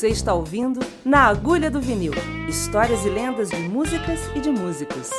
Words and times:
Você 0.00 0.08
está 0.08 0.32
ouvindo 0.32 0.80
Na 1.04 1.26
Agulha 1.26 1.70
do 1.70 1.78
Vinil 1.78 2.14
histórias 2.48 3.04
e 3.04 3.10
lendas 3.10 3.50
de 3.50 3.58
músicas 3.58 4.30
e 4.34 4.40
de 4.40 4.50
músicos. 4.50 5.10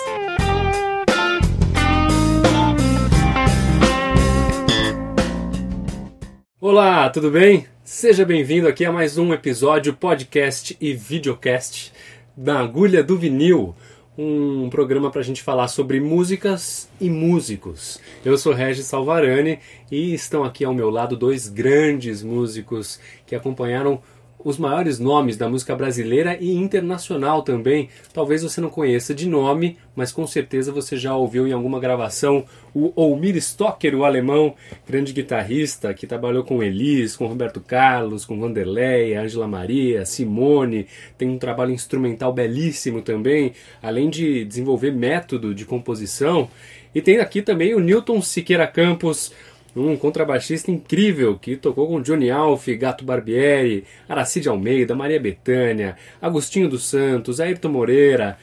Olá, 6.60 7.08
tudo 7.12 7.30
bem? 7.30 7.68
Seja 7.84 8.26
bem-vindo 8.26 8.68
aqui 8.68 8.84
a 8.84 8.92
mais 8.92 9.20
um 9.20 9.32
episódio 9.32 9.94
podcast 9.94 10.76
e 10.82 10.96
videocast 10.96 11.94
da 12.36 12.60
Agulha 12.60 13.04
do 13.04 13.16
Vinil, 13.16 13.76
um 14.18 14.68
programa 14.68 15.12
para 15.12 15.22
a 15.22 15.24
gente 15.24 15.44
falar 15.44 15.68
sobre 15.68 16.00
músicas 16.00 16.90
e 17.00 17.08
músicos. 17.08 18.02
Eu 18.26 18.36
sou 18.36 18.52
Regis 18.52 18.88
Salvarani 18.88 19.60
e 19.92 20.12
estão 20.12 20.44
aqui 20.44 20.66
ao 20.66 20.74
meu 20.74 20.90
lado 20.90 21.16
dois 21.16 21.48
grandes 21.48 22.24
músicos 22.24 23.00
que 23.28 23.36
acompanharam 23.36 24.02
os 24.44 24.58
maiores 24.58 25.00
nomes 25.00 25.38
da 25.38 25.50
música 25.50 25.76
brasileira 25.76 26.38
e 26.40 26.56
internacional 26.56 27.42
também. 27.42 27.90
Talvez 28.14 28.44
você 28.44 28.60
não 28.62 28.70
conheça 28.70 29.14
de 29.14 29.28
nome, 29.28 29.78
mas 29.96 30.12
com 30.12 30.26
certeza 30.26 30.72
você 30.72 30.98
já 30.98 31.16
ouviu 31.16 31.48
em 31.48 31.52
alguma 31.52 31.80
gravação 31.80 32.46
o 32.74 32.92
Olmir 32.96 33.36
Stocker, 33.36 33.96
o 33.96 34.06
alemão, 34.06 34.56
grande 34.88 35.14
guitarrista, 35.14 35.94
que 35.94 36.08
trabalhou 36.08 36.44
com 36.44 36.64
Elis, 36.64 37.16
com 37.16 37.28
Roberto 37.28 37.60
Carlos, 37.60 38.26
com 38.26 38.40
Vanderlei, 38.40 39.16
Angela 39.16 39.48
Maria, 39.48 40.06
Simone, 40.06 40.88
tem 41.18 41.30
um 41.30 41.38
trabalho 41.38 41.72
instrumental 41.72 42.32
belíssimo 42.32 43.02
também, 43.02 43.54
além 43.82 44.10
de 44.10 44.46
desenvolver 44.46 44.92
método 44.92 45.54
de 45.54 45.66
composição. 45.66 46.50
E 46.94 47.02
tem 47.02 47.20
aqui 47.20 47.42
também 47.42 47.74
o 47.74 47.80
Newton 47.80 48.22
Siqueira 48.22 48.68
Campos, 48.68 49.32
um 49.76 49.96
contrabaixista 49.96 50.70
incrível 50.70 51.38
que 51.38 51.56
tocou 51.56 51.88
com 51.88 52.02
Johnny 52.02 52.30
Alf, 52.30 52.68
Gato 52.76 53.06
Barbieri, 53.06 53.86
Aracide 54.08 54.50
Almeida, 54.50 54.96
Maria 54.96 55.20
Bethânia, 55.20 55.96
Agostinho 56.22 56.68
dos 56.68 56.86
Santos, 56.86 57.40
Ayrton 57.40 57.70
Moreira, 57.70 58.38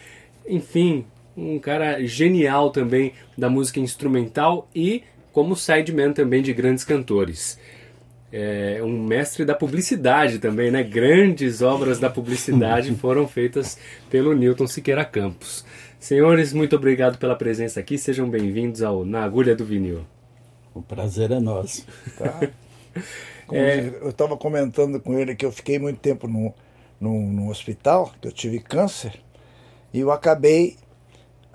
enfim, 0.49 1.05
um 1.37 1.59
cara 1.59 2.05
genial 2.05 2.71
também 2.71 3.13
da 3.37 3.49
música 3.49 3.79
instrumental 3.79 4.69
e 4.75 5.03
como 5.33 5.55
sideman 5.55 6.13
também 6.13 6.43
de 6.43 6.53
grandes 6.53 6.85
cantores. 6.85 7.59
É 8.31 8.81
um 8.83 9.03
mestre 9.05 9.45
da 9.45 9.55
publicidade 9.55 10.39
também, 10.39 10.71
né? 10.71 10.83
Grandes 10.83 11.63
obras 11.63 11.99
da 11.99 12.11
publicidade 12.11 12.93
foram 12.97 13.27
feitas 13.27 13.79
pelo 14.11 14.35
Newton 14.35 14.67
Siqueira 14.67 15.05
Campos. 15.05 15.65
Senhores, 15.99 16.53
muito 16.53 16.77
obrigado 16.77 17.19
pela 17.19 17.35
presença 17.35 17.81
aqui. 17.81 17.97
Sejam 17.97 18.29
bem-vindos 18.29 18.83
ao 18.83 19.05
Na 19.05 19.25
Agulha 19.25 19.57
do 19.57 19.65
Vinil. 19.65 20.18
O 20.79 20.83
prazer 20.83 21.31
é 21.33 21.41
nosso. 21.41 21.85
Tá? 22.17 22.41
É... 23.51 23.79
Eu 24.03 24.11
estava 24.11 24.37
comentando 24.37 25.01
com 25.01 25.19
ele 25.19 25.35
que 25.35 25.47
eu 25.47 25.51
fiquei 25.51 25.79
muito 25.79 25.99
tempo 26.01 26.29
no, 26.29 26.53
no, 27.01 27.19
no 27.33 27.49
hospital, 27.49 28.13
que 28.21 28.29
eu 28.29 28.33
tive 28.33 28.59
câncer, 28.59 29.19
e 29.91 30.01
eu 30.01 30.11
acabei 30.11 30.77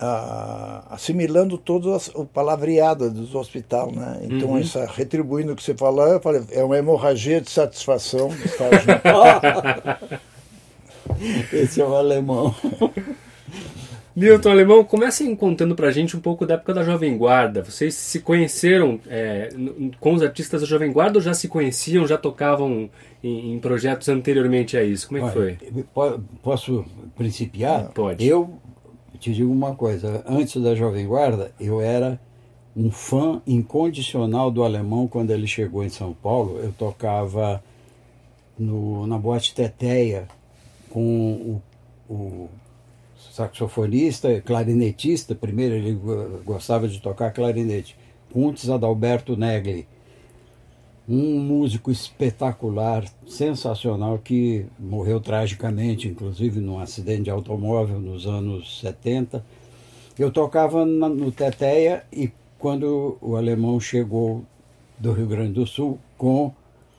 ah, 0.00 0.84
assimilando 0.90 1.56
todo 1.56 1.96
o 2.14 2.26
palavreado 2.26 3.10
do 3.10 3.38
hospital, 3.38 3.92
né? 3.92 4.22
Então, 4.22 4.50
uhum. 4.50 4.58
essa, 4.58 4.86
retribuindo 4.86 5.52
o 5.52 5.56
que 5.56 5.62
você 5.62 5.74
falou, 5.74 6.08
eu 6.08 6.20
falei, 6.20 6.42
é 6.50 6.64
uma 6.64 6.76
hemorragia 6.76 7.40
de 7.40 7.48
satisfação 7.48 8.28
estar 8.44 8.70
junto. 8.80 9.00
Esse 11.54 11.80
é 11.80 11.84
o 11.84 11.94
alemão. 11.94 12.52
Milton 14.16 14.50
Alemão, 14.50 14.84
comecem 14.84 15.34
contando 15.34 15.74
pra 15.74 15.90
gente 15.90 16.16
um 16.16 16.20
pouco 16.20 16.46
da 16.46 16.54
época 16.54 16.72
da 16.72 16.84
Jovem 16.84 17.18
Guarda. 17.18 17.64
Vocês 17.64 17.94
se 17.94 18.20
conheceram 18.20 19.00
é, 19.08 19.48
com 19.98 20.14
os 20.14 20.22
artistas 20.22 20.60
da 20.60 20.66
Jovem 20.66 20.92
Guarda 20.92 21.18
ou 21.18 21.22
já 21.22 21.34
se 21.34 21.48
conheciam, 21.48 22.06
já 22.06 22.16
tocavam 22.16 22.88
em, 23.22 23.54
em 23.54 23.58
projetos 23.58 24.08
anteriormente 24.08 24.76
a 24.76 24.84
isso? 24.84 25.08
Como 25.08 25.18
é 25.18 25.26
que 25.26 25.30
foi? 25.30 25.58
Posso 26.42 26.84
principiar? 27.16 27.90
Pode. 27.92 28.24
Eu 28.24 28.60
te 29.18 29.32
digo 29.32 29.50
uma 29.50 29.74
coisa, 29.74 30.22
antes 30.28 30.62
da 30.62 30.76
Jovem 30.76 31.06
Guarda, 31.06 31.50
eu 31.58 31.80
era 31.80 32.20
um 32.76 32.92
fã 32.92 33.42
incondicional 33.44 34.48
do 34.50 34.62
alemão 34.62 35.08
quando 35.08 35.32
ele 35.32 35.46
chegou 35.48 35.82
em 35.82 35.88
São 35.88 36.12
Paulo. 36.12 36.60
Eu 36.62 36.72
tocava 36.72 37.62
no, 38.56 39.08
na 39.08 39.18
Boate 39.18 39.54
Teteia 39.54 40.28
com 40.88 41.60
o, 42.08 42.12
o 42.12 42.48
saxofonista, 43.34 44.40
clarinetista, 44.40 45.34
primeiro 45.34 45.74
ele 45.74 45.98
gostava 46.44 46.86
de 46.86 47.00
tocar 47.00 47.32
clarinete, 47.32 47.96
Kuntes 48.32 48.70
Adalberto 48.70 49.36
Negli, 49.36 49.88
um 51.08 51.40
músico 51.40 51.90
espetacular, 51.90 53.04
sensacional, 53.26 54.20
que 54.22 54.66
morreu 54.78 55.20
tragicamente, 55.20 56.06
inclusive 56.06 56.60
num 56.60 56.78
acidente 56.78 57.24
de 57.24 57.30
automóvel 57.30 57.98
nos 57.98 58.24
anos 58.24 58.78
70. 58.80 59.44
Eu 60.16 60.30
tocava 60.30 60.86
no 60.86 61.32
Teteia 61.32 62.04
e 62.12 62.30
quando 62.56 63.18
o 63.20 63.34
alemão 63.34 63.80
chegou 63.80 64.44
do 64.96 65.12
Rio 65.12 65.26
Grande 65.26 65.54
do 65.54 65.66
Sul 65.66 65.98
com 66.16 66.52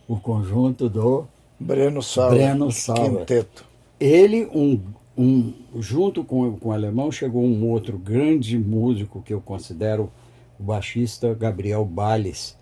o 0.05 0.17
conjunto 0.17 0.89
do 0.89 1.25
Breno 1.57 2.03
Sala, 2.03 2.31
Breno 2.31 2.71
Sala. 2.73 3.19
Quinteto. 3.19 3.65
Ele, 3.97 4.49
um 4.53 4.77
um, 5.17 5.53
junto 5.79 6.23
com, 6.23 6.57
com 6.57 6.69
o 6.69 6.71
alemão 6.71 7.11
chegou 7.11 7.43
um 7.43 7.69
outro 7.69 7.97
grande 7.97 8.57
músico 8.57 9.21
que 9.21 9.33
eu 9.33 9.41
considero 9.41 10.11
o 10.59 10.63
baixista 10.63 11.33
Gabriel 11.33 11.85
Bales, 11.85 12.57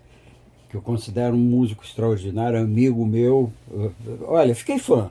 que 0.68 0.76
eu 0.76 0.82
considero 0.82 1.34
um 1.34 1.38
músico 1.38 1.84
extraordinário, 1.84 2.58
amigo 2.58 3.04
meu. 3.04 3.52
Olha, 4.22 4.54
fiquei 4.54 4.78
fã. 4.78 5.10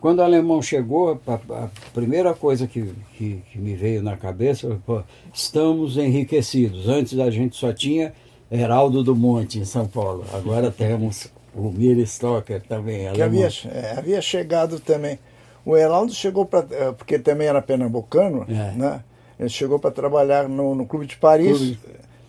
Quando 0.00 0.20
o 0.20 0.22
alemão 0.22 0.62
chegou, 0.62 1.20
a, 1.26 1.34
a 1.34 1.68
primeira 1.92 2.32
coisa 2.32 2.66
que, 2.66 2.92
que, 3.16 3.42
que, 3.50 3.58
me 3.58 3.74
veio 3.74 4.02
na 4.02 4.16
cabeça 4.16 4.78
foi: 4.86 5.02
estamos 5.32 5.96
enriquecidos. 5.96 6.88
Antes 6.88 7.18
a 7.18 7.30
gente 7.30 7.56
só 7.56 7.72
tinha 7.72 8.12
Heraldo 8.50 9.02
do 9.02 9.16
Monte 9.16 9.58
em 9.58 9.64
São 9.64 9.86
Paulo, 9.88 10.24
agora 10.32 10.70
temos 10.70 11.28
o 11.54 11.70
Miri 11.70 12.02
Stocker 12.02 12.62
também. 12.62 13.12
Que 13.12 13.22
havia, 13.22 13.48
é, 13.66 13.98
havia 13.98 14.22
chegado 14.22 14.78
também. 14.78 15.18
O 15.64 15.76
Heraldo 15.76 16.12
chegou 16.12 16.46
para. 16.46 16.66
Eh, 16.70 16.92
porque 16.92 17.18
também 17.18 17.48
era 17.48 17.60
pernambucano, 17.60 18.44
é. 18.48 18.72
né? 18.76 19.00
Ele 19.38 19.48
chegou 19.48 19.78
para 19.78 19.90
trabalhar 19.90 20.48
no, 20.48 20.74
no 20.74 20.86
Clube 20.86 21.06
de 21.06 21.16
Paris. 21.16 21.58
Clube. 21.58 21.78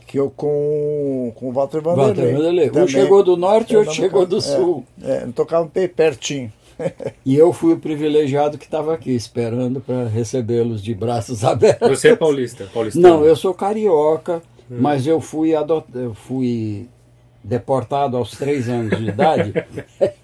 Que 0.06 0.18
eu 0.18 0.32
com, 0.36 1.32
com 1.36 1.50
o 1.50 1.52
Walter 1.52 1.82
Vanderlei. 1.82 2.34
Walter 2.34 2.34
Vanderlei. 2.36 2.72
Um 2.84 2.88
chegou 2.88 3.24
do 3.24 3.38
norte 3.38 3.74
e 3.74 3.78
outro 3.78 3.94
chegou 3.94 4.26
do 4.26 4.42
sul. 4.42 4.84
É, 5.04 5.18
é 5.18 5.28
tocava 5.34 5.70
pertinho. 5.96 6.52
e 7.26 7.36
eu 7.36 7.52
fui 7.54 7.74
o 7.74 7.80
privilegiado 7.80 8.58
que 8.58 8.66
estava 8.66 8.94
aqui, 8.94 9.12
esperando 9.12 9.82
para 9.82 10.08
recebê-los 10.08 10.82
de 10.82 10.94
braços 10.94 11.44
abertos. 11.46 11.90
Você 11.90 12.10
é 12.10 12.16
paulista? 12.16 12.68
paulista 12.74 13.00
Não, 13.00 13.24
eu 13.24 13.36
sou 13.36 13.54
carioca, 13.54 14.42
hum. 14.70 14.78
mas 14.80 15.06
eu 15.06 15.20
fui, 15.22 15.56
adot... 15.56 15.86
eu 15.94 16.14
fui 16.14 16.88
deportado 17.44 18.18
aos 18.18 18.32
três 18.32 18.68
anos 18.68 18.98
de 18.98 19.10
idade 19.10 19.54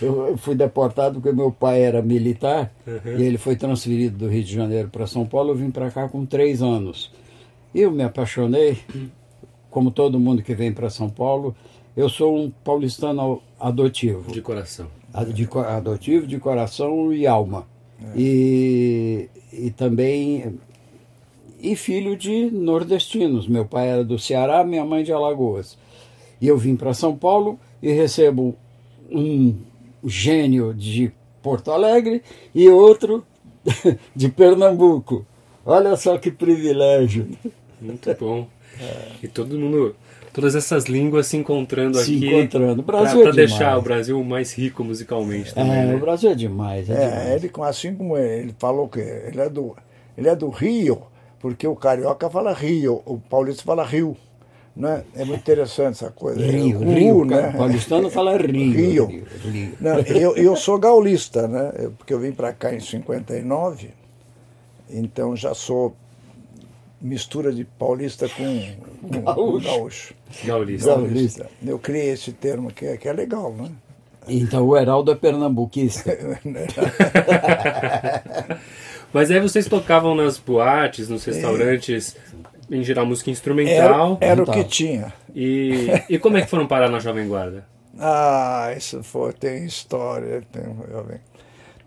Eu 0.00 0.36
fui 0.36 0.54
deportado 0.54 1.20
porque 1.20 1.34
meu 1.34 1.52
pai 1.52 1.82
era 1.82 2.00
militar 2.02 2.72
uhum. 2.86 3.18
e 3.18 3.22
ele 3.22 3.38
foi 3.38 3.56
transferido 3.56 4.18
do 4.18 4.28
Rio 4.28 4.44
de 4.44 4.54
Janeiro 4.54 4.88
para 4.88 5.06
São 5.06 5.26
Paulo. 5.26 5.50
Eu 5.50 5.56
vim 5.56 5.70
para 5.70 5.90
cá 5.90 6.08
com 6.08 6.24
três 6.24 6.62
anos. 6.62 7.12
Eu 7.74 7.90
me 7.90 8.02
apaixonei, 8.02 8.78
como 9.70 9.90
todo 9.90 10.18
mundo 10.18 10.42
que 10.42 10.54
vem 10.54 10.72
para 10.72 10.88
São 10.88 11.10
Paulo. 11.10 11.54
Eu 11.96 12.08
sou 12.08 12.36
um 12.36 12.50
paulistano 12.50 13.42
adotivo. 13.58 14.30
De 14.32 14.40
coração. 14.40 14.86
De, 15.34 15.48
adotivo, 15.66 16.26
de 16.26 16.38
coração 16.38 17.12
e 17.12 17.26
alma. 17.26 17.66
É. 18.00 18.12
E, 18.16 19.28
e 19.52 19.70
também. 19.70 20.58
E 21.60 21.74
filho 21.74 22.16
de 22.16 22.50
nordestinos. 22.50 23.48
Meu 23.48 23.64
pai 23.64 23.88
era 23.88 24.04
do 24.04 24.18
Ceará, 24.18 24.62
minha 24.62 24.84
mãe 24.84 25.02
de 25.02 25.12
Alagoas. 25.12 25.76
E 26.40 26.46
eu 26.46 26.56
vim 26.56 26.76
para 26.76 26.94
São 26.94 27.16
Paulo 27.16 27.58
e 27.82 27.90
recebo 27.92 28.54
um 29.10 29.54
gênio 30.04 30.74
de 30.74 31.12
Porto 31.42 31.70
Alegre 31.70 32.22
e 32.54 32.68
outro 32.68 33.24
de 34.14 34.28
Pernambuco. 34.28 35.26
Olha 35.64 35.96
só 35.96 36.16
que 36.18 36.30
privilégio. 36.30 37.28
Muito 37.80 38.14
bom. 38.18 38.46
É. 38.80 39.08
E 39.22 39.28
todo 39.28 39.58
mundo, 39.58 39.94
todas 40.32 40.54
essas 40.54 40.84
línguas 40.84 41.26
se 41.26 41.36
encontrando 41.36 41.98
se 41.98 42.04
aqui. 42.04 42.20
Se 42.20 42.26
encontrando. 42.26 42.80
O 42.80 42.84
Brasil 42.84 43.20
pra, 43.22 43.30
é 43.30 43.34
deixar 43.34 43.78
o 43.78 43.82
Brasil 43.82 44.22
mais 44.24 44.52
rico 44.52 44.82
musicalmente 44.84 45.54
também. 45.54 45.72
É, 45.72 45.86
né? 45.86 45.94
o 45.94 45.98
Brasil 45.98 46.30
é 46.30 46.34
demais. 46.34 46.88
É, 46.88 46.92
é 46.92 47.08
demais. 47.08 47.44
ele, 47.44 47.52
assim 47.62 47.94
como 47.94 48.16
ele 48.16 48.54
falou 48.58 48.88
que 48.88 49.00
ele 49.00 49.40
é 49.40 49.48
do, 49.48 49.76
ele 50.16 50.28
é 50.28 50.36
do 50.36 50.48
Rio, 50.48 51.02
porque 51.40 51.66
o 51.66 51.76
carioca 51.76 52.30
fala 52.30 52.52
Rio, 52.52 53.02
o 53.04 53.18
paulista 53.18 53.62
fala 53.62 53.84
Rio. 53.84 54.16
Né? 54.78 55.02
É 55.16 55.24
muito 55.24 55.40
interessante 55.40 56.04
essa 56.04 56.10
coisa. 56.12 56.40
Rio, 56.40 56.78
Rio, 56.78 56.94
Rio 56.94 57.24
né? 57.24 57.52
paulistano 57.56 58.08
fala 58.08 58.36
Rio. 58.36 58.52
Rio. 58.52 59.06
Rio, 59.06 59.26
Rio. 59.42 59.72
Não, 59.80 59.98
eu, 59.98 60.36
eu 60.36 60.54
sou 60.54 60.78
gaulista, 60.78 61.48
né? 61.48 61.72
porque 61.98 62.14
eu 62.14 62.20
vim 62.20 62.30
para 62.30 62.52
cá 62.52 62.72
em 62.72 62.78
59, 62.78 63.90
então 64.88 65.34
já 65.34 65.52
sou 65.52 65.96
mistura 67.00 67.52
de 67.52 67.64
paulista 67.64 68.28
com, 68.28 68.76
com 69.02 69.20
gaúcho. 69.20 69.66
gaúcho. 69.66 70.14
Gaulista. 70.44 70.94
gaulista. 70.94 71.50
Eu 71.60 71.80
criei 71.80 72.10
esse 72.10 72.30
termo 72.30 72.72
que 72.72 72.86
é, 72.86 72.96
que 72.96 73.08
é 73.08 73.12
legal, 73.12 73.52
né? 73.52 73.72
Então 74.28 74.64
o 74.64 74.76
Heraldo 74.76 75.10
é 75.10 75.16
pernambuquista. 75.16 76.16
Mas 79.12 79.30
aí 79.30 79.40
vocês 79.40 79.66
tocavam 79.66 80.14
nas 80.14 80.38
boates, 80.38 81.08
nos 81.08 81.24
restaurantes, 81.24 82.14
em 82.70 82.82
geral 82.82 83.06
música 83.06 83.30
instrumental. 83.30 84.18
Era, 84.20 84.32
era 84.32 84.42
o 84.42 84.46
que 84.46 84.64
tinha. 84.64 85.12
E, 85.34 85.88
e 86.08 86.18
como 86.18 86.36
é 86.36 86.42
que 86.42 86.48
foram 86.50 86.66
parar 86.66 86.88
na 86.88 86.98
Jovem 86.98 87.26
Guarda? 87.28 87.66
Ah, 88.00 88.72
isso 88.76 89.02
foi, 89.02 89.32
tem 89.32 89.64
história. 89.64 90.40
Tem, 90.52 90.62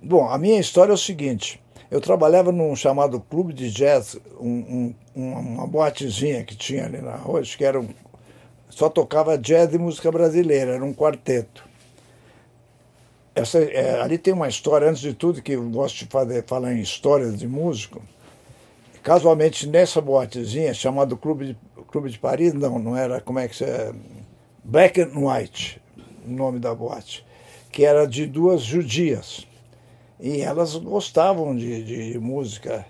Bom, 0.03 0.27
a 0.27 0.37
minha 0.37 0.59
história 0.59 0.91
é 0.91 0.93
o 0.93 0.97
seguinte. 0.97 1.61
Eu 1.89 2.01
trabalhava 2.01 2.51
num 2.51 2.75
chamado 2.75 3.21
Clube 3.21 3.53
de 3.53 3.71
Jazz, 3.71 4.19
um, 4.37 4.93
um, 5.15 5.23
uma 5.23 5.65
boatezinha 5.65 6.43
que 6.43 6.53
tinha 6.53 6.85
ali 6.85 7.01
na 7.01 7.15
rua, 7.15 7.41
que 7.43 7.63
era 7.63 7.79
um, 7.79 7.87
só 8.71 8.89
tocava 8.89 9.37
jazz 9.37 9.73
e 9.73 9.77
música 9.77 10.11
brasileira, 10.11 10.75
era 10.75 10.83
um 10.83 10.93
quarteto. 10.93 11.63
Essa, 13.35 13.59
é, 13.59 14.01
ali 14.01 14.17
tem 14.17 14.33
uma 14.33 14.47
história, 14.47 14.89
antes 14.89 15.01
de 15.01 15.13
tudo, 15.13 15.41
que 15.41 15.53
eu 15.53 15.69
gosto 15.69 15.99
de 15.99 16.05
fazer, 16.05 16.43
falar 16.45 16.73
em 16.73 16.81
histórias 16.81 17.37
de 17.37 17.47
músico. 17.47 18.01
Casualmente, 19.03 19.67
nessa 19.67 19.99
boatezinha, 19.99 20.73
chamada 20.73 21.15
Clube 21.15 21.47
de, 21.47 21.57
Clube 21.87 22.09
de 22.09 22.19
Paris, 22.19 22.53
não, 22.53 22.77
não 22.77 22.95
era, 22.95 23.19
como 23.19 23.39
é 23.39 23.47
que 23.47 23.63
é? 23.63 23.91
Black 24.63 25.01
and 25.01 25.13
White, 25.15 25.81
o 26.25 26.29
nome 26.29 26.59
da 26.59 26.73
boate, 26.75 27.25
que 27.71 27.83
era 27.83 28.05
de 28.05 28.27
duas 28.27 28.61
judias. 28.61 29.47
E 30.19 30.41
elas 30.41 30.75
gostavam 30.75 31.55
de, 31.55 32.11
de 32.11 32.19
música. 32.19 32.85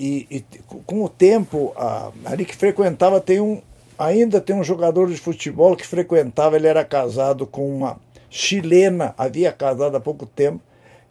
E, 0.00 0.26
e, 0.30 0.44
com 0.86 1.04
o 1.04 1.08
tempo, 1.08 1.74
a, 1.76 2.10
ali 2.24 2.46
que 2.46 2.56
frequentava, 2.56 3.20
tem 3.20 3.40
um, 3.40 3.60
ainda 3.98 4.40
tem 4.40 4.56
um 4.56 4.64
jogador 4.64 5.10
de 5.10 5.18
futebol 5.18 5.76
que 5.76 5.86
frequentava, 5.86 6.56
ele 6.56 6.66
era 6.66 6.82
casado 6.82 7.46
com 7.46 7.76
uma 7.76 8.00
chilena, 8.30 9.14
havia 9.18 9.52
casado 9.52 9.96
há 9.96 10.00
pouco 10.00 10.24
tempo, 10.24 10.60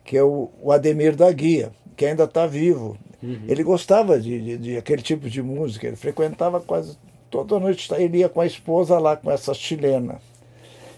que 0.03 0.17
é 0.17 0.23
o, 0.23 0.49
o 0.61 0.71
Ademir 0.71 1.15
da 1.15 1.31
Guia, 1.31 1.71
que 1.95 2.05
ainda 2.05 2.23
está 2.23 2.47
vivo. 2.47 2.97
Uhum. 3.23 3.45
Ele 3.47 3.63
gostava 3.63 4.19
de, 4.19 4.39
de, 4.41 4.57
de, 4.57 4.77
aquele 4.77 5.01
tipo 5.01 5.29
de 5.29 5.41
música, 5.41 5.87
ele 5.87 5.95
frequentava 5.95 6.59
quase 6.59 6.97
toda 7.31 7.57
noite, 7.57 7.89
ele 7.93 8.17
ia 8.17 8.27
com 8.27 8.41
a 8.41 8.45
esposa 8.45 8.99
lá, 8.99 9.15
com 9.15 9.31
essa 9.31 9.53
chilena. 9.53 10.19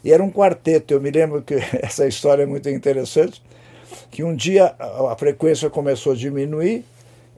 E 0.03 0.11
era 0.11 0.23
um 0.23 0.31
quarteto, 0.31 0.93
eu 0.93 0.99
me 0.99 1.11
lembro 1.11 1.43
que 1.43 1.53
essa 1.81 2.07
história 2.07 2.41
é 2.41 2.45
muito 2.47 2.67
interessante, 2.67 3.41
que 4.09 4.23
um 4.23 4.35
dia 4.35 4.75
a 4.79 5.15
frequência 5.15 5.69
começou 5.69 6.13
a 6.13 6.15
diminuir 6.15 6.83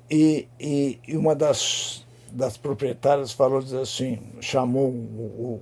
e, 0.10 0.48
e, 0.58 1.00
e 1.06 1.18
uma 1.18 1.36
das, 1.36 2.06
das 2.32 2.56
proprietárias 2.56 3.34
falou 3.34 3.60
assim, 3.82 4.20
chamou 4.40 4.88
o, 4.88 4.92
o, 4.92 5.62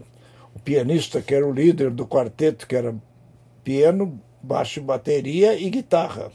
o 0.56 0.60
pianista 0.60 1.19
que 1.19 1.33
era 1.33 1.45
o 1.45 1.51
líder 1.51 1.89
do 1.89 2.06
quarteto, 2.06 2.68
que 2.68 2.75
era 2.75 2.95
piano, 3.63 4.22
baixo, 4.42 4.81
bateria 4.81 5.60
e 5.60 5.68
guitarra. 5.72 6.31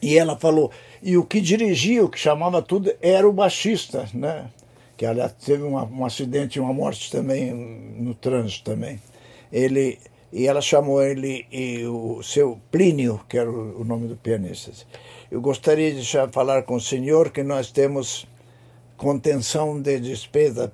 E 0.00 0.18
ela 0.18 0.36
falou, 0.36 0.72
e 1.02 1.16
o 1.16 1.24
que 1.24 1.40
dirigia, 1.40 2.04
o 2.04 2.08
que 2.08 2.18
chamava 2.18 2.62
tudo, 2.62 2.92
era 3.02 3.28
o 3.28 3.32
baixista, 3.32 4.08
né? 4.14 4.48
Que 4.96 5.04
aliás 5.04 5.32
teve 5.32 5.62
uma, 5.62 5.84
um 5.84 6.04
acidente, 6.04 6.60
uma 6.60 6.72
morte 6.72 7.10
também 7.10 7.52
no 7.52 8.14
trânsito 8.14 8.70
também. 8.70 9.00
Ele 9.52 9.98
e 10.32 10.46
ela 10.46 10.62
chamou 10.62 11.02
ele 11.02 11.46
e 11.52 11.84
o 11.84 12.22
seu 12.22 12.58
Plínio, 12.70 13.20
que 13.28 13.36
era 13.36 13.50
o, 13.50 13.82
o 13.82 13.84
nome 13.84 14.08
do 14.08 14.16
pianista. 14.16 14.72
Eu 15.30 15.42
gostaria 15.42 15.92
de 15.92 16.06
falar 16.30 16.62
com 16.62 16.76
o 16.76 16.80
senhor 16.80 17.30
que 17.30 17.42
nós 17.42 17.70
temos 17.70 18.26
contenção 18.96 19.80
de 19.80 20.00
despesa. 20.00 20.72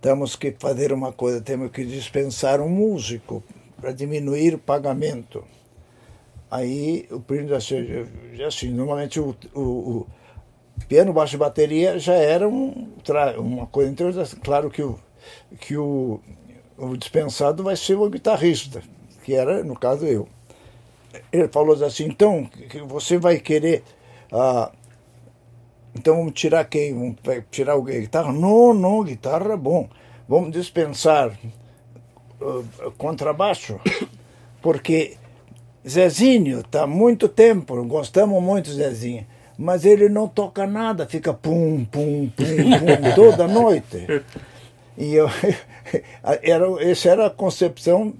Temos 0.00 0.36
que 0.36 0.54
fazer 0.56 0.92
uma 0.92 1.12
coisa, 1.12 1.40
temos 1.40 1.72
que 1.72 1.84
dispensar 1.84 2.60
um 2.60 2.68
músico 2.68 3.42
para 3.80 3.90
diminuir 3.90 4.54
o 4.54 4.58
pagamento. 4.58 5.42
Aí 6.50 7.06
o 7.10 7.20
Plínio 7.20 7.54
assim, 7.54 7.76
assim 8.46 8.70
normalmente 8.70 9.20
o, 9.20 9.36
o, 9.54 9.60
o 9.60 10.06
piano, 10.88 11.12
baixo 11.12 11.36
e 11.36 11.38
bateria 11.38 11.98
já 11.98 12.14
era 12.14 12.48
um, 12.48 12.88
uma 13.38 13.66
coisa 13.66 13.90
interessante. 13.90 14.36
Claro 14.36 14.70
que 14.70 14.82
o, 14.82 14.98
que 15.60 15.76
o, 15.76 16.20
o 16.76 16.96
dispensado 16.96 17.62
vai 17.62 17.76
ser 17.76 17.94
o 17.94 18.08
guitarrista, 18.08 18.82
que 19.24 19.34
era, 19.34 19.62
no 19.62 19.78
caso, 19.78 20.06
eu. 20.06 20.28
Ele 21.32 21.48
falou 21.48 21.74
assim, 21.84 22.04
então, 22.04 22.48
você 22.86 23.18
vai 23.18 23.38
querer... 23.38 23.82
Ah, 24.30 24.70
então 25.94 26.16
vamos 26.16 26.32
tirar 26.34 26.64
quem? 26.64 26.94
Vamos 26.94 27.16
tirar 27.50 27.76
o 27.76 27.82
guitarra? 27.82 28.32
Não, 28.32 28.72
não, 28.72 29.02
guitarra 29.02 29.52
é 29.52 29.56
bom. 29.56 29.88
Vamos 30.28 30.52
dispensar 30.52 31.36
uh, 32.40 32.90
contrabaixo, 32.98 33.80
porque 34.62 35.16
Zezinho 35.88 36.62
há 36.72 36.86
muito 36.86 37.28
tempo, 37.28 37.82
gostamos 37.84 38.42
muito 38.42 38.70
Zezinho, 38.70 39.26
mas 39.56 39.84
ele 39.84 40.08
não 40.08 40.28
toca 40.28 40.66
nada, 40.66 41.06
fica 41.06 41.32
pum, 41.32 41.84
pum, 41.84 42.30
pum, 42.36 42.44
pum 42.44 43.14
toda 43.16 43.48
noite. 43.48 44.06
E 44.96 45.14
eu, 45.14 45.28
era, 46.42 46.66
essa 46.82 47.08
era 47.08 47.26
a 47.26 47.30
concepção, 47.30 48.12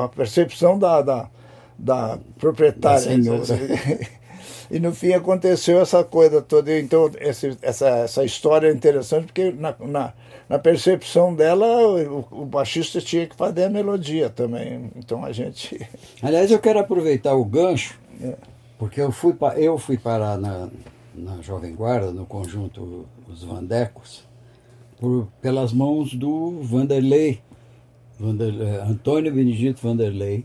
a 0.00 0.08
percepção 0.08 0.78
da, 0.78 1.00
da, 1.00 1.30
da 1.78 2.18
proprietária. 2.38 3.12
e 4.70 4.80
no 4.80 4.92
fim 4.92 5.12
aconteceu 5.12 5.80
essa 5.80 6.02
coisa 6.02 6.42
toda. 6.42 6.76
Então, 6.78 7.10
essa, 7.18 7.56
essa, 7.62 7.88
essa 7.88 8.24
história 8.24 8.68
é 8.68 8.72
interessante, 8.72 9.26
porque 9.26 9.52
na, 9.52 9.74
na, 9.80 10.12
na 10.48 10.58
percepção 10.58 11.34
dela, 11.34 11.66
o, 11.66 12.24
o, 12.30 12.44
baixista 12.44 13.00
tinha 13.00 13.26
que 13.26 13.34
fazer 13.34 13.64
a 13.64 13.70
melodia 13.70 14.30
também. 14.30 14.90
Então 14.96 15.24
a 15.24 15.32
gente. 15.32 15.80
Aliás, 16.22 16.50
eu 16.50 16.58
quero 16.58 16.78
aproveitar 16.78 17.34
o 17.34 17.44
gancho, 17.44 17.98
é. 18.20 18.34
porque 18.78 19.00
eu 19.00 19.10
fui, 19.10 19.34
eu 19.56 19.76
fui 19.76 19.98
parar 19.98 20.38
na, 20.38 20.68
na 21.14 21.42
Jovem 21.42 21.74
Guarda, 21.74 22.12
no 22.12 22.26
conjunto 22.26 23.06
Os 23.28 23.42
Vandecos, 23.42 24.24
por, 25.00 25.28
pelas 25.40 25.72
mãos 25.72 26.14
do 26.14 26.60
Vanderlei, 26.62 27.40
Vanderlei, 28.18 28.68
eh, 28.68 28.82
Antônio 28.82 29.34
Benedito 29.34 29.82
Vanderlei, 29.82 30.44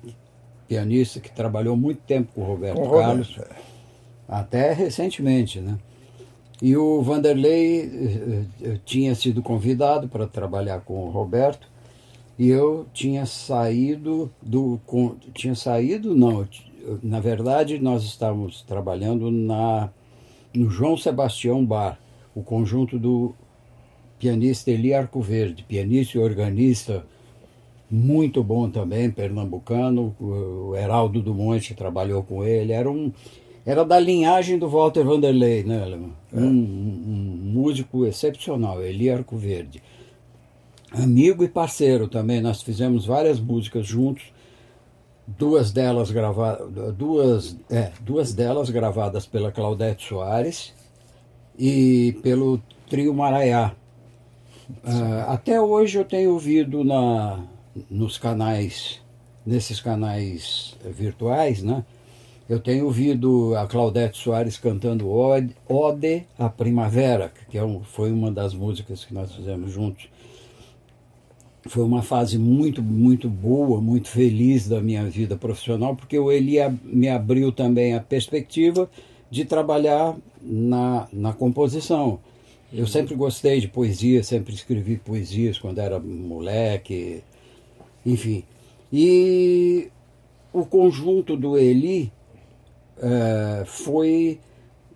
pianista 0.68 1.19
que 1.19 1.31
trabalhou 1.31 1.77
muito 1.77 2.01
tempo 2.01 2.33
com 2.33 2.42
o 2.42 2.45
Roberto 2.45 2.81
com 2.81 2.89
Carlos, 2.89 3.36
Roberto. 3.36 3.56
até 4.27 4.74
recentemente, 4.74 5.59
né? 5.59 5.77
E 6.61 6.77
o 6.77 7.01
Vanderlei 7.01 7.85
uh, 7.85 8.79
tinha 8.85 9.15
sido 9.15 9.41
convidado 9.41 10.07
para 10.07 10.27
trabalhar 10.27 10.81
com 10.81 11.06
o 11.06 11.09
Roberto. 11.09 11.68
E 12.37 12.49
eu 12.49 12.85
tinha 12.94 13.25
saído 13.25 14.31
do 14.41 14.80
com, 14.85 15.15
tinha 15.33 15.56
saído 15.56 16.15
não, 16.15 16.47
na 17.03 17.19
verdade 17.19 17.77
nós 17.77 18.03
estávamos 18.03 18.63
trabalhando 18.63 19.30
na 19.30 19.89
no 20.53 20.69
João 20.69 20.97
Sebastião 20.97 21.63
Bar, 21.65 21.99
o 22.35 22.41
conjunto 22.41 22.99
do 22.99 23.33
pianista 24.19 24.69
Eli 24.69 24.94
Arcoverde, 24.94 25.63
pianista 25.63 26.18
e 26.18 26.21
organista 26.21 27.06
muito 27.89 28.44
bom 28.44 28.69
também, 28.69 29.11
pernambucano, 29.11 30.15
o 30.19 30.73
Heraldo 30.75 31.21
do 31.21 31.33
Monte 31.33 31.73
trabalhou 31.73 32.23
com 32.23 32.44
ele, 32.44 32.71
era 32.71 32.89
um 32.89 33.11
era 33.65 33.85
da 33.85 33.99
linhagem 33.99 34.57
do 34.57 34.68
Walter 34.68 35.03
Vanderlei, 35.03 35.63
né, 35.63 35.81
Alemão? 35.81 36.11
É. 36.33 36.39
Um, 36.39 36.47
um, 36.47 37.39
músico 37.44 38.06
excepcional, 38.06 38.81
Eli 38.83 39.09
Arcoverde. 39.09 39.81
Amigo 40.91 41.44
e 41.44 41.47
parceiro 41.47 42.07
também, 42.07 42.41
nós 42.41 42.61
fizemos 42.61 43.06
várias 43.06 43.39
músicas 43.39 43.85
juntos, 43.85 44.23
duas 45.25 45.71
delas 45.71 46.11
gravadas, 46.11 46.94
duas, 46.95 47.57
é, 47.69 47.91
duas 48.01 48.33
delas 48.33 48.69
gravadas 48.69 49.25
pela 49.25 49.51
Claudete 49.51 50.07
Soares 50.07 50.73
e 51.57 52.19
pelo 52.21 52.61
Trio 52.89 53.13
Maraiá, 53.13 53.73
Uh, 54.83 55.30
até 55.30 55.59
hoje 55.59 55.97
eu 55.97 56.06
tenho 56.06 56.31
ouvido 56.31 56.83
na, 56.83 57.44
nos 57.89 58.18
canais, 58.18 59.01
nesses 59.45 59.81
canais 59.81 60.77
virtuais, 60.85 61.61
né? 61.61 61.83
Eu 62.51 62.59
tenho 62.59 62.83
ouvido 62.83 63.55
a 63.55 63.65
Claudete 63.65 64.17
Soares 64.17 64.57
cantando 64.57 65.09
Ode, 65.09 66.27
à 66.37 66.49
Primavera, 66.49 67.31
que 67.49 67.57
é 67.57 67.63
um, 67.63 67.81
foi 67.81 68.11
uma 68.11 68.29
das 68.29 68.53
músicas 68.53 69.05
que 69.05 69.13
nós 69.13 69.33
fizemos 69.33 69.71
juntos. 69.71 70.09
Foi 71.65 71.81
uma 71.81 72.01
fase 72.01 72.37
muito, 72.37 72.83
muito 72.83 73.29
boa, 73.29 73.79
muito 73.79 74.09
feliz 74.09 74.67
da 74.67 74.81
minha 74.81 75.05
vida 75.05 75.37
profissional, 75.37 75.95
porque 75.95 76.19
o 76.19 76.29
Eli 76.29 76.57
me 76.83 77.07
abriu 77.07 77.53
também 77.53 77.95
a 77.95 78.01
perspectiva 78.01 78.91
de 79.29 79.45
trabalhar 79.45 80.17
na, 80.41 81.07
na 81.13 81.31
composição. 81.31 82.19
Eu 82.73 82.85
sempre 82.85 83.15
gostei 83.15 83.61
de 83.61 83.69
poesia, 83.69 84.23
sempre 84.23 84.53
escrevi 84.53 84.97
poesias 84.97 85.57
quando 85.57 85.79
era 85.79 86.01
moleque, 86.01 87.23
enfim. 88.05 88.43
E 88.91 89.87
o 90.51 90.65
conjunto 90.65 91.37
do 91.37 91.57
Eli 91.57 92.11
uh, 93.01 93.65
foi 93.65 94.39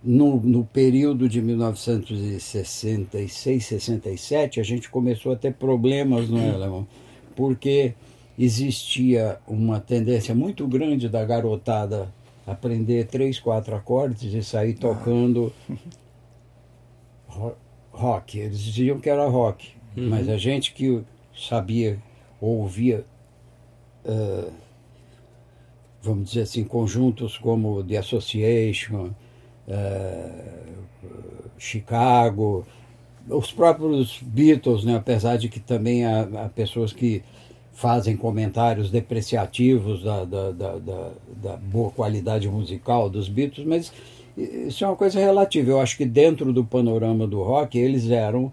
no, 0.02 0.40
no, 0.40 0.64
período 0.64 1.28
de 1.28 1.42
1966, 1.42 3.66
67, 3.66 4.60
a 4.60 4.62
gente 4.62 4.88
começou 4.88 5.32
a 5.32 5.36
ter 5.36 5.52
problemas 5.54 6.28
no 6.28 6.38
é, 6.38 6.50
Alemão? 6.50 6.86
Porque 7.34 7.94
existia 8.38 9.40
uma 9.46 9.80
tendência 9.80 10.34
muito 10.34 10.66
grande 10.66 11.08
da 11.08 11.24
garotada 11.24 12.14
aprender 12.46 13.06
três, 13.06 13.40
quatro 13.40 13.74
acordes 13.74 14.32
e 14.32 14.42
sair 14.42 14.74
tocando 14.74 15.52
rock. 17.90 18.38
Eles 18.38 18.60
diziam 18.60 19.00
que 19.00 19.10
era 19.10 19.26
rock, 19.26 19.70
uhum. 19.96 20.08
mas 20.08 20.28
a 20.28 20.36
gente 20.36 20.72
que 20.72 21.02
sabia, 21.34 21.98
ouvia, 22.40 23.04
uh, 24.04 24.52
vamos 26.06 26.28
dizer 26.28 26.42
assim, 26.42 26.64
conjuntos 26.64 27.36
como 27.36 27.82
The 27.82 27.98
Association, 27.98 29.10
uh, 29.68 30.56
Chicago, 31.58 32.64
os 33.28 33.52
próprios 33.52 34.20
Beatles, 34.22 34.84
né, 34.84 34.96
apesar 34.96 35.36
de 35.36 35.48
que 35.48 35.58
também 35.58 36.04
há, 36.04 36.22
há 36.44 36.48
pessoas 36.48 36.92
que 36.92 37.22
fazem 37.72 38.16
comentários 38.16 38.90
depreciativos 38.90 40.02
da, 40.02 40.24
da, 40.24 40.50
da, 40.50 40.78
da, 41.42 41.56
boa 41.56 41.90
qualidade 41.90 42.48
musical 42.48 43.10
dos 43.10 43.28
Beatles, 43.28 43.66
mas 43.66 43.92
isso 44.36 44.82
é 44.82 44.86
uma 44.86 44.96
coisa 44.96 45.20
relativa. 45.20 45.70
Eu 45.70 45.80
acho 45.80 45.96
que 45.96 46.06
dentro 46.06 46.54
do 46.54 46.64
panorama 46.64 47.26
do 47.26 47.42
rock 47.42 47.78
eles 47.78 48.08
eram 48.08 48.50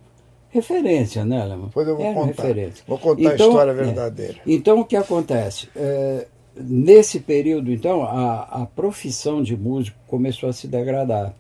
referência, 0.50 1.24
né, 1.24 1.42
Alemão? 1.42 1.70
Pois 1.74 1.88
eu 1.88 1.96
vou 1.96 2.06
eram 2.06 2.16
contar. 2.16 2.44
Referência. 2.44 2.84
Vou 2.86 2.98
contar 2.98 3.22
então, 3.22 3.48
a 3.48 3.50
história 3.50 3.72
é, 3.72 3.74
verdadeira. 3.74 4.34
É. 4.34 4.42
Então 4.46 4.82
o 4.82 4.86
que 4.86 4.96
acontece? 4.96 5.70
É, 5.74 6.28
nesse 6.56 7.20
período, 7.20 7.72
então, 7.72 8.04
a, 8.04 8.64
a 8.64 8.66
profissão 8.66 9.42
de 9.42 9.56
músico 9.56 9.98
começou 10.08 10.50
a 10.50 10.54
se 10.54 10.68
degradar. 10.68 11.34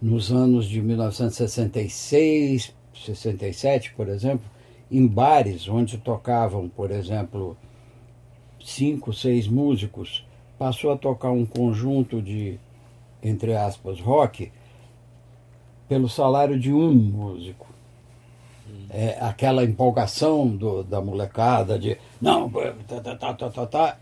Nos 0.00 0.32
anos 0.32 0.66
de 0.66 0.80
1966, 0.82 2.74
67, 2.94 3.92
por 3.94 4.08
exemplo, 4.08 4.44
em 4.90 5.06
bares 5.06 5.68
onde 5.68 5.98
tocavam, 5.98 6.68
por 6.68 6.90
exemplo, 6.90 7.56
cinco, 8.62 9.12
seis 9.12 9.48
músicos, 9.48 10.26
passou 10.58 10.92
a 10.92 10.96
tocar 10.96 11.30
um 11.30 11.44
conjunto 11.44 12.22
de, 12.22 12.58
entre 13.22 13.54
aspas, 13.54 14.00
rock, 14.00 14.52
pelo 15.88 16.08
salário 16.08 16.58
de 16.58 16.72
um 16.72 16.92
músico. 16.92 17.73
É, 18.90 19.18
aquela 19.20 19.64
empolgação 19.64 20.48
do, 20.48 20.84
da 20.84 21.00
molecada 21.00 21.78
de 21.78 21.98
não, 22.20 22.48
tá, 22.86 23.00
tá, 23.00 23.16
tá, 23.16 23.34
tá, 23.34 23.50
tá, 23.50 23.66
tá 23.66 23.98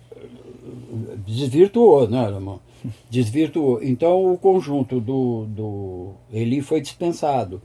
desvirtuou, 1.26 2.08
né, 2.08 2.24
irmão? 2.24 2.60
Desvirtuou. 3.10 3.82
Então 3.82 4.32
o 4.32 4.38
conjunto 4.38 5.00
do, 5.00 5.46
do 5.46 6.12
Eli 6.32 6.60
foi 6.60 6.80
dispensado. 6.80 7.62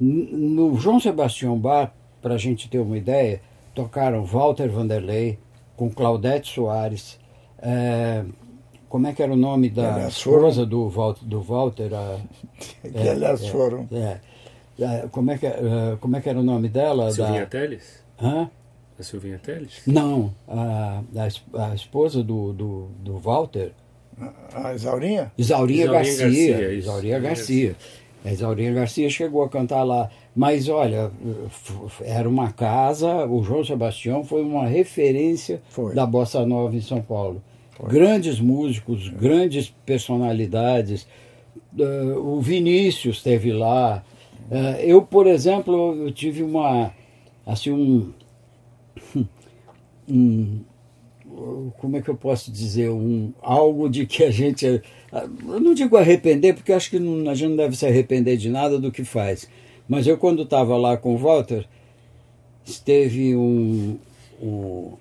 No 0.00 0.76
João 0.76 0.98
Sebastião 0.98 1.58
Bach, 1.58 1.90
para 2.20 2.34
a 2.34 2.38
gente 2.38 2.68
ter 2.68 2.78
uma 2.78 2.96
ideia, 2.96 3.40
tocaram 3.74 4.24
Walter 4.24 4.68
Vanderlei 4.68 5.38
com 5.76 5.90
Claudete 5.90 6.52
Soares. 6.52 7.18
É, 7.58 8.24
como 8.88 9.06
é 9.06 9.12
que 9.12 9.22
era 9.22 9.32
o 9.32 9.36
nome 9.36 9.70
da 9.70 10.06
esposa 10.08 10.64
do 10.64 10.88
Walter? 10.88 11.24
Do 11.24 11.40
Walter 11.40 11.94
a, 11.94 12.18
que 12.82 12.98
é, 12.98 13.10
aliás 13.10 13.46
foram. 13.48 13.88
É, 13.90 13.96
é, 13.96 14.20
como, 15.10 15.30
é 15.30 15.38
que, 15.38 15.46
é, 15.46 15.96
como 16.00 16.16
é 16.16 16.20
que 16.20 16.28
era 16.28 16.38
o 16.38 16.42
nome 16.42 16.68
dela? 16.68 17.10
Silvinha 17.10 17.40
da, 17.40 17.46
Teles? 17.46 18.04
Hã? 18.20 18.50
A 18.98 19.02
Silvinha 19.02 19.38
Teles? 19.38 19.82
Não, 19.86 20.34
a, 20.46 21.02
a, 21.16 21.70
a 21.70 21.74
esposa 21.74 22.22
do, 22.22 22.52
do, 22.52 22.88
do 23.00 23.18
Walter. 23.18 23.72
A 24.54 24.74
Isaurinha? 24.74 25.32
Isaurinha, 25.36 25.84
Isaurinha 25.84 25.92
Garcia. 25.92 26.52
Garcia 26.52 26.72
Isaurinha 26.74 27.18
Garcia. 27.18 27.76
A 28.24 28.32
Isaurinha 28.32 28.72
Garcia 28.72 29.10
chegou 29.10 29.42
a 29.42 29.48
cantar 29.48 29.82
lá. 29.82 30.08
Mas 30.34 30.68
olha, 30.68 31.10
era 32.00 32.28
uma 32.28 32.52
casa, 32.52 33.26
o 33.26 33.42
João 33.42 33.64
Sebastião 33.64 34.24
foi 34.24 34.42
uma 34.42 34.66
referência 34.66 35.60
foi. 35.68 35.94
da 35.94 36.06
bossa 36.06 36.44
nova 36.46 36.74
em 36.74 36.80
São 36.80 37.02
Paulo. 37.02 37.42
Foi. 37.72 37.88
Grandes 37.90 38.40
músicos, 38.40 39.12
é. 39.12 39.20
grandes 39.20 39.68
personalidades. 39.84 41.06
Uh, 41.76 42.18
o 42.18 42.40
Vinícius 42.40 43.18
esteve 43.18 43.52
lá. 43.52 44.02
Uh, 44.50 44.80
eu, 44.80 45.02
por 45.02 45.26
exemplo, 45.26 45.94
eu 45.94 46.12
tive 46.12 46.42
uma 46.42 46.92
assim 47.46 47.70
um, 47.70 48.12
um 50.08 50.60
como 51.78 51.96
é 51.96 52.02
que 52.02 52.08
eu 52.08 52.16
posso 52.16 52.52
dizer 52.52 52.90
um 52.90 53.32
algo 53.42 53.88
de 53.88 54.06
que 54.06 54.22
a 54.22 54.30
gente 54.30 54.64
eu 54.64 55.60
não 55.60 55.74
digo 55.74 55.96
arrepender 55.96 56.54
porque 56.54 56.72
acho 56.72 56.90
que 56.90 56.96
a 56.96 57.34
gente 57.34 57.48
não 57.48 57.56
deve 57.56 57.74
se 57.76 57.84
arrepender 57.84 58.36
de 58.36 58.48
nada 58.48 58.78
do 58.78 58.92
que 58.92 59.04
faz 59.04 59.48
mas 59.88 60.06
eu, 60.06 60.16
quando 60.16 60.42
estava 60.42 60.76
lá 60.76 60.96
com 60.96 61.14
o 61.14 61.18
Walter, 61.18 61.66
esteve 62.64 63.36
um, 63.36 63.98
um. 64.40 64.94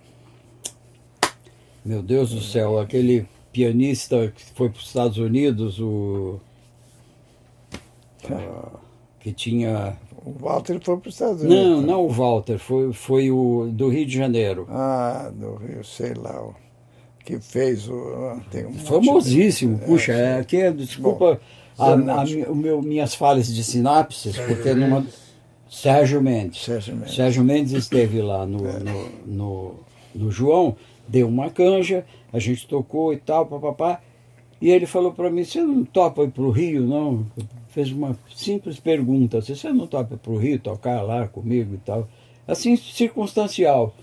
Meu 1.85 2.01
Deus 2.01 2.31
do 2.31 2.41
céu, 2.41 2.79
aquele 2.79 3.25
pianista 3.51 4.31
que 4.35 4.43
foi 4.53 4.69
para 4.69 4.79
os 4.79 4.87
Estados 4.87 5.17
Unidos, 5.17 5.79
o. 5.79 6.39
Uh, 8.25 8.79
que 9.23 9.31
tinha. 9.31 9.97
O 10.25 10.31
Walter 10.31 10.79
foi 10.81 10.97
para 10.97 11.09
os 11.09 11.15
Estados 11.15 11.41
Unidos. 11.41 11.65
Não, 11.65 11.81
não 11.81 12.05
o 12.05 12.09
Walter, 12.09 12.57
foi, 12.59 12.93
foi 12.93 13.31
o 13.31 13.69
do 13.71 13.89
Rio 13.89 14.05
de 14.05 14.15
Janeiro. 14.15 14.67
Ah, 14.69 15.31
do 15.33 15.55
Rio, 15.55 15.83
sei 15.83 16.13
lá. 16.13 16.41
O 16.41 16.53
que 17.25 17.39
fez 17.39 17.89
o. 17.89 18.37
Tem 18.51 18.65
um 18.65 18.73
Famosíssimo, 18.73 19.77
de... 19.77 19.85
puxa, 19.85 20.11
é, 20.13 20.39
é, 20.39 20.43
que, 20.43 20.71
desculpa. 20.71 21.39
Bom, 21.77 21.81
a, 22.11 22.21
a, 22.21 22.51
o 22.51 22.55
meu, 22.55 22.81
minhas 22.81 23.15
falhas 23.15 23.47
de 23.47 23.63
sinapses, 23.63 24.35
Sérgio 24.35 24.55
porque 24.55 24.73
Mendes. 24.73 24.89
numa. 24.89 25.05
Sérgio 25.69 26.21
Mendes. 26.21 26.63
Sérgio 26.63 26.95
Mendes. 26.95 27.15
Sérgio 27.15 27.43
Mendes 27.43 27.71
esteve 27.71 28.21
lá 28.21 28.45
no, 28.45 28.67
é. 28.67 28.79
no, 28.79 29.09
no, 29.25 29.75
no, 30.13 30.31
João, 30.31 30.75
deu 31.07 31.27
uma 31.27 31.49
canja, 31.49 32.05
a 32.31 32.37
gente 32.37 32.67
tocou 32.67 33.11
e 33.11 33.17
tal, 33.17 33.45
papapá. 33.47 33.99
E 34.61 34.69
ele 34.69 34.85
falou 34.85 35.11
para 35.11 35.31
mim: 35.31 35.43
Você 35.43 35.61
não 35.61 35.83
topa 35.83 36.23
ir 36.23 36.29
para 36.29 36.43
o 36.43 36.51
Rio, 36.51 36.85
não? 36.85 37.25
Fez 37.73 37.91
uma 37.91 38.17
simples 38.35 38.79
pergunta: 38.79 39.41
Você 39.41 39.71
não 39.73 39.87
topa 39.87 40.17
para 40.17 40.31
o 40.31 40.37
Rio 40.37 40.59
tocar 40.59 41.01
lá 41.01 41.27
comigo 41.27 41.75
e 41.75 41.79
tal? 41.79 42.07
Assim, 42.47 42.75
circunstancial. 42.75 43.93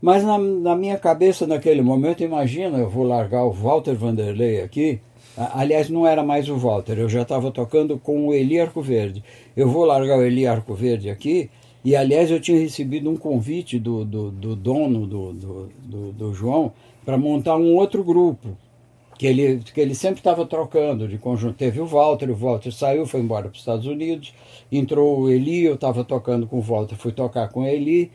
Mas 0.00 0.24
na, 0.24 0.36
na 0.36 0.74
minha 0.74 0.98
cabeça, 0.98 1.46
naquele 1.46 1.80
momento, 1.80 2.22
imagina, 2.22 2.78
eu 2.78 2.90
vou 2.90 3.04
largar 3.04 3.44
o 3.44 3.52
Walter 3.52 3.94
Vanderlei 3.94 4.60
aqui 4.60 5.00
Aliás, 5.36 5.88
não 5.88 6.06
era 6.06 6.22
mais 6.22 6.48
o 6.48 6.56
Walter, 6.56 6.98
eu 6.98 7.08
já 7.08 7.22
estava 7.22 7.50
tocando 7.50 7.98
com 7.98 8.28
o 8.28 8.34
Eli 8.34 8.60
Arcoverde. 8.60 9.24
Eu 9.56 9.66
vou 9.68 9.84
largar 9.84 10.18
o 10.18 10.22
Eli 10.22 10.46
Arcoverde 10.46 11.08
aqui, 11.08 11.48
e 11.82 11.96
aliás 11.96 12.30
eu 12.30 12.38
tinha 12.38 12.58
recebido 12.58 13.08
um 13.08 13.16
convite 13.16 13.78
do, 13.78 14.04
do, 14.04 14.30
do 14.30 14.54
dono 14.54 15.06
do, 15.06 15.32
do, 15.32 15.68
do, 15.82 16.12
do 16.12 16.34
João 16.34 16.72
para 17.04 17.16
montar 17.16 17.56
um 17.56 17.74
outro 17.74 18.04
grupo, 18.04 18.56
que 19.22 19.26
ele, 19.28 19.62
que 19.72 19.80
ele 19.80 19.94
sempre 19.94 20.18
estava 20.18 20.44
trocando 20.44 21.06
de 21.06 21.16
conjunto. 21.16 21.54
Teve 21.54 21.80
o 21.80 21.86
Walter, 21.86 22.28
o 22.28 22.34
Walter 22.34 22.72
saiu, 22.72 23.06
foi 23.06 23.20
embora 23.20 23.44
para 23.44 23.52
os 23.52 23.60
Estados 23.60 23.86
Unidos, 23.86 24.34
entrou 24.70 25.20
o 25.20 25.30
Eli, 25.30 25.62
eu 25.62 25.74
estava 25.74 26.02
tocando 26.02 26.44
com 26.44 26.58
o 26.58 26.60
Walter, 26.60 26.96
fui 26.96 27.12
tocar 27.12 27.48
com 27.48 27.60
o 27.60 27.64
Eli. 27.64 28.10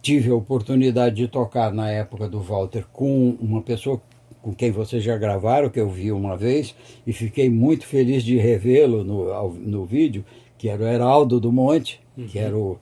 Tive 0.00 0.30
a 0.30 0.34
oportunidade 0.36 1.16
de 1.16 1.26
tocar 1.26 1.72
na 1.72 1.90
época 1.90 2.28
do 2.28 2.38
Walter 2.38 2.84
com 2.92 3.30
uma 3.40 3.62
pessoa 3.62 4.00
com 4.42 4.54
quem 4.54 4.70
vocês 4.70 5.02
já 5.02 5.18
gravaram, 5.18 5.68
que 5.68 5.80
eu 5.80 5.90
vi 5.90 6.12
uma 6.12 6.36
vez, 6.36 6.72
e 7.04 7.12
fiquei 7.12 7.50
muito 7.50 7.84
feliz 7.84 8.22
de 8.22 8.36
revê-lo 8.36 9.02
no, 9.02 9.54
no 9.54 9.84
vídeo, 9.84 10.24
que 10.56 10.68
era 10.68 10.84
o 10.84 10.86
Heraldo 10.86 11.40
do 11.40 11.50
Monte, 11.50 12.00
uhum. 12.16 12.28
que 12.28 12.38
era 12.38 12.56
o, 12.56 12.78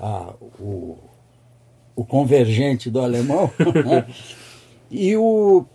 a, 0.00 0.32
o, 0.58 0.96
o 1.94 2.02
convergente 2.02 2.88
do 2.88 2.98
alemão. 2.98 3.50
Né? 3.84 4.06
e 4.90 5.14
o, 5.16 5.66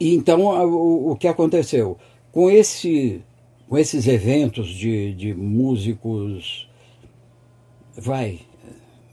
e 0.00 0.14
então 0.14 0.40
o, 0.46 1.12
o 1.12 1.16
que 1.16 1.28
aconteceu? 1.28 1.98
Com, 2.32 2.50
esse, 2.50 3.22
com 3.68 3.76
esses 3.76 4.08
eventos 4.08 4.68
de, 4.68 5.12
de 5.14 5.34
músicos, 5.34 6.68
vai, 7.96 8.40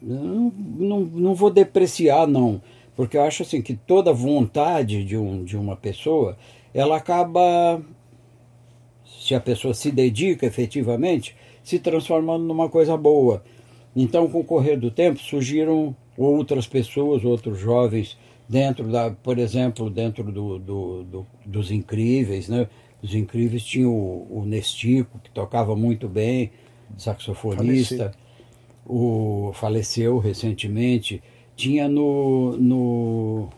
não, 0.02 0.54
não, 0.56 1.00
não 1.02 1.36
vou 1.36 1.50
depreciar 1.50 2.26
não, 2.26 2.62
porque 2.96 3.18
eu 3.18 3.24
acho 3.24 3.44
assim 3.44 3.62
que 3.62 3.76
toda 3.76 4.14
vontade 4.14 5.04
de, 5.04 5.18
um, 5.18 5.44
de 5.44 5.58
uma 5.58 5.76
pessoa, 5.76 6.38
ela 6.74 6.96
acaba, 6.98 7.82
se 9.06 9.36
a 9.36 9.40
pessoa 9.40 9.74
se 9.74 9.92
dedica 9.92 10.46
efetivamente, 10.46 11.36
se 11.64 11.80
transformando 11.80 12.46
numa 12.46 12.70
coisa 12.70 12.96
boa. 12.96 13.44
Então, 13.96 14.28
com 14.30 14.40
o 14.40 14.44
correr 14.44 14.78
do 14.78 14.90
tempo, 14.90 15.20
surgiram 15.20 15.96
outras 16.18 16.66
pessoas, 16.66 17.26
outros 17.26 17.60
jovens, 17.60 18.18
dentro 18.48 18.90
da, 18.90 19.12
por 19.12 19.38
exemplo, 19.38 19.90
dentro 19.90 20.32
do, 20.32 20.60
do, 20.60 21.04
do 21.04 21.28
dos 21.46 21.72
Incríveis, 21.72 22.48
né? 22.48 22.68
Os 23.02 23.14
Incríveis 23.14 23.64
tinham 23.64 23.92
o, 23.92 24.42
o 24.42 24.46
Nestico, 24.46 25.20
que 25.20 25.30
tocava 25.30 25.76
muito 25.76 26.08
bem, 26.08 26.52
saxofonista, 26.98 27.98
faleceu. 27.98 28.12
o 28.86 29.52
faleceu 29.54 30.18
recentemente 30.18 31.22
tinha 31.56 31.88
no, 31.88 32.56
no 32.58 33.50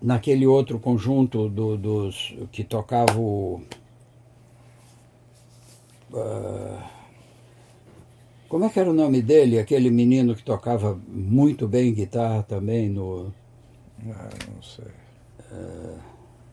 naquele 0.00 0.46
outro 0.46 0.78
conjunto 0.78 1.48
do, 1.48 1.76
dos 1.76 2.34
que 2.50 2.64
tocava 2.64 3.18
o, 3.18 3.62
uh, 6.12 6.82
Como 8.52 8.66
é 8.66 8.68
que 8.68 8.78
era 8.78 8.90
o 8.90 8.92
nome 8.92 9.22
dele? 9.22 9.58
Aquele 9.58 9.88
menino 9.90 10.34
que 10.34 10.42
tocava 10.42 11.00
muito 11.08 11.66
bem 11.66 11.90
guitarra 11.94 12.42
também 12.42 12.86
no. 12.86 13.32
Ah, 14.10 14.28
não 14.46 14.62
sei. 14.62 14.84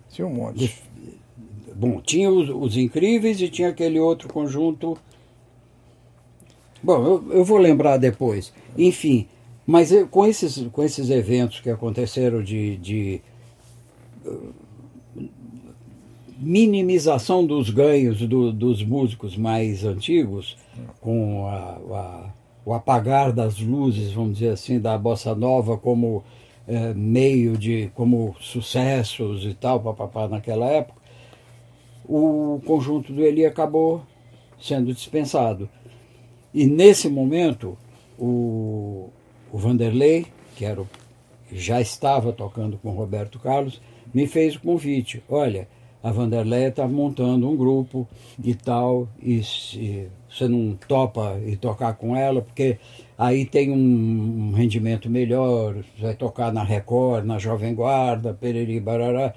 Tinha 0.09 0.25
um 0.25 0.33
monte. 0.33 0.59
De... 0.59 0.73
Bom, 1.75 1.99
tinha 1.99 2.31
os, 2.31 2.49
os, 2.49 2.77
Incríveis 2.77 3.41
e 3.41 3.49
tinha 3.49 3.67
aquele 3.67 3.99
outro 3.99 4.31
conjunto. 4.31 4.97
Bom, 6.81 7.05
eu, 7.05 7.33
eu 7.33 7.43
vou 7.43 7.57
lembrar 7.57 7.97
depois. 7.97 8.53
Enfim, 8.77 9.27
mas 9.67 9.91
eu, 9.91 10.07
com, 10.07 10.25
esses, 10.25 10.69
com 10.71 10.81
esses 10.81 11.09
eventos 11.09 11.59
que 11.59 11.69
aconteceram 11.69 12.41
de, 12.41 12.77
de 12.77 13.21
uh, 14.25 14.53
minimização 16.39 17.45
dos 17.45 17.69
ganhos 17.69 18.21
do, 18.21 18.51
dos 18.53 18.81
músicos 18.83 19.35
mais 19.35 19.83
antigos, 19.83 20.57
com 21.01 21.45
a, 21.47 21.77
a, 21.97 22.33
o 22.65 22.73
apagar 22.73 23.33
das 23.33 23.59
luzes, 23.59 24.13
vamos 24.13 24.39
dizer 24.39 24.53
assim, 24.53 24.79
da 24.79 24.97
bossa 24.97 25.35
nova 25.35 25.77
como 25.77 26.23
é, 26.65 26.93
meio 26.93 27.57
de 27.57 27.91
como 27.93 28.35
sucessos 28.39 29.43
e 29.43 29.53
tal, 29.53 29.81
papapá, 29.81 30.27
naquela 30.27 30.65
época, 30.67 30.99
o 32.07 32.61
conjunto 32.65 33.11
do 33.11 33.21
Eli 33.21 33.45
acabou 33.45 34.01
sendo 34.59 34.93
dispensado. 34.93 35.69
E 36.53 36.65
nesse 36.65 37.09
momento, 37.09 37.77
o, 38.17 39.09
o 39.51 39.57
Vanderlei, 39.57 40.25
que 40.55 40.63
era 40.63 40.81
o, 40.81 40.87
já 41.51 41.81
estava 41.81 42.31
tocando 42.31 42.77
com 42.77 42.91
Roberto 42.91 43.39
Carlos, 43.39 43.81
me 44.13 44.25
fez 44.25 44.55
o 44.55 44.61
convite. 44.61 45.23
Olha, 45.29 45.67
a 46.01 46.11
Vanderleia 46.11 46.69
está 46.69 46.87
montando 46.87 47.49
um 47.49 47.55
grupo 47.55 48.07
e 48.41 48.53
tal, 48.53 49.07
e 49.21 49.43
se 49.43 50.07
você 50.29 50.47
não 50.47 50.77
topa 50.87 51.39
e 51.45 51.55
tocar 51.55 51.93
com 51.93 52.15
ela, 52.15 52.41
porque 52.41 52.77
aí 53.17 53.45
tem 53.45 53.71
um, 53.71 54.49
um 54.49 54.53
rendimento 54.53 55.09
melhor, 55.09 55.75
você 55.75 56.01
vai 56.01 56.13
tocar 56.13 56.53
na 56.53 56.63
Record, 56.63 57.25
na 57.25 57.37
Jovem 57.37 57.75
Guarda, 57.75 58.33
pereri, 58.33 58.79
barará. 58.79 59.33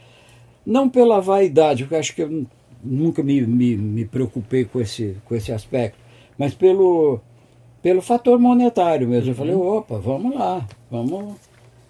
Não 0.64 0.88
pela 0.88 1.21
vaidade, 1.21 1.83
porque 1.83 1.97
acho 1.97 2.14
que 2.14 2.23
eu 2.23 2.47
nunca 2.83 3.23
me, 3.23 3.40
me, 3.42 3.76
me 3.76 4.04
preocupei 4.04 4.64
com 4.64 4.81
esse, 4.81 5.16
com 5.25 5.35
esse 5.35 5.50
aspecto, 5.50 5.99
mas 6.38 6.54
pelo, 6.54 7.21
pelo 7.81 8.00
fator 8.00 8.38
monetário 8.38 9.09
mesmo. 9.09 9.31
Eu 9.31 9.35
falei, 9.35 9.54
uhum. 9.54 9.78
opa, 9.78 9.99
vamos 9.99 10.35
lá, 10.35 10.66
vamos. 10.90 11.35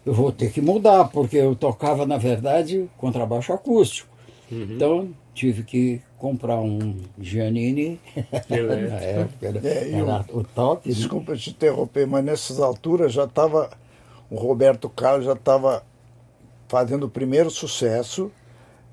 Eu 0.05 0.15
vou 0.15 0.33
ter 0.33 0.51
que 0.51 0.61
mudar, 0.61 1.05
porque 1.09 1.37
eu 1.37 1.55
tocava, 1.55 2.05
na 2.07 2.17
verdade, 2.17 2.89
contrabaixo 2.97 3.53
acústico. 3.53 4.12
Uhum. 4.53 4.67
Então, 4.71 5.09
tive 5.35 5.63
que 5.63 6.03
comprar 6.19 6.61
um 6.61 7.01
Giannini 7.19 7.99
na 8.51 9.01
época, 9.01 9.47
era, 9.47 9.67
é, 9.67 9.93
era 9.93 10.25
o 10.31 10.45
top. 10.45 10.87
Né? 10.87 10.95
Desculpa 10.95 11.35
te 11.35 11.51
interromper, 11.51 12.07
mas 12.07 12.23
nessas 12.23 12.61
alturas 12.61 13.15
já 13.15 13.25
estava, 13.25 13.71
o 14.31 14.37
Roberto 14.37 14.91
Carlos 14.91 15.25
já 15.25 15.33
estava 15.33 15.83
fazendo 16.69 17.07
o 17.07 17.11
primeiro 17.11 17.51
sucesso, 17.51 18.31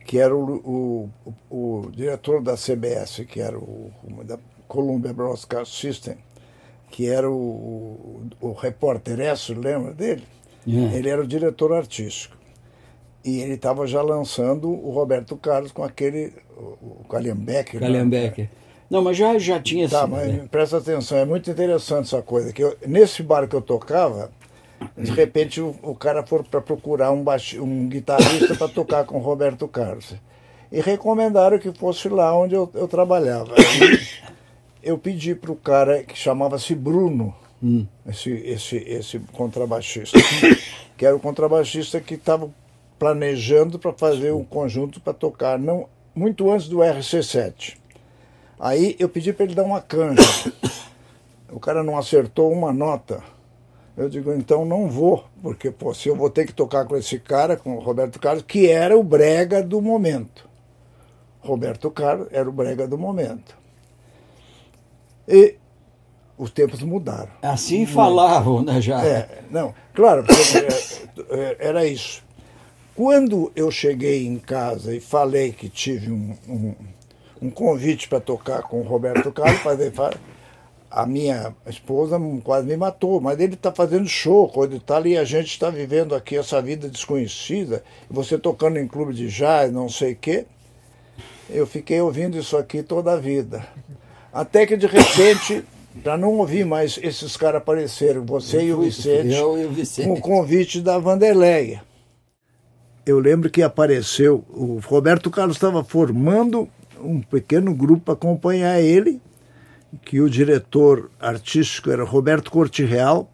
que 0.06 0.18
era 0.18 0.36
o, 0.36 1.10
o, 1.26 1.34
o, 1.50 1.82
o 1.86 1.92
diretor 1.92 2.42
da 2.42 2.56
CBS, 2.56 3.26
que 3.28 3.42
era 3.42 3.58
o, 3.58 3.92
da 4.24 4.40
Columbia 4.68 5.14
Broadcast 5.14 5.78
System, 5.78 6.16
que 6.90 7.06
era 7.08 7.30
o, 7.30 8.28
o, 8.42 8.54
repórter 8.54 9.20
Esso, 9.20 9.54
lembra 9.54 9.94
dele? 9.94 10.24
É. 10.68 10.98
Ele 10.98 11.10
era 11.10 11.22
o 11.22 11.28
diretor 11.28 11.74
artístico. 11.74 12.39
E 13.24 13.40
ele 13.42 13.56
estava 13.56 13.86
já 13.86 14.02
lançando 14.02 14.70
o 14.70 14.92
Roberto 14.92 15.36
Carlos 15.36 15.72
com 15.72 15.84
aquele, 15.84 16.34
o, 16.56 17.04
Calhambecker. 17.10 17.80
Calhambecker. 17.80 18.46
Né? 18.46 18.52
Não, 18.90 19.04
mas 19.04 19.18
já, 19.18 19.38
já 19.38 19.60
tinha 19.60 19.88
Tá, 19.88 20.08
mas 20.08 20.28
né? 20.28 20.48
presta 20.50 20.78
atenção, 20.78 21.18
é 21.18 21.26
muito 21.26 21.50
interessante 21.52 22.06
essa 22.06 22.22
coisa. 22.22 22.52
que 22.52 22.64
eu, 22.64 22.76
Nesse 22.88 23.22
bar 23.22 23.48
que 23.48 23.56
eu 23.56 23.62
tocava, 23.62 24.32
de 24.98 25.12
repente 25.12 25.62
o, 25.62 25.76
o 25.84 25.94
cara 25.94 26.26
foi 26.26 26.44
para 26.44 26.62
procurar 26.62 27.12
um, 27.12 27.24
baixi, 27.24 27.60
um 27.60 27.88
guitarrista 27.88 28.56
para 28.56 28.68
tocar 28.68 29.04
com 29.06 29.18
o 29.18 29.22
Roberto 29.22 29.68
Carlos. 29.68 30.16
E 30.72 30.82
recomendaram 30.82 31.60
que 31.60 31.72
fosse 31.74 32.10
lá 32.10 32.36
onde 32.38 32.56
eu, 32.56 32.70
eu 32.74 32.88
trabalhava. 32.88 33.54
Eu 34.82 34.98
pedi 34.98 35.36
para 35.36 35.52
o 35.52 35.56
cara 35.56 36.04
que 36.04 36.18
chamava-se 36.18 36.74
Bruno, 36.74 37.36
hum. 37.62 37.86
esse, 38.08 38.32
esse, 38.32 38.78
esse 38.78 39.20
contrabaixista, 39.34 40.18
que 40.98 41.06
era 41.06 41.16
o 41.16 41.20
contrabaixista 41.20 42.00
que 42.00 42.14
estava 42.14 42.50
planejando 43.00 43.80
para 43.80 43.94
fazer 43.94 44.34
um 44.34 44.44
conjunto 44.44 45.00
para 45.00 45.14
tocar, 45.14 45.58
não 45.58 45.88
muito 46.14 46.52
antes 46.52 46.68
do 46.68 46.80
RC7. 46.80 47.78
Aí 48.60 48.96
eu 49.00 49.08
pedi 49.08 49.32
para 49.32 49.46
ele 49.46 49.56
dar 49.56 49.64
uma 49.64 49.82
canja. 49.82 50.22
O 51.52 51.60
cara 51.60 51.84
não 51.84 51.98
acertou 51.98 52.52
uma 52.52 52.72
nota. 52.72 53.24
Eu 53.98 54.08
digo, 54.08 54.32
então 54.32 54.64
não 54.64 54.88
vou, 54.88 55.26
porque 55.42 55.72
pô, 55.72 55.96
se 55.96 56.08
eu 56.08 56.16
vou 56.16 56.30
ter 56.30 56.46
que 56.46 56.54
tocar 56.54 56.86
com 56.86 56.96
esse 56.96 57.18
cara, 57.18 57.58
com 57.58 57.76
o 57.76 57.80
Roberto 57.80 58.20
Carlos, 58.20 58.44
que 58.48 58.70
era 58.70 58.96
o 58.96 59.04
brega 59.04 59.64
do 59.64 59.82
momento. 59.82 60.48
Roberto 61.42 61.90
Carlos 61.90 62.28
era 62.30 62.48
o 62.48 62.52
brega 62.52 62.88
do 62.88 63.00
momento. 63.00 63.58
E 65.28 65.56
os 66.38 66.52
tempos 66.52 66.82
mudaram. 66.82 67.32
Assim 67.42 67.86
falavam, 67.86 68.62
né, 68.62 68.80
já? 68.80 69.04
É, 69.04 69.42
não, 69.50 69.74
claro, 69.94 70.24
é, 70.30 71.36
é, 71.36 71.58
era 71.60 71.86
isso. 71.86 72.24
Quando 73.00 73.50
eu 73.56 73.72
cheguei 73.72 74.28
em 74.28 74.38
casa 74.38 74.94
e 74.94 75.00
falei 75.00 75.54
que 75.54 75.70
tive 75.70 76.12
um, 76.12 76.36
um, 76.50 76.76
um 77.44 77.50
convite 77.50 78.10
para 78.10 78.20
tocar 78.20 78.62
com 78.64 78.82
o 78.82 78.84
Roberto 78.84 79.32
Carlos, 79.32 79.62
fazer, 79.62 79.94
a 80.92 81.06
minha 81.06 81.56
esposa 81.66 82.20
quase 82.44 82.68
me 82.68 82.76
matou, 82.76 83.22
mas 83.22 83.40
ele 83.40 83.54
está 83.54 83.72
fazendo 83.72 84.06
show 84.06 84.50
quando 84.50 84.76
está 84.76 84.98
ali, 84.98 85.18
a 85.18 85.24
gente 85.24 85.48
está 85.48 85.70
vivendo 85.70 86.14
aqui 86.14 86.36
essa 86.36 86.62
vida 86.62 86.90
desconhecida, 86.90 87.86
você 88.12 88.38
tocando 88.38 88.78
em 88.78 88.86
clube 88.86 89.14
de 89.14 89.30
jazz, 89.30 89.72
não 89.72 89.88
sei 89.88 90.12
o 90.12 90.18
quê. 90.18 90.46
Eu 91.50 91.66
fiquei 91.66 92.02
ouvindo 92.02 92.38
isso 92.38 92.58
aqui 92.58 92.84
toda 92.84 93.14
a 93.14 93.18
vida. 93.18 93.66
Até 94.34 94.66
que 94.66 94.76
de 94.76 94.88
repente, 94.88 95.64
para 96.04 96.18
não 96.18 96.34
ouvir 96.34 96.66
mais 96.66 97.00
esses 97.02 97.38
caras 97.38 97.62
apareceram, 97.62 98.26
você 98.26 98.62
e 98.62 98.74
o 98.74 98.82
Vicente, 98.82 99.34
e 99.34 99.42
o 99.42 99.70
Vicente, 99.70 100.06
com 100.06 100.16
o 100.16 100.20
convite 100.20 100.82
da 100.82 101.00
Vanderleia 101.00 101.88
eu 103.10 103.20
lembro 103.20 103.50
que 103.50 103.64
apareceu, 103.64 104.46
o 104.50 104.80
Roberto 104.86 105.32
Carlos 105.32 105.58
estava 105.58 105.84
formando 105.84 106.70
um 107.02 107.22
pequeno 107.22 107.74
grupo 107.74 108.06
para 108.06 108.14
acompanhar 108.14 108.80
ele, 108.80 109.20
que 110.04 110.22
o 110.22 110.30
diretor 110.30 111.10
artístico 111.20 111.90
era 111.90 112.04
Roberto 112.04 112.52
Corte 112.52 112.84
Real, 112.84 113.32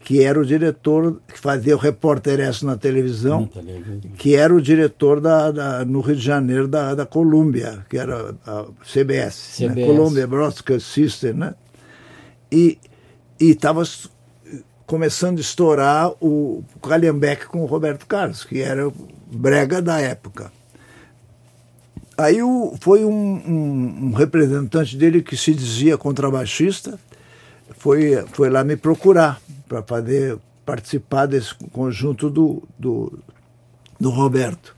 que 0.00 0.22
era 0.22 0.40
o 0.40 0.46
diretor 0.46 1.20
que 1.28 1.38
fazia 1.38 1.76
o 1.76 1.78
Repórter 1.78 2.40
S 2.40 2.64
na 2.64 2.76
televisão, 2.76 3.48
que 4.16 4.34
era 4.34 4.54
o 4.54 4.62
diretor 4.62 5.20
da, 5.20 5.50
da, 5.50 5.84
no 5.84 6.00
Rio 6.00 6.16
de 6.16 6.22
Janeiro 6.22 6.66
da, 6.66 6.94
da 6.94 7.04
Colômbia, 7.04 7.84
que 7.90 7.98
era 7.98 8.34
a 8.46 8.64
CBS, 8.82 9.56
CBS. 9.56 9.76
Né? 9.76 9.86
Columbia 9.86 10.26
Broadcast 10.26 10.88
System, 10.88 11.34
né? 11.34 11.54
E 12.50 12.78
estava 13.38 13.82
começando 14.86 15.36
a 15.36 15.42
estourar 15.42 16.12
o 16.18 16.64
Calhambeck 16.80 17.46
com 17.46 17.62
o 17.62 17.66
Roberto 17.66 18.06
Carlos, 18.06 18.42
que 18.42 18.62
era 18.62 18.90
brega 19.30 19.80
da 19.82 20.00
época. 20.00 20.52
Aí 22.16 22.42
o, 22.42 22.74
foi 22.80 23.04
um, 23.04 23.10
um, 23.12 24.06
um, 24.06 24.12
representante 24.12 24.96
dele 24.96 25.22
que 25.22 25.36
se 25.36 25.54
dizia 25.54 25.96
contrabaixista, 25.96 26.98
foi, 27.76 28.24
foi 28.32 28.50
lá 28.50 28.64
me 28.64 28.76
procurar 28.76 29.40
para 29.68 29.82
fazer 29.82 30.36
participar 30.66 31.26
desse 31.26 31.54
conjunto 31.72 32.28
do, 32.28 32.62
do, 32.78 33.18
do 34.00 34.10
Roberto. 34.10 34.76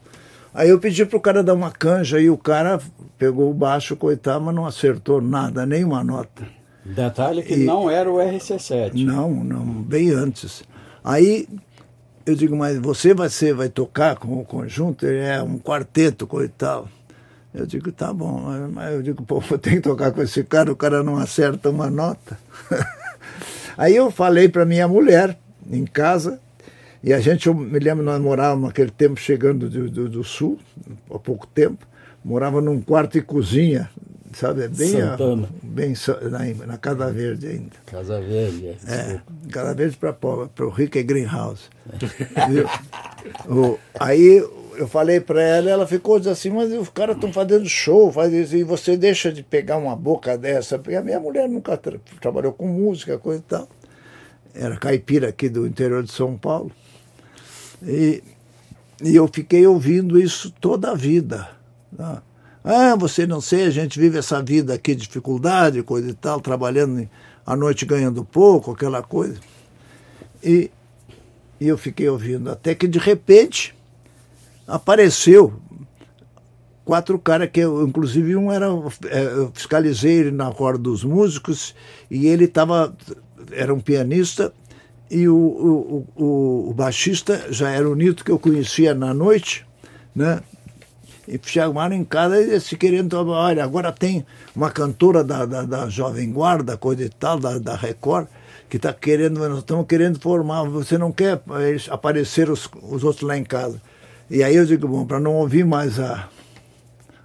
Aí 0.53 0.69
eu 0.69 0.79
pedi 0.79 1.05
para 1.07 1.17
o 1.17 1.21
cara 1.21 1.43
dar 1.43 1.55
uma 1.55 1.71
canja 1.71 2.21
e 2.21 2.29
o 2.29 2.37
cara 2.37 2.79
pegou 3.17 3.51
o 3.51 3.55
baixo, 3.55 3.97
coitado, 3.97 4.45
mas 4.45 4.55
não 4.55 4.67
acertou 4.67 5.21
nada, 5.21 5.65
nenhuma 5.65 6.05
nota. 6.05 6.47
Detalhe 6.85 7.43
que 7.43 7.55
e, 7.55 7.65
não 7.65 7.89
era 7.89 8.11
o 8.11 8.17
RC7. 8.17 9.05
Não, 9.05 9.33
não, 9.45 9.65
bem 9.65 10.11
antes. 10.11 10.63
Aí 11.03 11.49
eu 12.31 12.37
digo, 12.37 12.57
mas 12.57 12.79
você 12.79 13.13
vai, 13.13 13.29
ser, 13.29 13.55
vai 13.55 13.69
tocar 13.69 14.17
com 14.17 14.41
o 14.41 14.45
conjunto? 14.45 15.07
Ele 15.07 15.21
é 15.21 15.43
um 15.43 15.59
quarteto, 15.59 16.27
coitado. 16.27 16.89
Eu 17.53 17.67
digo, 17.67 17.91
tá 17.91 18.13
bom, 18.13 18.41
mas 18.73 18.95
eu 18.95 19.03
digo, 19.03 19.25
pô, 19.25 19.41
vou 19.41 19.59
ter 19.59 19.73
que 19.73 19.81
tocar 19.81 20.13
com 20.13 20.23
esse 20.23 20.45
cara, 20.45 20.71
o 20.71 20.77
cara 20.77 21.03
não 21.03 21.17
acerta 21.17 21.69
uma 21.69 21.91
nota. 21.91 22.39
Aí 23.77 23.97
eu 23.97 24.11
falei 24.11 24.49
para 24.49 24.65
minha 24.65 24.87
mulher, 24.87 25.37
em 25.69 25.85
casa, 25.85 26.41
e 27.03 27.13
a 27.13 27.19
gente, 27.19 27.49
eu 27.49 27.55
me 27.55 27.79
lembro, 27.79 28.05
nós 28.05 28.21
morávamos 28.21 28.69
naquele 28.69 28.91
tempo 28.91 29.19
chegando 29.19 29.69
do, 29.69 29.91
do, 29.91 30.09
do 30.09 30.23
sul, 30.23 30.61
há 31.13 31.19
pouco 31.19 31.47
tempo, 31.47 31.85
morava 32.25 32.61
num 32.61 32.81
quarto 32.81 33.19
e 33.19 33.23
cozinha, 33.23 33.91
sabe? 34.33 34.69
Bem, 34.69 34.89
Santana. 34.89 35.49
A, 35.49 35.67
bem 35.67 35.95
na, 36.31 36.67
na, 36.67 36.79
Casa 36.79 37.13
Verde 37.13 37.47
ainda. 37.47 37.77
Casa 37.87 38.21
Verde, 38.21 38.69
é. 38.69 38.93
é 38.93 39.21
Casa 39.51 39.75
Verde 39.75 39.97
para 39.97 40.67
o 40.67 40.71
Rick 40.71 41.03
Greenhouse. 41.03 41.69
É. 42.37 43.51
o, 43.51 43.79
aí 43.99 44.43
eu 44.77 44.89
falei 44.89 45.21
para 45.21 45.43
ela, 45.43 45.71
ela 45.71 45.87
ficou 45.87 46.17
assim, 46.17 46.51
mas 46.51 46.73
os 46.73 46.89
caras 46.89 47.17
estão 47.17 47.33
fazendo 47.33 47.69
show, 47.69 48.11
faz 48.11 48.33
isso, 48.33 48.57
e 48.57 48.65
você 48.65 48.97
deixa 48.97 49.33
de 49.33 49.43
pegar 49.43 49.77
uma 49.77 49.95
boca 49.95 50.39
dessa, 50.39 50.79
porque 50.79 50.97
a 50.97 51.03
minha 51.03 51.21
mulher 51.21 51.49
nunca 51.49 51.77
tra 51.77 51.99
trabalhou 52.21 52.53
com 52.53 52.67
música, 52.67 53.19
coisa 53.19 53.41
e 53.41 53.45
tal. 53.45 53.69
Era 54.55 54.77
caipira 54.77 55.29
aqui 55.29 55.49
do 55.49 55.67
interior 55.67 56.03
de 56.03 56.11
São 56.11 56.37
Paulo. 56.37 56.73
E, 57.83 58.23
e 59.03 59.15
eu 59.15 59.29
fiquei 59.29 59.67
ouvindo 59.67 60.19
isso 60.19 60.53
toda 60.61 60.91
a 60.91 60.95
vida. 60.95 61.49
Tá? 61.97 62.23
Ah, 62.63 62.95
você 62.95 63.27
não 63.27 63.41
sei, 63.41 63.65
a 63.65 63.71
gente 63.71 63.99
vive 63.99 64.19
essa 64.19 64.43
vida 64.43 64.75
aqui, 64.75 64.95
dificuldade, 64.95 65.83
coisa 65.83 66.11
e 66.11 66.15
tal, 66.15 66.41
trabalhando 66.41 67.09
à 67.47 67.57
noite 67.57 67.87
ganhando 67.87 68.25
pouco, 68.25 68.73
aquela 68.73 69.03
coisa. 69.03 69.39
E, 70.43 70.71
e 71.59 71.67
eu 71.69 71.79
fiquei 71.79 72.09
ouvindo, 72.09 72.51
até 72.51 72.75
que 72.75 72.87
de 72.87 72.99
repente 72.99 73.75
apareceu 74.67 75.55
quatro 76.85 77.19
caras 77.19 77.49
que 77.51 77.61
eu, 77.61 77.87
inclusive 77.87 78.37
um 78.37 78.51
era 78.51 78.67
é, 79.07 79.25
eu 79.25 79.51
fiscalizei 79.55 80.19
ele 80.19 80.31
na 80.31 80.49
roda 80.49 80.79
dos 80.79 81.05
músicos 81.05 81.75
e 82.11 82.27
ele 82.27 82.45
estava 82.45 82.95
era 83.53 83.73
um 83.73 83.81
pianista 83.81 84.53
e 85.11 85.29
o, 85.29 85.37
o, 85.37 86.07
o, 86.17 86.71
o, 86.71 86.75
baixista 86.75 87.47
já 87.51 87.71
era 87.71 87.89
o 87.89 87.95
Nito 87.95 88.25
que 88.25 88.31
eu 88.31 88.39
conhecia 88.39 88.95
na 88.95 89.13
noite, 89.13 89.67
né? 90.15 90.41
E 91.31 91.39
chamaram 91.41 91.95
em 91.95 92.03
casa 92.05 92.41
e 92.41 92.61
se 92.61 92.77
querendo, 92.77 93.15
olha, 93.29 93.63
agora 93.63 93.93
tem 93.93 94.27
uma 94.55 94.69
cantora 94.69 95.23
da, 95.23 95.47
da, 95.47 95.63
da 95.63 95.89
Jovem 95.89 96.33
Guarda, 96.33 96.77
coisa 96.77 97.05
e 97.05 97.09
tal, 97.09 97.39
da, 97.39 97.57
da 97.57 97.77
Record, 97.77 98.27
que 98.69 98.79
está 98.79 98.93
querendo, 98.93 99.39
nós 99.49 99.59
estamos 99.61 99.87
querendo 99.87 100.19
formar, 100.19 100.65
você 100.65 100.99
não 100.99 101.13
quer 101.13 101.41
aparecer 101.89 102.51
os, 102.51 102.69
os 102.83 103.05
outros 103.05 103.23
lá 103.23 103.39
em 103.39 103.45
casa. 103.45 103.81
E 104.29 104.43
aí 104.43 104.57
eu 104.57 104.67
digo, 104.67 104.89
bom, 104.89 105.07
para 105.07 105.21
não 105.21 105.35
ouvir 105.35 105.65
mais 105.65 106.01
a, 106.01 106.29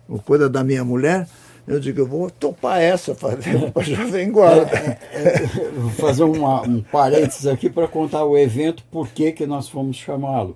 a 0.08 0.20
coisa 0.20 0.48
da 0.48 0.64
minha 0.64 0.86
mulher, 0.86 1.28
eu 1.68 1.80
digo, 1.80 2.02
eu 2.02 2.06
vou 2.06 2.30
topar 2.30 2.80
essa, 2.80 3.16
fazer 3.16 3.72
para 3.72 3.82
Jovem 3.82 4.32
Guarda. 4.32 4.70
É, 4.72 5.00
é, 5.14 5.44
é, 5.44 5.72
vou 5.76 5.90
fazer 5.90 6.26
uma, 6.26 6.62
um 6.62 6.80
parênteses 6.80 7.48
aqui 7.48 7.72
para 7.72 7.88
contar 7.88 8.24
o 8.24 8.38
evento, 8.38 8.84
por 8.92 9.08
que 9.10 9.48
nós 9.48 9.68
fomos 9.68 9.98
chamá-lo. 9.98 10.56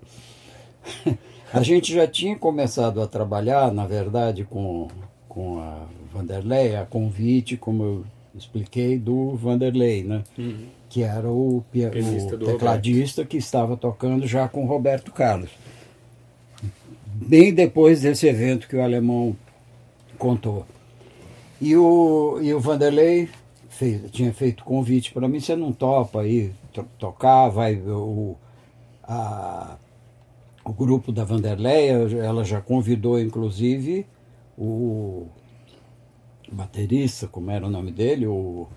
A 1.54 1.62
gente 1.62 1.94
já 1.94 2.08
tinha 2.08 2.36
começado 2.36 3.02
a 3.02 3.08
trabalhar, 3.08 3.72
na 3.72 3.86
verdade, 3.86 4.44
com, 4.44 4.88
com 5.28 5.60
a 5.60 5.86
Vanderlei, 6.14 6.76
a 6.76 6.86
convite, 6.86 7.58
como 7.58 7.84
eu 7.84 8.06
expliquei, 8.36 8.98
do 8.98 9.36
Vanderlei, 9.36 10.04
né? 10.04 10.24
Uhum. 10.38 10.66
Que 10.90 11.04
era 11.04 11.30
o, 11.30 11.58
o 11.58 11.64
tecladista 12.46 13.22
Roberto. 13.22 13.30
que 13.30 13.38
estava 13.38 13.78
tocando 13.78 14.26
já 14.28 14.48
com 14.48 14.66
Roberto 14.66 15.12
Carlos 15.12 15.50
bem 17.20 17.54
depois 17.54 18.02
desse 18.02 18.28
evento 18.28 18.68
que 18.68 18.76
o 18.76 18.82
alemão 18.82 19.36
contou. 20.18 20.66
E 21.62 21.76
o, 21.76 22.40
e 22.42 22.54
o 22.54 22.60
Vanderlei 22.60 23.30
fez, 23.70 24.10
tinha 24.12 24.34
feito 24.34 24.64
convite 24.64 25.12
para 25.12 25.28
mim, 25.28 25.40
você 25.40 25.56
não 25.56 25.74
topa 25.74 26.22
aí 26.22 26.52
tocar, 26.98 27.50
vai 27.50 27.76
o, 27.76 28.38
a, 29.04 29.76
o 30.64 30.74
grupo 30.74 31.12
da 31.12 31.24
Vanderlei, 31.24 31.90
ela 31.90 32.44
já 32.44 32.62
convidou 32.62 33.20
inclusive 33.20 34.06
o 34.58 35.28
baterista, 36.52 37.28
como 37.28 37.52
era 37.52 37.66
o 37.66 37.70
nome 37.70 37.92
dele, 37.92 38.28
o 38.28 38.68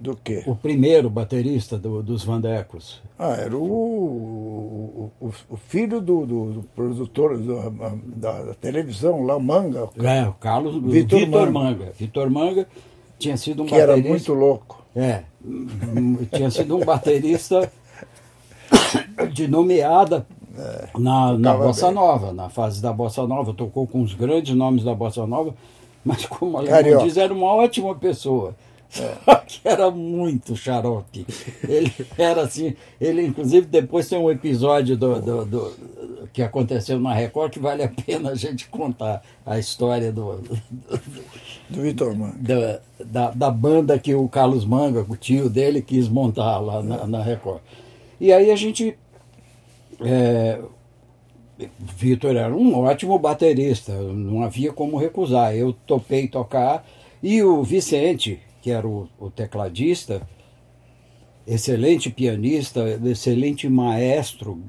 do 0.00 0.16
quê? 0.16 0.42
O 0.46 0.56
primeiro 0.56 1.10
baterista 1.10 1.78
do, 1.78 2.02
dos 2.02 2.24
Vandecos. 2.24 3.02
Ah, 3.18 3.32
era 3.32 3.54
o, 3.54 3.62
o, 3.62 5.12
o, 5.20 5.32
o 5.50 5.56
filho 5.56 6.00
do, 6.00 6.24
do, 6.24 6.52
do 6.52 6.62
produtor 6.74 7.38
da, 7.38 8.42
da, 8.44 8.54
televisão 8.54 9.22
lá, 9.24 9.38
Manga. 9.38 9.90
É, 9.98 10.26
o 10.26 10.32
Carlos 10.32 10.74
Vitor, 10.82 11.20
Vitor 11.20 11.28
Manga. 11.28 11.50
Manga. 11.50 11.92
Vitor 11.98 12.30
Manga 12.30 12.68
tinha 13.18 13.36
sido 13.36 13.62
um 13.62 13.66
que 13.66 13.72
baterista. 13.72 14.00
era 14.00 14.08
muito 14.08 14.32
louco. 14.32 14.82
É, 14.96 15.24
tinha 16.34 16.50
sido 16.50 16.78
um 16.78 16.84
baterista 16.84 17.70
de 19.32 19.48
nomeada 19.48 20.26
é, 20.56 20.88
na, 20.98 21.38
na 21.38 21.54
Bossa 21.54 21.86
bem. 21.86 21.94
Nova, 21.94 22.32
na 22.32 22.48
fase 22.48 22.82
da 22.82 22.92
Bossa 22.92 23.26
Nova. 23.26 23.54
Tocou 23.54 23.86
com 23.86 24.02
os 24.02 24.14
grandes 24.14 24.54
nomes 24.54 24.84
da 24.84 24.94
Bossa 24.94 25.26
Nova, 25.26 25.54
mas 26.04 26.26
como 26.26 26.58
a 26.58 26.82
diz, 26.82 27.16
era 27.16 27.32
uma 27.32 27.46
ótima 27.46 27.94
pessoa. 27.94 28.54
É. 28.98 29.36
que 29.46 29.60
era 29.64 29.90
muito 29.90 30.56
xarope. 30.56 31.24
Ele 31.66 31.92
era 32.18 32.42
assim. 32.42 32.74
Ele, 33.00 33.24
inclusive, 33.24 33.66
depois 33.66 34.08
tem 34.08 34.18
um 34.18 34.30
episódio 34.30 34.96
do, 34.96 35.20
do, 35.20 35.44
do, 35.44 35.72
que 36.32 36.42
aconteceu 36.42 36.98
na 36.98 37.14
Record 37.14 37.52
que 37.52 37.60
vale 37.60 37.84
a 37.84 37.88
pena 37.88 38.30
a 38.30 38.34
gente 38.34 38.68
contar 38.68 39.22
a 39.46 39.58
história 39.58 40.10
do. 40.10 40.38
Do, 40.38 40.60
do 41.68 41.82
Vitor 41.82 42.16
Manga. 42.16 42.36
Da, 42.40 42.80
da, 43.04 43.30
da, 43.30 43.50
banda 43.50 43.96
que 43.96 44.12
o 44.12 44.28
Carlos 44.28 44.64
Manga, 44.64 45.06
o 45.08 45.16
tio 45.16 45.48
dele, 45.48 45.80
quis 45.80 46.08
montar 46.08 46.58
lá 46.58 46.82
na, 46.82 47.06
na 47.06 47.22
Record. 47.22 47.60
E 48.20 48.32
aí 48.32 48.50
a 48.50 48.56
gente. 48.56 48.96
É, 50.02 50.60
Vitor 51.96 52.36
era 52.36 52.54
um 52.54 52.74
ótimo 52.74 53.18
baterista, 53.18 53.92
não 53.92 54.42
havia 54.42 54.72
como 54.72 54.96
recusar. 54.96 55.54
Eu 55.54 55.72
topei 55.72 56.28
tocar. 56.28 56.86
E 57.22 57.42
o 57.42 57.62
Vicente, 57.62 58.40
que 58.62 58.70
era 58.70 58.86
o, 58.86 59.08
o 59.18 59.30
tecladista, 59.30 60.26
excelente 61.46 62.08
pianista, 62.10 62.80
excelente 63.04 63.68
maestro, 63.68 64.62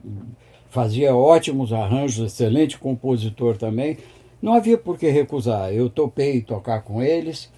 fazia 0.70 1.16
ótimos 1.16 1.72
arranjos, 1.72 2.26
excelente 2.26 2.78
compositor 2.78 3.58
também. 3.58 3.98
Não 4.42 4.54
havia 4.54 4.78
por 4.78 4.98
que 4.98 5.10
recusar. 5.10 5.72
Eu 5.72 5.90
topei 5.90 6.42
tocar 6.42 6.82
com 6.82 7.02
eles. 7.02 7.52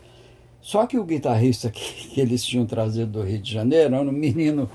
Só 0.62 0.86
que 0.86 0.97
o 0.97 1.03
guitarrista 1.03 1.69
que, 1.71 2.10
que 2.10 2.21
eles 2.21 2.43
tinham 2.43 2.65
trazido 2.65 3.12
do 3.12 3.21
Rio 3.23 3.39
de 3.39 3.51
Janeiro 3.51 3.95
era 3.95 4.03
um 4.03 4.12
menino. 4.12 4.69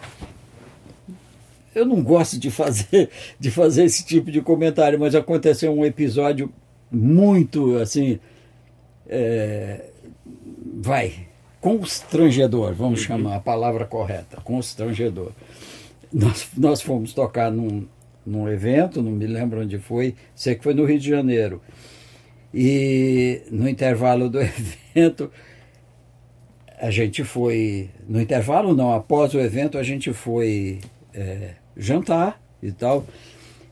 Eu 1.74 1.85
não 1.85 2.02
gosto 2.02 2.38
de 2.38 2.50
fazer, 2.50 3.11
de 3.38 3.50
fazer 3.50 3.85
esse 3.85 4.04
tipo 4.04 4.31
de 4.31 4.40
comentário, 4.40 4.98
mas 4.98 5.14
aconteceu 5.14 5.72
um 5.72 5.85
episódio 5.85 6.52
muito 6.90 7.76
assim. 7.76 8.18
É, 9.07 9.87
vai, 10.74 11.26
constrangedor, 11.61 12.74
vamos 12.74 13.00
uhum. 13.00 13.07
chamar 13.07 13.37
a 13.37 13.40
palavra 13.40 13.85
correta, 13.85 14.40
constrangedor. 14.42 15.33
Nós, 16.12 16.48
nós 16.57 16.81
fomos 16.81 17.12
tocar 17.12 17.50
num, 17.50 17.87
num 18.24 18.48
evento, 18.48 19.02
não 19.02 19.12
me 19.12 19.26
lembro 19.26 19.62
onde 19.62 19.78
foi, 19.78 20.14
sei 20.35 20.54
que 20.54 20.62
foi 20.62 20.74
no 20.74 20.85
Rio 20.85 20.98
de 20.98 21.09
Janeiro. 21.09 21.61
E 22.52 23.42
no 23.50 23.68
intervalo 23.68 24.28
do 24.28 24.40
evento, 24.94 25.31
a 26.78 26.90
gente 26.90 27.24
foi. 27.24 27.90
No 28.09 28.20
intervalo, 28.20 28.74
não, 28.74 28.92
após 28.92 29.35
o 29.35 29.40
evento, 29.40 29.76
a 29.76 29.83
gente 29.83 30.12
foi 30.12 30.81
é, 31.14 31.55
jantar 31.77 32.40
e 32.62 32.73
tal. 32.73 33.05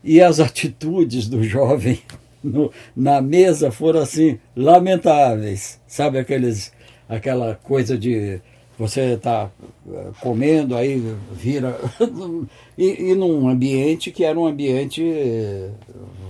E 0.03 0.21
as 0.21 0.39
atitudes 0.41 1.27
do 1.27 1.43
jovem 1.43 1.99
no, 2.43 2.71
na 2.95 3.21
mesa 3.21 3.71
foram 3.71 4.01
assim, 4.01 4.39
lamentáveis. 4.55 5.79
Sabe 5.87 6.19
aqueles 6.19 6.71
aquela 7.09 7.55
coisa 7.55 7.97
de 7.97 8.41
você 8.77 9.13
está 9.13 9.49
eh, 9.91 10.11
comendo, 10.21 10.75
aí 10.75 10.99
vira. 11.31 11.79
e, 12.77 13.11
e 13.11 13.15
num 13.15 13.47
ambiente 13.49 14.11
que 14.11 14.23
era 14.23 14.39
um 14.39 14.45
ambiente, 14.45 15.03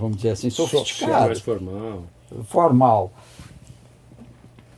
vamos 0.00 0.16
dizer 0.16 0.30
assim, 0.30 0.48
sofisticado. 0.48 1.26
Mais 1.26 1.40
formal. 1.40 2.04
Formal. 2.44 3.12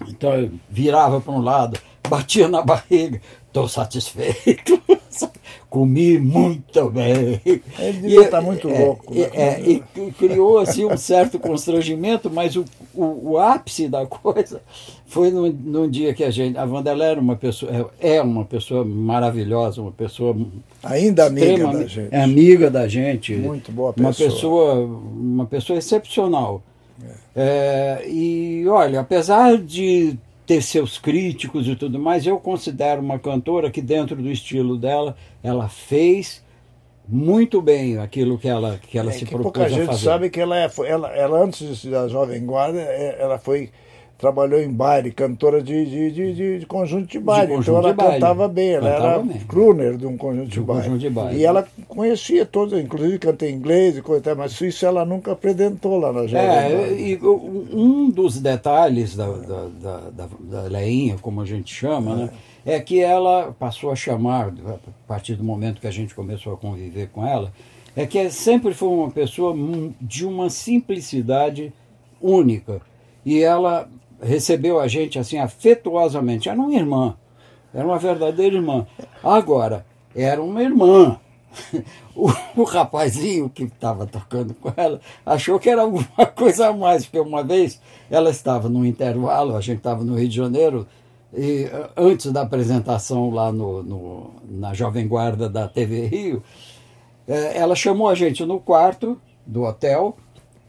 Então 0.08 0.50
virava 0.68 1.20
para 1.20 1.32
um 1.32 1.40
lado, 1.40 1.78
batia 2.08 2.48
na 2.48 2.62
barriga, 2.62 3.20
estou 3.46 3.68
satisfeito. 3.68 4.82
Comi 5.68 6.18
muito 6.18 6.90
bem. 6.90 7.40
Ele 7.44 7.62
devia 8.00 8.22
estar 8.22 8.38
tá 8.38 8.42
muito 8.42 8.68
é, 8.68 8.78
louco. 8.78 9.14
Né? 9.14 9.28
É, 9.32 9.60
e, 9.60 9.82
e, 9.96 10.12
criou 10.12 10.58
assim, 10.58 10.84
um 10.84 10.96
certo 10.96 11.38
constrangimento, 11.38 12.30
mas 12.30 12.56
o, 12.56 12.64
o, 12.94 13.32
o 13.32 13.38
ápice 13.38 13.88
da 13.88 14.06
coisa 14.06 14.60
foi 15.06 15.30
num, 15.30 15.50
num, 15.50 15.90
dia 15.90 16.14
que 16.14 16.24
a 16.24 16.30
gente. 16.30 16.56
A 16.56 16.64
Vanderlei 16.64 17.08
era 17.08 17.20
uma 17.20 17.36
pessoa, 17.36 17.90
é, 18.00 18.16
é 18.16 18.22
uma 18.22 18.44
pessoa 18.44 18.84
maravilhosa, 18.84 19.80
uma 19.80 19.92
pessoa. 19.92 20.36
Ainda 20.82 21.26
amiga 21.26 21.66
da 21.66 21.86
gente. 21.86 22.08
É 22.10 22.22
amiga 22.22 22.70
da 22.70 22.88
gente. 22.88 23.34
Muito 23.34 23.72
boa 23.72 23.92
pessoa. 23.92 24.08
Uma 24.08 24.14
pessoa, 24.14 24.74
uma 24.74 25.46
pessoa 25.46 25.78
excepcional. 25.78 26.62
É. 27.02 28.02
É, 28.02 28.08
e 28.08 28.66
olha, 28.68 29.00
apesar 29.00 29.56
de 29.56 30.18
ter 30.50 30.62
seus 30.62 30.98
críticos 30.98 31.68
e 31.68 31.76
tudo 31.76 31.96
mais, 31.96 32.26
eu 32.26 32.36
considero 32.40 33.00
uma 33.00 33.20
cantora 33.20 33.70
que 33.70 33.80
dentro 33.80 34.16
do 34.16 34.28
estilo 34.28 34.76
dela, 34.76 35.16
ela 35.44 35.68
fez 35.68 36.44
muito 37.08 37.62
bem 37.62 37.98
aquilo 37.98 38.36
que 38.36 38.48
ela 38.48 38.76
que 38.82 38.98
ela 38.98 39.10
é, 39.10 39.12
se 39.12 39.24
que 39.24 39.30
propôs 39.30 39.52
pouca 39.52 39.64
a 39.64 39.68
gente 39.68 39.96
sabe 39.96 40.28
que 40.28 40.40
ela, 40.40 40.58
é, 40.58 40.68
ela, 40.86 41.08
ela 41.14 41.44
antes 41.44 41.84
da 41.84 42.08
Jovem 42.08 42.44
Guarda, 42.44 42.80
é, 42.80 43.16
ela 43.20 43.38
foi 43.38 43.70
trabalhou 44.20 44.60
em 44.60 44.70
baile, 44.70 45.10
cantora 45.10 45.62
de, 45.62 45.86
de, 45.86 46.34
de, 46.34 46.58
de 46.58 46.66
conjunto 46.66 47.06
de 47.06 47.18
baile. 47.18 47.54
De 47.54 47.60
então 47.60 47.76
ela 47.78 47.94
cantava 47.94 48.46
bem, 48.46 48.72
ela 48.74 48.90
cantava 48.90 49.14
era 49.14 49.22
bem. 49.22 49.38
crooner 49.48 49.96
de 49.96 50.06
um 50.06 50.16
conjunto 50.18 50.48
de, 50.48 50.52
de, 50.52 50.60
baile. 50.60 50.82
conjunto 50.82 51.00
de 51.00 51.10
baile. 51.10 51.40
E 51.40 51.44
ela 51.44 51.66
conhecia 51.88 52.44
todos, 52.44 52.78
inclusive 52.78 53.18
cantei 53.18 53.50
inglês 53.50 53.96
e 53.96 54.02
coisa, 54.02 54.34
mas 54.34 54.60
isso 54.60 54.84
ela 54.84 55.06
nunca 55.06 55.32
apresentou 55.32 55.98
lá 55.98 56.12
na 56.12 56.26
Jovem 56.26 56.46
É, 56.46 56.92
e 56.92 57.18
um 57.24 58.10
dos 58.10 58.38
detalhes 58.38 59.16
da, 59.16 59.26
da, 59.26 59.68
da, 59.80 60.00
da, 60.10 60.28
da 60.38 60.62
Leinha, 60.64 61.16
como 61.22 61.40
a 61.40 61.46
gente 61.46 61.74
chama, 61.74 62.12
é. 62.12 62.16
né? 62.16 62.30
É 62.66 62.78
que 62.78 63.00
ela 63.00 63.56
passou 63.58 63.90
a 63.90 63.96
chamar, 63.96 64.48
a 64.48 65.08
partir 65.08 65.34
do 65.34 65.42
momento 65.42 65.80
que 65.80 65.86
a 65.86 65.90
gente 65.90 66.14
começou 66.14 66.52
a 66.52 66.58
conviver 66.58 67.08
com 67.08 67.26
ela, 67.26 67.50
é 67.96 68.04
que 68.04 68.28
sempre 68.28 68.74
foi 68.74 68.88
uma 68.90 69.10
pessoa 69.10 69.56
de 69.98 70.26
uma 70.26 70.50
simplicidade 70.50 71.72
única. 72.20 72.82
E 73.24 73.42
ela 73.42 73.88
recebeu 74.20 74.80
a 74.80 74.88
gente 74.88 75.18
assim 75.18 75.38
afetuosamente. 75.38 76.48
Era 76.48 76.58
uma 76.58 76.74
irmã, 76.74 77.16
era 77.72 77.86
uma 77.86 77.98
verdadeira 77.98 78.56
irmã. 78.56 78.86
Agora, 79.22 79.84
era 80.14 80.42
uma 80.42 80.62
irmã. 80.62 81.18
O, 82.12 82.28
o 82.56 82.64
rapazinho 82.64 83.48
que 83.48 83.62
estava 83.62 84.04
tocando 84.04 84.52
com 84.52 84.70
ela 84.76 85.00
achou 85.24 85.58
que 85.58 85.70
era 85.70 85.82
alguma 85.82 86.04
coisa 86.36 86.68
a 86.68 86.72
mais, 86.72 87.06
porque 87.06 87.18
uma 87.18 87.42
vez 87.42 87.80
ela 88.10 88.28
estava 88.28 88.68
no 88.68 88.84
intervalo, 88.84 89.56
a 89.56 89.60
gente 89.60 89.78
estava 89.78 90.04
no 90.04 90.16
Rio 90.16 90.28
de 90.28 90.36
Janeiro, 90.36 90.86
e 91.32 91.66
antes 91.96 92.30
da 92.30 92.42
apresentação 92.42 93.30
lá 93.30 93.50
no, 93.52 93.82
no 93.82 94.30
na 94.50 94.74
Jovem 94.74 95.06
Guarda 95.08 95.48
da 95.48 95.66
TV 95.68 96.08
Rio, 96.08 96.42
é, 97.26 97.56
ela 97.56 97.76
chamou 97.76 98.08
a 98.08 98.14
gente 98.14 98.44
no 98.44 98.58
quarto 98.58 99.18
do 99.46 99.62
hotel 99.62 100.16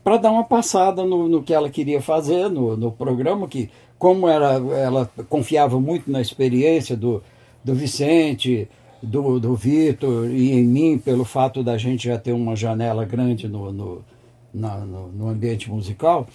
para 0.03 0.17
dar 0.17 0.31
uma 0.31 0.43
passada 0.43 1.03
no, 1.03 1.27
no, 1.27 1.43
que 1.43 1.53
ela 1.53 1.69
queria 1.69 2.01
fazer 2.01 2.49
no, 2.49 2.75
no 2.75 2.91
programa, 2.91 3.47
que 3.47 3.69
como 3.97 4.27
era, 4.27 4.53
ela 4.75 5.09
confiava 5.29 5.79
muito 5.79 6.11
na 6.11 6.21
experiência 6.21 6.95
do, 6.95 7.21
do 7.63 7.75
Vicente, 7.75 8.67
do, 9.01 9.39
do 9.39 9.55
Vitor 9.55 10.29
e 10.29 10.53
em 10.53 10.63
mim, 10.63 10.97
pelo 10.97 11.23
fato 11.23 11.63
da 11.63 11.77
gente 11.77 12.07
já 12.07 12.17
ter 12.17 12.31
uma 12.31 12.55
janela 12.55 13.05
grande 13.05 13.47
no, 13.47 13.71
no, 13.71 14.05
na, 14.53 14.77
no, 14.79 15.07
no 15.09 15.29
ambiente 15.29 15.69
musical, 15.69 16.27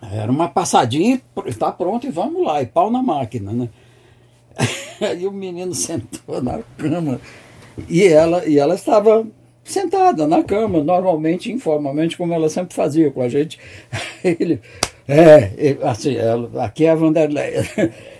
era 0.00 0.30
uma 0.30 0.48
passadinha, 0.48 1.20
está 1.46 1.72
pronto 1.72 2.06
e 2.06 2.10
vamos 2.10 2.44
lá, 2.44 2.62
e 2.62 2.66
pau 2.66 2.90
na 2.90 3.02
máquina, 3.02 3.52
né? 3.52 3.68
Aí 5.00 5.26
o 5.26 5.32
menino 5.32 5.74
sentou 5.74 6.42
na 6.42 6.60
cama 6.76 7.20
e 7.88 8.04
ela, 8.04 8.44
e 8.46 8.58
ela 8.58 8.74
estava 8.74 9.26
sentada 9.72 10.26
na 10.26 10.42
cama, 10.42 10.82
normalmente, 10.82 11.52
informalmente, 11.52 12.16
como 12.16 12.32
ela 12.32 12.48
sempre 12.48 12.74
fazia 12.74 13.10
com 13.10 13.22
a 13.22 13.28
gente. 13.28 13.58
Ele, 14.24 14.60
é, 15.06 15.76
assim, 15.82 16.16
ela, 16.16 16.64
aqui 16.64 16.84
é 16.84 16.90
a 16.90 16.94
Vanderleia. 16.94 17.64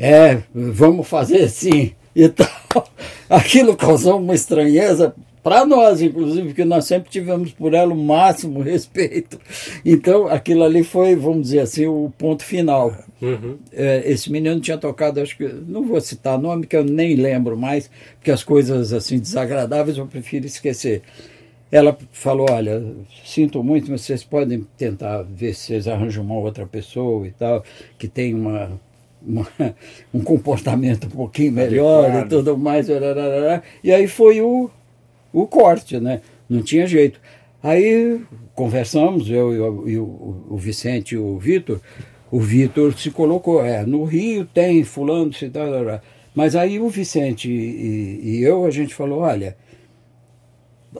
É, 0.00 0.44
vamos 0.54 1.08
fazer 1.08 1.42
assim 1.42 1.90
e 2.14 2.28
tal. 2.28 2.46
Aquilo 3.28 3.76
causou 3.76 4.18
uma 4.18 4.32
estranheza 4.32 5.12
para 5.42 5.64
nós, 5.64 6.02
inclusive, 6.02 6.48
porque 6.48 6.64
nós 6.64 6.84
sempre 6.84 7.10
tivemos 7.10 7.52
por 7.52 7.74
ela 7.74 7.92
o 7.92 7.96
máximo 7.96 8.60
respeito. 8.60 9.40
Então, 9.84 10.26
aquilo 10.26 10.62
ali 10.62 10.84
foi, 10.84 11.16
vamos 11.16 11.42
dizer 11.42 11.60
assim, 11.60 11.86
o 11.86 12.12
ponto 12.16 12.44
final. 12.44 12.92
Uhum. 13.20 13.58
É, 13.72 14.02
esse 14.10 14.30
menino 14.30 14.60
tinha 14.60 14.78
tocado, 14.78 15.20
acho 15.20 15.36
que, 15.36 15.46
não 15.46 15.84
vou 15.84 16.00
citar 16.00 16.38
nome, 16.38 16.66
que 16.66 16.76
eu 16.76 16.84
nem 16.84 17.16
lembro 17.16 17.56
mais, 17.56 17.90
porque 18.14 18.30
as 18.30 18.44
coisas 18.44 18.92
assim 18.92 19.18
desagradáveis 19.18 19.98
eu 19.98 20.06
prefiro 20.06 20.46
esquecer. 20.46 21.02
Ela 21.70 21.96
falou: 22.12 22.46
Olha, 22.50 22.82
sinto 23.24 23.62
muito, 23.62 23.90
mas 23.90 24.02
vocês 24.02 24.24
podem 24.24 24.66
tentar 24.76 25.22
ver 25.22 25.54
se 25.54 25.66
vocês 25.66 25.88
arranjam 25.88 26.24
uma 26.24 26.38
outra 26.38 26.66
pessoa 26.66 27.26
e 27.26 27.30
tal, 27.32 27.64
que 27.98 28.08
tem 28.08 28.34
uma 28.34 28.70
uma, 29.22 29.46
um 30.12 30.20
comportamento 30.20 31.06
um 31.06 31.10
pouquinho 31.10 31.52
melhor 31.52 32.24
e 32.24 32.28
tudo 32.28 32.56
mais. 32.56 32.86
E 33.82 33.92
aí 33.92 34.06
foi 34.06 34.40
o, 34.40 34.70
o 35.32 35.46
corte, 35.46 35.98
né? 36.00 36.20
Não 36.48 36.62
tinha 36.62 36.86
jeito. 36.86 37.20
Aí 37.62 38.20
conversamos, 38.54 39.28
eu 39.30 39.86
e 39.88 39.98
o, 39.98 40.44
o, 40.48 40.56
Vicente 40.56 41.14
e 41.14 41.18
o 41.18 41.38
Vitor, 41.38 41.80
o 42.30 42.40
Vitor 42.40 42.96
se 42.98 43.10
colocou, 43.10 43.64
é, 43.64 43.84
no 43.84 44.04
Rio 44.04 44.44
tem 44.44 44.84
fulano, 44.84 45.30
tal, 45.52 46.00
mas 46.34 46.54
aí 46.54 46.78
o 46.78 46.88
Vicente 46.88 47.50
e, 47.50 48.20
e, 48.22 48.42
eu, 48.42 48.64
a 48.64 48.70
gente 48.70 48.94
falou, 48.94 49.20
olha, 49.20 49.56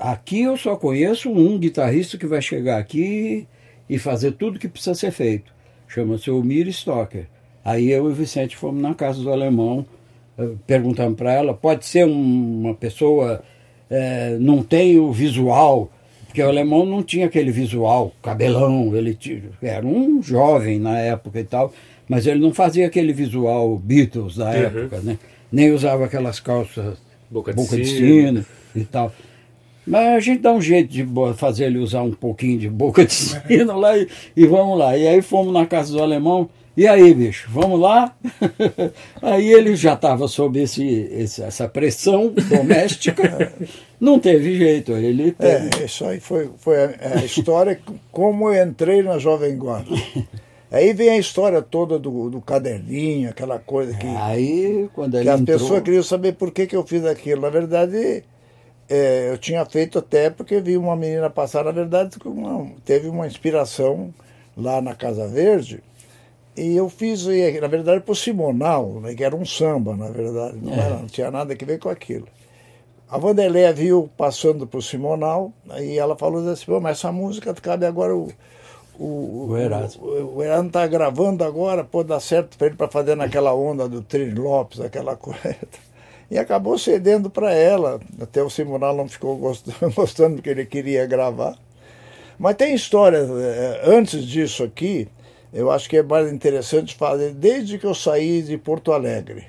aqui 0.00 0.42
eu 0.42 0.56
só 0.56 0.76
conheço 0.76 1.30
um 1.30 1.58
guitarrista 1.58 2.16
que 2.16 2.26
vai 2.26 2.40
chegar 2.42 2.78
aqui 2.78 3.46
e 3.88 3.98
fazer 3.98 4.32
tudo 4.32 4.58
que 4.58 4.68
precisa 4.68 4.94
ser 4.94 5.10
feito. 5.10 5.52
Chama-se 5.86 6.30
Omir 6.30 6.68
Stocker. 6.68 7.26
Aí 7.64 7.90
eu 7.90 8.08
e 8.08 8.12
o 8.12 8.14
Vicente 8.14 8.56
fomos 8.56 8.82
na 8.82 8.94
casa 8.94 9.22
do 9.22 9.30
alemão, 9.30 9.86
eh, 10.38 10.50
perguntamos 10.66 11.16
para 11.16 11.32
ela, 11.32 11.54
pode 11.54 11.86
ser 11.86 12.04
uma 12.04 12.74
pessoa 12.74 13.42
é, 13.90 14.36
não 14.38 14.62
tem 14.62 14.98
o 14.98 15.12
visual, 15.12 15.90
porque 16.38 16.42
o 16.42 16.48
alemão 16.48 16.86
não 16.86 17.02
tinha 17.02 17.26
aquele 17.26 17.50
visual, 17.50 18.12
cabelão, 18.22 18.94
ele 18.94 19.12
tinha, 19.12 19.42
era 19.60 19.84
um 19.84 20.22
jovem 20.22 20.78
na 20.78 20.96
época 20.96 21.40
e 21.40 21.44
tal, 21.44 21.72
mas 22.08 22.28
ele 22.28 22.38
não 22.38 22.54
fazia 22.54 22.86
aquele 22.86 23.12
visual 23.12 23.76
Beatles 23.76 24.36
da 24.36 24.46
uhum. 24.46 24.52
época, 24.52 25.00
né? 25.00 25.18
Nem 25.50 25.72
usava 25.72 26.04
aquelas 26.04 26.38
calças 26.38 26.96
boca, 27.28 27.52
boca 27.52 27.76
de, 27.76 27.84
sino 27.84 28.46
e 28.72 28.84
tal. 28.84 29.12
Mas 29.84 30.06
a 30.06 30.20
gente 30.20 30.40
dá 30.40 30.52
um 30.52 30.60
jeito 30.60 30.92
de 30.92 31.04
fazer 31.34 31.64
ele 31.64 31.78
usar 31.78 32.02
um 32.02 32.12
pouquinho 32.12 32.56
de 32.56 32.68
boca 32.68 33.04
de 33.04 33.14
sino 33.14 33.76
lá 33.76 33.98
e, 33.98 34.06
e 34.36 34.46
vamos 34.46 34.78
lá. 34.78 34.96
E 34.96 35.08
aí 35.08 35.20
fomos 35.20 35.52
na 35.52 35.66
casa 35.66 35.92
do 35.92 36.00
alemão, 36.00 36.48
e 36.78 36.86
aí, 36.86 37.12
bicho, 37.12 37.48
vamos 37.50 37.80
lá? 37.80 38.14
aí 39.20 39.52
ele 39.52 39.74
já 39.74 39.94
estava 39.94 40.28
sob 40.28 40.62
esse, 40.62 40.86
esse, 41.10 41.42
essa 41.42 41.68
pressão 41.68 42.32
doméstica, 42.48 43.52
não 43.98 44.20
teve 44.20 44.56
jeito. 44.56 44.92
Ele 44.92 45.32
teve... 45.32 45.70
É, 45.76 45.84
isso 45.86 46.04
aí 46.04 46.20
foi, 46.20 46.48
foi 46.56 46.84
a, 46.84 46.94
a 47.16 47.24
história 47.24 47.80
como 48.12 48.48
eu 48.48 48.64
entrei 48.64 49.02
na 49.02 49.18
Jovem 49.18 49.56
Guarda. 49.56 49.90
Aí 50.70 50.92
vem 50.92 51.08
a 51.08 51.18
história 51.18 51.60
toda 51.60 51.98
do, 51.98 52.30
do 52.30 52.40
caderninho, 52.40 53.30
aquela 53.30 53.58
coisa 53.58 53.92
que, 53.94 54.06
aí, 54.06 54.88
quando 54.94 55.16
ele 55.16 55.24
que 55.24 55.30
as 55.30 55.40
entrou... 55.40 55.58
pessoas 55.58 55.82
queriam 55.82 56.02
saber 56.04 56.34
por 56.34 56.52
que, 56.52 56.68
que 56.68 56.76
eu 56.76 56.86
fiz 56.86 57.04
aquilo. 57.04 57.42
Na 57.42 57.50
verdade, 57.50 58.22
é, 58.88 59.30
eu 59.32 59.38
tinha 59.38 59.64
feito 59.64 59.98
até 59.98 60.30
porque 60.30 60.60
vi 60.60 60.76
uma 60.76 60.94
menina 60.94 61.28
passar, 61.28 61.64
na 61.64 61.72
verdade, 61.72 62.16
uma, 62.24 62.70
teve 62.84 63.08
uma 63.08 63.26
inspiração 63.26 64.14
lá 64.56 64.80
na 64.80 64.94
Casa 64.94 65.26
Verde 65.26 65.82
e 66.58 66.76
eu 66.76 66.88
fiz, 66.88 67.26
na 67.60 67.68
verdade, 67.68 68.00
para 68.00 68.12
o 68.12 68.16
Simonal, 68.16 69.00
né, 69.00 69.14
que 69.14 69.22
era 69.22 69.36
um 69.36 69.44
samba, 69.44 69.96
na 69.96 70.10
verdade, 70.10 70.58
não, 70.60 70.72
é. 70.72 70.78
era, 70.78 70.96
não 70.96 71.06
tinha 71.06 71.30
nada 71.30 71.52
a 71.54 71.64
ver 71.64 71.78
com 71.78 71.88
aquilo. 71.88 72.26
A 73.08 73.16
Vanderleia 73.16 73.72
viu 73.72 74.10
passando 74.16 74.66
para 74.66 74.78
o 74.78 74.82
Simonal, 74.82 75.52
e 75.80 75.98
ela 75.98 76.16
falou 76.16 76.46
assim, 76.48 76.70
mas 76.80 76.98
essa 76.98 77.12
música 77.12 77.54
cabe 77.54 77.86
agora 77.86 78.14
o. 78.14 78.28
O, 78.98 79.50
o 79.50 79.56
Erasmo. 79.56 80.04
O, 80.06 80.42
Erasmo 80.42 80.66
está 80.66 80.84
gravando 80.88 81.44
agora, 81.44 81.84
pode 81.84 82.08
dar 82.08 82.18
certo 82.18 82.58
para 82.58 82.66
ele 82.66 82.76
para 82.76 82.88
fazer 82.88 83.14
naquela 83.14 83.54
onda 83.54 83.88
do 83.88 84.02
Trin 84.02 84.34
Lopes, 84.34 84.80
aquela 84.80 85.14
coisa. 85.16 85.56
E 86.28 86.36
acabou 86.36 86.76
cedendo 86.76 87.30
para 87.30 87.54
ela. 87.54 88.00
Até 88.20 88.42
o 88.42 88.50
Simonal 88.50 88.96
não 88.96 89.08
ficou 89.08 89.36
gostando, 89.38 89.94
gostando 89.94 90.34
porque 90.34 90.50
ele 90.50 90.66
queria 90.66 91.06
gravar. 91.06 91.56
Mas 92.36 92.56
tem 92.56 92.74
história, 92.74 93.18
eh, 93.18 93.82
antes 93.84 94.24
disso 94.24 94.64
aqui, 94.64 95.08
eu 95.52 95.70
acho 95.70 95.88
que 95.88 95.96
é 95.96 96.02
mais 96.02 96.32
interessante 96.32 96.94
fazer 96.94 97.32
desde 97.32 97.78
que 97.78 97.86
eu 97.86 97.94
saí 97.94 98.42
de 98.42 98.58
Porto 98.58 98.92
Alegre, 98.92 99.46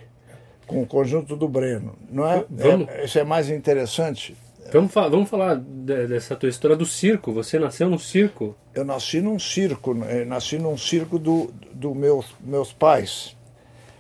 com 0.65 0.81
o 0.81 0.85
conjunto 0.85 1.35
do 1.35 1.47
Breno. 1.47 1.95
Não 2.09 2.25
é? 2.25 2.45
Vamos, 2.49 2.89
é 2.89 3.05
isso 3.05 3.19
é 3.19 3.23
mais 3.23 3.49
interessante. 3.49 4.35
Vamos, 4.71 4.93
fa 4.93 5.07
vamos 5.07 5.29
falar 5.29 5.55
dessa 5.55 6.35
tua 6.35 6.47
história 6.47 6.77
do 6.77 6.85
circo. 6.85 7.33
Você 7.33 7.57
nasceu 7.57 7.89
no 7.89 7.97
circo? 7.97 8.55
Eu 8.73 8.85
nasci 8.85 9.19
num 9.19 9.39
circo, 9.39 9.93
né? 9.95 10.23
nasci 10.25 10.59
num 10.59 10.77
circo 10.77 11.17
do, 11.17 11.51
do 11.73 11.95
meus, 11.95 12.27
meus 12.39 12.71
pais. 12.71 13.35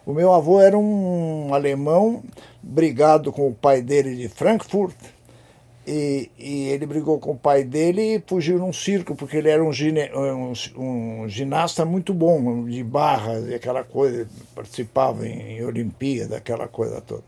O 0.05 0.13
meu 0.13 0.33
avô 0.33 0.61
era 0.61 0.77
um 0.77 1.53
alemão 1.53 2.23
brigado 2.61 3.31
com 3.31 3.47
o 3.47 3.53
pai 3.53 3.81
dele 3.81 4.15
de 4.15 4.29
Frankfurt 4.29 4.95
e, 5.89 6.31
e, 6.37 6.69
ele 6.69 6.85
brigou 6.85 7.17
com 7.17 7.31
o 7.31 7.37
pai 7.37 7.63
dele 7.63 8.15
e 8.15 8.23
fugiu 8.25 8.59
num 8.59 8.71
circo, 8.71 9.15
porque 9.15 9.37
ele 9.37 9.49
era 9.49 9.63
um, 9.63 9.73
gine, 9.73 10.07
um, 10.13 10.53
um 10.77 11.27
ginasta 11.27 11.83
muito 11.83 12.13
bom, 12.13 12.65
de 12.65 12.83
barras 12.83 13.47
e 13.47 13.55
aquela 13.55 13.83
coisa, 13.83 14.29
participava 14.53 15.27
em, 15.27 15.57
em 15.57 15.65
Olimpíada, 15.65 16.37
aquela 16.37 16.67
coisa 16.67 17.01
toda. 17.01 17.23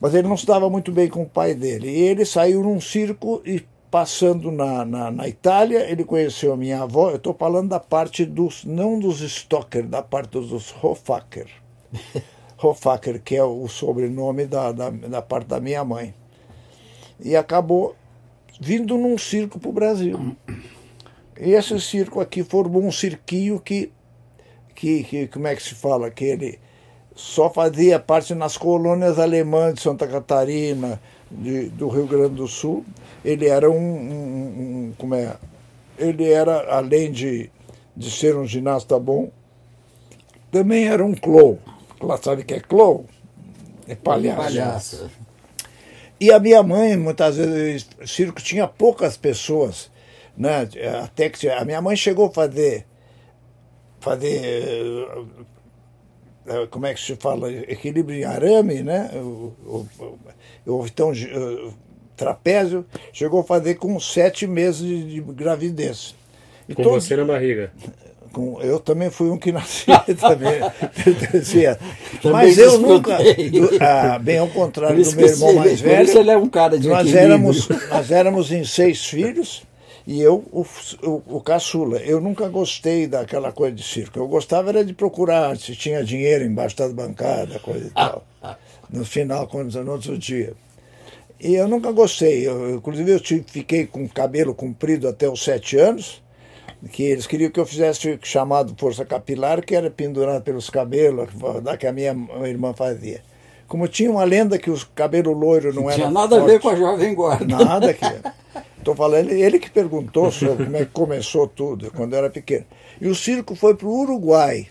Mas 0.00 0.14
ele 0.14 0.26
não 0.26 0.38
se 0.38 0.46
dava 0.46 0.70
muito 0.70 0.90
bem 0.90 1.08
com 1.08 1.22
o 1.22 1.28
pai 1.28 1.54
dele. 1.54 1.90
E 1.90 2.00
ele 2.00 2.24
saiu 2.24 2.62
num 2.62 2.80
circo 2.80 3.42
e 3.44 3.62
passando 3.90 4.50
na, 4.50 4.84
na, 4.84 5.10
na 5.10 5.28
Itália, 5.28 5.90
ele 5.90 6.04
conheceu 6.04 6.54
a 6.54 6.56
minha 6.56 6.82
avó. 6.82 7.10
Eu 7.10 7.16
estou 7.16 7.34
falando 7.34 7.68
da 7.68 7.80
parte 7.80 8.24
dos, 8.24 8.64
não 8.64 8.98
dos 8.98 9.20
Stocker, 9.20 9.86
da 9.86 10.02
parte 10.02 10.30
dos 10.30 10.74
Hofacker. 10.82 11.48
Hofacker, 12.62 13.20
que 13.22 13.36
é 13.36 13.44
o 13.44 13.68
sobrenome 13.68 14.46
da, 14.46 14.72
da, 14.72 14.88
da 14.88 15.20
parte 15.20 15.46
da 15.46 15.60
minha 15.60 15.84
mãe 15.84 16.14
e 17.20 17.36
acabou 17.36 17.94
vindo 18.60 18.96
num 18.96 19.16
circo 19.16 19.58
para 19.58 19.68
o 19.68 19.72
Brasil. 19.72 20.36
E 21.40 21.52
esse 21.52 21.80
circo 21.80 22.20
aqui 22.20 22.42
formou 22.42 22.84
um 22.84 22.92
cirquinho 22.92 23.60
que 23.60 23.92
que, 24.78 25.02
que, 25.02 25.26
como 25.26 25.48
é 25.48 25.56
que 25.56 25.62
se 25.62 25.74
fala, 25.74 26.08
que 26.08 26.24
ele 26.24 26.58
só 27.16 27.50
fazia 27.50 27.98
parte 27.98 28.32
nas 28.32 28.56
colônias 28.56 29.18
alemãs 29.18 29.74
de 29.74 29.80
Santa 29.80 30.06
Catarina, 30.06 31.00
de, 31.28 31.68
do 31.70 31.88
Rio 31.88 32.06
Grande 32.06 32.36
do 32.36 32.46
Sul. 32.46 32.84
Ele 33.24 33.48
era 33.48 33.68
um, 33.68 33.74
um, 33.74 34.86
um, 34.88 34.94
como 34.96 35.16
é, 35.16 35.36
ele 35.98 36.30
era 36.30 36.72
além 36.76 37.10
de, 37.10 37.50
de 37.96 38.08
ser 38.08 38.36
um 38.36 38.46
ginasta 38.46 38.96
bom, 39.00 39.30
também 40.52 40.86
era 40.86 41.04
um 41.04 41.12
clown. 41.12 41.58
Sabe 42.22 42.42
o 42.42 42.44
que 42.44 42.54
é 42.54 42.60
clown? 42.60 43.04
É 43.88 43.96
palhaço. 43.96 44.40
palhaço. 44.40 45.10
E 46.20 46.32
a 46.32 46.38
minha 46.38 46.62
mãe, 46.62 46.96
muitas 46.96 47.36
vezes, 47.36 47.88
o 48.00 48.06
circo 48.06 48.42
tinha 48.42 48.66
poucas 48.66 49.16
pessoas, 49.16 49.90
né? 50.36 50.68
Até 51.02 51.28
que 51.28 51.48
a 51.48 51.64
minha 51.64 51.80
mãe 51.80 51.96
chegou 51.96 52.26
a 52.26 52.30
fazer 52.30 52.84
fazer 54.00 55.06
eh, 56.46 56.66
como 56.70 56.86
é 56.86 56.94
que 56.94 57.00
se 57.00 57.16
fala 57.16 57.52
equilíbrio 57.52 58.18
em 58.18 58.24
arame, 58.24 58.82
né? 58.82 59.10
Ou 60.66 60.86
então 60.86 61.12
eh, 61.12 61.72
trapézio, 62.16 62.84
chegou 63.12 63.40
a 63.40 63.44
fazer 63.44 63.74
com 63.74 63.98
sete 64.00 64.46
meses 64.46 64.86
de 64.86 65.20
gravidez. 65.20 66.14
Com 66.74 66.82
você 66.82 67.16
na 67.16 67.24
barriga. 67.24 67.72
Com, 68.32 68.60
eu 68.60 68.78
também 68.78 69.10
fui 69.10 69.30
um 69.30 69.38
que 69.38 69.50
nasci 69.52 69.86
também. 70.20 70.60
Mas 72.24 72.58
eu 72.58 72.78
nunca. 72.78 73.18
Ah, 73.80 74.18
bem 74.18 74.38
ao 74.38 74.48
contrário 74.48 75.02
do 75.02 75.16
meu 75.16 75.26
irmão 75.26 75.54
mais 75.54 75.80
velho. 75.80 76.18
ele 76.18 76.30
é 76.30 76.36
um 76.36 76.48
cara 76.48 76.78
de 76.78 76.88
nós 76.88 77.14
éramos, 77.14 77.68
nós 77.68 78.10
éramos 78.10 78.52
em 78.52 78.64
seis 78.64 79.04
filhos 79.06 79.62
e 80.06 80.22
eu, 80.22 80.44
o, 80.50 80.64
o, 81.02 81.36
o, 81.36 81.40
caçula. 81.40 81.98
Eu 81.98 82.18
nunca 82.20 82.48
gostei 82.48 83.06
daquela 83.06 83.52
coisa 83.52 83.76
de 83.76 83.82
circo. 83.82 84.18
Eu 84.18 84.26
gostava 84.26 84.70
era 84.70 84.82
de 84.82 84.94
procurar 84.94 85.56
se 85.58 85.76
tinha 85.76 86.02
dinheiro 86.02 86.44
embaixo 86.44 86.76
das 86.76 86.92
bancadas, 86.92 87.60
coisa 87.60 87.86
e 87.86 87.90
tal. 87.90 88.24
No 88.90 89.04
final, 89.04 89.46
quando, 89.46 89.84
no 89.84 89.92
outro 89.92 90.16
dia. 90.16 90.54
E 91.38 91.54
eu 91.54 91.68
nunca 91.68 91.92
gostei. 91.92 92.48
Eu, 92.48 92.76
inclusive, 92.76 93.12
eu 93.12 93.20
fiquei 93.46 93.86
com 93.86 94.08
cabelo 94.08 94.54
comprido 94.54 95.06
até 95.06 95.28
os 95.28 95.44
sete 95.44 95.76
anos 95.76 96.22
que 96.86 97.02
eles 97.02 97.26
queriam 97.26 97.50
que 97.50 97.58
eu 97.58 97.66
fizesse 97.66 98.10
o 98.10 98.18
chamado 98.22 98.74
força 98.78 99.04
capilar, 99.04 99.64
que 99.64 99.74
era 99.74 99.90
pendurado 99.90 100.42
pelos 100.42 100.70
cabelos, 100.70 101.28
da 101.62 101.76
que 101.76 101.86
a 101.86 101.92
minha 101.92 102.16
irmã 102.46 102.72
fazia. 102.72 103.22
Como 103.66 103.86
tinha 103.88 104.10
uma 104.10 104.24
lenda 104.24 104.58
que 104.58 104.70
o 104.70 104.86
cabelo 104.94 105.32
loiro 105.32 105.74
não, 105.74 105.82
não 105.82 105.90
era. 105.90 105.98
Tinha 105.98 106.10
nada 106.10 106.36
forte, 106.36 106.42
a 106.42 106.52
ver 106.52 106.60
com 106.60 106.68
a 106.68 106.76
Jovem 106.76 107.14
Guarda. 107.14 107.64
Nada 107.64 107.92
que. 107.92 108.04
Estou 108.78 108.94
falando, 108.94 109.30
ele 109.30 109.58
que 109.58 109.68
perguntou 109.68 110.30
sobre 110.32 110.64
como 110.64 110.76
é 110.76 110.84
que 110.84 110.92
começou 110.92 111.46
tudo, 111.46 111.90
quando 111.90 112.14
eu 112.14 112.20
era 112.20 112.30
pequeno. 112.30 112.64
E 112.98 113.06
o 113.06 113.14
circo 113.14 113.54
foi 113.54 113.74
para 113.74 113.86
o 113.86 114.00
Uruguai. 114.00 114.68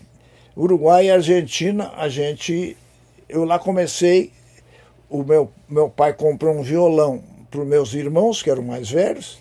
Uruguai 0.56 1.06
e 1.06 1.10
Argentina, 1.10 1.92
a 1.96 2.08
gente. 2.08 2.76
Eu 3.28 3.44
lá 3.44 3.58
comecei. 3.58 4.32
O 5.08 5.22
meu, 5.22 5.50
meu 5.68 5.88
pai 5.88 6.12
comprou 6.12 6.54
um 6.54 6.62
violão 6.62 7.22
para 7.50 7.60
os 7.60 7.66
meus 7.66 7.94
irmãos, 7.94 8.42
que 8.42 8.50
eram 8.50 8.62
mais 8.62 8.90
velhos, 8.90 9.38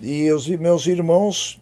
e 0.00 0.30
os 0.30 0.46
meus 0.46 0.86
irmãos 0.86 1.58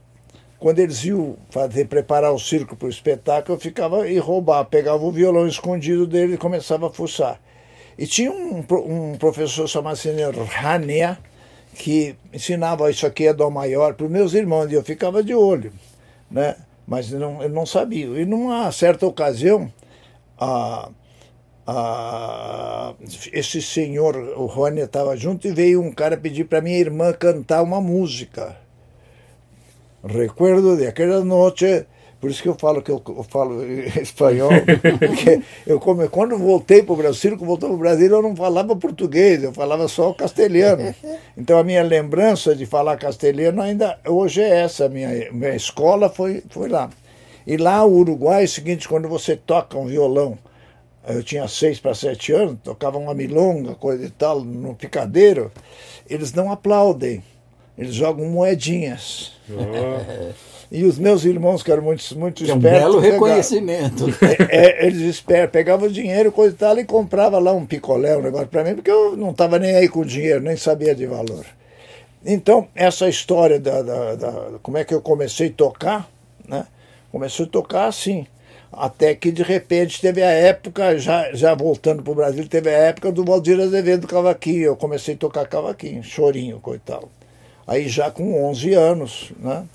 quando 0.64 0.79
eles 0.79 1.05
iam 1.05 1.37
fazer, 1.50 1.88
preparar 1.88 2.33
o 2.33 2.38
circo 2.38 2.74
para 2.74 2.87
o 2.87 2.88
espetáculo, 2.88 3.55
eu 3.55 3.61
ficava 3.61 4.09
e 4.09 4.16
roubava, 4.16 4.64
pegava 4.64 5.05
o 5.05 5.12
violão 5.12 5.46
escondido 5.46 6.07
dele 6.07 6.37
e 6.37 6.38
começava 6.38 6.87
a 6.87 6.90
fuçar. 6.90 7.38
E 7.98 8.07
tinha 8.07 8.33
um, 8.33 8.64
um 8.87 9.18
professor 9.18 9.68
chamado 9.68 9.98
Rania, 10.48 11.18
que 11.74 12.16
ensinava 12.33 12.90
isso 12.90 13.07
aqui 13.07 13.27
é 13.27 13.35
dó 13.35 13.50
maior 13.50 13.92
para 13.92 14.07
os 14.07 14.11
meus 14.11 14.33
irmãos, 14.33 14.72
e 14.72 14.74
eu 14.74 14.83
ficava 14.83 15.22
de 15.22 15.35
olho, 15.35 15.70
né? 16.31 16.57
mas 16.87 17.11
não, 17.11 17.42
eu 17.42 17.50
não 17.50 17.66
sabia. 17.66 18.07
E 18.18 18.24
numa 18.24 18.72
certa 18.72 19.07
ocasião, 19.07 19.70
a, 20.38 20.88
a, 21.66 22.94
esse 23.35 23.61
senhor, 23.61 24.16
o 24.16 24.46
Rania, 24.46 24.85
estava 24.85 25.14
junto 25.14 25.46
e 25.46 25.53
veio 25.53 25.83
um 25.83 25.92
cara 25.92 26.16
pedir 26.16 26.44
para 26.44 26.62
minha 26.62 26.79
irmã 26.79 27.12
cantar 27.12 27.62
uma 27.62 27.83
música 27.83 28.63
recuerdo 30.07 30.77
de 30.77 30.87
aquela 30.87 31.25
noite, 31.25 31.87
por 32.21 32.31
isso 32.31 32.43
que 32.43 32.49
eu 32.49 32.55
falo 32.55 32.83
que 32.83 32.90
eu, 32.90 33.03
eu 33.07 33.23
falo 33.23 33.62
espanhol, 34.01 34.51
porque 34.99 35.43
eu 35.67 35.79
come, 35.81 36.09
quando 36.09 36.38
voltei 36.38 36.83
para 36.83 36.93
o 36.93 36.97
Brasil, 36.97 37.21
circo 37.21 37.45
voltou 37.45 37.69
para 37.71 37.77
o 37.77 37.79
Brasil, 37.79 38.11
eu 38.11 38.23
não 38.23 38.35
falava 38.35 38.77
português, 38.77 39.43
eu 39.43 39.53
falava 39.53 39.88
só 39.88 40.12
castelhano. 40.12 40.95
Então 41.37 41.59
a 41.59 41.64
minha 41.64 41.83
lembrança 41.83 42.55
de 42.55 42.64
falar 42.64 42.97
castelhano 42.97 43.61
ainda 43.61 43.99
hoje 44.07 44.40
é 44.40 44.61
essa, 44.61 44.88
minha, 44.88 45.33
minha 45.33 45.55
escola 45.55 46.09
foi, 46.09 46.45
foi 46.49 46.69
lá. 46.69 46.88
E 47.47 47.57
lá 47.57 47.85
o 47.85 47.93
Uruguai 47.93 48.43
é 48.43 48.45
o 48.45 48.49
seguinte, 48.49 48.88
quando 48.88 49.09
você 49.09 49.37
toca 49.37 49.77
um 49.77 49.87
violão, 49.87 50.38
eu 51.07 51.23
tinha 51.23 51.47
seis 51.49 51.79
para 51.81 51.95
sete 51.95 52.33
anos, 52.33 52.59
tocava 52.62 52.97
uma 52.97 53.12
milonga, 53.12 53.75
coisa 53.75 54.07
e 54.07 54.11
tal, 54.11 54.40
no 54.40 54.75
picadeiro, 54.75 55.53
eles 56.09 56.33
não 56.33 56.51
aplaudem 56.51 57.23
eles 57.77 57.95
jogam 57.95 58.27
moedinhas. 58.27 59.33
Oh. 59.51 60.33
E 60.71 60.85
os 60.85 60.99
meus 60.99 61.25
irmãos, 61.25 61.63
que 61.63 61.71
eram 61.71 61.83
muito, 61.83 62.19
muito 62.19 62.43
espertos. 62.43 62.65
É 62.65 62.69
um 62.69 62.81
belo 62.81 62.99
reconhecimento. 62.99 64.07
É, 64.51 64.83
é, 64.83 64.87
eles 64.87 65.03
esperam, 65.03 65.49
pegavam 65.49 65.89
dinheiro, 65.89 66.33
coisa 66.33 66.55
e 66.55 66.59
tal, 66.59 66.79
e 66.79 66.85
compravam 66.85 67.41
lá 67.41 67.53
um 67.53 67.67
picolé, 67.67 68.17
um 68.17 68.23
negócio 68.23 68.49
para 68.49 68.65
mim, 68.65 68.75
porque 68.75 68.91
eu 68.91 69.17
não 69.17 69.31
estava 69.31 69.59
nem 69.59 69.77
aí 69.77 69.89
com 69.89 70.05
dinheiro, 70.05 70.41
nem 70.41 70.57
sabia 70.57 70.95
de 70.95 71.07
valor. 71.07 71.45
Então, 72.25 72.69
essa 72.75 73.09
história 73.09 73.61
da, 73.61 73.83
da, 73.83 74.15
da, 74.15 74.33
como 74.63 74.79
é 74.79 74.85
que 74.85 74.95
eu 74.95 75.01
comecei 75.01 75.49
a 75.49 75.53
tocar, 75.53 76.11
né? 76.49 76.67
Comecei 77.13 77.45
a 77.45 77.49
tocar 77.49 77.87
assim. 77.87 78.27
Até 78.73 79.15
que 79.15 79.31
de 79.31 79.43
repente 79.43 80.01
teve 80.01 80.23
a 80.23 80.31
época, 80.31 80.99
já, 80.99 81.33
já 81.33 81.55
voltando 81.55 82.03
para 82.03 82.13
o 82.13 82.17
Brasil, 82.17 82.49
teve 82.49 82.71
a 82.71 82.79
época 82.79 83.13
do 83.13 83.25
Valdir 83.25 83.61
Azevedo 83.61 84.01
do 84.01 84.09
cavaquinho. 84.09 84.65
Eu 84.65 84.77
comecei 84.77 85.15
a 85.15 85.19
tocar 85.19 85.47
cavaquinho, 85.47 86.03
chorinho, 86.03 86.59
coitado. 86.59 87.09
Aí 87.66 87.88
já 87.88 88.11
com 88.11 88.44
11 88.50 88.74
anos, 88.74 89.33
né? 89.38 89.66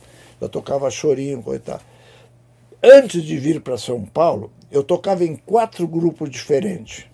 Já 0.42 0.48
tocava 0.48 0.90
chorinho, 0.90 1.42
coitado. 1.42 1.82
Antes 2.82 3.24
de 3.24 3.38
vir 3.38 3.62
para 3.62 3.78
São 3.78 4.06
Paulo, 4.06 4.52
eu 4.72 4.84
tocava 4.84 5.24
em 5.24 5.36
quatro 5.36 5.88
grupos 5.88 6.30
diferentes. 6.30 7.06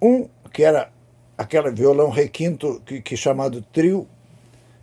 Um 0.00 0.28
que 0.52 0.62
era 0.62 0.90
aquele 1.36 1.70
violão 1.70 2.10
requinto 2.10 2.80
que, 2.86 3.00
que 3.00 3.16
chamado 3.16 3.62
trio, 3.72 4.06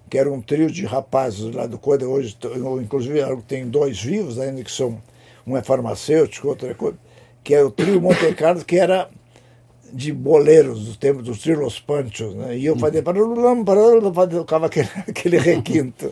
que 0.09 0.17
era 0.17 0.31
um 0.31 0.41
trio 0.41 0.69
de 0.69 0.85
rapazes 0.85 1.53
lá 1.53 1.65
do 1.65 1.77
Coisa, 1.77 2.07
hoje, 2.07 2.37
inclusive 2.81 3.19
tem 3.47 3.67
dois 3.67 4.01
vivos 4.01 4.39
ainda 4.39 4.63
que 4.63 4.71
são, 4.71 5.01
um 5.45 5.55
é 5.55 5.63
farmacêutico, 5.63 6.49
outro 6.49 6.69
é 6.69 6.75
que 7.43 7.53
é 7.53 7.63
o 7.63 7.71
trio 7.71 8.01
Monte 8.01 8.33
Carlo, 8.33 8.63
que 8.65 8.77
era 8.77 9.09
de 9.91 10.11
boleiros 10.11 10.85
dos 10.85 10.97
tempos 10.97 11.23
dos 11.23 11.39
trilos 11.39 11.79
panchos, 11.79 12.35
né? 12.35 12.57
E 12.57 12.65
eu 12.65 12.77
fazia 12.77 13.01
tocava 14.39 14.67
aquele, 14.67 14.89
aquele 15.07 15.37
requinto. 15.37 16.11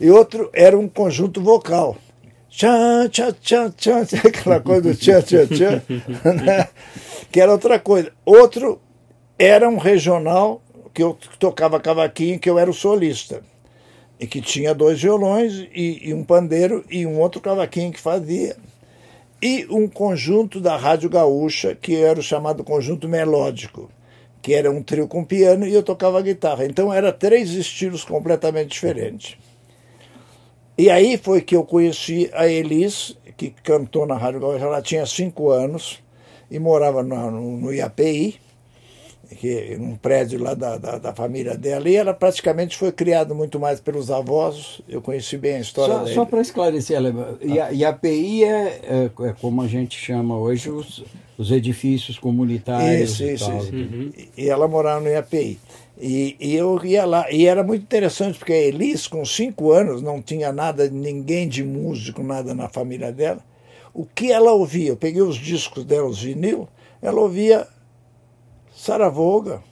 E 0.00 0.10
outro 0.10 0.50
era 0.52 0.78
um 0.78 0.88
conjunto 0.88 1.40
vocal. 1.40 1.96
Tchan, 2.50 3.08
tchan, 3.08 3.32
tchan, 3.42 3.70
tchan, 3.70 4.06
aquela 4.28 4.60
coisa 4.60 4.82
do 4.82 4.94
tchan, 4.94 5.22
tchan, 5.22 5.46
tchan, 5.46 5.82
né? 6.44 6.68
que 7.30 7.40
era 7.40 7.50
outra 7.50 7.78
coisa. 7.78 8.12
Outro 8.24 8.80
era 9.38 9.68
um 9.68 9.76
regional 9.76 10.62
que 10.92 11.02
eu 11.02 11.18
tocava 11.38 11.80
cavaquinho, 11.80 12.38
que 12.38 12.48
eu 12.48 12.58
era 12.58 12.70
o 12.70 12.74
solista. 12.74 13.42
E 14.20 14.26
que 14.26 14.40
tinha 14.40 14.72
dois 14.72 15.02
violões 15.02 15.66
e, 15.74 16.08
e 16.08 16.14
um 16.14 16.22
pandeiro 16.22 16.84
e 16.88 17.04
um 17.04 17.18
outro 17.18 17.40
cavaquinho 17.40 17.92
que 17.92 18.00
fazia 18.00 18.56
e 19.40 19.66
um 19.70 19.88
conjunto 19.88 20.60
da 20.60 20.76
Rádio 20.76 21.10
Gaúcha, 21.10 21.74
que 21.74 21.96
era 21.96 22.18
o 22.18 22.22
chamado 22.22 22.64
conjunto 22.64 23.08
melódico, 23.08 23.90
que 24.40 24.54
era 24.54 24.70
um 24.70 24.82
trio 24.82 25.06
com 25.08 25.24
piano 25.24 25.66
e 25.66 25.74
eu 25.74 25.82
tocava 25.82 26.20
guitarra. 26.22 26.64
Então 26.64 26.92
eram 26.92 27.12
três 27.12 27.50
estilos 27.52 28.04
completamente 28.04 28.70
diferentes. 28.70 29.36
E 30.76 30.90
aí 30.90 31.16
foi 31.16 31.40
que 31.40 31.54
eu 31.54 31.64
conheci 31.64 32.30
a 32.32 32.48
Elis, 32.48 33.16
que 33.36 33.50
cantou 33.50 34.06
na 34.06 34.16
Rádio 34.16 34.40
Gaúcha, 34.40 34.64
ela 34.64 34.82
tinha 34.82 35.06
cinco 35.06 35.50
anos 35.50 36.02
e 36.50 36.58
morava 36.58 37.02
no, 37.02 37.30
no, 37.30 37.56
no 37.58 37.72
IAPI, 37.72 38.40
que 39.24 39.76
um 39.80 39.96
prédio 39.96 40.42
lá 40.42 40.54
da, 40.54 40.76
da, 40.76 40.98
da, 40.98 41.14
família 41.14 41.56
dela, 41.56 41.88
e 41.88 41.96
ela 41.96 42.12
praticamente 42.12 42.76
foi 42.76 42.92
criada 42.92 43.34
muito 43.34 43.58
mais 43.58 43.80
pelos 43.80 44.10
avós, 44.10 44.80
eu 44.88 45.00
conheci 45.00 45.36
bem 45.36 45.56
a 45.56 45.60
história 45.60 45.94
só, 45.94 46.00
dela. 46.04 46.14
Só 46.14 46.24
para 46.24 46.40
esclarecer, 46.40 46.98
e 47.40 47.60
a, 47.60 47.70
IAPI 47.70 48.44
é, 48.44 48.80
é, 48.82 49.10
é, 49.20 49.34
como 49.40 49.62
a 49.62 49.66
gente 49.66 49.98
chama 49.98 50.38
hoje 50.38 50.70
os, 50.70 51.04
os 51.38 51.50
edifícios 51.50 52.18
comunitários 52.18 53.12
isso, 53.12 53.24
e 53.24 53.34
isso, 53.34 53.46
tal. 53.46 53.58
Isso. 53.58 53.74
Uhum. 53.74 54.12
E 54.36 54.48
ela 54.48 54.68
morava 54.68 55.00
no 55.00 55.08
IAPI. 55.08 55.58
E, 56.00 56.36
e, 56.40 56.54
eu 56.54 56.80
ia 56.84 57.04
lá, 57.04 57.30
e 57.30 57.46
era 57.46 57.62
muito 57.62 57.82
interessante, 57.82 58.38
porque 58.38 58.52
a 58.52 58.60
Elis, 58.60 59.06
com 59.06 59.24
cinco 59.24 59.70
anos, 59.70 60.02
não 60.02 60.20
tinha 60.20 60.52
nada, 60.52 60.88
ninguém 60.90 61.48
de 61.48 61.62
músico, 61.62 62.22
nada 62.22 62.54
na 62.54 62.68
família 62.68 63.12
dela. 63.12 63.40
O 63.92 64.04
que 64.04 64.32
ela 64.32 64.52
ouvia? 64.52 64.88
Eu 64.88 64.96
peguei 64.96 65.22
os 65.22 65.36
discos 65.36 65.84
dela, 65.84 66.08
os 66.08 66.20
vinil, 66.20 66.68
ela 67.00 67.20
ouvia 67.20 67.66
Saravoga, 68.84 69.62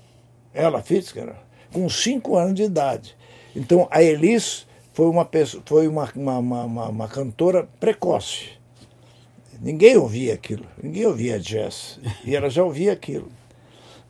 ela 0.55 0.81
Fitzgerald, 0.81 1.39
com 1.71 1.87
cinco 1.87 2.35
anos 2.35 2.55
de 2.55 2.63
idade. 2.63 3.15
Então 3.55 3.87
a 3.91 4.03
Elis 4.03 4.67
foi 4.95 5.05
uma, 5.05 5.23
pessoa, 5.23 5.63
foi 5.67 5.87
uma, 5.87 6.11
uma, 6.17 6.39
uma, 6.39 6.89
uma 6.89 7.09
cantora 7.09 7.69
precoce. 7.79 8.53
Ninguém 9.61 9.99
ouvia 9.99 10.33
aquilo, 10.33 10.65
ninguém 10.83 11.05
ouvia 11.05 11.39
jazz. 11.39 12.01
E 12.25 12.35
ela 12.35 12.49
já 12.49 12.65
ouvia 12.65 12.91
aquilo. 12.95 13.29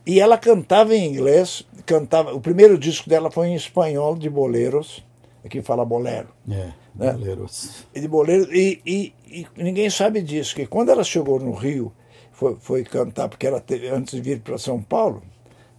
E 0.05 0.21
ela 0.21 0.37
cantava 0.37 0.95
em 0.95 1.05
inglês, 1.05 1.67
cantava. 1.85 2.33
O 2.33 2.39
primeiro 2.39 2.77
disco 2.77 3.09
dela 3.09 3.29
foi 3.29 3.49
em 3.49 3.55
espanhol, 3.55 4.15
de 4.15 4.29
boleros. 4.29 5.03
Aqui 5.43 5.61
fala 5.61 5.83
bolero. 5.83 6.29
É, 6.49 6.71
né? 6.95 7.11
boleros. 7.11 7.85
E 7.93 7.99
de 7.99 8.07
boleros. 8.07 8.47
E, 8.53 8.81
e, 8.85 9.13
e, 9.27 9.47
ninguém 9.57 9.89
sabe 9.89 10.21
disso, 10.21 10.55
que 10.55 10.65
quando 10.65 10.91
ela 10.91 11.03
chegou 11.03 11.41
no 11.41 11.51
Rio, 11.51 11.91
foi, 12.33 12.57
foi 12.59 12.83
cantar, 12.83 13.29
porque 13.29 13.47
ela 13.47 13.61
teve, 13.61 13.87
antes 13.87 14.15
de 14.15 14.21
vir 14.21 14.41
para 14.41 14.57
São 14.57 14.81
Paulo, 14.81 15.23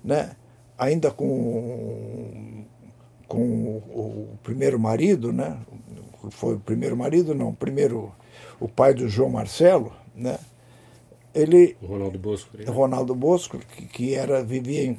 né? 0.03 0.35
ainda 0.79 1.11
com, 1.11 2.65
com 3.29 3.41
o, 3.41 4.29
o 4.35 4.39
primeiro 4.43 4.79
marido, 4.79 5.33
né? 5.33 5.59
Foi 6.31 6.55
o 6.55 6.61
primeiro 6.61 6.97
marido, 6.97 7.35
não, 7.35 7.51
o 7.51 7.55
primeiro, 7.55 8.13
o 8.59 8.69
pai 8.69 8.95
do 8.95 9.09
João 9.09 9.31
Marcelo, 9.31 9.93
né? 10.15 10.39
Ele, 11.35 11.77
Ronaldo 11.83 12.19
Bosco. 12.19 12.57
Né? 12.57 12.65
Ronaldo 12.67 13.15
Bosco, 13.15 13.59
que, 13.59 13.87
que 13.87 14.15
era, 14.15 14.43
vivia 14.43 14.85
em, 14.85 14.99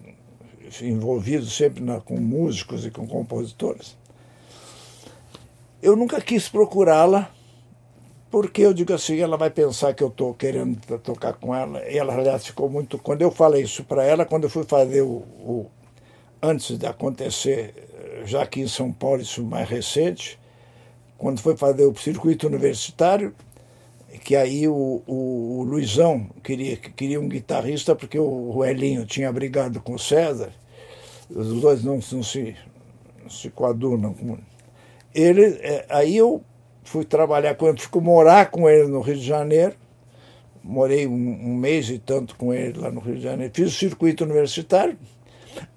envolvido 0.81 1.45
sempre 1.45 1.81
na, 1.81 1.99
com 1.99 2.19
músicos 2.19 2.85
e 2.85 2.91
com 2.91 3.07
compositores. 3.07 3.97
Eu 5.81 5.95
nunca 5.95 6.19
quis 6.19 6.49
procurá-la, 6.49 7.31
porque 8.35 8.63
eu 8.63 8.73
digo 8.73 8.91
assim, 8.91 9.17
ela 9.17 9.37
vai 9.37 9.49
pensar 9.49 9.93
que 9.93 10.03
eu 10.03 10.09
estou 10.09 10.33
querendo 10.33 10.77
tocar 10.99 11.31
com 11.35 11.55
ela. 11.55 11.81
E 11.89 11.97
ela, 11.97 12.13
aliás, 12.13 12.45
ficou 12.45 12.69
muito. 12.69 12.97
Quando 12.97 13.21
eu 13.21 13.31
falei 13.31 13.63
isso 13.63 13.85
para 13.85 14.03
ela, 14.03 14.25
quando 14.25 14.43
eu 14.43 14.49
fui 14.49 14.65
fazer 14.65 15.03
o, 15.03 15.23
o, 15.39 15.71
Antes 16.43 16.77
de 16.77 16.85
acontecer, 16.85 17.73
já 18.25 18.43
aqui 18.43 18.59
em 18.59 18.67
São 18.67 18.91
Paulo, 18.91 19.21
isso 19.21 19.41
mais 19.41 19.69
recente, 19.69 20.37
quando 21.17 21.39
foi 21.39 21.55
fazer 21.55 21.85
o 21.85 21.95
circuito 21.95 22.45
universitário, 22.47 23.33
que 24.21 24.35
aí 24.35 24.67
o, 24.67 25.01
o, 25.07 25.59
o 25.59 25.63
Luizão 25.63 26.29
queria, 26.43 26.75
queria 26.75 27.21
um 27.21 27.29
guitarrista 27.29 27.95
porque 27.95 28.19
o, 28.19 28.65
Elinho 28.65 29.05
tinha 29.05 29.31
brigado 29.31 29.79
com 29.79 29.93
o 29.93 29.99
César, 29.99 30.51
os 31.29 31.61
dois 31.61 31.85
não, 31.85 32.01
não 32.11 32.21
se, 32.21 32.53
não 33.23 33.29
se 33.29 33.49
coadunam. 33.49 34.13
Ele, 35.13 35.57
é, 35.61 35.85
aí 35.87 36.17
eu 36.17 36.43
fui 36.85 37.03
trabalhar 37.03 37.55
com 37.55 37.67
ele, 37.67 37.77
fui 37.79 38.01
morar 38.01 38.49
com 38.49 38.69
ele 38.69 38.87
no 38.87 39.01
Rio 39.01 39.15
de 39.15 39.25
Janeiro, 39.25 39.73
morei 40.63 41.05
um, 41.05 41.11
um 41.11 41.55
mês 41.55 41.89
e 41.89 41.99
tanto 41.99 42.35
com 42.35 42.53
ele 42.53 42.79
lá 42.79 42.89
no 42.91 43.01
Rio 43.01 43.15
de 43.15 43.21
Janeiro, 43.21 43.51
fiz 43.53 43.67
o 43.67 43.77
circuito 43.77 44.23
universitário. 44.23 44.97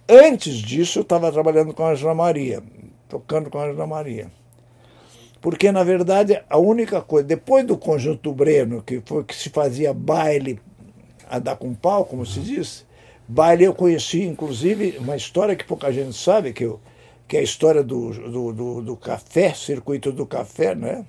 Antes 0.09 0.55
disso, 0.55 1.01
eu 1.01 1.03
estava 1.03 1.33
trabalhando 1.33 1.75
com 1.75 1.83
a 1.83 1.91
Angela 1.91 2.15
Maria, 2.15 2.63
tocando 3.09 3.51
com 3.51 3.59
a 3.59 3.65
Angela 3.65 3.87
Maria. 3.87 4.31
Porque, 5.41 5.71
na 5.73 5.83
verdade, 5.83 6.41
a 6.49 6.59
única 6.59 7.01
coisa, 7.01 7.27
depois 7.27 7.65
do 7.65 7.77
conjunto 7.77 8.33
Breno, 8.33 8.83
que 8.83 9.01
foi 9.05 9.25
que 9.25 9.35
se 9.35 9.51
fazia 9.51 9.93
baile 9.93 10.61
a 11.29 11.39
dar 11.39 11.57
com 11.57 11.75
pau, 11.75 12.05
como 12.05 12.27
se 12.27 12.41
diz, 12.41 12.85
baile 13.27 13.65
eu 13.65 13.75
conheci, 13.75 14.23
inclusive, 14.25 14.99
uma 14.99 15.17
história 15.17 15.55
que 15.55 15.65
pouca 15.65 15.93
gente 15.93 16.17
sabe, 16.17 16.53
que, 16.53 16.65
eu, 16.65 16.81
que 17.29 17.37
é 17.37 17.41
a 17.41 17.43
história 17.43 17.85
do, 17.85 18.11
do, 18.11 18.53
do, 18.55 18.83
do 18.83 18.97
café, 18.97 19.53
circuito 19.53 20.11
do 20.11 20.24
café, 20.24 20.74
né? 20.74 21.05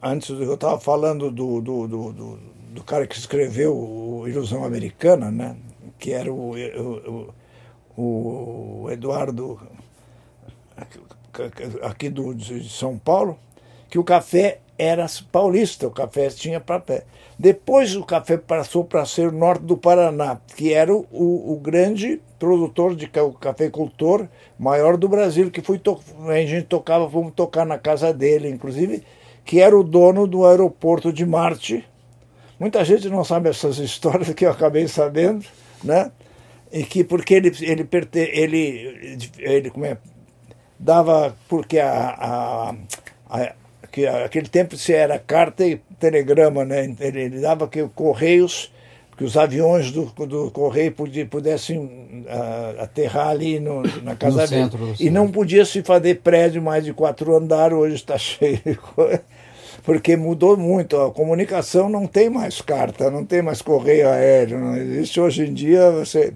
Antes 0.00 0.30
eu 0.30 0.54
estava 0.54 0.78
falando 0.78 1.32
do, 1.32 1.60
do, 1.60 1.88
do, 1.88 2.12
do, 2.72 2.84
cara 2.84 3.04
que 3.04 3.18
escreveu 3.18 3.76
o 3.76 4.28
Ilusão 4.28 4.64
Americana, 4.64 5.28
né? 5.28 5.56
Que 5.98 6.12
era 6.12 6.32
o, 6.32 6.54
o, 7.96 8.84
o 8.84 8.90
Eduardo 8.90 9.60
aqui 11.82 12.08
do, 12.08 12.32
de 12.32 12.68
São 12.68 12.96
Paulo, 12.96 13.36
que 13.88 13.98
o 13.98 14.04
café 14.04 14.58
era 14.78 15.06
paulista, 15.30 15.86
o 15.86 15.90
café 15.90 16.28
tinha 16.28 16.60
papel. 16.60 17.02
Depois 17.38 17.94
o 17.94 18.04
café 18.04 18.38
passou 18.38 18.84
para 18.84 19.04
ser 19.04 19.28
o 19.28 19.32
norte 19.32 19.62
do 19.62 19.76
Paraná, 19.76 20.38
que 20.56 20.72
era 20.72 20.92
o, 20.94 21.04
o 21.10 21.60
grande 21.62 22.20
produtor 22.38 22.94
de 22.94 23.06
cafeicultor 23.08 24.26
maior 24.58 24.96
do 24.96 25.08
Brasil, 25.08 25.50
que 25.50 25.60
foi 25.60 25.80
a 26.28 26.46
gente 26.46 26.64
tocava, 26.64 27.08
fomos 27.08 27.34
tocar 27.34 27.66
na 27.66 27.78
casa 27.78 28.12
dele, 28.12 28.48
inclusive, 28.48 29.02
que 29.44 29.60
era 29.60 29.78
o 29.78 29.84
dono 29.84 30.26
do 30.26 30.46
aeroporto 30.46 31.12
de 31.12 31.26
Marte. 31.26 31.84
Muita 32.58 32.82
gente 32.84 33.08
não 33.10 33.22
sabe 33.22 33.50
essas 33.50 33.76
histórias 33.78 34.32
que 34.32 34.46
eu 34.46 34.50
acabei 34.50 34.88
sabendo, 34.88 35.44
né? 35.84 36.10
E 36.72 36.82
que 36.84 37.04
porque 37.04 37.34
ele 37.34 37.52
ele 37.60 37.88
ele 38.16 39.30
ele 39.38 39.70
como 39.70 39.84
é 39.84 39.98
dava 40.78 41.34
porque 41.48 41.78
a, 41.78 42.08
a, 42.08 42.74
a 43.30 43.52
que 43.96 44.06
aquele 44.06 44.46
tempo 44.46 44.76
se 44.76 44.92
era 44.92 45.18
carta 45.18 45.66
e 45.66 45.80
telegrama, 45.98 46.66
né? 46.66 46.94
Ele, 47.00 47.18
ele 47.22 47.40
dava 47.40 47.66
que 47.66 47.82
correios, 47.94 48.70
que 49.16 49.24
os 49.24 49.38
aviões 49.38 49.90
do, 49.90 50.04
do 50.26 50.50
correio 50.50 50.94
pudessem 51.30 51.78
uh, 51.78 52.82
aterrar 52.82 53.28
ali 53.28 53.58
no, 53.58 53.82
na 54.02 54.14
casa 54.14 54.42
no 54.42 54.68
dele. 54.68 54.94
E 55.00 55.08
não 55.08 55.30
podia 55.30 55.64
se 55.64 55.82
fazer 55.82 56.16
prédio 56.16 56.60
mais 56.60 56.84
de 56.84 56.92
quatro 56.92 57.34
andares, 57.34 57.74
hoje 57.74 57.94
está 57.94 58.18
cheio 58.20 58.60
de 58.62 58.74
coisa. 58.74 59.22
Porque 59.82 60.14
mudou 60.14 60.58
muito, 60.58 61.00
a 61.00 61.10
comunicação 61.10 61.88
não 61.88 62.06
tem 62.06 62.28
mais 62.28 62.60
carta, 62.60 63.10
não 63.10 63.24
tem 63.24 63.40
mais 63.40 63.62
correio 63.62 64.10
aéreo, 64.10 64.58
não 64.58 64.76
existe 64.76 65.18
hoje 65.18 65.46
em 65.46 65.54
dia 65.54 65.90
você 65.90 66.34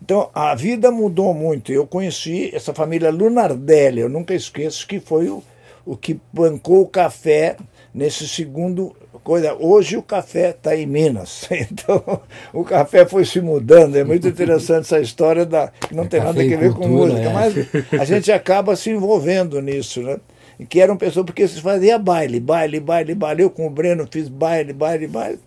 então, 0.00 0.28
a 0.34 0.54
vida 0.54 0.90
mudou 0.90 1.32
muito. 1.32 1.72
Eu 1.72 1.86
conheci 1.86 2.50
essa 2.54 2.74
família 2.74 3.10
Lunardelli, 3.10 4.00
eu 4.00 4.08
nunca 4.08 4.34
esqueço 4.34 4.86
que 4.86 5.00
foi 5.00 5.30
o, 5.30 5.42
o 5.84 5.96
que 5.96 6.20
bancou 6.32 6.82
o 6.82 6.88
café 6.88 7.56
nesse 7.92 8.26
segundo 8.28 8.94
coisa. 9.24 9.56
Hoje 9.58 9.96
o 9.96 10.02
café 10.02 10.50
está 10.50 10.76
em 10.76 10.86
Minas, 10.86 11.48
então 11.50 12.20
o 12.52 12.62
café 12.62 13.06
foi 13.06 13.24
se 13.24 13.40
mudando. 13.40 13.96
É 13.96 14.04
muito 14.04 14.28
interessante 14.28 14.84
essa 14.84 15.00
história 15.00 15.46
da 15.46 15.72
não 15.90 16.04
é 16.04 16.06
tem 16.06 16.20
nada 16.20 16.40
a 16.40 16.44
ver 16.44 16.74
com 16.74 16.86
música, 16.86 17.22
é. 17.22 17.32
mas 17.32 17.54
a 18.00 18.04
gente 18.04 18.30
acaba 18.30 18.76
se 18.76 18.90
envolvendo 18.90 19.60
nisso, 19.60 20.02
né? 20.02 20.18
Que 20.68 20.80
eram 20.80 20.96
pessoas 20.96 21.26
porque 21.26 21.48
se 21.48 21.60
fazia 21.60 21.98
baile, 21.98 22.38
baile, 22.38 22.78
baile, 22.78 23.14
baile. 23.14 23.42
Eu 23.42 23.50
com 23.50 23.66
o 23.66 23.70
Breno 23.70 24.06
fiz 24.08 24.28
baile, 24.28 24.72
baile, 24.72 25.08
baile. 25.08 25.40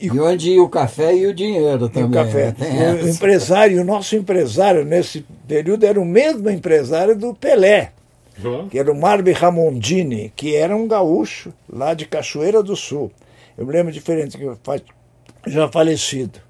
E, 0.00 0.06
e 0.06 0.20
onde 0.20 0.52
ia 0.52 0.62
o 0.62 0.68
café 0.68 1.14
e 1.16 1.26
o 1.26 1.34
dinheiro 1.34 1.88
também. 1.88 2.08
o 2.08 2.12
café. 2.12 2.54
Né? 2.56 3.00
O 3.02 3.08
empresário, 3.08 3.80
o 3.80 3.84
nosso 3.84 4.14
empresário 4.14 4.84
nesse 4.84 5.24
período 5.48 5.84
era 5.84 6.00
o 6.00 6.04
mesmo 6.04 6.48
empresário 6.48 7.16
do 7.16 7.34
Pelé, 7.34 7.90
uhum. 8.42 8.68
que 8.68 8.78
era 8.78 8.90
o 8.90 8.98
Marbi 8.98 9.32
Ramondini, 9.32 10.32
que 10.36 10.54
era 10.56 10.76
um 10.76 10.86
gaúcho 10.86 11.52
lá 11.68 11.94
de 11.94 12.06
Cachoeira 12.06 12.62
do 12.62 12.76
Sul. 12.76 13.10
Eu 13.56 13.66
me 13.66 13.72
lembro 13.72 13.92
diferente, 13.92 14.38
que 14.38 14.46
já 15.46 15.68
falecido. 15.68 16.40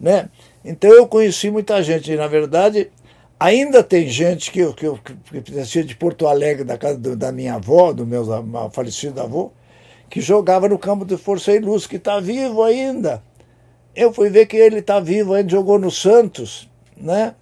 Né? 0.00 0.28
Então 0.64 0.90
eu 0.90 1.06
conheci 1.06 1.50
muita 1.50 1.82
gente, 1.82 2.12
e 2.12 2.16
na 2.16 2.26
verdade 2.26 2.90
ainda 3.38 3.82
tem 3.82 4.08
gente 4.08 4.50
que, 4.50 4.72
que, 4.72 4.86
que, 4.98 5.40
que 5.40 5.82
de 5.84 5.96
Porto 5.96 6.26
Alegre, 6.26 6.64
da 6.64 6.76
casa 6.76 6.98
do, 6.98 7.16
da 7.16 7.30
minha 7.30 7.54
avó, 7.54 7.92
do 7.92 8.06
meu 8.06 8.24
falecido 8.72 9.20
avô, 9.20 9.52
que 10.10 10.20
jogava 10.20 10.68
no 10.68 10.78
campo 10.78 11.04
de 11.04 11.16
Força 11.16 11.52
e 11.52 11.58
Luz, 11.58 11.86
que 11.86 11.96
está 11.96 12.18
vivo 12.18 12.62
ainda. 12.62 13.22
Eu 13.94 14.12
fui 14.12 14.30
ver 14.30 14.46
que 14.46 14.56
ele 14.56 14.78
está 14.78 15.00
vivo, 15.00 15.34
ainda 15.34 15.50
jogou 15.50 15.78
no 15.78 15.90
Santos, 15.90 16.68
né? 16.96 17.34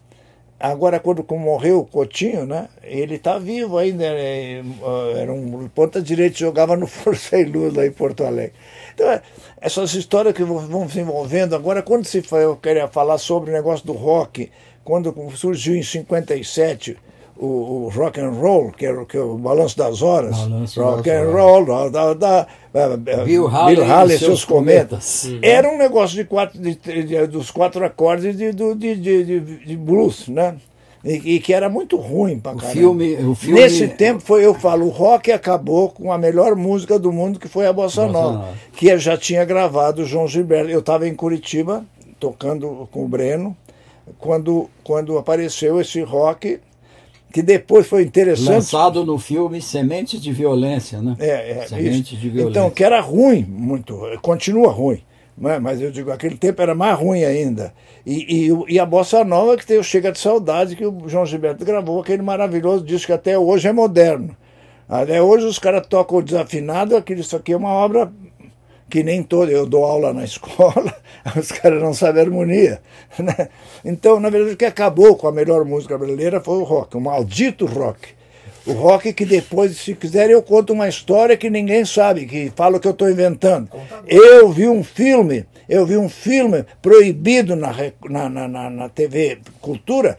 Agora, 0.58 0.98
quando 0.98 1.24
morreu 1.36 1.80
o 1.80 1.84
Coutinho, 1.84 2.46
né? 2.46 2.68
Ele 2.82 3.16
está 3.16 3.38
vivo 3.38 3.76
ainda. 3.76 4.04
É, 4.04 4.62
era 5.16 5.32
um 5.32 5.68
ponta 5.68 6.00
direito, 6.00 6.38
jogava 6.38 6.76
no 6.76 6.86
Força 6.88 7.38
e 7.38 7.44
Luz 7.44 7.74
lá 7.74 7.84
em 7.84 7.92
Porto 7.92 8.24
Alegre. 8.24 8.54
Então, 8.94 9.10
é, 9.10 9.20
essas 9.60 9.92
histórias 9.94 10.34
que 10.34 10.42
vão 10.42 10.88
se 10.88 11.00
envolvendo. 11.00 11.54
Agora, 11.54 11.82
quando 11.82 12.06
se 12.06 12.24
eu 12.32 12.56
queria 12.56 12.88
falar 12.88 13.18
sobre 13.18 13.50
o 13.50 13.52
negócio 13.52 13.86
do 13.86 13.92
rock, 13.92 14.50
quando 14.82 15.14
surgiu 15.34 15.76
em 15.76 15.82
57 15.82 16.96
o, 17.38 17.46
o, 17.46 17.88
rock 17.88 18.20
and 18.20 18.30
roll, 18.30 18.72
que 18.72 18.86
era, 18.86 19.04
que 19.04 19.16
é 19.16 19.20
o 19.20 19.36
balanço 19.36 19.76
das 19.76 20.00
horas, 20.02 20.38
balanço 20.38 20.82
rock 20.82 21.08
das 21.08 21.22
and 21.22 21.30
roll, 21.30 21.64
da, 21.90 22.14
da, 22.14 22.46
da, 22.72 22.96
Bill 23.24 23.46
Haley, 23.46 23.76
Bill 23.76 23.84
Haley 23.84 24.16
e 24.16 24.18
seus 24.18 24.44
cometas. 24.44 25.22
cometas. 25.22 25.24
Uhum. 25.24 25.38
Era 25.42 25.68
um 25.68 25.78
negócio 25.78 26.16
de 26.16 26.24
quatro, 26.24 26.58
de, 26.58 26.74
de, 26.74 27.26
dos 27.26 27.50
quatro 27.50 27.84
acordes 27.84 28.36
de, 28.36 28.52
de, 28.52 28.94
de, 28.94 29.40
de 29.40 29.76
blues, 29.76 30.28
né? 30.28 30.56
E, 31.04 31.36
e, 31.36 31.40
que 31.40 31.52
era 31.52 31.68
muito 31.68 31.96
ruim 31.96 32.40
para 32.40 32.56
caramba. 32.56 32.72
Filme, 32.72 33.14
o 33.14 33.34
filme... 33.34 33.60
Nesse 33.60 33.86
tempo, 33.86 34.20
foi, 34.20 34.44
eu 34.44 34.52
falo, 34.54 34.86
o 34.86 34.90
rock 34.90 35.30
acabou 35.30 35.88
com 35.90 36.12
a 36.12 36.18
melhor 36.18 36.56
música 36.56 36.98
do 36.98 37.12
mundo, 37.12 37.38
que 37.38 37.46
foi 37.46 37.64
a 37.66 37.72
Bossa, 37.72 38.06
Bossa 38.06 38.12
Nova, 38.12 38.38
Nova, 38.38 38.54
que 38.72 38.98
já 38.98 39.16
tinha 39.16 39.44
gravado 39.44 40.02
o 40.02 40.04
João 40.04 40.26
Gilberto. 40.26 40.68
Eu 40.68 40.80
estava 40.80 41.06
em 41.06 41.14
Curitiba, 41.14 41.84
tocando 42.18 42.88
com 42.90 43.04
o 43.04 43.08
Breno, 43.08 43.56
quando, 44.18 44.68
quando 44.82 45.16
apareceu 45.16 45.80
esse 45.80 46.02
rock 46.02 46.58
que 47.32 47.42
depois 47.42 47.86
foi 47.86 48.02
interessante. 48.02 48.50
Lançado 48.50 49.04
no 49.04 49.18
filme 49.18 49.60
Sementes 49.60 50.20
de 50.20 50.32
Violência, 50.32 51.02
né? 51.02 51.16
É, 51.18 51.58
é 51.58 51.66
Sementes 51.66 52.12
isso. 52.12 52.16
de 52.16 52.30
Violência. 52.30 52.58
Então, 52.58 52.70
que 52.70 52.84
era 52.84 53.00
ruim, 53.00 53.44
muito, 53.44 54.00
continua 54.22 54.70
ruim. 54.70 55.02
Né? 55.36 55.58
Mas 55.58 55.80
eu 55.80 55.90
digo, 55.90 56.10
aquele 56.10 56.36
tempo 56.36 56.62
era 56.62 56.74
mais 56.74 56.98
ruim 56.98 57.24
ainda. 57.24 57.74
E, 58.06 58.48
e, 58.48 58.74
e 58.74 58.78
a 58.78 58.86
Bossa 58.86 59.22
Nova, 59.24 59.56
que 59.56 59.66
tem 59.66 59.78
o 59.78 59.84
Chega 59.84 60.10
de 60.10 60.18
Saudade, 60.18 60.76
que 60.76 60.86
o 60.86 61.08
João 61.08 61.26
Gilberto 61.26 61.64
gravou, 61.64 62.00
aquele 62.00 62.22
maravilhoso 62.22 62.84
disco 62.84 63.06
que 63.06 63.12
até 63.12 63.38
hoje 63.38 63.68
é 63.68 63.72
moderno. 63.72 64.34
Até 64.88 65.20
hoje 65.20 65.44
os 65.46 65.58
caras 65.58 65.86
tocam 65.86 66.22
desafinado, 66.22 66.96
aquilo, 66.96 67.20
isso 67.20 67.36
aqui 67.36 67.52
é 67.52 67.56
uma 67.56 67.70
obra 67.70 68.10
que 68.88 69.02
nem 69.02 69.22
todo, 69.22 69.50
eu 69.50 69.66
dou 69.66 69.84
aula 69.84 70.12
na 70.12 70.24
escola, 70.24 70.94
os 71.36 71.50
caras 71.52 71.82
não 71.82 71.92
sabem 71.92 72.22
harmonia. 72.22 72.80
Né? 73.18 73.48
Então, 73.84 74.20
na 74.20 74.30
verdade, 74.30 74.54
o 74.54 74.56
que 74.56 74.64
acabou 74.64 75.16
com 75.16 75.28
a 75.28 75.32
melhor 75.32 75.64
música 75.64 75.96
brasileira 75.98 76.40
foi 76.40 76.58
o 76.58 76.64
rock, 76.64 76.96
o 76.96 77.00
maldito 77.00 77.66
rock. 77.66 78.16
O 78.66 78.72
rock 78.72 79.12
que 79.12 79.24
depois, 79.24 79.76
se 79.76 79.94
quiser, 79.94 80.28
eu 80.28 80.42
conto 80.42 80.72
uma 80.72 80.88
história 80.88 81.36
que 81.36 81.48
ninguém 81.48 81.84
sabe, 81.84 82.26
que 82.26 82.52
fala 82.56 82.78
o 82.78 82.80
que 82.80 82.88
eu 82.88 82.92
estou 82.92 83.08
inventando. 83.08 83.68
Eu 84.08 84.50
vi 84.50 84.68
um 84.68 84.82
filme, 84.82 85.46
eu 85.68 85.86
vi 85.86 85.96
um 85.96 86.08
filme 86.08 86.64
proibido 86.82 87.54
na, 87.54 87.72
na, 88.08 88.48
na, 88.48 88.70
na 88.70 88.88
TV 88.88 89.38
Cultura, 89.60 90.18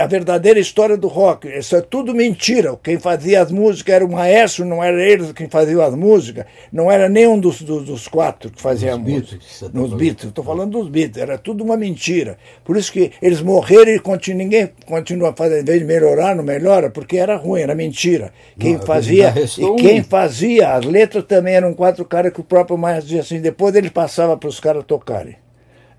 a 0.00 0.06
verdadeira 0.06 0.60
história 0.60 0.96
do 0.96 1.08
rock. 1.08 1.48
Isso 1.48 1.74
é 1.74 1.80
tudo 1.80 2.14
mentira. 2.14 2.78
Quem 2.82 2.98
fazia 2.98 3.42
as 3.42 3.50
músicas 3.50 3.96
era 3.96 4.04
o 4.04 4.10
maestro, 4.10 4.64
não 4.64 4.82
era 4.82 5.02
eles 5.02 5.32
quem 5.32 5.48
faziam 5.48 5.80
as 5.80 5.94
músicas, 5.94 6.44
não 6.72 6.90
era 6.90 7.08
nenhum 7.08 7.38
dos, 7.38 7.62
dos, 7.62 7.84
dos 7.84 8.08
quatro 8.08 8.50
que 8.50 8.60
fazia 8.60 8.94
a 8.94 8.98
música. 8.98 9.38
Tá 9.60 9.68
Nos 9.72 9.92
Beatles, 9.94 10.28
estou 10.28 10.44
falando 10.44 10.72
dos 10.72 10.88
Beatles, 10.88 11.22
era 11.22 11.38
tudo 11.38 11.64
uma 11.64 11.76
mentira. 11.76 12.38
Por 12.64 12.76
isso 12.76 12.92
que 12.92 13.12
eles 13.20 13.40
morreram 13.40 13.92
e 13.92 13.98
continu, 13.98 14.38
ninguém 14.38 14.70
continua 14.86 15.34
fazendo, 15.36 15.62
em 15.62 15.64
vez 15.64 15.80
de 15.80 15.84
melhorar, 15.84 16.34
não 16.34 16.44
melhora, 16.44 16.90
porque 16.90 17.16
era 17.16 17.36
ruim, 17.36 17.60
era 17.60 17.74
mentira. 17.74 18.32
Quem 18.58 18.74
não, 18.74 18.82
fazia, 18.82 19.34
e 19.58 19.76
quem 19.80 20.02
fazia 20.02 20.74
as 20.74 20.84
letras 20.84 21.24
também 21.24 21.54
eram 21.54 21.74
quatro 21.74 22.04
caras 22.04 22.32
que 22.32 22.40
o 22.40 22.44
próprio 22.44 22.78
maestro 22.78 23.06
dizia 23.06 23.20
assim, 23.20 23.40
depois 23.40 23.74
ele 23.74 23.90
passava 23.90 24.36
para 24.36 24.48
os 24.48 24.60
caras 24.60 24.84
tocarem. 24.84 25.45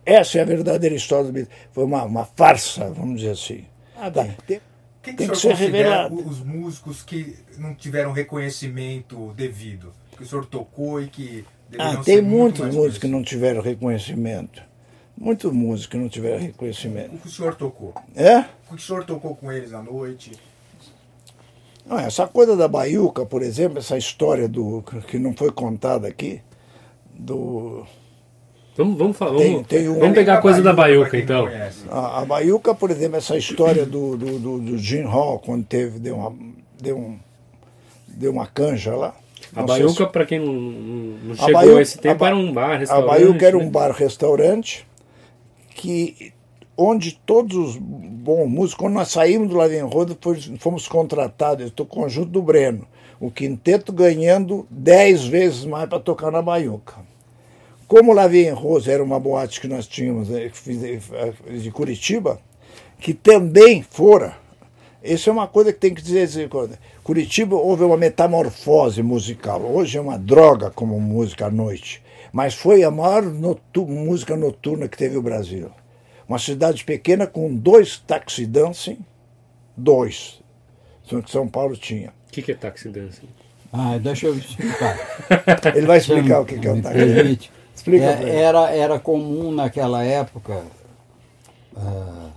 Essa 0.07 0.37
é 0.37 0.41
a 0.41 0.45
verdadeira 0.45 0.95
história 0.95 1.25
do 1.25 1.33
Beatles. 1.33 1.53
Foi 1.73 1.83
uma, 1.83 2.01
uma 2.03 2.23
farsa, 2.23 2.89
vamos 2.91 3.19
dizer 3.19 3.31
assim. 3.31 3.65
Ah, 3.93 4.09
bem. 4.09 4.33
Tem, 4.47 4.61
Quem 5.03 5.13
que, 5.17 5.25
que 5.25 5.31
o 5.33 5.35
senhor 5.35 5.57
ser 5.57 5.65
revelado. 5.65 6.15
os 6.15 6.39
músicos 6.39 7.03
que 7.03 7.35
não 7.57 7.75
tiveram 7.75 8.13
reconhecimento 8.13 9.33
devido? 9.35 9.91
Que 10.15 10.23
o 10.23 10.25
senhor 10.25 10.45
tocou 10.45 11.01
e 11.01 11.09
que 11.09 11.43
ah, 11.77 11.97
tem 11.97 12.21
muitos 12.21 12.73
músicos 12.73 12.99
que 12.99 13.07
não 13.07 13.21
tiveram 13.21 13.61
reconhecimento. 13.61 14.63
Muitos 15.17 15.51
músicos 15.51 15.87
que 15.87 15.97
não 15.97 16.07
tiveram 16.07 16.39
reconhecimento. 16.39 17.15
O 17.15 17.17
que 17.17 17.27
o 17.27 17.31
senhor 17.31 17.55
tocou? 17.55 17.93
É? 18.15 18.45
O 18.71 18.75
que 18.75 18.75
o 18.75 18.79
senhor 18.79 19.03
tocou 19.03 19.35
com 19.35 19.51
eles 19.51 19.73
à 19.73 19.83
noite? 19.83 20.31
Não, 21.85 21.99
essa 21.99 22.25
coisa 22.25 22.55
da 22.55 22.69
baiuca, 22.69 23.25
por 23.25 23.41
exemplo, 23.41 23.79
essa 23.79 23.97
história 23.97 24.47
do 24.47 24.81
que 25.05 25.19
não 25.19 25.33
foi 25.33 25.51
contada 25.51 26.07
aqui, 26.07 26.41
do 27.13 27.85
Vamos, 28.77 28.97
vamos, 28.97 29.17
falar, 29.17 29.37
tem, 29.37 29.53
vamos, 29.53 29.67
tem 29.67 29.89
um, 29.89 29.99
vamos 29.99 30.13
pegar 30.15 30.35
a 30.35 30.41
coisa 30.41 30.61
da 30.61 30.71
Baiuca, 30.71 31.17
então. 31.17 31.47
A, 31.89 32.21
a 32.21 32.25
Baiuca, 32.25 32.75
por 32.75 32.91
exemplo, 32.91 33.17
essa 33.17 33.35
história 33.35 33.87
do, 33.87 34.15
do, 34.15 34.39
do, 34.39 34.59
do 34.59 34.77
Jim 34.77 35.01
Hall, 35.01 35.39
quando 35.39 35.65
teve, 35.65 35.97
deu 35.97 36.15
uma, 36.15 36.35
deu 36.79 36.95
um, 36.95 37.17
deu 38.07 38.31
uma 38.31 38.45
canja 38.45 38.95
lá. 38.95 39.15
A 39.55 39.63
Baiuca, 39.63 40.05
se... 40.05 40.11
para 40.11 40.25
quem 40.27 40.39
não, 40.39 40.53
não 40.53 41.35
chegou 41.35 41.49
a, 41.49 41.53
Baiuca, 41.53 41.79
a 41.79 41.81
esse 41.81 41.97
tempo, 41.97 42.23
a, 42.23 42.27
era 42.27 42.35
um 42.35 42.53
bar, 42.53 42.77
restaurante. 42.77 43.03
A 43.03 43.07
Baiuca 43.07 43.47
era 43.47 43.57
né? 43.57 43.63
um 43.63 43.69
bar-restaurante 43.69 44.87
que 45.73 46.31
onde 46.77 47.19
todos 47.25 47.57
os 47.57 47.77
bons 47.77 48.47
músicos, 48.47 48.75
quando 48.75 48.93
nós 48.93 49.07
saímos 49.07 49.49
do 49.49 49.55
Lavin 49.55 49.79
Roda, 49.79 50.15
fomos 50.59 50.87
contratados, 50.87 51.71
do 51.71 51.83
conjunto 51.83 52.29
do 52.29 52.43
Breno, 52.43 52.87
o 53.19 53.31
quinteto 53.31 53.91
ganhando 53.91 54.67
dez 54.69 55.25
vezes 55.25 55.65
mais 55.65 55.89
para 55.89 55.99
tocar 55.99 56.31
na 56.31 56.43
Baiuca. 56.43 57.06
Como 57.87 58.11
Lavie 58.11 58.49
Rose 58.49 58.91
era 58.91 59.01
uma 59.01 59.17
boate 59.17 59.61
que 59.61 59.67
nós 59.67 59.87
tínhamos 59.87 60.29
eh, 60.29 60.51
eh, 60.51 61.57
de 61.57 61.71
Curitiba, 61.71 62.37
que 62.99 63.13
também 63.13 63.81
fora. 63.81 64.35
Isso 65.01 65.29
é 65.29 65.33
uma 65.33 65.47
coisa 65.47 65.71
que 65.71 65.79
tem 65.79 65.93
que 65.93 66.01
dizer. 66.01 66.49
Curitiba 67.01 67.55
houve 67.55 67.85
uma 67.85 67.95
metamorfose 67.95 69.01
musical. 69.01 69.61
Hoje 69.61 69.97
é 69.97 70.01
uma 70.01 70.17
droga 70.17 70.69
como 70.69 70.99
música 70.99 71.45
à 71.45 71.49
noite. 71.49 72.03
Mas 72.33 72.53
foi 72.53 72.83
a 72.83 72.91
maior 72.91 73.23
notu 73.23 73.85
música 73.85 74.35
noturna 74.35 74.89
que 74.89 74.97
teve 74.97 75.15
o 75.15 75.21
Brasil. 75.21 75.71
Uma 76.27 76.39
cidade 76.39 76.83
pequena 76.83 77.25
com 77.25 77.55
dois 77.55 77.97
taxi 77.99 78.45
dancing, 78.45 78.97
dois, 79.77 80.41
que 81.07 81.31
São 81.31 81.47
Paulo 81.47 81.77
tinha. 81.77 82.09
O 82.27 82.31
que, 82.33 82.41
que 82.41 82.51
é 82.51 82.55
taxi 82.55 82.89
dancing? 82.89 83.29
Ah, 83.71 83.97
deixa 83.97 84.27
eu 84.27 84.37
explicar. 84.37 84.97
Ele 85.73 85.85
vai 85.85 85.99
explicar 85.99 86.41
o 86.41 86.45
que, 86.45 86.59
que 86.59 86.67
é 86.67 86.73
o 86.73 86.81
taxi 86.81 87.05
dancing. 87.05 87.56
Explica 87.77 88.05
é, 88.05 88.39
era, 88.41 88.71
era 88.71 88.99
comum 88.99 89.51
naquela 89.51 90.03
época 90.03 90.65
uh, 91.75 92.31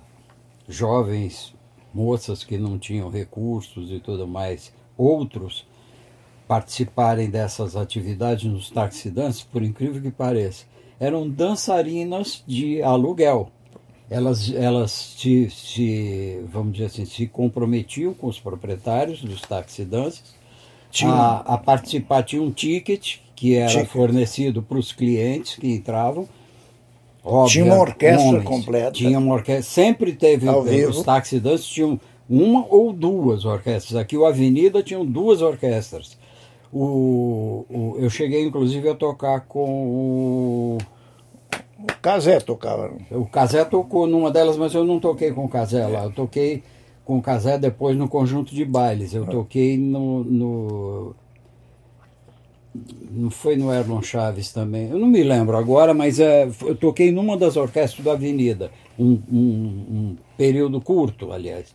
jovens, 0.68 1.54
moças 1.94 2.44
que 2.44 2.58
não 2.58 2.78
tinham 2.78 3.08
recursos 3.08 3.90
e 3.90 3.98
tudo 3.98 4.28
mais, 4.28 4.70
outros 4.98 5.66
participarem 6.46 7.30
dessas 7.30 7.74
atividades 7.74 8.44
nos 8.44 8.70
taxidantes, 8.70 9.42
por 9.42 9.62
incrível 9.62 10.02
que 10.02 10.10
pareça. 10.10 10.66
Eram 11.00 11.26
dançarinas 11.26 12.44
de 12.46 12.82
aluguel. 12.82 13.50
Elas, 14.10 14.52
elas 14.52 14.90
se, 14.90 15.48
se, 15.48 16.44
vamos 16.52 16.74
dizer 16.74 16.86
assim, 16.86 17.06
se 17.06 17.26
comprometiam 17.26 18.12
com 18.12 18.26
os 18.26 18.38
proprietários 18.38 19.22
dos 19.22 19.40
taxidantes 19.40 20.22
a, 21.04 21.54
a 21.54 21.56
participar, 21.56 22.24
tinha 22.24 22.42
um 22.42 22.50
ticket 22.50 23.20
que 23.40 23.56
era 23.56 23.86
fornecido 23.86 24.62
para 24.62 24.76
os 24.76 24.92
clientes 24.92 25.56
que 25.56 25.72
entravam. 25.72 26.28
Óbvio, 27.24 27.50
tinha 27.50 27.64
uma 27.64 27.80
orquestra 27.80 28.28
homens, 28.28 28.44
completa. 28.44 28.90
Tinha 28.90 29.18
uma 29.18 29.32
orquestra. 29.32 29.62
Sempre 29.62 30.12
teve 30.12 30.46
Ao 30.46 30.60
os 30.60 31.02
taxi 31.02 31.40
dances 31.40 31.66
tinham 31.66 31.98
uma 32.28 32.66
ou 32.68 32.92
duas 32.92 33.46
orquestras. 33.46 33.96
Aqui 33.96 34.14
o 34.14 34.26
Avenida 34.26 34.82
tinham 34.82 35.06
duas 35.06 35.40
orquestras. 35.40 36.18
O, 36.70 37.64
o, 37.70 37.96
eu 37.98 38.10
cheguei 38.10 38.44
inclusive 38.44 38.90
a 38.90 38.94
tocar 38.94 39.40
com 39.40 39.86
o. 39.86 40.78
O 41.78 41.86
Casé 42.02 42.40
tocava. 42.40 42.92
O 43.10 43.24
Casé 43.24 43.64
tocou 43.64 44.06
numa 44.06 44.30
delas, 44.30 44.58
mas 44.58 44.74
eu 44.74 44.84
não 44.84 45.00
toquei 45.00 45.32
com 45.32 45.46
o 45.46 45.48
Casé 45.48 45.86
lá. 45.86 46.04
Eu 46.04 46.12
toquei 46.12 46.62
com 47.06 47.16
o 47.16 47.22
Casé 47.22 47.56
depois 47.56 47.96
no 47.96 48.06
conjunto 48.06 48.54
de 48.54 48.66
bailes. 48.66 49.14
Eu 49.14 49.24
ah. 49.24 49.28
toquei 49.28 49.78
no, 49.78 50.22
no 50.24 51.14
não 53.10 53.30
foi 53.30 53.56
no 53.56 53.72
Erlon 53.72 54.02
Chaves 54.02 54.52
também, 54.52 54.88
eu 54.88 54.98
não 54.98 55.08
me 55.08 55.22
lembro 55.22 55.56
agora, 55.56 55.92
mas 55.92 56.20
é, 56.20 56.48
eu 56.62 56.74
toquei 56.76 57.10
numa 57.10 57.36
das 57.36 57.56
orquestras 57.56 58.04
da 58.04 58.12
Avenida, 58.12 58.70
um, 58.98 59.18
um, 59.30 59.36
um 59.36 60.16
período 60.36 60.80
curto, 60.80 61.32
aliás. 61.32 61.74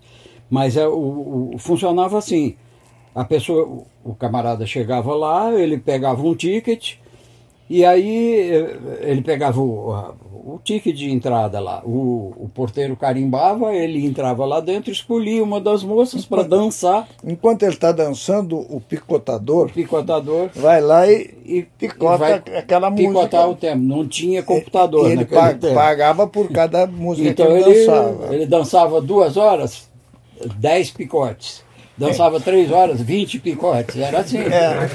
Mas 0.50 0.78
é, 0.78 0.88
o, 0.88 1.52
o, 1.54 1.58
funcionava 1.58 2.18
assim: 2.18 2.56
a 3.14 3.24
pessoa, 3.24 3.66
o, 3.66 3.88
o 4.04 4.16
camarada 4.16 4.66
chegava 4.66 5.14
lá, 5.14 5.54
ele 5.54 5.78
pegava 5.78 6.22
um 6.22 6.36
ticket, 6.36 6.96
e 7.70 7.84
aí 7.84 8.52
eh, 8.52 8.78
ele 9.02 9.22
pegava 9.22 9.60
o, 9.60 10.14
o 10.46 10.60
ticket 10.64 10.96
de 10.96 11.10
entrada 11.10 11.60
lá, 11.60 11.82
o, 11.84 12.32
o 12.38 12.50
porteiro 12.54 12.96
carimbava, 12.96 13.74
ele 13.74 14.06
entrava 14.06 14.46
lá 14.46 14.60
dentro, 14.60 14.92
escolhia 14.92 15.44
uma 15.44 15.60
das 15.60 15.84
moças 15.84 16.24
para 16.24 16.44
dançar. 16.44 17.08
Enquanto 17.24 17.64
ele 17.64 17.74
está 17.74 17.92
dançando, 17.92 18.60
o 18.60 18.80
picotador, 18.80 19.66
o 19.66 19.74
picotador 19.74 20.50
vai 20.54 20.80
lá 20.80 21.12
e, 21.12 21.34
e 21.44 21.64
picota 21.64 22.18
vai 22.18 22.34
aquela 22.34 22.92
música. 22.92 23.10
Picotar 23.10 23.50
o 23.50 23.56
tempo, 23.56 23.82
não 23.82 24.08
tinha 24.08 24.44
computador 24.44 25.10
ele, 25.10 25.22
ele 25.22 25.74
pagava 25.74 26.28
por 26.28 26.48
cada 26.52 26.86
música 26.86 27.30
então 27.30 27.48
que 27.48 27.54
ele, 27.54 27.64
ele 27.64 27.86
dançava. 27.86 28.36
Ele 28.36 28.46
dançava 28.46 29.02
duas 29.02 29.38
horas, 29.38 29.90
dez 30.60 30.92
picotes. 30.92 31.65
Dançava 31.98 32.42
três 32.42 32.72
horas, 32.72 33.02
20 33.02 33.40
picotes, 33.40 33.96
era 33.98 34.20
assim. 34.20 34.40
É. 34.40 34.90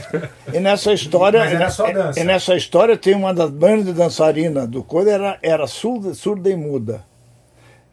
E 0.52 0.60
nessa 0.60 0.92
história. 0.92 1.40
Mas 1.40 1.52
era 1.54 1.70
só 1.70 1.90
dança. 1.90 2.20
E 2.20 2.24
nessa 2.24 2.54
história 2.54 2.96
tem 2.96 3.14
uma 3.14 3.32
das 3.32 3.50
bandas 3.50 3.86
de 3.86 3.92
dançarina 3.92 4.66
do 4.66 4.82
coisa, 4.82 5.10
era, 5.10 5.38
era 5.42 5.66
surda, 5.66 6.12
surda 6.12 6.50
e 6.50 6.56
muda. 6.56 7.02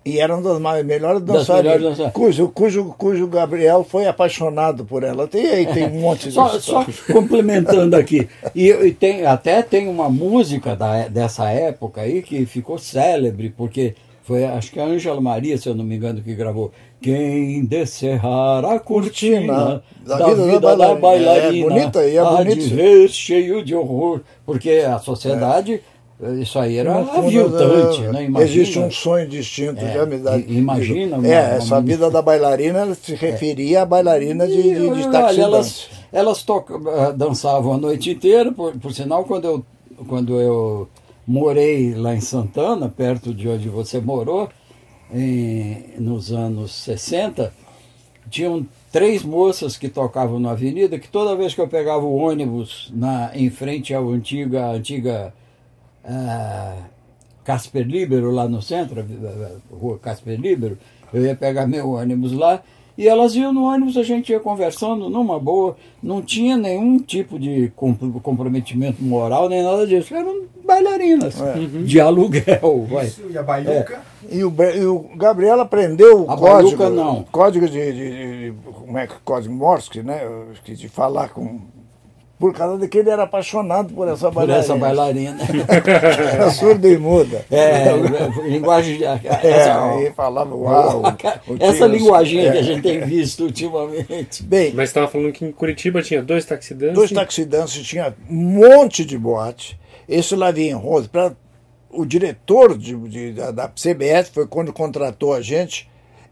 E 0.07 0.19
era 0.19 0.33
uma 0.33 0.41
das 0.41 0.59
mais, 0.59 0.85
melhores 0.85 1.21
dançarinas. 1.21 1.97
Melhores 1.97 2.13
cujo, 2.13 2.47
cujo, 2.49 2.95
cujo 2.97 3.27
Gabriel 3.27 3.83
foi 3.83 4.07
apaixonado 4.07 4.85
por 4.85 5.03
ela. 5.03 5.27
Tem 5.27 5.45
aí, 5.47 5.65
tem 5.65 5.85
um 5.87 5.99
monte 5.99 6.29
de 6.29 6.31
só, 6.31 6.59
só 6.59 6.85
complementando 7.11 7.93
aqui. 7.95 8.27
E, 8.55 8.69
e, 8.69 8.93
tem, 8.93 9.25
até 9.25 9.61
tem 9.61 9.87
uma 9.89 10.09
música 10.09 10.77
da, 10.77 11.09
dessa 11.09 11.49
época 11.49 12.01
aí 12.01 12.21
que 12.21 12.45
ficou 12.45 12.77
célebre, 12.77 13.53
porque 13.55 13.95
foi 14.27 14.43
acho 14.43 14.73
que 14.73 14.79
a 14.79 14.83
Ângela 14.83 15.21
Maria, 15.21 15.57
se 15.57 15.69
eu 15.69 15.73
não 15.73 15.85
me 15.85 15.95
engano, 15.95 16.21
que 16.21 16.35
gravou. 16.35 16.69
Quem 17.01 17.63
descerrar 17.63 18.65
a 18.65 18.77
cortina 18.77 19.81
da, 20.05 20.17
da 20.17 20.27
vida, 20.27 20.45
vida, 20.45 20.75
da, 20.75 20.95
bailarina, 20.95 21.65
é 21.65 21.69
bonita, 21.69 22.05
e 22.05 22.17
é 22.17 22.43
de 22.43 22.59
ver 22.59 23.07
cheio 23.07 23.63
de 23.63 23.73
horror, 23.73 24.19
porque 24.45 24.83
a 24.85 24.99
sociedade... 24.99 25.81
É. 26.21 26.33
Isso 26.41 26.57
aí 26.57 26.77
era 26.77 26.97
aviltante, 26.97 28.01
né? 28.01 28.23
Imagina, 28.23 28.41
existe 28.41 28.79
um 28.79 28.89
sonho 28.89 29.27
distinto 29.27 29.85
é, 29.85 29.91
de 29.91 29.99
amizade. 29.99 30.45
Imagina. 30.47 31.17
Uma, 31.17 31.27
é, 31.27 31.57
essa 31.57 31.75
uma... 31.75 31.81
vida 31.81 32.09
da 32.09 32.23
bailarina 32.23 32.95
se 32.95 33.13
referia 33.13 33.77
é. 33.77 33.81
à 33.81 33.85
bailarina 33.85 34.47
de, 34.47 34.63
de, 34.63 34.73
de 34.73 35.39
Elas, 35.39 35.87
elas 36.11 36.43
ah, 36.49 37.11
dançavam 37.15 37.73
a 37.73 37.77
noite 37.77 38.09
inteira, 38.09 38.51
por, 38.51 38.75
por 38.79 38.91
sinal, 38.91 39.25
quando 39.25 39.45
eu, 39.45 39.65
quando 40.07 40.41
eu 40.41 40.89
morei 41.27 41.93
lá 41.93 42.15
em 42.15 42.21
Santana, 42.21 42.87
perto 42.87 43.33
de 43.33 43.49
onde 43.49 43.67
você 43.67 43.99
morou, 43.99 44.49
em, 45.13 45.95
nos 45.99 46.31
anos 46.31 46.71
60, 46.71 47.53
tinham 48.29 48.65
três 48.91 49.23
moças 49.23 49.75
que 49.77 49.89
tocavam 49.89 50.39
na 50.39 50.51
avenida, 50.51 50.97
que 50.97 51.09
toda 51.09 51.35
vez 51.35 51.53
que 51.53 51.59
eu 51.59 51.67
pegava 51.67 52.05
o 52.05 52.15
ônibus 52.15 52.91
na, 52.95 53.31
em 53.35 53.49
frente 53.49 53.93
à 53.93 53.99
antiga, 53.99 54.67
antiga 54.67 55.33
uh, 56.05 56.83
Casper 57.43 57.85
Libero, 57.85 58.31
lá 58.31 58.47
no 58.47 58.61
centro, 58.61 59.05
rua 59.69 59.99
Casper 59.99 60.39
Libero, 60.39 60.77
eu 61.13 61.25
ia 61.25 61.35
pegar 61.35 61.67
meu 61.67 61.91
ônibus 61.91 62.31
lá, 62.31 62.61
e 62.97 63.07
elas 63.07 63.35
iam 63.35 63.53
no 63.53 63.63
ônibus, 63.63 63.95
a 63.95 64.03
gente 64.03 64.31
ia 64.31 64.39
conversando 64.39 65.07
numa 65.07 65.39
boa, 65.39 65.77
não 66.01 66.21
tinha 66.21 66.57
nenhum 66.57 66.97
tipo 66.97 67.37
de 67.37 67.71
comprometimento 67.75 69.03
moral, 69.03 69.47
nem 69.47 69.61
nada 69.61 69.85
disso. 69.85 70.15
Eram 70.15 70.45
bailarinas 70.65 71.39
é. 71.39 71.57
uhum. 71.57 71.83
de 71.83 72.01
aluguel. 72.01 72.87
Isso, 73.03 73.21
vai. 73.21 73.31
e 73.31 73.37
a 73.37 73.43
baiuca? 73.43 74.01
É. 74.29 74.35
E, 74.35 74.43
o, 74.43 74.53
e 74.75 74.85
o 74.85 75.09
Gabriel 75.15 75.61
aprendeu 75.61 76.25
o 76.25 76.31
a 76.31 76.35
código. 76.35 76.77
Baiuca, 76.77 76.89
não. 76.89 77.23
Código 77.31 77.67
de, 77.67 77.93
de, 77.93 78.51
de, 78.51 78.53
Como 78.73 78.97
é 78.97 79.05
que 79.05 79.13
código 79.23 79.53
Morse, 79.53 80.01
né? 80.01 80.21
De 80.65 80.89
falar 80.89 81.29
com 81.29 81.59
por 82.39 82.53
causa 82.53 82.77
de 82.77 82.87
que 82.87 82.99
ele 82.99 83.09
era 83.09 83.23
apaixonado 83.23 83.93
por 83.93 84.07
essa 84.07 84.29
bailarina. 84.29 84.57
Por 84.57 84.63
essa 84.63 84.75
bailarina. 84.75 85.37
era 86.33 86.51
surda 86.51 86.87
e 86.87 86.97
muda. 86.97 87.45
É, 87.49 87.91
linguagem. 88.47 88.99
É, 89.03 89.19
essa, 89.47 89.91
aí 89.91 90.11
falava 90.11 90.55
uau. 90.55 91.01
essa 91.59 91.87
linguagem 91.87 92.45
é. 92.45 92.51
que 92.51 92.57
a 92.57 92.61
gente 92.61 92.81
tem 92.83 92.99
visto 93.01 93.43
ultimamente. 93.43 94.43
Bem, 94.43 94.71
Mas 94.73 94.89
estava 94.89 95.07
falando 95.07 95.31
que 95.31 95.45
em 95.45 95.51
Curitiba 95.51 96.01
tinha 96.03 96.21
dois 96.21 96.45
taxidantes. 96.45 96.95
Dois 96.95 97.11
taxidantes, 97.11 97.73
tinha 97.83 98.13
um 98.29 98.35
monte 98.35 99.03
de 99.03 99.17
boate. 99.17 99.79
Esse 100.07 100.35
Lavin 100.35 100.73
Rose, 100.73 101.09
para 101.09 101.33
o 101.89 102.05
diretor 102.05 102.77
de, 102.77 102.95
de, 103.09 103.33
da, 103.33 103.51
da 103.51 103.67
CBS, 103.67 104.29
foi 104.29 104.45
quando 104.45 104.71
contratou 104.71 105.33
a 105.33 105.41
gente 105.41 105.89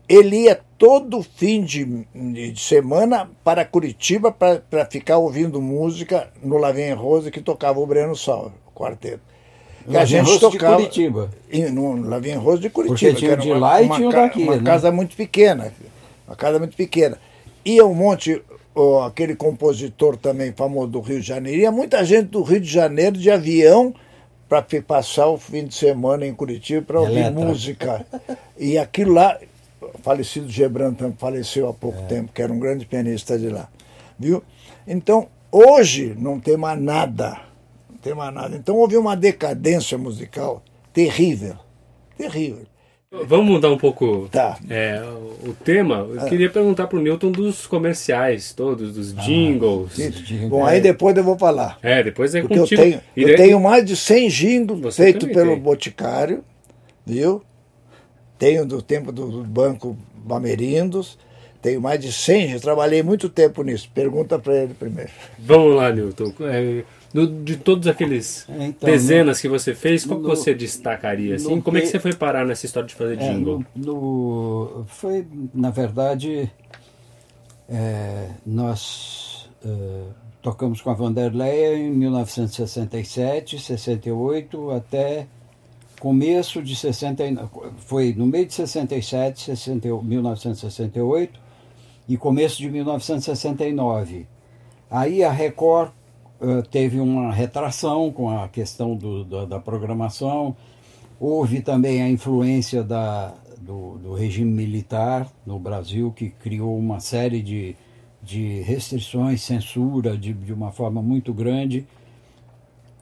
ele 0.08 0.44
ia 0.44 0.60
todo 0.78 1.24
fim 1.24 1.64
de, 1.64 1.86
de 2.14 2.60
semana 2.60 3.30
para 3.44 3.66
Curitiba 3.66 4.32
para 4.32 4.86
ficar 4.86 5.18
ouvindo 5.18 5.62
música 5.62 6.30
no 6.44 6.58
Lavinha 6.58 6.96
Rose 6.96 7.32
que 7.32 7.42
tocava 7.42 7.80
o 7.80 7.88
Breno 7.88 8.16
Salve, 8.16 8.56
o 8.68 8.78
quarteto. 8.78 9.22
Que 9.90 9.98
a 9.98 10.06
gente 10.06 10.28
Rose 10.28 10.40
tocava, 10.40 10.78
de 10.78 10.84
Curitiba. 10.84 11.32
Em, 11.52 11.72
no 11.72 12.08
Lavinha 12.08 12.40
Rose 12.40 12.62
de 12.62 12.70
Curitiba. 12.70 13.12
Porque 13.12 13.20
tinha 13.20 13.38
de 13.38 13.50
uma, 13.50 13.58
lá 13.58 13.82
e 13.82 13.90
tinha 13.90 14.10
daqui. 14.10 14.44
Uma 14.44 14.58
né? 14.58 14.64
casa 14.64 14.92
muito 14.92 15.16
pequena. 15.16 15.72
Uma 16.28 16.36
casa 16.36 16.60
muito 16.60 16.76
pequena. 16.76 17.18
Ia 17.64 17.86
um 17.86 17.94
monte, 17.94 18.42
oh, 18.74 19.00
aquele 19.00 19.36
compositor 19.36 20.18
também 20.18 20.52
famoso 20.52 20.88
do 20.88 21.02
Rio 21.02 21.20
de 21.20 21.28
Janeiro, 21.28 21.62
ia 21.62 21.72
muita 21.72 22.04
gente 22.04 22.28
do 22.28 22.42
Rio 22.42 22.60
de 22.60 22.70
Janeiro 22.70 23.18
de 23.18 23.30
avião 23.30 23.94
para 24.48 24.64
passar 24.86 25.28
o 25.28 25.38
fim 25.38 25.66
de 25.66 25.74
semana 25.74 26.26
em 26.26 26.34
Curitiba 26.34 26.82
para 26.82 27.02
ouvir 27.02 27.32
música. 27.32 28.06
E 28.58 28.78
aquilo 28.78 29.14
lá, 29.14 29.38
falecido 30.02 30.50
Gebran 30.50 30.94
também 30.94 31.16
faleceu 31.18 31.68
há 31.68 31.74
pouco 31.74 32.00
é. 32.00 32.06
tempo, 32.06 32.32
que 32.34 32.42
era 32.42 32.52
um 32.52 32.60
grande 32.60 32.86
pianista 32.86 33.38
de 33.38 33.50
lá. 33.50 33.70
Viu? 34.18 34.44
Então, 34.88 35.28
hoje 35.52 36.16
não 36.18 36.40
tem 36.40 36.58
mais 36.58 36.80
nada. 36.80 37.40
Não 37.90 37.98
tem 37.98 38.14
mais 38.14 38.34
nada. 38.34 38.56
Então 38.56 38.76
houve 38.76 38.98
uma 38.98 39.16
decadência 39.16 39.98
musical 39.98 40.64
terrível. 40.94 41.56
Terrível. 42.18 42.66
Vamos 43.28 43.46
mudar 43.46 43.72
um 43.72 43.78
pouco 43.78 44.28
tá. 44.30 44.58
é, 44.70 45.02
o 45.44 45.54
tema. 45.54 46.06
Eu 46.10 46.22
é. 46.22 46.30
queria 46.30 46.50
perguntar 46.50 46.88
para 46.88 46.98
o 46.98 47.02
Newton 47.02 47.32
dos 47.32 47.66
comerciais 47.66 48.52
todos, 48.52 48.94
dos 48.94 49.18
ah, 49.18 49.22
jingles. 49.22 49.98
Ah, 50.00 50.48
Bom, 50.50 50.66
aí 50.66 50.82
depois 50.82 51.16
eu 51.16 51.24
vou 51.24 51.38
falar. 51.38 51.78
É, 51.82 52.04
depois 52.04 52.36
é 52.36 52.42
Porque 52.42 52.58
contigo. 52.58 52.82
Eu 52.82 52.86
tenho, 52.86 53.02
eu 53.16 53.36
tenho 53.38 53.60
mais 53.60 53.86
de 53.86 53.96
100 53.96 54.30
jingles 54.30 54.96
feitos 54.96 55.30
pelo 55.30 55.52
tem. 55.52 55.60
Boticário, 55.60 56.44
viu? 57.06 57.42
Tenho 58.38 58.66
do 58.66 58.82
tempo 58.82 59.12
do 59.12 59.44
Banco 59.44 59.98
Bamerindos, 60.16 61.18
tenho 61.62 61.82
mais 61.82 62.00
de 62.00 62.12
100, 62.12 62.50
já 62.50 62.60
trabalhei 62.60 63.02
muito 63.02 63.30
tempo 63.30 63.64
nisso. 63.64 63.90
Pergunta 63.94 64.38
para 64.38 64.56
ele 64.56 64.74
primeiro. 64.74 65.10
Vamos 65.40 65.76
lá, 65.76 65.92
Newton. 65.92 66.32
É, 66.42 66.84
no, 67.14 67.44
de 67.44 67.56
todos 67.56 67.88
aqueles 67.88 68.46
então, 68.50 68.90
dezenas 68.90 69.38
no, 69.38 69.42
que 69.42 69.48
você 69.48 69.74
fez, 69.74 70.06
qual 70.06 70.20
no, 70.20 70.28
você 70.28 70.54
destacaria? 70.54 71.36
Assim? 71.36 71.62
Como 71.62 71.78
é 71.78 71.82
que 71.82 71.88
você 71.88 71.98
foi 71.98 72.14
parar 72.14 72.46
nessa 72.46 72.66
história 72.66 72.88
de 72.88 72.94
fazer 72.94 73.20
é, 73.20 73.34
jingle? 73.34 73.66
No, 73.74 74.86
foi, 74.88 75.26
na 75.54 75.70
verdade, 75.70 76.52
é, 77.70 78.30
nós 78.46 79.50
é, 79.66 80.02
tocamos 80.42 80.82
com 80.82 80.90
a 80.90 80.94
Vanderleia 80.94 81.78
em 81.78 81.90
1967, 81.90 83.60
68 83.60 84.72
até 84.72 85.26
começo 86.00 86.62
de 86.62 86.76
69, 86.76 87.50
foi 87.78 88.14
no 88.14 88.26
meio 88.26 88.46
de 88.46 88.54
67, 88.54 89.42
60, 89.42 89.88
1968 90.04 91.40
e 92.08 92.18
começo 92.18 92.58
de 92.58 92.70
1969. 92.70 94.28
Aí 94.90 95.24
a 95.24 95.32
Record 95.32 95.92
uh, 96.40 96.62
teve 96.64 97.00
uma 97.00 97.32
retração 97.32 98.12
com 98.12 98.30
a 98.30 98.48
questão 98.48 98.96
do, 98.96 99.24
da, 99.24 99.46
da, 99.46 99.60
programação, 99.60 100.56
houve 101.20 101.62
também 101.62 102.02
a 102.02 102.10
influência 102.10 102.84
da, 102.84 103.34
do, 103.60 103.98
do, 103.98 104.14
regime 104.14 104.52
militar 104.52 105.28
no 105.46 105.58
Brasil, 105.58 106.12
que 106.12 106.30
criou 106.30 106.78
uma 106.78 107.00
série 107.00 107.42
de, 107.42 107.76
de 108.22 108.62
restrições, 108.62 109.42
censura 109.42 110.16
de, 110.18 110.34
de 110.34 110.54
uma 110.54 110.72
forma 110.72 111.02
muito 111.02 111.34
grande. 111.34 111.88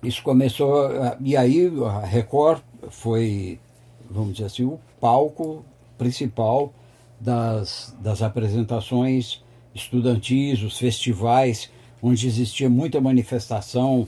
Isso 0.02 0.22
começou, 0.24 0.90
e 1.22 1.36
aí 1.36 1.72
a 1.86 2.00
Record 2.06 2.62
foi, 2.90 3.60
vamos 4.10 4.34
dizer 4.34 4.46
assim, 4.46 4.64
o 4.64 4.80
palco 5.00 5.64
principal 5.98 6.74
das, 7.20 7.96
das 8.00 8.22
apresentações 8.22 9.42
estudantis, 9.74 10.62
os 10.62 10.78
festivais, 10.78 11.70
onde 12.02 12.28
existia 12.28 12.70
muita 12.70 13.00
manifestação 13.02 14.08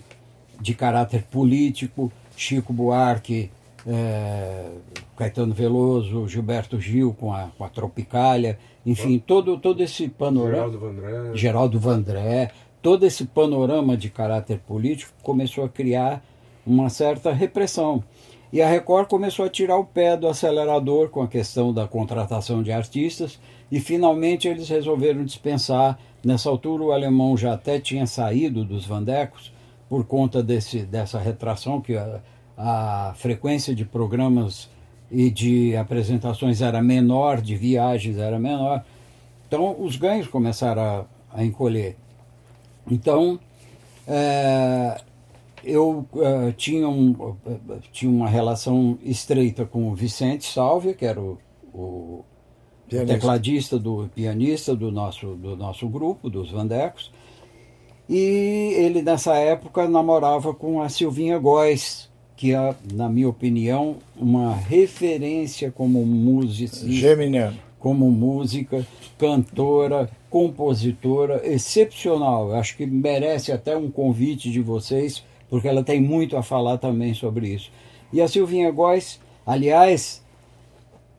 de 0.60 0.74
caráter 0.74 1.24
político, 1.24 2.12
Chico 2.36 2.74
Buarque, 2.74 3.50
é, 3.88 4.70
Caetano 5.16 5.54
Veloso, 5.54 6.28
Gilberto 6.28 6.80
Gil 6.80 7.14
com 7.14 7.34
a, 7.34 7.50
com 7.58 7.64
a 7.64 7.70
Tropicália, 7.70 8.58
enfim, 8.86 9.18
todo, 9.18 9.58
todo 9.58 9.82
esse 9.82 10.08
panorama. 10.10 10.56
Geraldo 10.56 10.80
Vandré. 10.80 11.36
Geraldo 11.36 11.80
Vandré, 11.80 12.52
todo 12.82 13.06
esse 13.06 13.26
panorama 13.26 13.98
de 13.98 14.10
caráter 14.10 14.60
político 14.60 15.12
começou 15.24 15.64
a 15.64 15.70
criar 15.70 16.24
uma 16.66 16.90
certa 16.90 17.32
repressão. 17.32 18.04
E 18.56 18.62
a 18.62 18.70
Record 18.70 19.10
começou 19.10 19.44
a 19.44 19.50
tirar 19.50 19.76
o 19.76 19.84
pé 19.84 20.16
do 20.16 20.30
acelerador 20.30 21.10
com 21.10 21.22
a 21.22 21.28
questão 21.28 21.74
da 21.74 21.90
contratação 21.90 22.64
de 22.64 22.72
artistas 22.72 23.38
e 23.70 23.82
finalmente 23.82 24.48
eles 24.48 24.70
resolveram 24.70 25.26
dispensar. 25.26 26.00
Nessa 26.24 26.50
altura 26.50 26.84
o 26.84 26.92
alemão 26.94 27.36
já 27.36 27.52
até 27.52 27.82
tinha 27.82 28.08
saído 28.08 28.64
dos 28.64 28.86
Vandecos 28.86 29.52
por 29.90 30.06
conta 30.06 30.42
desse, 30.42 30.84
dessa 30.84 31.20
retração 31.20 31.82
que 31.82 31.98
a, 31.98 32.22
a 32.58 33.14
frequência 33.18 33.76
de 33.76 33.84
programas 33.84 34.70
e 35.12 35.30
de 35.30 35.76
apresentações 35.76 36.62
era 36.62 36.82
menor, 36.82 37.42
de 37.42 37.58
viagens 37.58 38.18
era 38.18 38.40
menor. 38.40 38.86
Então 39.50 39.76
os 39.78 39.98
ganhos 39.98 40.28
começaram 40.28 40.82
a, 40.82 41.06
a 41.42 41.44
encolher. 41.44 41.98
Então, 42.90 43.38
é, 44.08 45.02
eu 45.66 46.08
uh, 46.14 46.52
tinha, 46.56 46.88
um, 46.88 47.12
uh, 47.12 47.38
tinha 47.92 48.12
uma 48.12 48.30
relação 48.30 48.98
estreita 49.04 49.66
com 49.66 49.90
o 49.90 49.96
Vicente 49.96 50.46
Salvia, 50.46 50.94
que 50.94 51.06
era 51.06 51.20
o, 51.20 51.38
o 51.74 52.26
tecladista, 52.88 53.80
do 53.80 54.10
pianista 54.14 54.76
do 54.76 54.92
nosso, 54.92 55.36
do 55.36 55.56
nosso 55.58 55.88
grupo, 55.90 56.30
dos 56.30 56.52
Vandecos. 56.52 57.12
E 58.08 58.74
ele, 58.78 59.02
nessa 59.02 59.36
época, 59.36 59.88
namorava 59.88 60.54
com 60.54 60.82
a 60.82 60.90
Silvinha 60.90 61.40
Góes, 61.40 62.10
que 62.36 62.54
é, 62.54 62.76
na 62.94 63.10
minha 63.10 63.28
opinião, 63.28 63.98
uma 64.16 64.54
referência 64.54 65.72
como 65.72 66.06
música. 66.06 66.88
Geminiano. 66.88 67.58
Como 67.80 68.10
música, 68.12 68.86
cantora, 69.18 70.10
compositora, 70.30 71.42
excepcional. 71.48 72.54
Acho 72.54 72.78
que 72.78 72.86
merece 72.86 73.52
até 73.52 73.76
um 73.78 73.90
convite 73.90 74.52
de 74.52 74.62
vocês 74.62 75.24
porque 75.56 75.70
ela 75.70 75.86
tem 75.86 76.02
muito 76.02 76.36
a 76.36 76.44
falar 76.44 76.78
também 76.78 77.14
sobre 77.14 77.48
isso. 77.48 77.72
E 78.12 78.20
a 78.20 78.28
Silvinha 78.28 78.70
Góes, 78.72 79.22
aliás, 79.46 80.22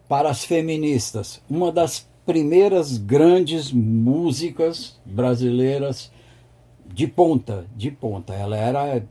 para 0.07 0.28
as 0.28 0.45
feministas, 0.45 1.41
uma 1.49 1.72
das 1.72 2.07
primeiras 2.26 2.99
grandes 2.99 3.72
músicas 3.72 5.01
brasileiras 5.07 6.12
de 6.87 7.07
ponta, 7.07 7.64
de 7.74 7.91
ponta. 7.91 8.34
Ela 8.34 8.59
era 8.59 9.03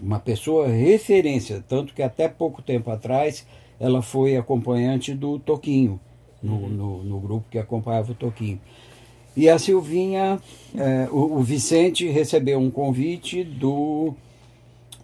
uma 0.00 0.18
pessoa 0.18 0.66
referência, 0.66 1.64
tanto 1.68 1.94
que 1.94 2.02
até 2.02 2.26
pouco 2.26 2.60
tempo 2.60 2.90
atrás 2.90 3.46
ela 3.78 4.02
foi 4.02 4.36
acompanhante 4.36 5.14
do 5.14 5.38
Toquinho, 5.38 6.00
no, 6.42 6.54
uhum. 6.54 6.68
no, 6.68 7.04
no 7.04 7.20
grupo 7.20 7.46
que 7.48 7.60
acompanhava 7.60 8.10
o 8.10 8.14
Toquinho. 8.16 8.60
E 9.36 9.48
a 9.48 9.56
Silvinha, 9.56 10.40
é, 10.76 11.08
o, 11.12 11.38
o 11.38 11.42
Vicente 11.42 12.08
recebeu 12.08 12.58
um 12.58 12.72
convite 12.72 13.44
do 13.44 14.14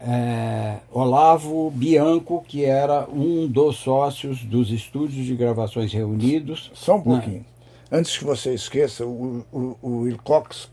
é, 0.01 0.78
Olavo 0.90 1.70
Bianco, 1.70 2.42
que 2.46 2.64
era 2.64 3.07
um 3.11 3.46
dos 3.46 3.76
sócios 3.76 4.42
dos 4.42 4.70
estúdios 4.70 5.26
de 5.26 5.34
gravações 5.34 5.92
reunidos. 5.92 6.70
Só 6.74 6.96
um 6.96 7.03
pouquinho. 7.03 7.44
antes 7.92 8.16
que 8.16 8.24
você 8.24 8.55
esqueça, 8.55 9.05
o, 9.05 9.44
o, 9.53 9.76
o 9.82 9.98
Will 10.03 10.18
Cox 10.24 10.70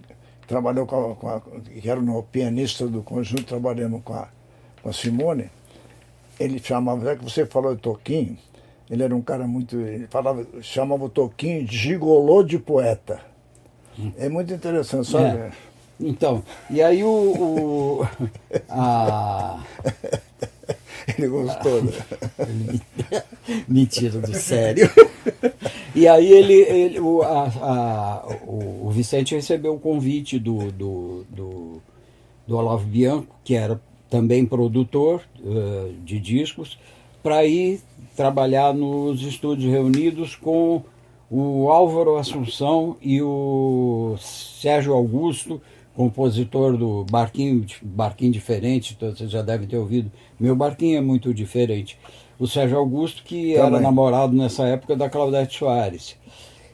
trabalhou 0.47 0.85
com 0.85 1.11
a, 1.11 1.15
com 1.15 1.29
a, 1.29 1.41
que 1.41 1.89
era 1.89 1.99
o 1.99 2.23
pianista 2.23 2.87
do 2.87 3.03
conjunto, 3.03 3.43
trabalhamos 3.43 4.01
com 4.03 4.13
a, 4.13 4.29
com 4.81 4.89
a 4.89 4.93
Simone, 4.93 5.49
ele 6.39 6.59
chamava, 6.59 7.03
já 7.03 7.15
que 7.15 7.23
você 7.23 7.45
falou 7.45 7.75
de 7.75 7.81
Toquinho, 7.81 8.37
ele 8.89 9.03
era 9.03 9.13
um 9.13 9.21
cara 9.21 9.45
muito. 9.45 9.75
Ele 9.75 10.07
falava, 10.07 10.45
chamava 10.61 11.03
o 11.03 11.09
Toquinho 11.09 11.65
de 11.65 11.75
gigolô 11.75 12.43
de 12.43 12.57
poeta. 12.57 13.19
É 14.17 14.29
muito 14.29 14.53
interessante, 14.53 15.09
sabe? 15.09 15.37
É. 15.37 15.51
Então, 15.99 16.43
e 16.69 16.81
aí 16.81 17.03
o. 17.03 17.07
o 17.07 18.07
a... 18.69 19.63
Ele 21.17 21.27
gostou, 21.27 21.83
né? 21.83 21.93
Mentira 23.67 24.19
do 24.19 24.33
sério. 24.33 24.89
E 25.95 26.07
aí 26.07 26.31
ele, 26.31 26.53
ele 26.53 26.99
o, 26.99 27.21
a, 27.23 27.47
a, 27.47 28.27
o, 28.45 28.87
o, 28.87 28.91
Vicente 28.91 29.33
recebeu 29.33 29.73
o 29.73 29.79
convite 29.79 30.37
do, 30.37 30.71
do, 30.71 31.25
do, 31.29 31.81
do 32.45 32.57
Olavo 32.57 32.85
Bianco, 32.85 33.35
que 33.43 33.55
era 33.55 33.79
também 34.09 34.45
produtor 34.45 35.23
uh, 35.39 35.93
de 36.03 36.19
discos, 36.19 36.77
para 37.23 37.45
ir 37.45 37.79
trabalhar 38.15 38.73
nos 38.73 39.21
estúdios 39.21 39.71
reunidos 39.71 40.35
com 40.35 40.83
o 41.29 41.69
Álvaro 41.69 42.17
Assunção 42.17 42.95
e 43.01 43.21
o 43.21 44.15
Sérgio 44.19 44.93
Augusto, 44.93 45.61
compositor 45.97 46.77
do 46.77 47.03
Barquinho, 47.09 47.65
Barquinho 47.81 48.31
Diferente, 48.31 48.95
vocês 49.01 49.31
já 49.31 49.41
devem 49.41 49.67
ter 49.67 49.77
ouvido. 49.77 50.11
Meu 50.39 50.55
Barquinho 50.55 50.95
é 50.95 51.01
muito 51.01 51.33
diferente. 51.33 51.97
O 52.37 52.45
Sérgio 52.45 52.77
Augusto, 52.77 53.23
que 53.23 53.55
Também. 53.55 53.65
era 53.65 53.79
namorado 53.79 54.31
nessa 54.31 54.67
época 54.67 54.95
da 54.95 55.09
Claudete 55.09 55.57
Soares. 55.57 56.15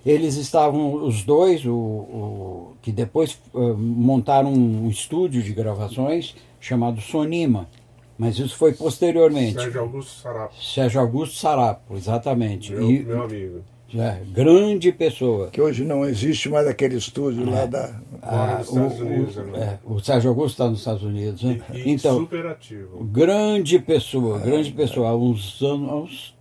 Eles 0.06 0.36
estavam, 0.36 0.96
os 1.06 1.24
dois, 1.24 1.66
o, 1.66 1.74
o 1.74 2.74
que 2.82 2.92
depois 2.92 3.40
uh, 3.54 3.74
montaram 3.78 4.52
um 4.52 4.90
estúdio 4.90 5.42
de 5.42 5.54
gravações 5.54 6.36
chamado 6.60 7.00
Sonima 7.00 7.70
mas 8.16 8.38
isso 8.38 8.56
foi 8.56 8.74
posteriormente. 8.74 9.56
Sérgio 9.56 9.82
Augusto 9.82 10.22
Sarapo. 10.22 10.54
Sérgio 10.56 11.02
Augusto 11.02 11.36
Sarapo, 11.36 11.96
exatamente. 11.98 12.72
Meu, 12.72 12.92
e, 12.92 13.04
meu 13.04 13.24
amigo. 13.24 13.64
É, 13.96 14.22
grande 14.32 14.92
pessoa. 14.92 15.50
Que 15.50 15.62
hoje 15.62 15.84
não 15.84 16.06
existe 16.06 16.50
mais 16.50 16.68
aquele 16.68 16.96
estúdio 16.96 17.48
é. 17.48 17.52
lá 17.52 17.66
da. 17.66 18.02
Ah, 18.22 18.62
o, 18.68 18.76
Unidos, 18.76 19.38
o, 19.38 19.44
né? 19.44 19.60
é, 19.60 19.80
o 19.84 20.00
Sérgio 20.00 20.30
Augusto 20.30 20.54
está 20.54 20.70
nos 20.70 20.80
Estados 20.80 21.04
Unidos. 21.04 21.44
Né? 21.44 21.62
E, 21.74 21.78
e 21.80 21.92
então, 21.92 22.18
super 22.20 22.46
ativo. 22.46 23.04
Grande 23.04 23.80
pessoa, 23.80 24.40
grande 24.40 24.70
é, 24.70 24.74
pessoa. 24.74 25.10
Há 25.10 25.16
uns 25.16 25.62
anos, 25.62 25.90
há 25.90 25.96
uns 25.96 26.36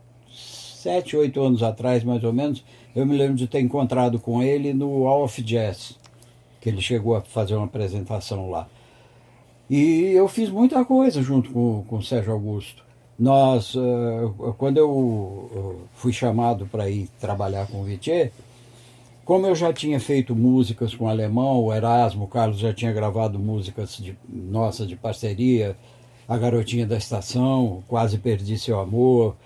sete, 0.82 1.16
oito 1.16 1.40
anos 1.40 1.62
atrás, 1.62 2.02
mais 2.02 2.24
ou 2.24 2.32
menos, 2.32 2.64
eu 2.94 3.06
me 3.06 3.16
lembro 3.16 3.36
de 3.36 3.46
ter 3.46 3.60
encontrado 3.60 4.18
com 4.18 4.42
ele 4.42 4.72
no 4.72 5.06
All 5.06 5.24
of 5.24 5.40
Jazz, 5.42 5.98
que 6.60 6.68
ele 6.68 6.80
chegou 6.80 7.14
a 7.14 7.20
fazer 7.20 7.54
uma 7.54 7.66
apresentação 7.66 8.50
lá. 8.50 8.68
E 9.70 10.12
eu 10.12 10.26
fiz 10.28 10.50
muita 10.50 10.84
coisa 10.84 11.22
junto 11.22 11.50
com, 11.50 11.84
com 11.86 11.96
o 11.96 12.02
Sérgio 12.02 12.32
Augusto. 12.32 12.84
Nós, 13.22 13.76
uh, 13.76 14.52
quando 14.58 14.78
eu 14.78 14.90
uh, 14.90 15.78
fui 15.94 16.12
chamado 16.12 16.66
para 16.66 16.90
ir 16.90 17.08
trabalhar 17.20 17.68
com 17.68 17.80
o 17.80 17.84
Vitier, 17.84 18.32
como 19.24 19.46
eu 19.46 19.54
já 19.54 19.72
tinha 19.72 20.00
feito 20.00 20.34
músicas 20.34 20.92
com 20.92 21.04
o 21.04 21.08
alemão, 21.08 21.62
o 21.62 21.72
Erasmo, 21.72 22.24
o 22.24 22.26
Carlos 22.26 22.58
já 22.58 22.74
tinha 22.74 22.92
gravado 22.92 23.38
músicas 23.38 23.96
de, 23.96 24.18
nossas 24.28 24.88
de 24.88 24.96
parceria, 24.96 25.76
A 26.26 26.36
Garotinha 26.36 26.84
da 26.84 26.96
Estação, 26.96 27.84
Quase 27.86 28.18
Perdi 28.18 28.58
Seu 28.58 28.80
Amor. 28.80 29.36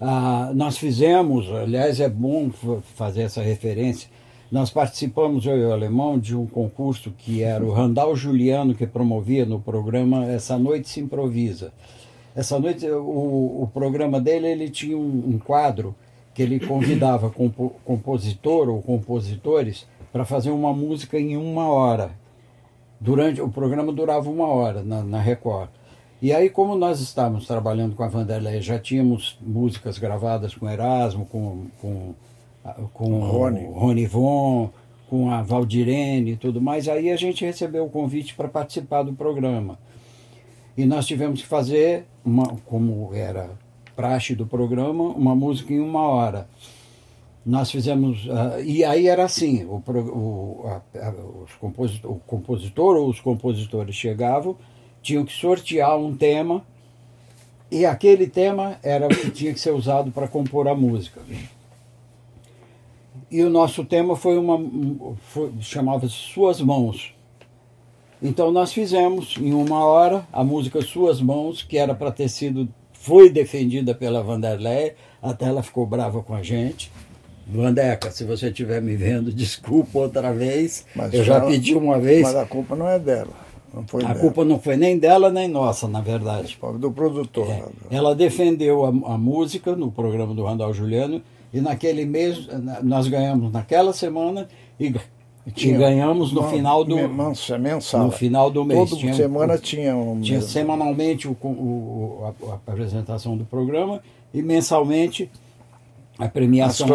Uh, 0.00 0.54
nós 0.54 0.78
fizemos, 0.78 1.50
aliás, 1.50 1.98
é 1.98 2.08
bom 2.08 2.52
fazer 2.94 3.22
essa 3.22 3.42
referência, 3.42 4.08
nós 4.48 4.70
participamos, 4.70 5.44
eu 5.44 5.58
e 5.58 5.64
o 5.64 5.72
Alemão, 5.72 6.20
de 6.20 6.36
um 6.36 6.46
concurso 6.46 7.12
que 7.18 7.42
era 7.42 7.64
o 7.64 7.72
Randall 7.72 8.14
Juliano 8.14 8.76
que 8.76 8.86
promovia 8.86 9.44
no 9.44 9.58
programa 9.58 10.24
Essa 10.24 10.56
Noite 10.56 10.88
Se 10.88 11.00
Improvisa. 11.00 11.72
Essa 12.34 12.58
noite, 12.58 12.88
o, 12.88 13.62
o 13.62 13.70
programa 13.72 14.20
dele, 14.20 14.48
ele 14.48 14.68
tinha 14.68 14.96
um, 14.96 15.34
um 15.34 15.38
quadro 15.38 15.94
que 16.34 16.42
ele 16.42 16.58
convidava 16.58 17.30
compo, 17.30 17.74
compositor 17.84 18.68
ou 18.68 18.82
compositores 18.82 19.86
para 20.12 20.24
fazer 20.24 20.50
uma 20.50 20.72
música 20.72 21.18
em 21.18 21.36
uma 21.36 21.68
hora. 21.68 22.12
Durante 23.00 23.40
O 23.40 23.48
programa 23.48 23.92
durava 23.92 24.30
uma 24.30 24.46
hora 24.46 24.82
na, 24.82 25.02
na 25.02 25.20
Record. 25.20 25.68
E 26.22 26.32
aí, 26.32 26.48
como 26.48 26.74
nós 26.74 27.00
estávamos 27.00 27.46
trabalhando 27.46 27.94
com 27.94 28.02
a 28.02 28.08
Vanderlei, 28.08 28.60
já 28.62 28.78
tínhamos 28.78 29.38
músicas 29.42 29.98
gravadas 29.98 30.54
com 30.54 30.68
Erasmo, 30.68 31.26
com, 31.26 31.66
com 31.80 32.14
com 32.92 33.20
Rony. 33.20 33.66
o 33.66 33.72
Rony 33.72 34.06
Von, 34.06 34.70
com 35.08 35.30
a 35.30 35.42
Valdirene 35.42 36.32
e 36.32 36.36
tudo 36.36 36.60
mais. 36.60 36.88
Aí 36.88 37.10
a 37.10 37.16
gente 37.16 37.44
recebeu 37.44 37.84
o 37.84 37.90
convite 37.90 38.34
para 38.34 38.48
participar 38.48 39.02
do 39.02 39.12
programa. 39.12 39.78
E 40.76 40.84
nós 40.86 41.06
tivemos 41.06 41.42
que 41.42 41.46
fazer, 41.46 42.06
uma, 42.24 42.56
como 42.64 43.14
era 43.14 43.50
praxe 43.94 44.34
do 44.34 44.46
programa, 44.46 45.04
uma 45.04 45.34
música 45.34 45.72
em 45.72 45.80
uma 45.80 46.02
hora. 46.02 46.48
Nós 47.44 47.70
fizemos. 47.70 48.24
Uh, 48.26 48.62
e 48.64 48.84
aí 48.84 49.06
era 49.06 49.24
assim: 49.24 49.64
o, 49.64 49.82
o, 49.86 50.66
a, 50.66 51.10
os 51.44 51.52
compositor, 51.54 52.10
o 52.10 52.20
compositor 52.20 52.96
ou 52.96 53.08
os 53.08 53.20
compositores 53.20 53.94
chegavam, 53.94 54.56
tinham 55.02 55.24
que 55.24 55.32
sortear 55.32 55.98
um 55.98 56.16
tema, 56.16 56.64
e 57.70 57.84
aquele 57.84 58.26
tema 58.26 58.78
era 58.82 59.06
o 59.06 59.10
que 59.10 59.30
tinha 59.30 59.52
que 59.52 59.60
ser 59.60 59.72
usado 59.72 60.10
para 60.10 60.26
compor 60.26 60.66
a 60.68 60.74
música 60.74 61.20
e 63.34 63.42
o 63.42 63.50
nosso 63.50 63.84
tema 63.84 64.14
foi 64.14 64.38
uma 64.38 64.60
chamava-se 65.60 66.14
Suas 66.14 66.60
Mãos. 66.60 67.12
Então 68.24 68.50
nós 68.50 68.72
fizemos 68.72 69.36
em 69.38 69.52
uma 69.52 69.84
hora 69.84 70.26
a 70.32 70.42
música 70.42 70.80
Suas 70.80 71.20
Mãos, 71.20 71.62
que 71.62 71.76
era 71.76 71.94
para 71.94 72.10
ter 72.10 72.30
sido 72.30 72.66
foi 72.94 73.28
defendida 73.28 73.94
pela 73.94 74.22
Vanderlei, 74.22 74.94
até 75.20 75.44
ela 75.44 75.62
ficou 75.62 75.84
brava 75.84 76.22
com 76.22 76.34
a 76.34 76.42
gente. 76.42 76.90
Vandeca, 77.46 78.10
se 78.10 78.24
você 78.24 78.48
estiver 78.48 78.80
me 78.80 78.96
vendo, 78.96 79.28
desculpa 79.30 79.98
outra 79.98 80.32
vez. 80.32 80.86
Mas 80.96 81.12
eu 81.12 81.22
já 81.22 81.34
ela, 81.34 81.50
pedi 81.50 81.74
uma 81.74 81.98
vez. 81.98 82.22
Mas 82.22 82.34
a 82.34 82.46
culpa 82.46 82.74
não 82.74 82.88
é 82.88 82.98
dela. 82.98 83.28
a 83.74 83.82
dela. 83.82 84.14
culpa 84.14 84.42
não 84.42 84.58
foi 84.58 84.78
nem 84.78 84.98
dela 84.98 85.28
nem 85.28 85.46
nossa, 85.46 85.86
na 85.86 86.00
verdade. 86.00 86.58
Do 86.78 86.90
produtor. 86.90 87.50
É, 87.50 87.62
ela 87.90 88.14
defendeu 88.14 88.86
a, 88.86 88.88
a, 88.88 89.18
música 89.18 89.76
no 89.76 89.92
programa 89.92 90.34
do 90.34 90.44
Randall 90.44 90.72
Juliano 90.72 91.20
e 91.52 91.60
naquele 91.60 92.06
mês, 92.06 92.48
nós 92.82 93.06
ganhamos 93.06 93.52
naquela 93.52 93.92
semana 93.92 94.48
e 94.80 94.94
tinha, 95.52 95.78
ganhamos 95.78 96.32
no 96.32 96.42
final 96.44 96.84
do 96.84 96.96
mensal. 97.58 98.04
No 98.04 98.10
final 98.10 98.50
do 98.50 98.64
mês. 98.64 98.88
Toda 98.88 99.00
tinha, 99.00 99.14
semana 99.14 99.58
tinha 99.58 99.94
um. 99.94 100.20
Tinha 100.20 100.40
semanalmente 100.40 101.28
o, 101.28 101.36
o, 101.42 102.20
a, 102.22 102.52
a, 102.52 102.54
apresentação 102.54 103.36
do 103.36 103.44
programa 103.44 104.00
e 104.32 104.40
mensalmente 104.40 105.30
a 106.18 106.28
premiação. 106.28 106.88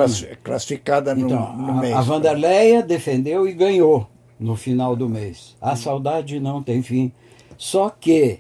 classificada 0.43 1.13
no, 1.13 1.27
então, 1.27 1.55
no 1.57 1.75
mês. 1.75 1.93
A, 1.93 1.99
a 1.99 2.01
Vanderleia 2.01 2.81
defendeu 2.81 3.47
e 3.47 3.53
ganhou 3.53 4.07
no 4.39 4.55
final 4.55 4.95
do 4.95 5.07
mês. 5.07 5.55
A 5.61 5.75
saudade 5.75 6.39
não 6.39 6.63
tem 6.63 6.81
fim. 6.81 7.11
Só 7.55 7.89
que 7.89 8.39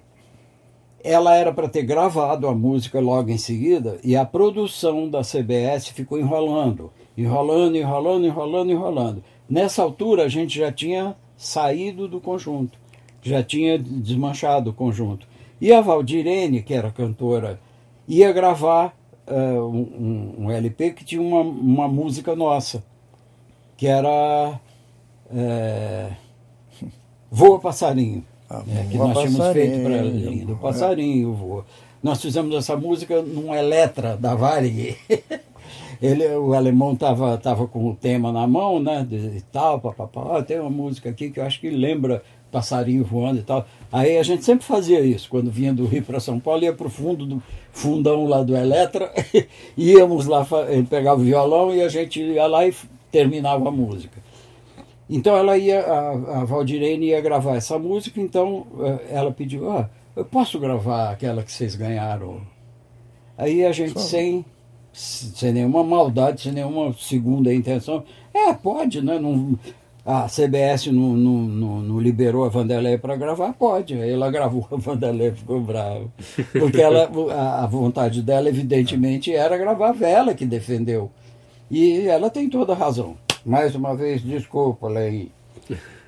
ela 1.03 1.35
era 1.35 1.53
para 1.53 1.67
ter 1.67 1.83
gravado 1.83 2.47
a 2.47 2.55
música 2.55 2.99
logo 2.99 3.29
em 3.29 3.37
seguida 3.37 3.99
e 4.03 4.15
a 4.15 4.25
produção 4.25 5.09
da 5.09 5.21
CBS 5.21 5.89
ficou 5.89 6.19
enrolando, 6.19 6.91
enrolando, 7.17 7.75
enrolando, 7.75 8.25
enrolando, 8.25 8.71
enrolando. 8.71 9.23
Nessa 9.49 9.81
altura 9.81 10.25
a 10.25 10.27
gente 10.27 10.59
já 10.59 10.71
tinha 10.71 11.15
saído 11.35 12.07
do 12.07 12.21
conjunto, 12.21 12.77
já 13.21 13.41
tinha 13.41 13.79
desmanchado 13.79 14.69
o 14.69 14.73
conjunto. 14.73 15.27
E 15.59 15.73
a 15.73 15.81
Valdirene, 15.81 16.61
que 16.61 16.73
era 16.73 16.91
cantora, 16.91 17.59
ia 18.07 18.31
gravar 18.31 18.95
uh, 19.27 19.65
um, 19.65 20.35
um, 20.45 20.51
LP 20.51 20.91
que 20.91 21.03
tinha 21.03 21.21
uma, 21.21 21.41
uma 21.41 21.87
música 21.87 22.35
nossa, 22.35 22.83
que 23.75 23.87
era 23.87 24.59
é, 25.31 26.11
Voa 27.31 27.59
Passarinho. 27.59 28.23
Ah, 28.49 28.63
é, 28.67 28.87
que 28.89 28.97
nós 28.97 29.17
tínhamos 29.17 29.53
feito 29.53 29.83
para 29.83 30.01
Linha 30.01 30.45
do 30.45 30.55
Passarinho. 30.55 31.33
Voa. 31.33 31.65
Nós 32.01 32.21
fizemos 32.21 32.55
essa 32.55 32.75
música 32.75 33.21
num 33.21 33.53
Eletra 33.53 34.17
da 34.17 34.33
Varig. 34.33 34.97
Ele, 36.01 36.25
o 36.35 36.53
alemão 36.53 36.93
estava 36.93 37.37
tava 37.37 37.67
com 37.67 37.89
o 37.89 37.95
tema 37.95 38.31
na 38.31 38.47
mão, 38.47 38.81
né? 38.81 39.05
E 39.11 39.41
tal, 39.51 39.79
papapá. 39.81 40.41
Tem 40.43 40.59
uma 40.59 40.69
música 40.69 41.09
aqui 41.09 41.29
que 41.29 41.39
eu 41.39 41.45
acho 41.45 41.59
que 41.59 41.69
lembra 41.69 42.23
passarinho 42.51 43.03
voando 43.03 43.39
e 43.39 43.43
tal. 43.43 43.65
Aí 43.91 44.17
a 44.17 44.23
gente 44.23 44.43
sempre 44.43 44.65
fazia 44.65 45.01
isso, 45.01 45.29
quando 45.29 45.51
vinha 45.51 45.73
do 45.73 45.85
Rio 45.85 46.03
para 46.03 46.19
São 46.19 46.39
Paulo, 46.39 46.63
ia 46.63 46.73
para 46.73 46.87
o 46.87 46.89
fundo 46.89 47.25
do 47.25 47.43
fundão 47.71 48.25
lá 48.25 48.43
do 48.43 48.55
Eletra, 48.55 49.11
íamos 49.77 50.25
lá, 50.25 50.45
ele 50.67 50.83
pegava 50.83 51.19
o 51.19 51.23
violão 51.23 51.73
e 51.73 51.81
a 51.81 51.89
gente 51.89 52.21
ia 52.21 52.47
lá 52.47 52.67
e 52.67 52.73
terminava 53.11 53.67
a 53.67 53.71
música. 53.71 54.19
Então 55.09 55.35
ela 55.35 55.57
ia, 55.57 55.81
a, 55.81 56.41
a 56.41 56.45
Valdirene 56.45 57.07
ia 57.07 57.21
gravar 57.21 57.55
essa 57.55 57.79
música, 57.79 58.21
então 58.21 58.67
eh, 58.79 59.07
ela 59.11 59.31
pediu, 59.31 59.71
ah, 59.71 59.89
eu 60.15 60.23
posso 60.23 60.59
gravar 60.59 61.09
aquela 61.09 61.41
que 61.41 61.51
vocês 61.51 61.75
ganharam? 61.75 62.41
Aí 63.35 63.65
a 63.65 63.71
gente, 63.71 63.99
sem, 63.99 64.45
sem 64.99 65.53
nenhuma 65.53 65.83
maldade, 65.83 66.41
sem 66.41 66.51
nenhuma 66.51 66.93
segunda 66.99 67.53
intenção. 67.53 68.03
É, 68.33 68.53
pode, 68.53 69.01
né? 69.01 69.17
Não, 69.17 69.57
a 70.05 70.27
CBS 70.27 70.87
não, 70.87 71.15
não, 71.15 71.41
não, 71.41 71.81
não 71.81 71.99
liberou 71.99 72.43
a 72.43 72.49
Vanderlei 72.49 72.97
para 72.97 73.15
gravar, 73.15 73.53
pode. 73.53 73.97
Ela 73.97 74.29
gravou, 74.29 74.67
a 74.71 74.75
Vanderlei 74.75 75.31
ficou 75.31 75.61
brava. 75.61 76.05
Porque 76.51 76.81
ela, 76.81 77.09
a, 77.33 77.63
a 77.63 77.67
vontade 77.67 78.21
dela, 78.21 78.49
evidentemente, 78.49 79.33
era 79.33 79.57
gravar 79.57 79.89
a 79.89 79.93
vela 79.93 80.33
que 80.33 80.45
defendeu. 80.45 81.09
E 81.71 82.07
ela 82.07 82.29
tem 82.29 82.49
toda 82.49 82.73
a 82.73 82.75
razão. 82.75 83.15
Mais 83.45 83.75
uma 83.75 83.95
vez, 83.95 84.21
desculpa, 84.21 84.89
Lei. 84.89 85.31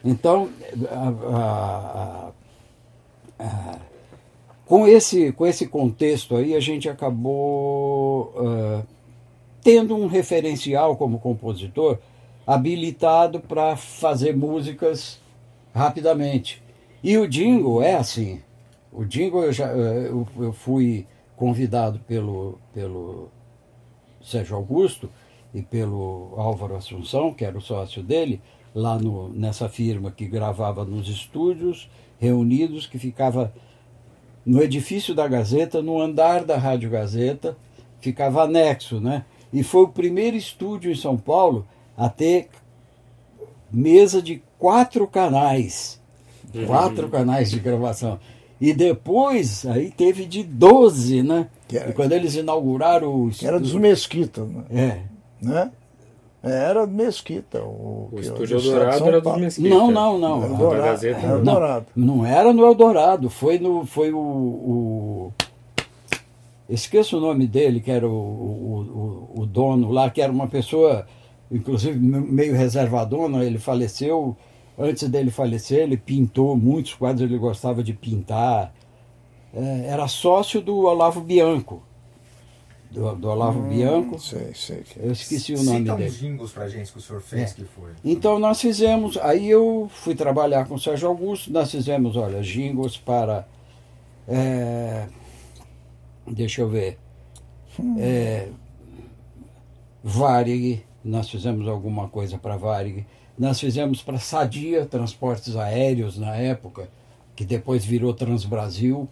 Então, 0.04 0.50
a, 0.90 2.32
a, 3.40 3.44
a, 3.44 3.76
com, 4.72 4.88
esse, 4.88 5.34
com 5.34 5.46
esse 5.46 5.68
contexto 5.68 6.34
aí, 6.34 6.56
a 6.56 6.60
gente 6.62 6.88
acabou 6.88 8.34
uh, 8.38 8.88
tendo 9.62 9.94
um 9.98 10.08
referencial 10.08 10.96
como 10.96 11.20
compositor 11.20 11.98
habilitado 12.48 13.42
para 13.42 13.76
fazer 13.76 14.34
músicas 14.34 15.20
rapidamente. 15.76 16.64
E 17.04 17.18
o 17.18 17.28
jingle 17.28 17.84
é 17.84 17.96
assim. 17.96 18.40
O 18.94 19.04
jingle 19.04 19.44
eu, 19.44 19.52
já, 19.52 19.68
eu, 19.74 20.26
eu 20.40 20.54
fui 20.54 21.06
convidado 21.36 22.00
pelo, 22.08 22.58
pelo 22.74 23.28
Sérgio 24.24 24.56
Augusto 24.56 25.10
e 25.54 25.62
pelo 25.62 26.34
Álvaro 26.38 26.78
Assunção, 26.78 27.34
que 27.34 27.44
era 27.44 27.58
o 27.58 27.62
sócio 27.62 28.02
dele, 28.02 28.40
lá 28.74 28.98
no, 28.98 29.28
nessa 29.34 29.68
firma 29.68 30.12
que 30.12 30.26
gravava 30.26 30.86
nos 30.86 31.10
estúdios 31.10 31.90
reunidos, 32.18 32.88
que 32.88 32.98
ficava 32.98 33.54
no 34.46 34.62
edifício 34.62 35.14
da 35.14 35.28
Gazeta, 35.28 35.82
no 35.82 36.02
andar 36.02 36.44
da 36.44 36.58
Rádio 36.58 36.90
Gazeta, 36.90 37.56
ficava 38.00 38.44
anexo, 38.44 39.00
né? 39.00 39.26
E 39.54 39.64
foi 39.64 39.84
o 39.84 39.90
primeiro 39.90 40.36
estúdio 40.36 40.92
em 40.92 40.96
São 40.96 41.18
Paulo 41.18 41.68
a 41.98 42.10
ter 42.10 42.48
mesa 43.72 44.22
de 44.22 44.42
quatro 44.58 45.08
canais. 45.08 46.00
Uhum. 46.54 46.66
Quatro 46.66 47.10
canais 47.10 47.52
de 47.52 47.60
gravação. 47.60 48.20
E 48.60 48.74
depois, 48.74 49.66
aí 49.66 49.90
teve 49.90 50.26
de 50.26 50.44
12, 50.44 51.24
né? 51.24 51.48
Era, 51.72 51.90
e 51.90 51.94
quando 51.94 52.12
eles 52.12 52.36
inauguraram 52.36 53.14
o 53.14 53.30
estúdio. 53.30 53.48
Era 53.48 53.60
dos 53.60 53.74
Mesquita, 53.74 54.46
né? 54.46 54.64
É. 54.70 55.46
Né? 55.46 55.72
Era 56.44 56.88
Mesquita. 56.88 57.62
O, 57.62 58.10
o 58.12 58.20
estúdio 58.20 58.58
Eldorado 58.58 59.08
era 59.08 59.22
dos 59.22 59.38
Mesquita. 59.38 59.70
Não, 59.70 59.92
não, 59.92 60.18
não. 60.18 60.44
Eldorado, 60.44 61.06
era 61.06 61.22
Eldorado. 61.22 61.86
Não, 61.96 62.16
não 62.18 62.26
era 62.26 62.52
no 62.52 62.66
Eldorado, 62.66 63.30
foi, 63.30 63.60
no, 63.60 63.86
foi 63.86 64.12
o, 64.12 64.20
o 64.20 65.34
esqueço 66.68 67.18
o 67.18 67.22
nome 67.22 67.46
dele, 67.46 67.80
que 67.80 67.92
era 67.92 68.08
o, 68.08 68.12
o, 68.12 69.32
o, 69.36 69.42
o, 69.42 69.46
dono 69.46 69.92
lá, 69.92 70.10
que 70.10 70.22
era 70.22 70.32
uma 70.32 70.48
pessoa, 70.48 71.06
inclusive 71.52 72.00
meio 72.00 72.56
reservadona, 72.56 73.44
ele 73.44 73.60
faleceu, 73.60 74.36
antes 74.80 75.08
dele 75.10 75.30
falecer, 75.30 75.82
ele 75.82 75.98
pintou 75.98 76.56
muitos 76.58 76.96
quadros, 76.96 77.22
ele 77.22 77.38
gostava 77.38 77.84
de 77.84 77.94
pintar. 77.94 78.74
É, 79.54 79.88
era 79.88 80.08
sócio 80.08 80.62
do 80.62 80.86
Olavo 80.86 81.22
Bianco. 81.22 81.84
Do, 82.92 83.16
do 83.16 83.30
Olavo 83.30 83.60
hum, 83.60 83.70
Bianco. 83.70 84.20
Sei, 84.20 84.54
sei. 84.54 84.84
Que... 84.84 85.00
Eu 85.00 85.14
esqueci 85.14 85.54
o 85.54 85.64
nome 85.64 85.80
Cita 85.80 85.96
dele. 85.96 86.10
uns 86.10 86.18
jingles 86.18 86.52
pra 86.52 86.68
gente 86.68 86.92
que 86.92 86.98
o 86.98 87.02
senhor 87.02 87.22
fez, 87.22 87.52
é. 87.52 87.54
que 87.54 87.64
foi. 87.64 87.92
Então 88.04 88.38
nós 88.38 88.60
fizemos, 88.60 89.18
aí 89.18 89.50
eu 89.50 89.90
fui 89.94 90.14
trabalhar 90.14 90.68
com 90.68 90.76
o 90.76 90.80
Sérgio 90.80 91.08
Augusto, 91.08 91.52
nós 91.52 91.72
fizemos, 91.72 92.18
olha, 92.18 92.42
jingles 92.42 92.98
para... 92.98 93.48
É, 94.28 95.08
deixa 96.28 96.62
eu 96.62 96.68
ver. 96.68 96.98
Hum. 97.80 97.96
É, 97.98 98.50
Varig, 100.04 100.84
nós 101.04 101.30
fizemos 101.30 101.70
alguma 101.70 102.10
coisa 102.10 102.38
para 102.38 102.58
Varig. 102.58 103.06
Nós 103.40 103.60
fizemos 103.60 104.02
para 104.02 104.18
Sadia 104.20 104.86
Transportes 104.86 105.56
Aéreos 105.56 106.18
na 106.18 106.36
época, 106.36 106.90
que 107.36 107.46
depois 107.46 107.86
virou 107.86 108.14
Transbrasil. 108.14 109.08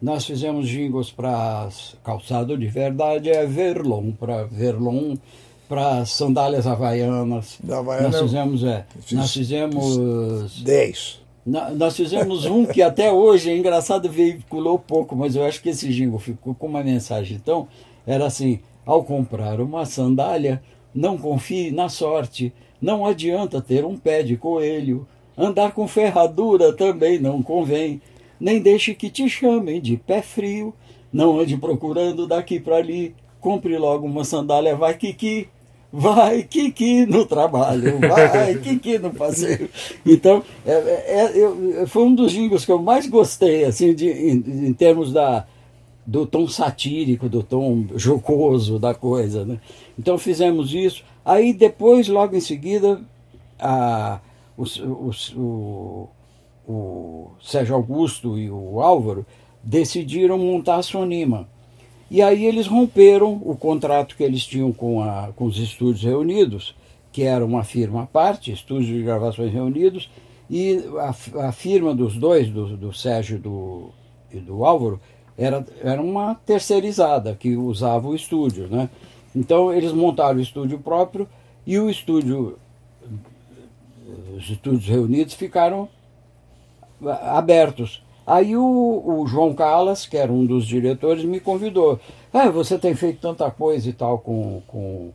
Nós 0.00 0.24
fizemos 0.24 0.66
jingles 0.66 1.10
para 1.10 1.68
Calçado 2.02 2.56
de 2.56 2.66
Verdade, 2.66 3.28
é 3.28 3.44
Verlon, 3.44 4.12
para 4.12 4.44
Verlon, 4.44 5.16
para 5.68 6.06
Sandálias 6.06 6.66
Havaianas. 6.66 7.58
Da 7.62 7.78
Havaiana, 7.78 8.08
nós 8.08 8.20
fizemos, 8.20 8.64
é, 8.64 8.86
nós 9.12 9.32
fizemos... 9.32 10.62
Dez. 10.62 11.20
Nós 11.44 11.96
fizemos 11.96 12.44
um 12.44 12.64
que 12.66 12.82
até 12.82 13.10
hoje 13.10 13.50
é 13.50 13.56
engraçado, 13.56 14.10
veiculou 14.10 14.78
pouco, 14.78 15.16
mas 15.16 15.34
eu 15.34 15.44
acho 15.44 15.62
que 15.62 15.70
esse 15.70 15.88
jingle 15.88 16.18
ficou 16.18 16.54
com 16.54 16.66
uma 16.66 16.82
mensagem. 16.82 17.36
Então, 17.36 17.66
era 18.06 18.26
assim: 18.26 18.60
ao 18.84 19.02
comprar 19.02 19.60
uma 19.60 19.86
sandália, 19.86 20.62
não 20.94 21.16
confie 21.16 21.70
na 21.70 21.88
sorte, 21.88 22.52
não 22.80 23.06
adianta 23.06 23.60
ter 23.60 23.84
um 23.84 23.96
pé 23.96 24.22
de 24.22 24.36
coelho, 24.36 25.08
andar 25.36 25.72
com 25.72 25.88
ferradura 25.88 26.72
também 26.72 27.18
não 27.18 27.42
convém, 27.42 28.00
nem 28.40 28.60
deixe 28.60 28.94
que 28.94 29.10
te 29.10 29.28
chamem 29.28 29.80
de 29.80 29.96
pé 29.96 30.22
frio, 30.22 30.74
não 31.12 31.38
ande 31.38 31.56
procurando 31.56 32.26
daqui 32.26 32.58
para 32.58 32.76
ali, 32.76 33.14
compre 33.40 33.76
logo 33.76 34.06
uma 34.06 34.24
sandália, 34.24 34.74
vai 34.74 34.94
que 34.94 35.48
vai 35.92 36.44
Kiki 36.44 37.04
no 37.06 37.26
trabalho, 37.26 37.98
vai 37.98 38.54
Kiki 38.62 38.98
no 38.98 39.12
passeio. 39.12 39.68
Então, 40.06 40.42
é, 40.64 40.72
é, 40.72 41.82
é, 41.82 41.86
foi 41.86 42.04
um 42.04 42.14
dos 42.14 42.32
jingles 42.32 42.64
que 42.64 42.72
eu 42.72 42.80
mais 42.80 43.06
gostei, 43.06 43.64
assim, 43.64 43.94
de, 43.94 44.08
em, 44.08 44.68
em, 44.68 44.72
termos 44.72 45.12
da, 45.12 45.46
do 46.06 46.26
tom 46.26 46.46
satírico, 46.46 47.28
do 47.28 47.42
tom 47.42 47.86
jocoso 47.96 48.78
da 48.78 48.94
coisa. 48.94 49.44
Né? 49.44 49.58
Então 49.98 50.16
fizemos 50.16 50.72
isso. 50.72 51.02
Aí 51.24 51.52
depois, 51.52 52.08
logo 52.08 52.36
em 52.36 52.40
seguida, 52.40 53.00
a, 53.58 54.20
o, 54.56 54.62
o, 54.62 55.10
o, 55.36 56.08
o 56.70 57.30
Sérgio 57.40 57.74
Augusto 57.74 58.38
e 58.38 58.50
o 58.50 58.80
Álvaro 58.80 59.26
decidiram 59.62 60.38
montar 60.38 60.76
a 60.76 60.82
Sonima 60.82 61.48
e 62.10 62.20
aí 62.22 62.44
eles 62.44 62.66
romperam 62.66 63.40
o 63.44 63.56
contrato 63.56 64.16
que 64.16 64.24
eles 64.24 64.44
tinham 64.44 64.72
com, 64.72 65.00
a, 65.00 65.28
com 65.36 65.44
os 65.44 65.58
Estúdios 65.58 66.02
Reunidos, 66.02 66.74
que 67.12 67.22
era 67.22 67.44
uma 67.44 67.62
firma 67.62 68.02
à 68.02 68.06
parte, 68.06 68.50
Estúdios 68.50 68.88
de 68.88 69.02
Gravações 69.02 69.52
Reunidos, 69.52 70.10
e 70.50 70.84
a, 70.98 71.46
a 71.46 71.52
firma 71.52 71.94
dos 71.94 72.16
dois, 72.16 72.48
do, 72.48 72.76
do 72.76 72.92
Sérgio 72.92 73.38
do, 73.38 73.90
e 74.32 74.38
do 74.38 74.64
Álvaro, 74.64 75.00
era, 75.38 75.64
era 75.80 76.02
uma 76.02 76.34
terceirizada 76.34 77.36
que 77.38 77.56
usava 77.56 78.08
o 78.08 78.14
estúdio. 78.16 78.66
Né? 78.66 78.90
Então 79.34 79.72
eles 79.72 79.92
montaram 79.92 80.38
o 80.38 80.42
estúdio 80.42 80.80
próprio 80.80 81.28
e 81.64 81.78
o 81.78 81.88
estúdio, 81.88 82.58
os 84.36 84.50
estúdios 84.50 84.88
reunidos 84.88 85.34
ficaram 85.34 85.88
abertos. 87.08 88.02
Aí 88.26 88.56
o, 88.56 89.02
o, 89.04 89.26
João 89.26 89.54
Calas, 89.54 90.06
que 90.06 90.16
era 90.16 90.32
um 90.32 90.44
dos 90.44 90.66
diretores, 90.66 91.24
me 91.24 91.40
convidou. 91.40 91.98
Ah, 92.32 92.48
você 92.48 92.78
tem 92.78 92.94
feito 92.94 93.20
tanta 93.20 93.50
coisa 93.50 93.88
e 93.88 93.92
tal 93.92 94.18
com, 94.18 94.62
com 94.68 95.10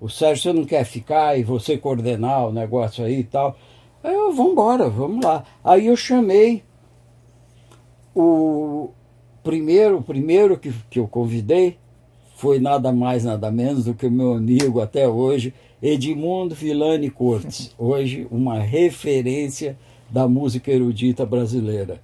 o 0.00 0.08
Sérgio, 0.08 0.42
você 0.42 0.52
não 0.52 0.64
quer 0.64 0.84
ficar 0.84 1.38
e 1.38 1.42
você 1.42 1.76
coordenar 1.76 2.48
o 2.48 2.52
negócio 2.52 3.04
aí 3.04 3.20
e 3.20 3.24
tal? 3.24 3.56
Eu, 4.02 4.32
vamos 4.32 4.52
embora, 4.52 4.88
vamos 4.88 5.24
lá. 5.24 5.44
Aí 5.62 5.86
eu 5.86 5.96
chamei 5.96 6.62
o 8.14 8.90
primeiro, 9.42 9.98
o 9.98 10.02
primeiro 10.02 10.58
que, 10.58 10.72
que 10.88 10.98
eu 10.98 11.08
convidei 11.08 11.78
foi 12.36 12.58
nada 12.58 12.92
mais, 12.92 13.24
nada 13.24 13.50
menos 13.50 13.84
do 13.84 13.94
que 13.94 14.06
o 14.06 14.10
meu 14.10 14.34
amigo 14.34 14.80
até 14.80 15.08
hoje, 15.08 15.54
Edmundo 15.82 16.54
Villani 16.54 17.10
Cortes, 17.10 17.74
hoje 17.78 18.26
uma 18.30 18.58
referência 18.58 19.76
da 20.10 20.28
música 20.28 20.70
erudita 20.70 21.24
brasileira. 21.26 22.00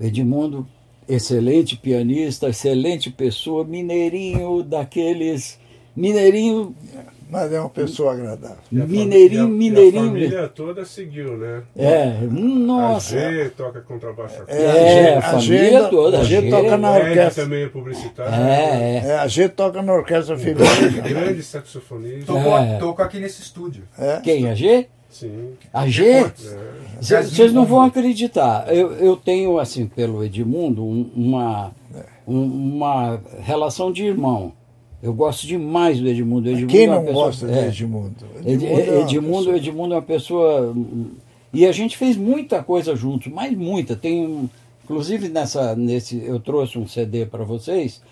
Edmundo, 0.00 0.66
excelente 1.08 1.76
pianista, 1.76 2.48
excelente 2.48 3.10
pessoa, 3.10 3.64
mineirinho 3.64 4.62
daqueles. 4.62 5.58
Mineirinho. 5.96 6.74
Mas 7.30 7.52
é 7.52 7.60
uma 7.60 7.68
pessoa 7.68 8.12
agradável. 8.14 8.56
Mineirinho, 8.72 9.44
a, 9.44 9.48
mineirinho. 9.48 10.04
a 10.04 10.06
família 10.06 10.48
toda 10.48 10.84
seguiu, 10.86 11.36
né? 11.36 11.62
É, 11.76 12.20
nossa. 12.22 13.16
A 13.18 13.32
G 13.32 13.50
toca 13.50 13.80
contrabaixo 13.82 14.44
É, 14.46 14.62
é 14.62 15.14
a, 15.14 15.18
a 15.18 15.22
família 15.22 15.84
a 15.84 15.88
toda. 15.88 16.20
A 16.20 16.24
G, 16.24 16.48
toca 16.48 16.78
na 16.78 16.90
orquestra. 16.92 17.44
também 17.44 17.64
é 17.64 17.68
publicitário. 17.68 18.32
É, 18.32 19.02
é. 19.04 19.08
é, 19.08 19.18
a 19.18 19.28
G 19.28 19.46
toca 19.46 19.82
na 19.82 19.92
orquestra 19.92 20.38
feminina. 20.38 21.02
Grande 21.06 21.42
saxofonista. 21.42 22.32
É. 22.32 22.78
Toco 22.78 23.02
aqui 23.02 23.18
nesse 23.18 23.42
estúdio. 23.42 23.82
É. 23.98 24.20
Quem? 24.22 24.48
A 24.48 24.54
G? 24.54 24.88
Sim. 25.08 25.52
A 25.72 25.86
G? 25.88 26.30
Vocês 27.00 27.52
não 27.52 27.64
vão 27.64 27.82
acreditar. 27.82 28.72
Eu, 28.74 28.92
eu 28.92 29.16
tenho, 29.16 29.58
assim, 29.58 29.86
pelo 29.86 30.22
Edmundo, 30.22 30.84
uma, 30.84 31.72
uma 32.26 33.20
relação 33.40 33.90
de 33.90 34.04
irmão. 34.04 34.52
Eu 35.02 35.14
gosto 35.14 35.46
demais 35.46 36.00
do 36.00 36.08
Edmundo. 36.08 36.48
Edmundo 36.48 36.72
Quem 36.72 36.84
é 36.84 36.86
não 36.88 37.04
pessoa, 37.04 37.24
gosta 37.26 37.46
é, 37.46 37.62
do 37.62 37.68
Edmundo? 37.68 38.14
Edmundo, 38.44 38.80
é 38.80 39.00
Edmundo, 39.00 39.56
Edmundo 39.56 39.94
é 39.94 39.96
uma 39.96 40.02
pessoa. 40.02 40.74
E 41.52 41.64
a 41.64 41.72
gente 41.72 41.96
fez 41.96 42.16
muita 42.16 42.62
coisa 42.62 42.94
juntos, 42.94 43.32
mas 43.32 43.56
muita. 43.56 43.96
Tem, 43.96 44.50
inclusive 44.84 45.28
nessa, 45.28 45.74
nesse, 45.74 46.22
eu 46.24 46.40
trouxe 46.40 46.78
um 46.78 46.86
CD 46.86 47.24
para 47.24 47.44
vocês 47.44 48.02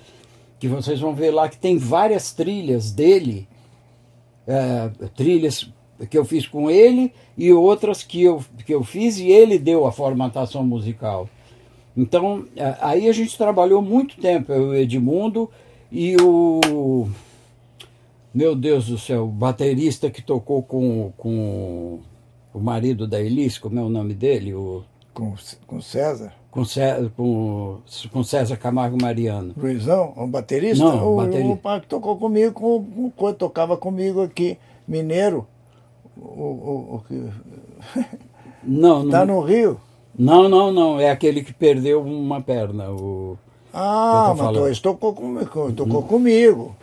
que 0.58 0.68
vocês 0.68 1.00
vão 1.00 1.14
ver 1.14 1.30
lá 1.30 1.48
que 1.48 1.58
tem 1.58 1.76
várias 1.76 2.32
trilhas 2.32 2.90
dele, 2.90 3.46
é, 4.46 4.90
trilhas 5.14 5.70
que 6.10 6.18
eu 6.18 6.24
fiz 6.24 6.46
com 6.46 6.70
ele 6.70 7.12
e 7.36 7.52
outras 7.52 8.02
que 8.02 8.22
eu, 8.22 8.44
que 8.64 8.74
eu 8.74 8.84
fiz 8.84 9.18
e 9.18 9.28
ele 9.28 9.58
deu 9.58 9.86
a 9.86 9.92
formatação 9.92 10.64
musical. 10.64 11.28
Então, 11.96 12.44
é, 12.54 12.76
aí 12.80 13.08
a 13.08 13.12
gente 13.12 13.38
trabalhou 13.38 13.80
muito 13.80 14.16
tempo, 14.18 14.52
eu, 14.52 14.68
o 14.68 14.74
Edmundo 14.74 15.50
e 15.90 16.16
o. 16.20 17.08
Meu 18.34 18.54
Deus 18.54 18.88
do 18.88 18.98
céu, 18.98 19.24
o 19.24 19.28
baterista 19.28 20.10
que 20.10 20.20
tocou 20.20 20.62
com, 20.62 21.10
com 21.16 22.00
o 22.52 22.60
marido 22.60 23.06
da 23.06 23.18
Elis, 23.18 23.56
como 23.56 23.78
é 23.78 23.82
o 23.82 23.88
nome 23.88 24.12
dele? 24.12 24.52
O, 24.52 24.84
com, 25.14 25.34
com 25.66 25.80
César? 25.80 26.34
Com, 26.50 26.62
César, 26.62 27.10
com, 27.16 27.78
com 28.12 28.22
César 28.22 28.58
Camargo 28.58 28.98
Mariano. 29.00 29.54
Luizão, 29.56 30.12
um 30.18 30.28
baterista? 30.28 30.84
Não, 30.84 31.14
o, 31.14 31.16
baterista. 31.16 31.48
o 31.48 31.56
pai 31.56 31.80
que 31.80 31.86
tocou 31.86 32.18
comigo, 32.18 32.52
com, 32.52 33.10
com, 33.16 33.32
tocava 33.32 33.78
comigo 33.78 34.22
aqui, 34.22 34.58
mineiro. 34.86 35.46
O, 36.16 36.22
o, 36.22 36.96
o 36.96 37.04
não, 38.64 39.04
não. 39.04 39.10
Tá 39.10 39.24
no 39.26 39.40
Rio? 39.40 39.80
Não, 40.18 40.48
não, 40.48 40.72
não. 40.72 41.00
É 41.00 41.10
aquele 41.10 41.42
que 41.42 41.52
perdeu 41.52 42.02
uma 42.02 42.40
perna. 42.40 42.90
O... 42.90 43.36
Ah, 43.72 44.34
mas 44.36 44.80
tocou, 44.80 45.12
comigo, 45.12 45.72
tocou 45.72 46.00
hum. 46.00 46.06
comigo. 46.06 46.76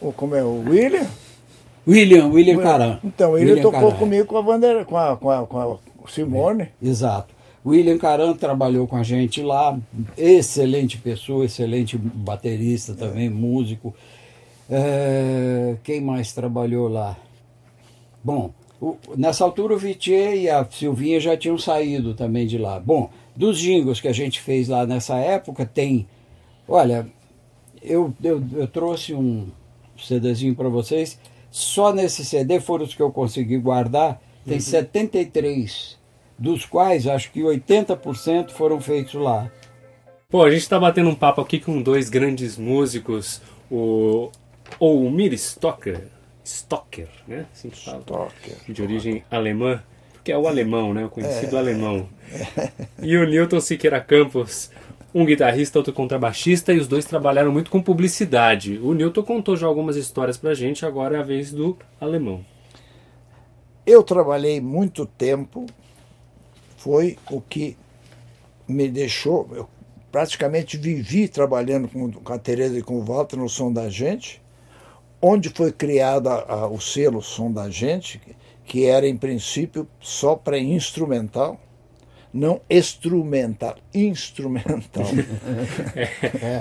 O, 0.00 0.12
como 0.12 0.34
é? 0.34 0.42
O 0.42 0.64
William? 0.68 1.06
William, 1.88 2.26
William 2.28 2.58
Caran. 2.58 2.98
Então, 3.02 3.38
ele 3.38 3.50
William 3.52 3.62
tocou 3.62 3.88
Caran. 3.88 3.96
comigo 3.96 4.26
com 4.26 4.36
a, 4.36 4.42
bandeira, 4.42 4.84
com 4.84 4.96
a, 4.96 5.16
com 5.16 5.30
a, 5.30 5.46
com 5.46 5.60
a 5.60 5.78
Simone. 6.08 6.64
É, 6.64 6.70
exato. 6.82 7.34
William 7.64 7.98
Caran 7.98 8.34
trabalhou 8.34 8.86
com 8.86 8.96
a 8.96 9.02
gente 9.02 9.42
lá, 9.42 9.76
excelente 10.16 10.98
pessoa, 10.98 11.44
excelente 11.44 11.96
baterista 11.96 12.94
também, 12.94 13.28
músico. 13.28 13.94
É, 14.70 15.76
quem 15.82 16.00
mais 16.00 16.32
trabalhou 16.32 16.88
lá? 16.88 17.16
Bom, 18.22 18.52
o, 18.80 18.96
nessa 19.16 19.44
altura 19.44 19.74
o 19.74 19.78
Vitier 19.78 20.34
e 20.34 20.50
a 20.50 20.66
Silvinha 20.70 21.18
já 21.18 21.36
tinham 21.36 21.58
saído 21.58 22.14
também 22.14 22.46
de 22.46 22.58
lá. 22.58 22.78
Bom, 22.78 23.10
dos 23.34 23.58
jingles 23.58 24.00
que 24.00 24.08
a 24.08 24.12
gente 24.12 24.40
fez 24.40 24.68
lá 24.68 24.86
nessa 24.86 25.16
época, 25.16 25.64
tem. 25.64 26.06
Olha, 26.68 27.06
eu, 27.82 28.12
eu, 28.22 28.42
eu 28.52 28.66
trouxe 28.66 29.14
um 29.14 29.48
CDzinho 29.96 30.54
para 30.54 30.68
vocês. 30.68 31.18
Só 31.50 31.92
nesse 31.92 32.24
CD 32.24 32.60
foram 32.60 32.84
os 32.84 32.94
que 32.94 33.02
eu 33.02 33.10
consegui 33.10 33.56
guardar. 33.56 34.20
Tem 34.44 34.56
uhum. 34.56 34.60
73, 34.60 35.98
dos 36.38 36.64
quais 36.66 37.06
acho 37.06 37.32
que 37.32 37.40
80% 37.40 38.50
foram 38.50 38.80
feitos 38.80 39.14
lá. 39.14 39.50
Pô, 40.28 40.42
a 40.42 40.50
gente 40.50 40.62
está 40.62 40.78
batendo 40.78 41.08
um 41.08 41.14
papo 41.14 41.40
aqui 41.40 41.58
com 41.58 41.80
dois 41.80 42.10
grandes 42.10 42.58
músicos, 42.58 43.40
o 43.70 44.30
Oumir 44.78 45.32
Stocker 45.32 46.15
Stocker, 46.46 47.08
né? 47.26 47.44
Assim 47.52 47.68
que 47.70 47.84
fala. 47.84 47.98
Stocker. 47.98 48.56
De 48.68 48.80
origem 48.80 49.24
alemã, 49.28 49.82
porque 50.12 50.30
é 50.30 50.38
o 50.38 50.46
alemão, 50.46 50.94
né? 50.94 51.04
O 51.04 51.10
conhecido 51.10 51.56
é. 51.56 51.58
alemão. 51.58 52.08
E 53.02 53.16
o 53.16 53.26
Newton 53.26 53.60
Siqueira 53.60 54.00
Campos, 54.00 54.70
um 55.12 55.26
guitarrista, 55.26 55.78
outro 55.78 55.92
contrabaixista, 55.92 56.72
e 56.72 56.78
os 56.78 56.86
dois 56.86 57.04
trabalharam 57.04 57.50
muito 57.50 57.68
com 57.68 57.82
publicidade. 57.82 58.78
O 58.78 58.94
Newton 58.94 59.24
contou 59.24 59.56
já 59.56 59.66
algumas 59.66 59.96
histórias 59.96 60.36
pra 60.36 60.54
gente, 60.54 60.86
agora 60.86 61.16
é 61.16 61.20
a 61.20 61.24
vez 61.24 61.52
do 61.52 61.76
alemão. 62.00 62.44
Eu 63.84 64.04
trabalhei 64.04 64.60
muito 64.60 65.04
tempo, 65.04 65.66
foi 66.76 67.18
o 67.28 67.40
que 67.40 67.76
me 68.68 68.88
deixou. 68.88 69.48
Eu 69.52 69.68
praticamente 70.12 70.76
vivi 70.76 71.26
trabalhando 71.26 71.88
com, 71.88 72.10
com 72.12 72.32
a 72.32 72.38
Tereza 72.38 72.78
e 72.78 72.82
com 72.82 72.94
o 72.98 73.04
Walter 73.04 73.36
no 73.36 73.48
som 73.48 73.72
da 73.72 73.88
gente 73.88 74.40
onde 75.20 75.48
foi 75.48 75.72
criado 75.72 76.28
o 76.70 76.80
selo 76.80 77.22
Som 77.22 77.50
da 77.52 77.68
Gente, 77.70 78.20
que 78.64 78.86
era 78.86 79.08
em 79.08 79.16
princípio 79.16 79.86
só 80.00 80.34
para 80.34 80.58
instrumental, 80.58 81.58
não 82.32 82.60
instrumental, 82.68 83.76
instrumental. 83.94 85.04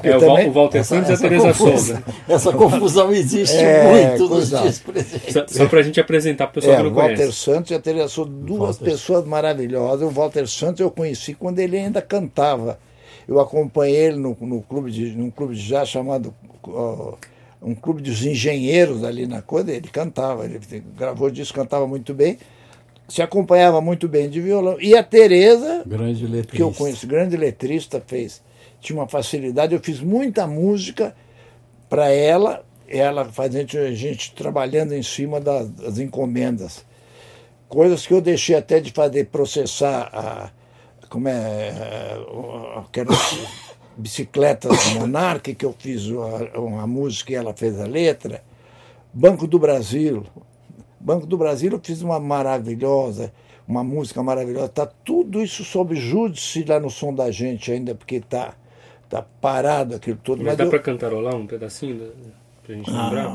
É, 0.03 0.09
é, 0.09 0.47
o, 0.47 0.51
Walter 0.53 0.83
Santos 0.83 1.09
e 1.09 1.13
a 1.13 1.17
Teresa 1.17 1.53
Souza. 1.53 2.03
Essa 2.29 2.53
confusão 2.53 3.11
existe 3.11 3.57
é, 3.57 4.09
muito 4.09 4.29
nos 4.33 4.49
dias 4.49 4.79
presentes. 4.79 5.33
Só, 5.33 5.45
só 5.47 5.65
para 5.67 5.79
a 5.79 5.83
gente 5.83 5.99
apresentar 5.99 6.47
para 6.47 6.59
o 6.59 6.61
pessoal 6.61 6.75
é, 6.75 6.77
que 6.77 6.83
não 6.83 6.91
o 6.91 6.95
Walter 6.95 7.15
conhece. 7.15 7.33
Santos 7.33 7.71
e 7.71 7.73
a 7.73 7.79
Teresa 7.79 8.07
Souza, 8.07 8.29
duas 8.29 8.77
Walter. 8.77 8.85
pessoas 8.85 9.25
maravilhosas. 9.25 10.07
O 10.07 10.11
Walter 10.11 10.47
Santos 10.47 10.79
eu 10.79 10.89
conheci 10.89 11.33
quando 11.33 11.59
ele 11.59 11.77
ainda 11.77 12.01
cantava. 12.01 12.79
Eu 13.27 13.39
acompanhei 13.39 13.97
ele 13.97 14.17
no, 14.17 14.37
no 14.39 14.61
clube 14.61 14.91
de, 14.91 15.15
num 15.15 15.29
clube 15.29 15.55
de 15.55 15.67
jazz 15.67 15.89
chamado... 15.89 16.33
Uh, 16.65 17.17
um 17.65 17.73
clube 17.73 17.99
dos 18.03 18.23
engenheiros 18.23 19.03
ali 19.03 19.25
na 19.25 19.41
coisa, 19.41 19.71
ele 19.71 19.87
cantava, 19.87 20.45
ele 20.45 20.59
gravou 20.95 21.31
disco, 21.31 21.57
cantava 21.57 21.87
muito 21.87 22.13
bem, 22.13 22.37
se 23.07 23.23
acompanhava 23.23 23.81
muito 23.81 24.07
bem 24.07 24.29
de 24.29 24.39
violão. 24.39 24.79
E 24.79 24.95
a 24.95 25.01
Tereza, 25.01 25.81
grande 25.83 26.43
que 26.43 26.61
eu 26.61 26.71
conheço, 26.71 27.07
grande 27.07 27.35
letrista, 27.35 28.01
fez, 28.05 28.43
tinha 28.79 28.99
uma 28.99 29.07
facilidade, 29.07 29.73
eu 29.73 29.79
fiz 29.79 29.99
muita 29.99 30.45
música 30.45 31.15
para 31.89 32.09
ela, 32.09 32.63
ela 32.87 33.25
fazendo 33.25 33.79
a 33.79 33.91
gente 33.91 34.35
trabalhando 34.35 34.93
em 34.93 35.01
cima 35.01 35.41
das, 35.41 35.67
das, 35.69 35.97
encomendas. 35.97 36.85
Coisas 37.67 38.05
que 38.05 38.13
eu 38.13 38.21
deixei 38.21 38.55
até 38.55 38.79
de 38.79 38.91
fazer, 38.91 39.25
processar 39.25 40.09
a. 40.13 40.51
Como 41.09 41.27
é. 41.27 41.73
Aquelas 42.77 43.64
Bicicletas 43.97 44.93
Monarque, 44.93 45.55
que 45.55 45.65
eu 45.65 45.73
fiz 45.77 46.07
uma 46.07 46.85
música 46.85 47.31
e 47.31 47.35
ela 47.35 47.53
fez 47.53 47.79
a 47.79 47.85
letra. 47.85 48.43
Banco 49.13 49.47
do 49.47 49.57
Brasil. 49.57 50.23
Banco 50.99 51.25
do 51.25 51.37
Brasil 51.37 51.71
eu 51.71 51.79
fiz 51.81 52.01
uma 52.01 52.19
maravilhosa, 52.19 53.31
uma 53.67 53.83
música 53.83 54.21
maravilhosa. 54.21 54.67
Tá 54.69 54.85
tudo 54.85 55.41
isso 55.41 55.63
sob 55.63 55.95
júdice 55.95 56.65
lá 56.65 56.79
no 56.79 56.89
som 56.89 57.13
da 57.13 57.31
gente 57.31 57.71
ainda, 57.71 57.95
porque 57.95 58.19
tá, 58.19 58.53
tá 59.07 59.21
parado 59.21 59.95
aquilo 59.95 60.19
todo. 60.21 60.39
Mas, 60.39 60.47
Mas 60.47 60.57
dá 60.57 60.63
eu... 60.65 60.69
para 60.69 60.79
cantarolar 60.79 61.35
um 61.35 61.47
pedacinho 61.47 62.11
pra 62.63 62.75
gente 62.75 62.91
lembrar? 62.91 63.27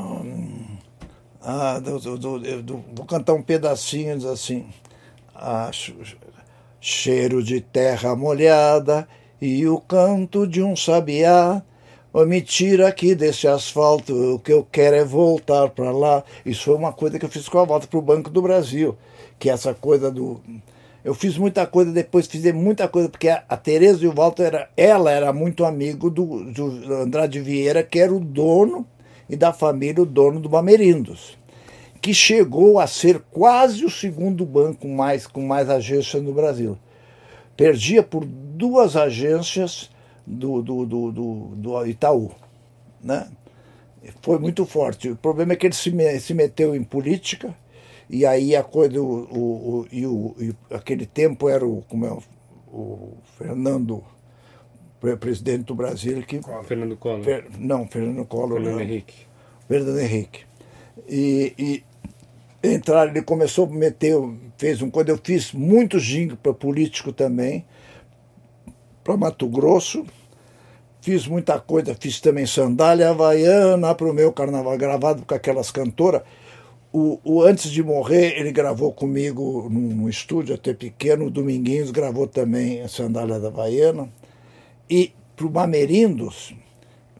Ah, 1.41 1.75
ah 1.75 1.79
do, 1.79 1.97
do, 1.99 2.61
do, 2.61 2.83
vou 2.93 3.05
cantar 3.05 3.33
um 3.33 3.41
pedacinho, 3.41 4.29
assim. 4.29 4.67
Ah, 5.33 5.71
cheiro 6.79 7.41
de 7.41 7.61
terra 7.61 8.15
molhada 8.15 9.07
e 9.41 9.67
o 9.67 9.79
canto 9.79 10.45
de 10.45 10.61
um 10.61 10.75
sabiá. 10.75 11.63
Oh, 12.13 12.25
me 12.25 12.41
tira 12.41 12.89
aqui 12.89 13.15
desse 13.15 13.47
asfalto, 13.47 14.35
o 14.35 14.39
que 14.39 14.51
eu 14.51 14.67
quero 14.69 14.97
é 14.97 15.03
voltar 15.03 15.69
para 15.69 15.91
lá. 15.91 16.23
Isso 16.45 16.65
foi 16.65 16.75
uma 16.75 16.91
coisa 16.91 17.17
que 17.17 17.25
eu 17.25 17.29
fiz 17.29 17.47
com 17.47 17.57
a 17.57 17.65
volta 17.65 17.87
para 17.87 17.97
o 17.97 18.01
Banco 18.01 18.29
do 18.29 18.41
Brasil, 18.41 18.97
que 19.39 19.49
é 19.49 19.53
essa 19.53 19.73
coisa 19.73 20.11
do. 20.11 20.41
Eu 21.03 21.15
fiz 21.15 21.37
muita 21.37 21.65
coisa, 21.65 21.91
depois 21.91 22.27
fiz 22.27 22.43
muita 22.53 22.87
coisa, 22.87 23.09
porque 23.09 23.29
a, 23.29 23.43
a 23.47 23.57
Tereza 23.57 24.03
e 24.03 24.07
o 24.07 24.13
Walter, 24.13 24.43
era, 24.43 24.69
ela 24.75 25.09
era 25.09 25.33
muito 25.33 25.65
amigo 25.65 26.09
do, 26.09 26.43
do 26.51 26.93
Andrade 26.93 27.39
Vieira, 27.39 27.81
que 27.81 27.97
era 27.97 28.13
o 28.13 28.19
dono 28.19 28.85
e 29.29 29.35
da 29.35 29.53
família, 29.53 30.03
o 30.03 30.05
dono 30.05 30.39
do 30.39 30.49
Bamerindos, 30.49 31.37
que 32.01 32.13
chegou 32.13 32.77
a 32.77 32.85
ser 32.85 33.21
quase 33.31 33.85
o 33.85 33.89
segundo 33.89 34.45
banco 34.45 34.87
mais 34.87 35.25
com 35.25 35.41
mais 35.41 35.69
agências 35.69 36.21
no 36.21 36.33
Brasil 36.33 36.77
perdia 37.61 38.01
por 38.01 38.25
duas 38.25 38.95
agências 38.95 39.91
do, 40.25 40.63
do, 40.63 40.83
do, 40.83 41.11
do, 41.11 41.33
do 41.55 41.85
Itaú. 41.85 42.31
Né? 43.03 43.29
Foi 44.23 44.39
muito 44.39 44.65
forte. 44.65 45.11
O 45.11 45.15
problema 45.15 45.53
é 45.53 45.55
que 45.55 45.67
ele 45.67 45.75
se, 45.75 45.91
se 46.19 46.33
meteu 46.33 46.75
em 46.75 46.83
política, 46.83 47.55
e 48.09 48.25
aí 48.25 48.55
a 48.55 48.63
coisa, 48.63 48.99
o, 48.99 49.05
o, 49.05 49.87
e 49.91 50.07
o, 50.07 50.35
e 50.39 50.55
aquele 50.73 51.05
tempo 51.05 51.47
era 51.47 51.63
o, 51.63 51.83
como 51.87 52.07
é, 52.07 52.17
o 52.67 53.13
Fernando, 53.37 54.03
presidente 55.19 55.65
do 55.65 55.75
Brasil, 55.75 56.23
que. 56.23 56.41
Fernando 56.63 56.97
Collor. 56.97 57.23
Fer, 57.23 57.45
não, 57.59 57.87
Fernando 57.87 58.25
Collor. 58.25 58.55
Fernando 58.55 58.73
não, 58.73 58.81
Henrique. 58.81 59.27
Fernando 59.67 59.99
Henrique. 59.99 60.45
E, 61.07 61.53
e 61.59 61.83
entrar, 62.63 63.07
ele 63.07 63.21
começou 63.21 63.67
a 63.67 63.69
meter, 63.69 64.15
fez 64.61 64.79
um 64.79 64.91
quando 64.91 65.09
eu 65.09 65.17
fiz 65.17 65.53
muitos 65.53 66.03
jingles 66.03 66.37
para 66.37 66.53
político 66.53 67.11
também, 67.11 67.65
para 69.03 69.17
Mato 69.17 69.47
Grosso, 69.47 70.05
fiz 71.01 71.25
muita 71.25 71.59
coisa, 71.59 71.97
fiz 71.99 72.21
também 72.21 72.45
sandália 72.45 73.09
havaiana 73.09 73.95
para 73.95 74.07
o 74.07 74.13
meu 74.13 74.31
carnaval, 74.31 74.77
gravado 74.77 75.25
com 75.25 75.33
aquelas 75.33 75.71
cantoras. 75.71 76.21
O, 76.93 77.19
o, 77.23 77.41
antes 77.41 77.71
de 77.71 77.81
morrer, 77.81 78.39
ele 78.39 78.51
gravou 78.51 78.93
comigo 78.93 79.67
num, 79.67 80.07
estúdio 80.07 80.53
até 80.53 80.75
pequeno, 80.75 81.25
o 81.25 81.31
Dominguinhos 81.31 81.89
gravou 81.89 82.27
também 82.27 82.83
a 82.83 82.87
sandália 82.87 83.39
da 83.39 83.47
Havaiana. 83.47 84.09
E 84.87 85.11
para 85.35 85.47
o 85.47 85.51
Mamerindos, 85.51 86.53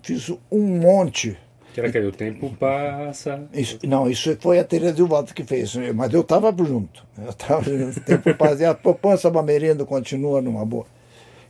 fiz 0.03 0.29
um 0.51 0.79
monte 0.79 1.35
que 1.73 1.79
era 1.79 1.89
aquele, 1.89 2.07
o 2.07 2.11
tempo 2.11 2.49
passa. 2.59 3.43
Isso, 3.53 3.79
não, 3.83 4.09
isso 4.09 4.35
foi 4.39 4.59
a 4.59 4.63
Tereza 4.63 5.05
Walter 5.05 5.33
que 5.33 5.43
fez, 5.43 5.75
mas 5.95 6.13
eu 6.13 6.21
estava 6.21 6.53
junto. 6.65 7.05
Eu 7.17 7.29
estava 7.29 7.63
junto. 7.63 7.97
O 7.97 8.01
tempo 8.01 8.33
passa. 8.35 8.63
E 8.63 8.65
a 8.65 8.73
poupança 8.73 9.29
Bamerindo 9.29 9.85
continua 9.85 10.41
numa 10.41 10.65
boa. 10.65 10.85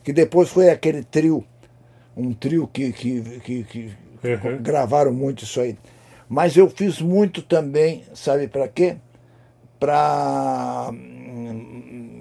Que 0.03 0.13
depois 0.13 0.49
foi 0.49 0.69
aquele 0.69 1.03
trio, 1.03 1.43
um 2.15 2.34
trio 2.34 2.67
que, 2.67 2.91
que, 2.91 3.22
que, 3.39 3.63
que 3.63 3.91
uhum. 4.24 4.61
gravaram 4.61 5.13
muito 5.13 5.43
isso 5.43 5.59
aí. 5.59 5.78
Mas 6.30 6.55
eu 6.55 6.69
fiz 6.69 7.01
muito 7.01 7.41
também, 7.41 8.03
sabe 8.13 8.47
para 8.47 8.67
quê? 8.67 8.97
Para. 9.80 10.89
Hum, 10.93 12.19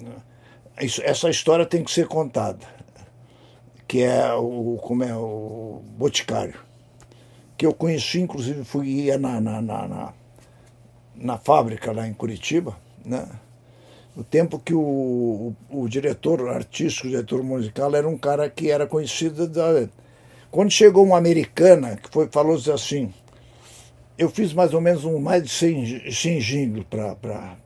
essa 0.76 1.28
história 1.28 1.66
tem 1.66 1.84
que 1.84 1.90
ser 1.90 2.08
contada, 2.08 2.66
que 3.86 4.02
é 4.02 4.32
o, 4.32 4.78
como 4.82 5.04
é, 5.04 5.14
o 5.14 5.82
Boticário. 5.96 6.69
Que 7.60 7.66
eu 7.66 7.74
conheci, 7.74 8.22
inclusive 8.22 8.64
fui 8.64 9.14
na, 9.18 9.38
na, 9.38 9.60
na, 9.60 9.86
na, 9.86 10.12
na 11.14 11.36
fábrica 11.36 11.92
lá 11.92 12.08
em 12.08 12.14
Curitiba, 12.14 12.74
né? 13.04 13.28
o 14.16 14.24
tempo 14.24 14.58
que 14.58 14.72
o, 14.72 14.80
o, 14.80 15.82
o, 15.82 15.86
diretor 15.86 16.48
artístico, 16.48 17.06
o 17.06 17.10
diretor 17.10 17.42
musical, 17.42 17.94
era 17.94 18.08
um 18.08 18.16
cara 18.16 18.48
que 18.48 18.70
era 18.70 18.86
conhecido. 18.86 19.46
Da... 19.46 19.86
Quando 20.50 20.70
chegou 20.70 21.04
uma 21.04 21.18
americana 21.18 21.96
que 21.96 22.08
foi, 22.10 22.30
falou 22.32 22.58
assim, 22.72 23.12
eu 24.16 24.30
fiz 24.30 24.54
mais 24.54 24.72
ou 24.72 24.80
menos 24.80 25.04
um, 25.04 25.18
mais 25.18 25.42
de 25.42 25.50
100, 25.50 26.10
100 26.10 26.38
jingles 26.40 26.86
para. 26.88 27.58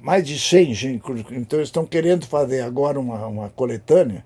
Mais 0.00 0.24
de 0.24 0.38
100 0.38 0.72
jingles. 0.74 1.24
Então 1.32 1.58
eles 1.58 1.70
estão 1.70 1.84
querendo 1.84 2.24
fazer 2.24 2.60
agora 2.60 3.00
uma, 3.00 3.26
uma 3.26 3.50
coletânea 3.50 4.24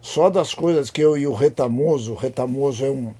só 0.00 0.30
das 0.30 0.54
coisas 0.54 0.88
que 0.88 1.00
eu 1.00 1.18
e 1.18 1.26
o 1.26 1.34
Retamoso. 1.34 2.12
O 2.12 2.16
Retamoso 2.16 2.84
é 2.84 2.90
um, 2.90 3.12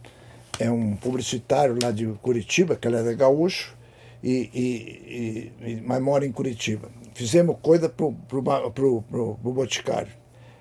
é 0.58 0.70
um 0.70 0.96
publicitário 0.96 1.78
lá 1.82 1.90
de 1.90 2.06
Curitiba, 2.22 2.76
que 2.76 2.88
ele 2.88 2.96
é 2.96 3.02
de 3.02 3.14
gaúcho, 3.14 3.76
e, 4.22 4.50
e, 4.54 5.52
e, 5.62 5.80
mas 5.82 6.02
mora 6.02 6.26
em 6.26 6.32
Curitiba 6.32 6.88
fizemos 7.16 7.56
coisa 7.62 7.88
pro, 7.88 8.12
pro 8.12 9.02
Boticário, 9.42 10.12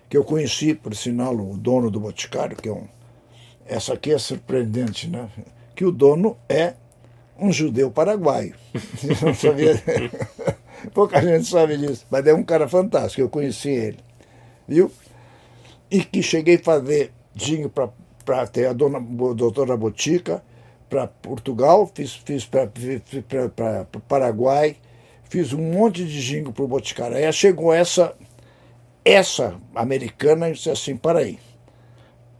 que 0.09 0.15
eu 0.15 0.23
conheci, 0.23 0.73
por 0.73 0.95
sinal, 0.95 1.35
o 1.35 1.57
dono 1.57 1.91
do 1.91 1.99
Boticário, 1.99 2.55
que 2.55 2.69
é 2.69 2.71
um. 2.71 2.87
Essa 3.65 3.93
aqui 3.93 4.13
é 4.13 4.17
surpreendente, 4.17 5.09
né? 5.09 5.27
Que 5.75 5.83
o 5.83 5.91
dono 5.91 6.37
é 6.47 6.75
um 7.37 7.51
judeu 7.51 7.91
paraguaio. 7.91 8.55
não 9.21 9.33
sabia. 9.33 9.73
Pouca 10.93 11.21
gente 11.21 11.45
sabe 11.45 11.77
disso, 11.77 12.05
mas 12.09 12.25
é 12.25 12.33
um 12.33 12.43
cara 12.43 12.69
fantástico, 12.69 13.21
eu 13.21 13.29
conheci 13.29 13.69
ele. 13.69 13.99
Viu? 14.65 14.89
E 15.91 16.03
que 16.03 16.23
cheguei 16.23 16.55
a 16.55 16.63
fazer 16.63 17.11
dinho 17.33 17.69
para 17.69 17.89
ter 18.51 18.67
a 18.67 18.73
dona 18.73 18.97
a 18.97 19.33
doutora 19.33 19.77
Botica, 19.77 20.43
para 20.89 21.07
Portugal, 21.07 21.89
fiz, 21.93 22.13
fiz 22.13 22.45
para 22.45 22.69
Paraguai, 24.07 24.77
fiz 25.29 25.53
um 25.53 25.71
monte 25.71 26.05
de 26.05 26.21
jingle 26.21 26.53
pro 26.53 26.67
Boticário. 26.67 27.17
Aí 27.17 27.31
chegou 27.33 27.73
essa, 27.73 28.15
essa 29.03 29.55
americana 29.73 30.49
e 30.49 30.53
disse 30.53 30.69
assim, 30.69 30.95
para 30.95 31.19
aí, 31.19 31.39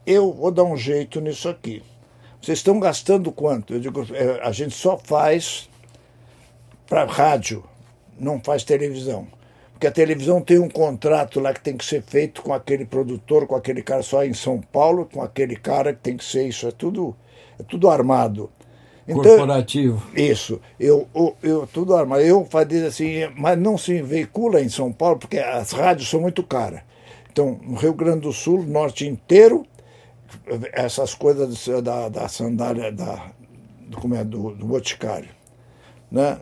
eu 0.05 0.31
vou 0.31 0.51
dar 0.51 0.63
um 0.63 0.77
jeito 0.77 1.19
nisso 1.19 1.49
aqui. 1.49 1.81
Vocês 2.41 2.59
estão 2.59 2.79
gastando 2.79 3.31
quanto? 3.31 3.73
Eu 3.73 3.79
digo, 3.79 4.05
é, 4.13 4.39
a 4.41 4.51
gente 4.51 4.75
só 4.75 4.97
faz 4.97 5.67
para 6.87 7.05
rádio, 7.05 7.63
não 8.19 8.39
faz 8.39 8.63
televisão. 8.63 9.27
Porque 9.75 9.87
a 9.87 9.91
televisão 9.91 10.39
tem 10.39 10.57
um 10.57 10.69
contrato 10.69 11.41
lá 11.41 11.53
que 11.53 11.59
tem 11.59 11.75
que 11.75 11.83
ser 11.83 12.01
feito 12.01 12.41
com 12.41 12.53
aquele 12.53 12.85
produtor, 12.85 13.45
com 13.45 13.55
aquele 13.55 13.83
cara 13.83 14.01
só 14.01 14.23
em 14.23 14.33
São 14.33 14.61
Paulo, 14.61 15.05
com 15.11 15.21
aquele 15.21 15.57
cara 15.57 15.93
que 15.93 15.99
tem 15.99 16.15
que 16.15 16.23
ser 16.23 16.47
isso, 16.47 16.65
é 16.65 16.71
tudo, 16.71 17.13
é 17.59 17.63
tudo 17.63 17.89
armado. 17.89 18.49
Então, 19.05 19.21
Corporativo. 19.21 20.01
Isso. 20.15 20.61
Eu, 20.79 21.09
eu, 21.13 21.35
eu 21.43 21.67
tudo 21.67 21.93
armado. 21.93 22.21
Eu 22.21 22.45
fazia 22.45 22.87
assim, 22.87 23.29
mas 23.35 23.59
não 23.59 23.77
se 23.77 24.01
veicula 24.01 24.61
em 24.61 24.69
São 24.69 24.93
Paulo, 24.93 25.19
porque 25.19 25.37
as 25.37 25.71
rádios 25.73 26.09
são 26.09 26.21
muito 26.21 26.41
caras. 26.41 26.81
Então, 27.29 27.59
no 27.61 27.75
Rio 27.75 27.93
Grande 27.93 28.21
do 28.21 28.31
Sul, 28.31 28.63
norte 28.63 29.05
inteiro, 29.05 29.67
essas 30.71 31.13
coisas 31.13 31.67
da, 31.83 32.07
da 32.07 32.29
sandália, 32.29 32.93
da, 32.93 33.29
do, 33.81 33.97
como 33.97 34.15
é, 34.15 34.23
do, 34.23 34.55
do 34.55 34.65
boticário. 34.65 35.29
Né? 36.09 36.39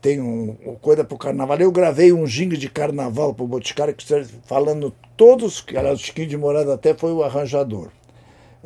Tem 0.00 0.20
um, 0.20 0.54
coisa 0.80 1.04
para 1.04 1.14
o 1.14 1.18
carnaval. 1.18 1.58
Eu 1.58 1.70
gravei 1.70 2.12
um 2.12 2.24
jingle 2.24 2.58
de 2.58 2.68
carnaval 2.68 3.32
para 3.32 3.44
o 3.44 3.48
Boticário, 3.48 3.94
que 3.94 4.04
falando 4.44 4.92
todos, 5.16 5.60
que 5.60 5.76
era 5.76 5.92
o 5.92 5.96
Chiquinho 5.96 6.28
de 6.28 6.36
Morada 6.36 6.74
até 6.74 6.92
foi 6.92 7.12
o 7.12 7.22
arranjador 7.22 7.90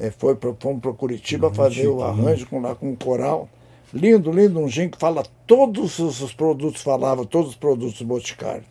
é, 0.01 0.11
foi 0.11 0.35
pra, 0.35 0.55
fomos 0.59 0.81
para 0.81 0.93
Curitiba 0.95 1.49
Muito 1.49 1.57
fazer 1.57 1.87
o 1.87 2.03
arranjo 2.03 2.47
com, 2.47 2.59
lá 2.61 2.75
com 2.75 2.91
o 2.91 2.97
coral. 2.97 3.49
Lindo, 3.93 4.33
lindo, 4.33 4.59
um 4.59 4.67
gin 4.67 4.89
que 4.89 4.97
fala 4.97 5.23
todos 5.47 5.99
os 5.99 6.33
produtos, 6.33 6.81
falava 6.81 7.27
todos 7.27 7.51
os 7.51 7.57
produtos 7.57 7.99
do 7.99 8.07
Boticário. 8.07 8.65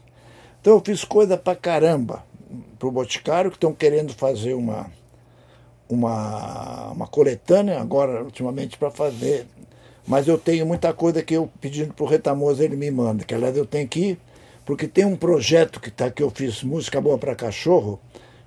Então 0.59 0.73
eu 0.73 0.81
fiz 0.83 1.03
coisa 1.03 1.37
pra 1.37 1.55
caramba 1.55 2.25
pro 2.79 2.91
Boticário, 2.91 3.51
que 3.51 3.57
estão 3.57 3.73
querendo 3.73 4.13
fazer 4.13 4.55
uma, 4.55 4.89
uma, 5.87 6.91
uma 6.91 7.07
coletânea 7.07 7.79
agora, 7.79 8.23
ultimamente, 8.23 8.77
para 8.77 8.89
fazer. 8.89 9.45
Mas 10.09 10.27
eu 10.27 10.39
tenho 10.39 10.65
muita 10.65 10.91
coisa 10.91 11.21
que 11.21 11.35
eu 11.35 11.51
pedindo 11.61 11.93
pro 11.93 12.07
Retamoso 12.07 12.63
ele 12.63 12.75
me 12.75 12.89
manda, 12.89 13.23
que 13.23 13.35
aliás 13.35 13.55
eu 13.55 13.63
tenho 13.63 13.87
que 13.87 13.99
ir, 13.99 14.19
porque 14.65 14.87
tem 14.87 15.05
um 15.05 15.15
projeto 15.15 15.79
que, 15.79 15.91
tá, 15.91 16.09
que 16.09 16.23
eu 16.23 16.31
fiz, 16.31 16.63
Música 16.63 16.99
Boa 16.99 17.15
para 17.15 17.35
Cachorro, 17.35 17.99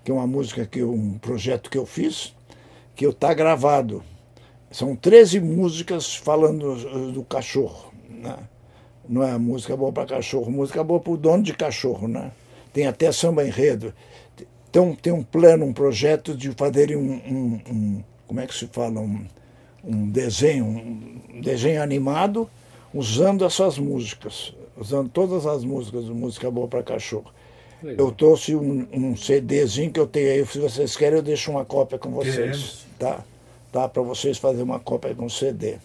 que 0.02 0.10
é 0.10 0.14
uma 0.14 0.26
música 0.26 0.66
que 0.66 0.82
um 0.82 1.16
projeto 1.18 1.70
que 1.70 1.78
eu 1.78 1.86
fiz, 1.86 2.34
que 2.96 3.06
está 3.06 3.32
gravado. 3.32 4.02
São 4.72 4.96
13 4.96 5.38
músicas 5.38 6.16
falando 6.16 6.72
uh, 6.72 7.12
do 7.12 7.22
cachorro. 7.22 7.92
Né? 8.10 8.36
Não 9.08 9.22
é 9.22 9.38
música 9.38 9.76
boa 9.76 9.92
para 9.92 10.06
cachorro, 10.06 10.50
música 10.50 10.82
boa 10.82 10.98
para 10.98 11.12
o 11.12 11.16
dono 11.16 11.44
de 11.44 11.54
cachorro. 11.54 12.08
Né? 12.08 12.32
Tem 12.72 12.88
até 12.88 13.12
samba 13.12 13.46
enredo. 13.46 13.94
Então 14.68 14.96
tem 14.96 15.12
um 15.12 15.22
plano, 15.22 15.64
um 15.64 15.72
projeto 15.72 16.34
de 16.36 16.50
fazerem 16.52 16.96
um, 16.96 17.12
um, 17.12 17.60
um 17.70 18.04
como 18.26 18.40
é 18.40 18.48
que 18.48 18.54
se 18.54 18.66
fala, 18.66 18.98
um, 18.98 19.24
um 19.84 20.08
desenho, 20.08 20.64
um 20.64 21.40
desenho 21.40 21.82
animado 21.82 22.48
usando 22.94 23.44
essas 23.44 23.78
músicas, 23.78 24.54
usando 24.76 25.08
todas 25.08 25.46
as 25.46 25.64
músicas 25.64 26.04
do 26.04 26.14
Música 26.14 26.50
Boa 26.50 26.68
para 26.68 26.82
Cachorro. 26.82 27.32
Legal. 27.82 28.06
Eu 28.06 28.12
trouxe 28.12 28.54
um, 28.54 28.86
um, 28.92 29.16
CDzinho 29.16 29.90
que 29.90 29.98
eu 29.98 30.06
tenho 30.06 30.30
aí, 30.30 30.46
se 30.46 30.58
vocês 30.58 30.96
querem 30.96 31.18
eu 31.18 31.22
deixo 31.22 31.50
uma 31.50 31.64
cópia 31.64 31.98
com 31.98 32.10
vocês. 32.10 32.86
Tá? 32.98 33.24
Tá? 33.72 33.88
Para 33.88 34.02
vocês 34.02 34.38
fazerem 34.38 34.64
uma 34.64 34.78
cópia 34.78 35.14
com 35.14 35.28
CD. 35.28 35.78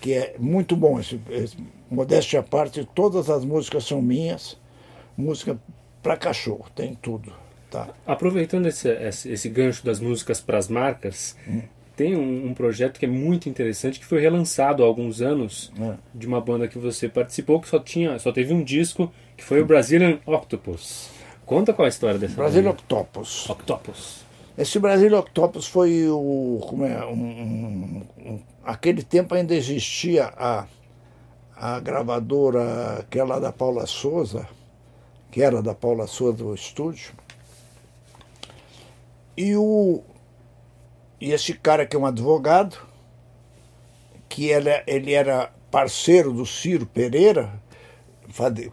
Que 0.00 0.14
é 0.14 0.34
muito 0.38 0.74
bom, 0.74 0.98
esse, 0.98 1.20
esse, 1.30 1.56
modéstia 1.90 2.40
à 2.40 2.42
parte, 2.42 2.86
todas 2.94 3.30
as 3.30 3.44
músicas 3.44 3.84
são 3.84 4.02
minhas, 4.02 4.58
música 5.16 5.58
para 6.02 6.16
cachorro, 6.16 6.66
tem 6.74 6.94
tudo. 6.94 7.32
Tá? 7.70 7.88
Aproveitando 8.06 8.66
esse, 8.66 8.88
esse, 8.88 9.30
esse 9.30 9.48
gancho 9.48 9.84
das 9.84 10.00
músicas 10.00 10.40
para 10.40 10.58
as 10.58 10.68
marcas, 10.68 11.36
hum. 11.48 11.62
Tem 11.96 12.14
um, 12.14 12.48
um, 12.48 12.54
projeto 12.54 12.98
que 13.00 13.06
é 13.06 13.08
muito 13.08 13.48
interessante, 13.48 13.98
que 13.98 14.04
foi 14.04 14.20
relançado 14.20 14.84
há 14.84 14.86
alguns 14.86 15.22
anos, 15.22 15.72
é. 15.80 15.94
de 16.14 16.26
uma 16.26 16.40
banda 16.40 16.68
que 16.68 16.78
você 16.78 17.08
participou, 17.08 17.58
que 17.58 17.68
só, 17.68 17.78
tinha, 17.78 18.18
só 18.18 18.30
teve 18.30 18.52
um 18.52 18.62
disco, 18.62 19.10
que 19.34 19.42
foi 19.42 19.62
o 19.62 19.66
Brazilian 19.66 20.18
Octopus. 20.26 21.08
Conta 21.46 21.72
qual 21.72 21.86
é 21.86 21.88
a 21.88 21.90
história 21.90 22.18
dessa 22.18 22.34
Brasil 22.34 22.68
Octopus. 22.68 23.48
Octopus. 23.48 24.26
Esse 24.58 24.78
Brasil 24.78 25.16
Octopus 25.16 25.66
foi 25.66 26.08
o. 26.08 26.60
Como 26.68 26.84
é? 26.84 27.04
Um, 27.06 27.12
um, 27.12 28.02
um, 28.18 28.40
aquele 28.64 29.02
tempo 29.02 29.34
ainda 29.34 29.54
existia 29.54 30.32
a, 30.36 30.66
a 31.56 31.80
gravadora, 31.80 32.98
aquela 32.98 33.38
da 33.38 33.52
Paula 33.52 33.86
Souza, 33.86 34.46
que 35.30 35.42
era 35.42 35.62
da 35.62 35.74
Paula 35.74 36.06
Souza 36.06 36.38
do 36.38 36.54
estúdio. 36.54 37.12
E, 39.36 39.54
o, 39.54 40.02
e 41.20 41.32
esse 41.32 41.54
cara 41.54 41.86
que 41.86 41.96
é 41.96 41.98
um 41.98 42.06
advogado, 42.06 42.76
que 44.28 44.46
ele, 44.46 44.70
ele 44.86 45.12
era 45.12 45.52
parceiro 45.70 46.32
do 46.32 46.44
Ciro 46.44 46.86
Pereira, 46.86 47.52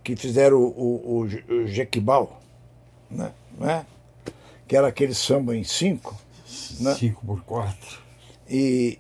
que 0.03 0.15
fizeram 0.15 0.57
o, 0.57 0.67
o, 0.69 1.53
o 1.53 1.67
Jequibal 1.67 2.41
né? 3.13 3.31
né? 3.57 3.85
que 4.67 4.75
era 4.75 4.87
aquele 4.87 5.13
samba 5.13 5.55
em 5.55 5.63
cinco. 5.63 6.19
Né? 6.79 6.95
Cinco 6.95 7.25
por 7.25 7.41
quatro. 7.43 7.99
E, 8.49 8.97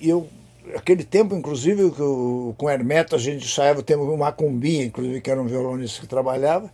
e 0.00 0.08
eu, 0.08 0.28
aquele 0.74 1.04
tempo, 1.04 1.34
inclusive, 1.34 1.90
que 1.90 2.00
eu, 2.00 2.54
com 2.56 2.68
Hermeto 2.68 3.14
a 3.14 3.18
gente 3.18 3.44
ensaiava, 3.44 3.82
temos 3.82 4.08
o 4.08 4.16
Macumbinha, 4.16 4.84
inclusive, 4.84 5.20
que 5.20 5.30
era 5.30 5.40
um 5.40 5.46
violonista 5.46 6.00
que 6.00 6.06
trabalhava, 6.06 6.70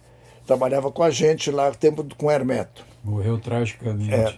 trabalhava 0.46 0.90
com 0.90 1.02
a 1.02 1.10
gente 1.10 1.50
lá 1.50 1.68
o 1.68 1.74
tempo 1.74 2.06
com 2.16 2.30
Hermeto. 2.30 2.84
Morreu 3.02 3.38
tragicamente. 3.38 4.14
É. 4.14 4.34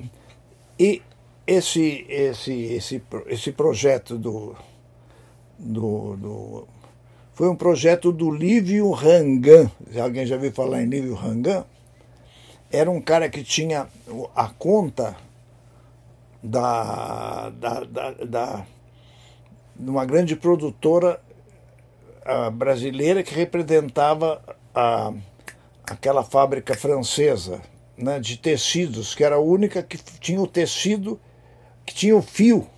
E 0.79 1.03
esse, 1.47 2.05
esse, 2.09 2.53
esse, 2.53 3.03
esse 3.27 3.53
projeto 3.53 4.19
do, 4.19 4.57
do, 5.59 6.17
do 6.17 6.69
foi 7.33 7.49
um 7.49 7.57
projeto 7.57 8.11
do 8.11 8.31
Lívio 8.31 8.91
Rangan. 8.91 9.71
Alguém 10.03 10.27
já 10.27 10.37
viu 10.37 10.53
falar 10.53 10.83
em 10.83 10.87
Lívio 10.87 11.15
Rangan? 11.15 11.65
era 12.71 12.91
um 12.91 13.01
cara 13.01 13.29
que 13.29 13.43
tinha 13.43 13.89
a 14.35 14.49
conta 14.49 15.17
da, 16.43 17.51
da, 17.51 17.85
da, 17.85 18.11
da 18.13 18.67
de 19.75 19.91
uma 19.91 20.05
grande 20.05 20.35
produtora 20.35 21.21
uh, 22.25 22.51
brasileira 22.51 23.23
que 23.23 23.35
representava 23.35 24.43
a, 24.75 25.13
aquela 25.85 26.25
fábrica 26.25 26.75
francesa 26.75 27.61
né, 27.97 28.19
de 28.19 28.39
tecidos, 28.39 29.15
que 29.15 29.23
era 29.23 29.37
a 29.37 29.41
única 29.41 29.83
que 29.83 29.99
tinha 30.19 30.41
o 30.41 30.47
tecido, 30.47 31.21
que 31.87 31.95
tinha 31.95 32.17
o 32.17 32.21
fio 32.21 32.69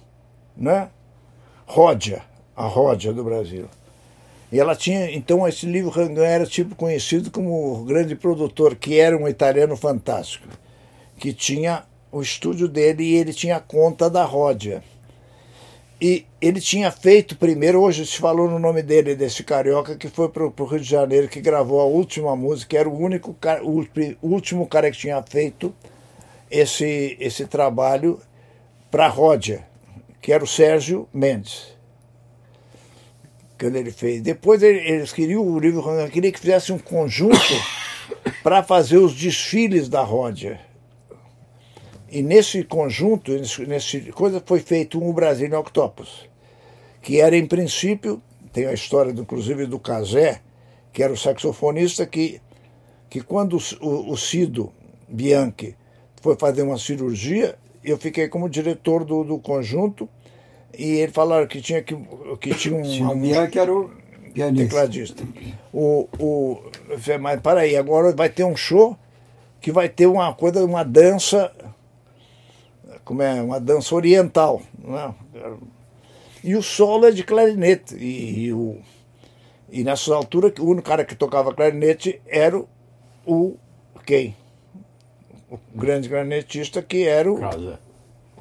né? 0.59 0.89
Ródia, 1.65 2.23
a 2.57 2.67
Ródia 2.67 3.13
do 3.13 3.23
Brasil. 3.23 3.67
E 4.51 4.59
ela 4.59 4.75
tinha, 4.75 5.11
então, 5.15 5.47
esse 5.47 5.67
livro 5.67 5.91
Rangan 5.91 6.25
era 6.25 6.47
tipo 6.47 6.75
conhecido 6.75 7.31
como 7.31 7.81
o 7.81 7.85
grande 7.85 8.17
produtor, 8.17 8.75
que 8.75 8.99
era 8.99 9.17
um 9.17 9.29
italiano 9.29 9.77
fantástico, 9.77 10.49
que 11.19 11.33
tinha 11.33 11.85
o 12.11 12.23
estúdio 12.23 12.67
dele 12.67 13.05
e 13.05 13.15
ele 13.15 13.33
tinha 13.33 13.61
conta 13.61 14.09
da 14.09 14.25
Ródia. 14.25 14.83
E 16.01 16.25
ele 16.41 16.61
tinha 16.61 16.91
feito 16.91 17.37
primeiro, 17.37 17.83
hoje 17.83 18.07
se 18.07 18.19
falou 18.19 18.49
no 18.49 18.59
nome 18.59 18.83
dele, 18.83 19.15
desse 19.15 19.43
carioca, 19.43 19.97
que 19.97 20.09
foi 20.09 20.29
para 20.29 20.45
o 20.45 20.65
Rio 20.65 20.81
de 20.81 20.89
Janeiro, 20.89 21.29
que 21.29 21.41
gravou 21.41 21.81
a 21.81 21.85
última 21.85 22.35
música, 22.35 22.79
era 22.79 22.89
o 22.89 22.97
único 22.97 23.37
o 24.23 24.29
último 24.29 24.67
cara 24.67 24.91
que 24.91 24.97
tinha 24.97 25.23
feito 25.23 25.75
esse, 26.51 27.17
esse 27.21 27.47
trabalho 27.47 28.19
para 28.90 29.06
a 29.06 29.09
Ródia, 29.09 29.66
que 30.20 30.32
era 30.32 30.43
o 30.43 30.47
Sérgio 30.47 31.09
Mendes 31.12 31.78
quando 33.59 33.77
ele 33.77 33.90
fez. 33.90 34.23
Depois 34.23 34.62
ele, 34.62 34.78
eles 34.78 35.12
queriam 35.12 35.43
o 35.43 35.59
livro 35.59 35.82
queria 36.10 36.31
que 36.31 36.39
fizesse 36.39 36.73
um 36.73 36.78
conjunto 36.78 37.36
para 38.43 38.62
fazer 38.62 38.98
os 38.98 39.15
desfiles 39.15 39.89
da 39.89 40.02
Ródia. 40.02 40.60
E 42.10 42.23
nesse 42.23 42.65
conjunto, 42.65 43.32
nesse, 43.66 44.01
coisa, 44.12 44.43
foi 44.44 44.60
feito 44.60 45.02
um 45.02 45.12
Brasil 45.12 45.59
Octopus, 45.59 46.27
que 47.02 47.20
era 47.20 47.36
em 47.36 47.47
princípio, 47.47 48.23
tem 48.52 48.66
a 48.66 48.73
história 48.73 49.10
inclusive 49.10 49.66
do 49.66 49.78
Casé, 49.78 50.40
que 50.90 51.02
era 51.02 51.12
o 51.12 51.16
saxofonista 51.16 52.06
que, 52.06 52.40
que 53.10 53.20
quando 53.20 53.59
o, 53.81 54.12
o 54.12 54.16
Cido 54.16 54.73
Bianchi 55.06 55.77
foi 56.23 56.35
fazer 56.36 56.62
uma 56.62 56.78
cirurgia, 56.78 57.59
eu 57.90 57.98
fiquei 57.98 58.28
como 58.28 58.48
diretor 58.48 59.05
do, 59.05 59.24
do 59.24 59.39
conjunto 59.39 60.09
e 60.77 60.98
ele 60.98 61.12
falaram 61.12 61.47
que 61.47 61.60
tinha 61.60 61.82
que, 61.82 61.97
que 62.40 62.55
tinha 62.55 62.77
um. 62.77 62.82
Tinha 62.82 63.47
que 63.48 63.59
era 63.59 63.73
o 63.73 63.90
pianista. 64.32 64.65
Tecladista. 64.69 65.24
O, 65.73 66.09
o, 66.19 66.62
mas 67.20 67.40
para 67.40 67.60
aí, 67.60 67.77
agora 67.77 68.15
vai 68.15 68.28
ter 68.28 68.44
um 68.44 68.56
show 68.56 68.97
que 69.60 69.73
vai 69.73 69.89
ter 69.89 70.06
uma 70.06 70.32
coisa, 70.35 70.65
uma 70.65 70.85
dança, 70.85 71.52
como 73.05 73.23
é, 73.23 73.43
uma 73.43 73.60
dança 73.60 73.94
oriental. 73.94 74.62
Né? 74.78 75.15
E 76.44 76.55
o 76.55 76.62
solo 76.62 77.06
é 77.06 77.10
de 77.10 77.24
clarinete. 77.24 77.97
E, 77.97 78.47
e, 78.47 78.52
o, 78.52 78.78
e 79.70 79.82
nessas 79.82 80.10
alturas, 80.10 80.52
o 80.59 80.66
único 80.66 80.89
cara 80.89 81.05
que 81.05 81.16
tocava 81.16 81.52
clarinete 81.52 82.20
era 82.27 82.62
o 83.27 83.56
quem? 84.06 84.35
O 85.51 85.59
grande 85.75 86.09
clarinetista 86.09 86.83
que 86.83 87.07
era 87.07 87.33
o 87.33 87.41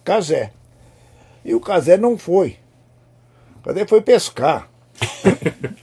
Casé. 0.04 0.52
E 1.44 1.56
o 1.56 1.60
Casé 1.60 1.98
não 1.98 2.18
foi. 2.18 2.58
O 3.58 3.62
Casé 3.62 3.88
foi 3.88 4.02
pescar. 4.02 4.70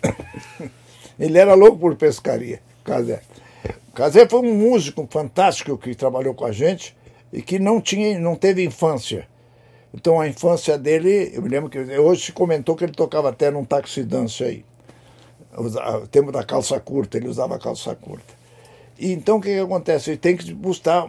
Ele 1.18 1.38
era 1.38 1.54
louco 1.54 1.78
por 1.78 1.96
pescaria, 1.96 2.60
Casé. 2.84 3.22
Casé 3.94 4.28
foi 4.28 4.40
um 4.40 4.54
músico 4.54 5.06
fantástico 5.08 5.78
que 5.78 5.94
trabalhou 5.94 6.34
com 6.34 6.44
a 6.44 6.52
gente 6.52 6.96
e 7.32 7.40
que 7.40 7.58
não 7.58 7.80
tinha, 7.80 8.18
não 8.18 8.34
teve 8.34 8.64
infância. 8.64 9.28
Então 9.94 10.20
a 10.20 10.26
infância 10.26 10.76
dele, 10.76 11.30
eu 11.32 11.40
me 11.40 11.48
lembro 11.48 11.70
que 11.70 11.78
hoje 11.78 12.26
se 12.26 12.32
comentou 12.32 12.74
que 12.74 12.84
ele 12.84 12.92
tocava 12.92 13.28
até 13.28 13.50
num 13.50 13.64
taxi 13.64 14.02
dance 14.02 14.42
aí. 14.42 14.64
O 15.56 16.06
tempo 16.08 16.32
da 16.32 16.42
calça 16.42 16.80
curta, 16.80 17.16
ele 17.16 17.28
usava 17.28 17.56
calça 17.60 17.94
curta. 17.94 18.33
Então 18.98 19.38
o 19.38 19.40
que, 19.40 19.54
que 19.54 19.60
acontece? 19.60 20.10
Ele 20.10 20.18
tem 20.18 20.36
que 20.36 20.52
buscar 20.52 21.08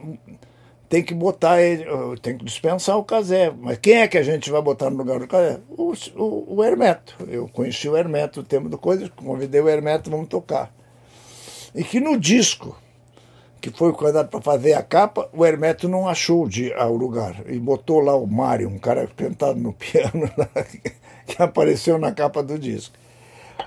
tem 0.88 1.04
que 1.04 1.14
botar 1.14 1.62
ele, 1.62 1.86
tem 2.22 2.38
que 2.38 2.46
dispensar 2.46 2.98
o 2.98 3.04
Casé. 3.04 3.52
Mas 3.60 3.78
quem 3.80 3.96
é 3.98 4.08
que 4.08 4.18
a 4.18 4.24
gente 4.24 4.50
vai 4.50 4.62
botar 4.62 4.90
no 4.90 4.98
lugar 4.98 5.20
do 5.20 5.28
Casé? 5.28 5.60
O, 5.70 5.94
o, 6.16 6.56
o 6.58 6.64
Hermeto. 6.64 7.16
Eu 7.28 7.48
conheci 7.48 7.90
o 7.90 7.98
Hermeto 7.98 8.40
no 8.40 8.46
tempo 8.46 8.70
do 8.70 8.78
coisa, 8.78 9.10
convidei 9.10 9.62
o 9.62 9.70
Hermeto, 9.70 10.10
vamos 10.10 10.28
tocar. 10.28 10.74
E 11.74 11.84
que 11.84 12.00
no 12.00 12.18
disco, 12.18 12.78
que 13.60 13.70
foi 13.72 13.92
candidato 13.94 14.30
para 14.30 14.42
fazer 14.42 14.74
a 14.74 14.84
capa, 14.84 15.30
o 15.34 15.46
Hermeto 15.46 15.90
não 15.90 16.08
achou 16.08 16.48
de, 16.48 16.72
ah, 16.74 16.88
o 16.88 16.96
lugar. 16.96 17.44
E 17.48 17.60
botou 17.60 18.00
lá 18.00 18.16
o 18.16 18.28
Mário, 18.28 18.70
um 18.70 18.78
cara 18.78 19.08
cantado 19.08 19.60
no 19.60 19.74
piano, 19.76 20.32
que 21.26 21.42
apareceu 21.42 21.98
na 21.98 22.12
capa 22.12 22.44
do 22.44 22.58
disco. 22.60 22.96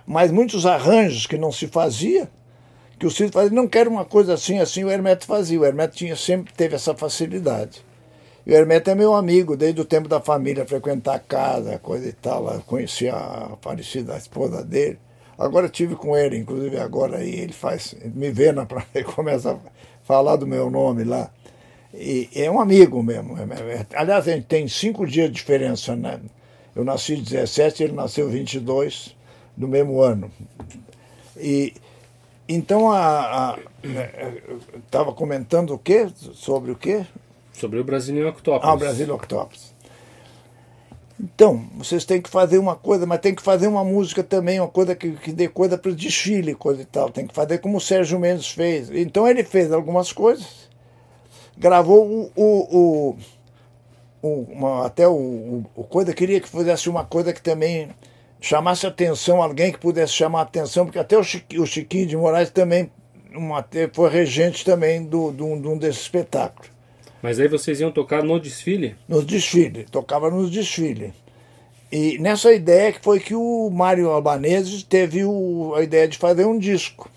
Mas 0.07 0.31
muitos 0.31 0.65
arranjos 0.65 1.27
que 1.27 1.37
não 1.37 1.51
se 1.51 1.67
fazia, 1.67 2.31
que 2.99 3.07
o 3.07 3.11
Cid 3.11 3.33
fazia, 3.33 3.55
não 3.55 3.69
quero 3.69 3.91
uma 3.91 4.05
coisa 4.05 4.35
assim, 4.35 4.59
assim, 4.59 4.85
o 4.85 4.91
Hermeto 4.91 5.27
fazia. 5.27 5.61
O 5.61 5.65
Hermeto 5.65 5.97
tinha, 5.97 6.17
sempre 6.17 6.53
teve 6.53 6.75
essa 6.75 6.95
facilidade. 6.95 7.85
E 8.45 8.53
o 8.53 8.55
Hermeto 8.55 8.91
é 8.91 8.95
meu 8.95 9.15
amigo, 9.15 9.57
desde 9.57 9.81
o 9.81 9.85
tempo 9.85 10.09
da 10.09 10.21
família, 10.21 10.67
frequentar 10.67 11.15
a 11.15 11.19
casa, 11.19 11.79
coisa 11.79 12.09
e 12.09 12.13
tal. 12.13 12.53
Eu 12.53 12.61
conheci 12.63 13.09
a 13.09 13.57
falecida 13.61 14.17
esposa 14.17 14.65
dele. 14.65 14.99
Agora 15.39 15.69
tive 15.69 15.95
com 15.95 16.17
ele, 16.17 16.37
inclusive 16.37 16.79
agora 16.79 17.19
aí 17.19 17.39
ele 17.39 17.53
faz, 17.53 17.95
me 18.15 18.31
vê 18.31 18.51
na 18.51 18.67
praia, 18.67 18.87
ele 18.93 19.05
começa 19.05 19.53
a 19.53 19.59
falar 20.03 20.37
do 20.37 20.47
meu 20.47 20.69
nome 20.69 21.05
lá. 21.05 21.31
E 21.95 22.29
é 22.35 22.51
um 22.51 22.61
amigo 22.61 23.03
mesmo. 23.03 23.37
É, 23.39 23.43
é, 23.43 23.75
é. 23.75 23.87
Aliás, 23.95 24.27
a 24.27 24.33
gente 24.33 24.47
tem 24.47 24.67
cinco 24.67 25.07
dias 25.07 25.29
de 25.29 25.35
diferença, 25.35 25.95
né? 25.95 26.19
Eu 26.75 26.85
nasci 26.85 27.17
17, 27.17 27.85
ele 27.85 27.93
nasceu 27.93 28.29
22 28.29 29.17
do 29.57 29.69
mesmo 29.69 30.01
ano. 30.01 30.31
E 31.37 31.73
então, 32.49 32.91
a, 32.91 33.59
estava 34.87 35.13
comentando 35.13 35.75
o 35.75 35.79
quê? 35.79 36.09
Sobre 36.33 36.71
o 36.71 36.77
quê? 36.77 37.05
Sobre 37.53 37.79
o 37.79 37.85
Brasil 37.85 38.29
Octopus. 38.29 38.69
Ah, 38.69 38.75
o 38.75 38.79
Brasil 38.79 39.15
Octopus. 39.15 39.75
Então, 41.21 41.69
vocês 41.77 42.05
têm 42.05 42.23
que 42.23 42.31
fazer 42.31 42.59
uma 42.59 42.77
coisa, 42.77 43.05
mas 43.05 43.21
tem 43.21 43.35
que 43.35 43.43
fazer 43.43 43.67
uma 43.67 43.83
música 43.83 44.23
também, 44.23 44.61
uma 44.61 44.69
coisa 44.69 44.95
que, 44.95 45.11
que 45.13 45.33
dê 45.33 45.49
coisa 45.49 45.77
para 45.77 45.91
o 45.91 45.95
desfile, 45.95 46.55
coisa 46.55 46.83
e 46.83 46.85
tal. 46.85 47.11
Tem 47.11 47.27
que 47.27 47.35
fazer 47.35 47.59
como 47.59 47.79
o 47.79 47.81
Sérgio 47.81 48.21
Mendes 48.21 48.49
fez. 48.49 48.89
Então 48.91 49.27
ele 49.27 49.43
fez 49.43 49.73
algumas 49.73 50.13
coisas, 50.13 50.69
gravou 51.57 52.07
o, 52.07 52.33
o, 52.37 52.79
o, 52.79 53.17
o 54.23 54.47
uma, 54.53 54.87
até 54.87 55.09
o, 55.09 55.65
o, 55.75 55.85
coisa, 55.85 56.15
queria 56.15 56.41
que 56.41 56.49
fizesse 56.49 56.89
uma 56.89 57.05
coisa 57.05 57.33
que 57.33 57.43
também 57.43 57.89
chamasse 58.41 58.87
atenção, 58.87 59.43
alguém 59.43 59.73
que 59.73 59.79
pudesse 59.79 60.13
chamar 60.13 60.43
atenção, 60.43 60.85
porque 60.85 60.99
até 60.99 61.17
o 61.17 61.25
Chiquinho, 61.25 61.63
o 61.63 61.67
Chiquinho 61.67 62.07
de 62.07 62.17
Moraes 62.17 62.51
também 62.51 62.91
uma, 63.35 63.65
foi 63.93 64.11
regente 64.11 64.65
também 64.65 65.05
do, 65.05 65.31
do, 65.31 65.61
de 65.61 65.69
um 65.69 65.77
desses 65.77 66.03
espetáculos. 66.03 66.71
Mas 67.23 67.41
aí 67.41 67.49
vocês 67.49 67.81
iam 67.81 67.91
tocar 67.91 68.23
no 68.23 68.39
desfile? 68.39 68.97
No 69.09 69.23
desfile, 69.23 69.85
tocava 69.91 70.31
nos 70.31 70.51
desfiles. 70.51 71.13
E 71.91 72.19
nessa 72.19 72.53
ideia 72.53 72.93
que 72.93 73.01
foi 73.01 73.19
que 73.19 73.35
o 73.35 73.71
Mário 73.71 74.11
Albanese 74.11 74.85
teve 74.85 75.25
o, 75.25 75.75
a 75.75 75.83
ideia 75.83 76.07
de 76.07 76.19
fazer 76.19 76.45
um 76.45 76.59
disco. 76.59 77.11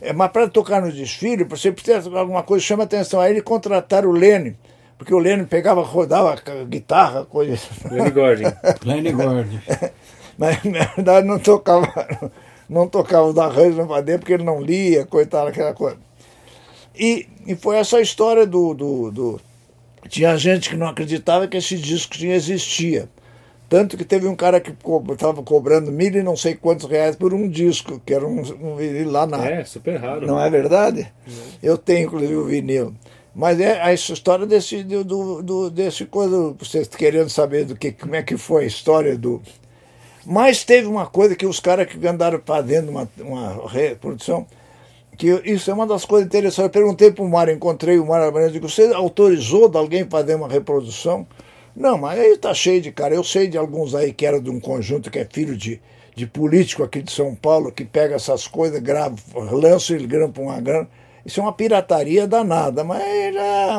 É, 0.00 0.12
mas 0.12 0.30
para 0.30 0.48
tocar 0.48 0.82
no 0.82 0.92
desfile, 0.92 1.44
você 1.44 1.72
precisa 1.72 2.10
de 2.10 2.16
alguma 2.16 2.42
coisa 2.42 2.62
que 2.62 2.68
chama 2.68 2.82
atenção. 2.82 3.20
Aí 3.20 3.32
ele 3.32 3.40
contrataram 3.40 4.10
o 4.10 4.12
Lene, 4.12 4.56
porque 4.98 5.14
o 5.14 5.18
Lene 5.18 5.46
pegava, 5.46 5.80
rodava 5.80 6.36
guitarra, 6.68 7.24
coisa. 7.24 7.56
Lenny 7.90 8.10
Gordon. 8.10 8.52
Lenny 8.84 9.12
Gordon. 9.12 9.58
Mas 10.38 10.62
na 10.64 10.84
verdade 10.84 11.26
não 11.26 11.38
tocava, 11.38 12.32
não 12.68 12.88
tocava 12.88 13.26
os 13.26 13.38
arranjos 13.38 13.76
no 13.76 13.86
padeiro 13.86 14.20
porque 14.20 14.32
ele 14.32 14.44
não 14.44 14.60
lia, 14.60 15.06
coitado, 15.06 15.48
aquela 15.48 15.72
coisa. 15.72 15.98
E, 16.96 17.26
e 17.46 17.54
foi 17.56 17.76
essa 17.76 18.00
história 18.00 18.46
do, 18.46 18.72
do, 18.72 19.10
do, 19.10 19.40
Tinha 20.08 20.36
gente 20.36 20.70
que 20.70 20.76
não 20.76 20.88
acreditava 20.88 21.48
que 21.48 21.56
esse 21.56 21.76
disco 21.76 22.16
tinha 22.16 22.34
existia. 22.34 23.08
Tanto 23.68 23.96
que 23.96 24.04
teve 24.04 24.28
um 24.28 24.36
cara 24.36 24.60
que 24.60 24.72
estava 25.12 25.42
cobrando 25.42 25.90
mil 25.90 26.14
e 26.14 26.22
não 26.22 26.36
sei 26.36 26.54
quantos 26.54 26.88
reais 26.88 27.16
por 27.16 27.34
um 27.34 27.48
disco, 27.48 28.00
que 28.04 28.14
era 28.14 28.24
um, 28.24 28.38
um 28.38 28.76
vinil 28.76 29.10
lá 29.10 29.26
na. 29.26 29.44
É, 29.48 29.64
super 29.64 29.96
raro. 29.96 30.26
Não 30.26 30.40
é 30.40 30.48
verdade? 30.48 31.10
Eu 31.62 31.76
tenho, 31.76 32.06
inclusive, 32.06 32.36
o 32.36 32.44
vinil. 32.44 32.94
Mas 33.34 33.58
é 33.58 33.80
a 33.80 33.92
história 33.92 34.46
desse, 34.46 34.84
do, 34.84 35.42
do, 35.42 35.70
desse 35.70 36.04
coisa, 36.04 36.54
vocês 36.56 36.86
querendo 36.86 37.28
saber 37.28 37.64
do 37.64 37.74
que, 37.74 37.90
como 37.90 38.14
é 38.14 38.22
que 38.22 38.36
foi 38.36 38.62
a 38.62 38.66
história 38.66 39.18
do, 39.18 39.42
mas 40.24 40.64
teve 40.64 40.86
uma 40.86 41.06
coisa 41.06 41.36
que 41.36 41.46
os 41.46 41.60
caras 41.60 41.86
que 41.86 42.06
andaram 42.06 42.40
fazendo 42.44 42.88
uma, 42.88 43.08
uma 43.18 43.68
reprodução, 43.68 44.46
que 45.16 45.28
isso 45.44 45.70
é 45.70 45.74
uma 45.74 45.86
das 45.86 46.04
coisas 46.04 46.26
interessantes. 46.26 46.58
Eu 46.64 46.70
perguntei 46.70 47.12
para 47.12 47.24
o 47.24 47.28
Mário, 47.28 47.54
encontrei 47.54 47.98
o 47.98 48.06
Mário 48.06 48.26
Albanese, 48.26 48.52
digo, 48.52 48.68
você 48.68 48.92
autorizou 48.92 49.68
de 49.68 49.76
alguém 49.76 50.04
fazer 50.08 50.34
uma 50.34 50.48
reprodução? 50.48 51.26
Não, 51.74 51.98
mas 51.98 52.18
aí 52.18 52.32
está 52.32 52.54
cheio 52.54 52.80
de 52.80 52.92
cara. 52.92 53.14
Eu 53.14 53.24
sei 53.24 53.48
de 53.48 53.58
alguns 53.58 53.94
aí 53.94 54.12
que 54.12 54.26
era 54.26 54.40
de 54.40 54.50
um 54.50 54.60
conjunto 54.60 55.10
que 55.10 55.18
é 55.18 55.24
filho 55.24 55.56
de, 55.56 55.80
de 56.14 56.26
político 56.26 56.82
aqui 56.82 57.02
de 57.02 57.12
São 57.12 57.34
Paulo, 57.34 57.72
que 57.72 57.84
pega 57.84 58.14
essas 58.14 58.46
coisas, 58.46 58.80
grava, 58.80 59.16
lança 59.50 59.94
e 59.94 60.06
grampa 60.06 60.40
uma 60.40 60.60
grana. 60.60 60.88
Isso 61.24 61.40
é 61.40 61.42
uma 61.42 61.52
pirataria 61.52 62.26
danada, 62.26 62.84
mas, 62.84 63.02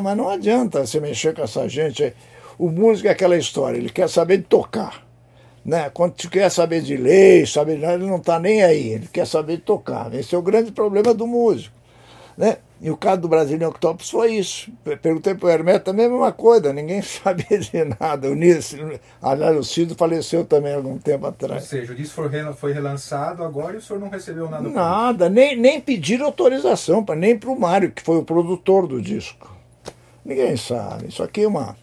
mas 0.03 0.17
não 0.17 0.29
adianta 0.29 0.85
você 0.85 0.99
mexer 0.99 1.33
com 1.33 1.43
essa 1.43 1.67
gente. 1.69 2.13
O 2.57 2.69
músico 2.69 3.07
é 3.07 3.11
aquela 3.11 3.37
história, 3.37 3.77
ele 3.77 3.89
quer 3.89 4.09
saber 4.09 4.37
de 4.37 4.43
tocar. 4.43 5.04
Né? 5.65 5.89
Quando 5.89 6.13
tu 6.13 6.29
quer 6.29 6.49
saber 6.51 6.81
de 6.81 6.95
lei, 6.95 7.45
saber, 7.47 7.81
ele 7.81 8.05
não 8.05 8.17
está 8.17 8.39
nem 8.39 8.61
aí, 8.61 8.89
ele 8.89 9.07
quer 9.11 9.25
saber 9.25 9.57
de 9.57 9.63
tocar. 9.63 10.13
Esse 10.13 10.35
é 10.35 10.37
o 10.37 10.41
grande 10.41 10.71
problema 10.71 11.11
do 11.11 11.25
músico. 11.25 11.73
Né? 12.37 12.57
E 12.81 12.91
o 12.91 12.97
caso 12.97 13.21
do 13.21 13.27
Brazilian 13.27 13.69
Octopus 13.69 14.09
foi 14.11 14.35
isso. 14.35 14.69
Perguntei 15.01 15.33
para 15.33 15.47
o 15.47 15.49
Hermeto 15.49 15.85
também 15.85 16.05
a 16.05 16.09
mesma 16.09 16.31
coisa, 16.31 16.71
ninguém 16.71 17.01
sabia 17.03 17.57
de 17.57 17.83
nada. 17.99 18.29
O 18.29 18.35
Nisso, 18.35 18.77
aliás, 19.19 19.57
o 19.57 19.63
Cido 19.63 19.95
faleceu 19.95 20.45
também 20.45 20.75
algum 20.75 20.99
tempo 20.99 21.25
atrás. 21.25 21.63
Ou 21.63 21.69
seja, 21.69 21.93
o 21.93 21.95
disco 21.95 22.21
foi 22.55 22.71
relançado 22.71 23.43
agora 23.43 23.73
e 23.73 23.77
o 23.77 23.81
senhor 23.81 23.99
não 23.99 24.09
recebeu 24.09 24.47
nada? 24.47 24.69
Nada, 24.69 25.29
nem, 25.29 25.55
nem 25.57 25.81
pediram 25.81 26.25
autorização, 26.25 27.03
pra, 27.03 27.15
nem 27.15 27.39
para 27.39 27.49
o 27.49 27.59
Mário, 27.59 27.91
que 27.91 28.03
foi 28.03 28.17
o 28.17 28.23
produtor 28.23 28.85
do 28.85 29.01
disco. 29.01 29.51
Ninguém 30.23 30.55
sabe. 30.57 31.07
Isso 31.07 31.23
aqui 31.23 31.43
é 31.43 31.47
uma, 31.47 31.75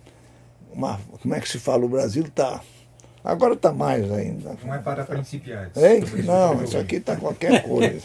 uma. 0.72 1.00
Como 1.20 1.34
é 1.34 1.40
que 1.40 1.48
se 1.48 1.58
fala? 1.58 1.84
O 1.84 1.88
Brasil 1.88 2.24
está 2.24 2.60
Agora 3.24 3.54
está 3.54 3.72
mais 3.72 4.10
ainda. 4.10 4.56
Não 4.64 4.74
é 4.74 4.78
para 4.78 5.04
principiantes. 5.04 5.80
Ei? 5.80 6.02
Não, 6.24 6.64
isso 6.64 6.76
aqui 6.76 6.96
está 6.96 7.14
qualquer 7.16 7.62
coisa. 7.62 8.00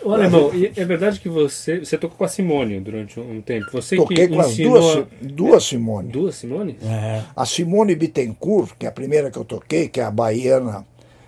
Ô, 0.00 0.12
Alemão, 0.12 0.52
é 0.54 0.84
verdade 0.84 1.18
que 1.18 1.28
você, 1.28 1.80
você 1.80 1.98
tocou 1.98 2.18
com 2.18 2.24
a 2.24 2.28
Simone 2.28 2.78
durante 2.78 3.18
um 3.18 3.42
tempo. 3.42 3.66
Você 3.72 3.96
Toquei 3.96 4.28
que 4.28 4.34
com 4.34 4.40
as 4.40 4.56
duas, 4.56 5.06
duas 5.20 5.64
Simone. 5.64 6.12
Duas 6.12 6.36
Simone? 6.36 6.78
É. 6.80 7.22
A 7.34 7.44
Simone 7.44 7.96
Bittencourt, 7.96 8.74
que 8.78 8.86
é 8.86 8.88
a 8.88 8.92
primeira 8.92 9.28
que 9.28 9.38
eu 9.38 9.44
toquei, 9.44 9.88
que 9.88 10.00
é 10.00 10.04
a 10.04 10.10
baiana 10.10 10.86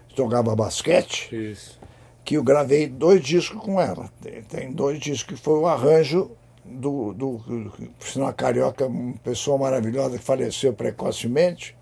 que 0.08 0.16
jogava 0.16 0.54
basquete. 0.54 1.34
Isso. 1.34 1.80
Que 2.24 2.36
eu 2.36 2.44
gravei 2.44 2.86
dois 2.86 3.20
discos 3.20 3.60
com 3.60 3.80
ela. 3.80 4.08
Tem, 4.48 4.70
dois 4.70 5.00
discos 5.00 5.36
que 5.36 5.42
foi 5.42 5.58
o 5.58 5.66
arranjo 5.66 6.30
do, 6.64 7.12
do, 7.12 7.38
do 7.38 7.72
sinal 7.98 8.32
carioca, 8.32 8.86
uma 8.86 9.14
pessoa 9.14 9.58
maravilhosa 9.58 10.16
que 10.16 10.22
faleceu 10.22 10.72
precocemente 10.72 11.74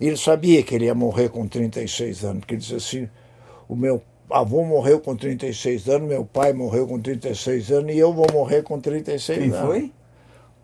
e 0.00 0.06
ele 0.06 0.16
sabia 0.16 0.62
que 0.62 0.74
ele 0.74 0.86
ia 0.86 0.94
morrer 0.94 1.28
com 1.28 1.46
36 1.46 2.24
anos, 2.24 2.40
porque 2.40 2.54
ele 2.54 2.60
disse 2.60 2.74
assim: 2.74 3.08
o 3.68 3.76
meu 3.76 4.02
avô 4.30 4.64
morreu 4.64 5.00
com 5.00 5.14
36 5.16 5.88
anos, 5.88 6.08
meu 6.08 6.24
pai 6.24 6.52
morreu 6.52 6.86
com 6.86 7.00
36 7.00 7.70
anos 7.70 7.94
e 7.94 7.98
eu 7.98 8.12
vou 8.12 8.26
morrer 8.32 8.62
com 8.62 8.80
36 8.80 9.38
Quem 9.38 9.48
anos. 9.50 9.58
Quem 9.58 9.66
foi? 9.66 9.92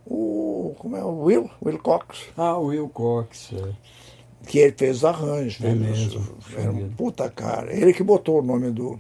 O, 0.07 0.75
como 0.79 0.97
é? 0.97 1.05
O 1.05 1.23
Will, 1.23 1.51
Will 1.65 1.79
Cox. 1.79 2.27
Ah, 2.37 2.57
o 2.57 2.67
Will 2.67 2.89
Cox. 2.89 3.53
É. 3.53 3.73
Que 4.47 4.59
ele 4.59 4.75
fez 4.77 5.05
arranjo. 5.05 5.65
É 5.65 5.75
mesmo. 5.75 6.27
Era 6.57 6.73
um 6.73 6.89
puta 6.91 7.29
cara. 7.31 7.73
Ele 7.73 7.93
que 7.93 8.03
botou 8.03 8.41
o 8.41 8.43
nome 8.43 8.71
do, 8.71 8.99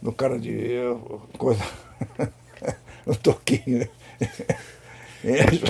do 0.00 0.12
cara 0.12 0.38
de. 0.38 0.78
coisa. 1.38 1.64
no 3.06 3.16
toquinho. 3.16 3.88
Ele, 5.24 5.62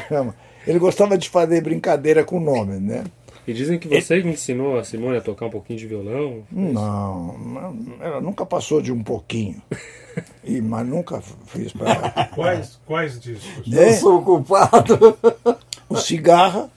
ele 0.67 0.79
gostava 0.81 1.17
de 1.17 1.29
fazer 1.29 1.61
brincadeira 1.61 2.25
com 2.25 2.39
o 2.39 2.41
nome, 2.41 2.81
né? 2.81 3.05
E 3.47 3.53
dizem 3.53 3.79
que 3.79 3.89
você 3.89 4.23
que 4.23 4.29
ensinou 4.29 4.79
a 4.79 4.85
Simone 4.85 5.19
a 5.19 5.21
tocar 5.21 5.47
um 5.47 5.51
pouquinho 5.51 5.79
de 5.79 5.87
violão? 5.87 6.43
Não, 6.51 7.97
ela 8.01 8.21
nunca 8.21 8.47
passou 8.47 8.81
de 8.81 8.93
um 8.93 9.03
pouquinho. 9.03 9.61
E, 10.45 10.61
mas 10.61 10.87
nunca 10.87 11.21
fiz 11.21 11.73
para 11.73 11.93
ela. 11.93 12.11
Quais, 12.37 12.81
quais 12.87 13.19
discos? 13.19 13.73
Eu 13.73 13.93
sou 13.95 14.23
culpado. 14.23 15.19
O 15.89 15.97
Cigarra 15.97 16.71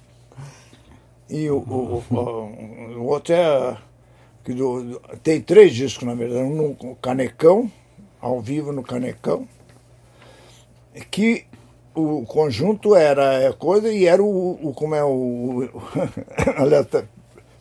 e 1.29 1.49
o, 1.49 1.57
o, 1.57 2.03
o, 2.09 2.15
o 2.97 3.05
outro 3.05 3.33
é. 3.33 3.77
Que 4.43 4.53
do, 4.53 4.99
tem 5.21 5.39
três 5.39 5.73
discos, 5.73 6.03
na 6.05 6.15
verdade. 6.15 6.41
Um 6.41 6.75
no 6.81 6.95
Canecão, 6.95 7.71
ao 8.19 8.41
vivo 8.41 8.71
no 8.71 8.83
Canecão, 8.83 9.47
que 11.11 11.45
o 11.97 12.25
conjunto 12.25 12.95
era 12.95 13.33
é, 13.41 13.51
coisa 13.51 13.91
e 13.91 14.05
era 14.05 14.21
o, 14.21 14.59
o 14.61 14.73
como 14.73 14.93
é 14.93 15.03
o, 15.03 15.67
aliás, 16.55 16.85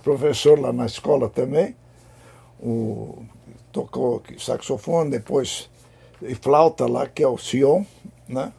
professor 0.05 0.61
lá 0.61 0.73
na 0.73 0.85
escola 0.85 1.31
também, 1.31 1.75
o, 2.61 3.23
tocou 3.73 4.23
saxofone, 4.39 5.11
depois 5.11 5.71
e 6.21 6.35
flauta 6.35 6.87
lá, 6.87 7.07
que 7.07 7.23
é 7.23 7.29
o 7.29 7.39
Sion, 7.39 7.83
né? 8.29 8.53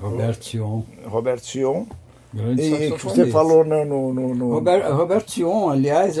Roberto 0.00 0.44
Sion. 0.44 0.82
Roberto 1.06 1.46
Sion. 1.46 1.86
Grande 2.32 2.62
e 2.62 2.92
que 2.92 3.04
você 3.04 3.26
falou 3.30 3.64
no... 3.64 3.84
no, 3.84 4.12
no, 4.12 4.34
no... 4.34 4.52
Robert, 4.52 4.94
Roberto 4.94 5.30
Sion, 5.30 5.70
aliás, 5.70 6.16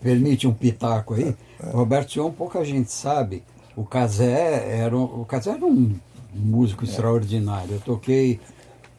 permite 0.00 0.46
um 0.46 0.54
pitaco 0.54 1.14
aí, 1.14 1.34
é. 1.60 1.70
Roberto 1.70 2.12
Sion, 2.12 2.30
pouca 2.30 2.64
gente 2.64 2.92
sabe, 2.92 3.42
o 3.74 3.84
Casé 3.84 4.78
era, 4.78 4.96
o 4.96 5.24
Casé 5.24 5.50
era 5.50 5.64
um 5.64 5.98
músico 6.36 6.84
extraordinário. 6.84 7.74
Eu 7.74 7.80
toquei, 7.80 8.40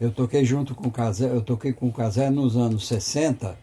eu 0.00 0.10
toquei 0.10 0.44
junto 0.44 0.74
com 0.74 0.88
o 0.88 0.90
Casé, 0.90 1.30
eu 1.30 1.40
toquei 1.40 1.72
com 1.72 1.88
o 1.88 1.92
Casé 1.92 2.30
nos 2.30 2.56
anos 2.56 2.86
60, 2.88 3.56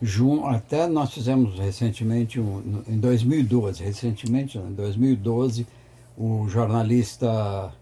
jun, 0.00 0.46
até 0.46 0.86
nós 0.86 1.12
fizemos 1.12 1.58
recentemente, 1.58 2.40
um, 2.40 2.82
em 2.88 2.98
2012, 2.98 3.82
recentemente, 3.82 4.58
em 4.58 4.72
2012, 4.72 5.66
o 6.16 6.48
jornalista, 6.48 7.72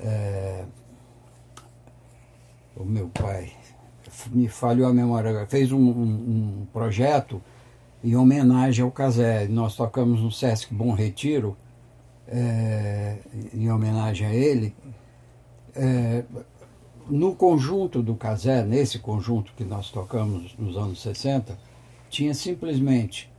é, 0.00 0.64
o 2.76 2.84
meu 2.84 3.08
pai, 3.08 3.52
me 4.32 4.48
falhou 4.48 4.88
a 4.88 4.92
memória, 4.92 5.46
fez 5.46 5.72
um, 5.72 5.78
um, 5.78 6.62
um 6.62 6.66
projeto 6.72 7.40
em 8.02 8.16
homenagem 8.16 8.84
ao 8.84 8.90
Casé. 8.90 9.46
Nós 9.48 9.76
tocamos 9.76 10.20
no 10.20 10.30
Sesc 10.30 10.72
Bom 10.74 10.92
Retiro, 10.92 11.56
é, 12.30 13.16
em 13.52 13.70
homenagem 13.70 14.26
a 14.26 14.32
ele, 14.32 14.74
é, 15.74 16.22
no 17.08 17.34
conjunto 17.34 18.02
do 18.02 18.14
Casé, 18.14 18.62
nesse 18.62 19.00
conjunto 19.00 19.52
que 19.56 19.64
nós 19.64 19.90
tocamos 19.90 20.54
nos 20.56 20.76
anos 20.76 21.02
60, 21.02 21.58
tinha 22.08 22.32
simplesmente 22.32 23.30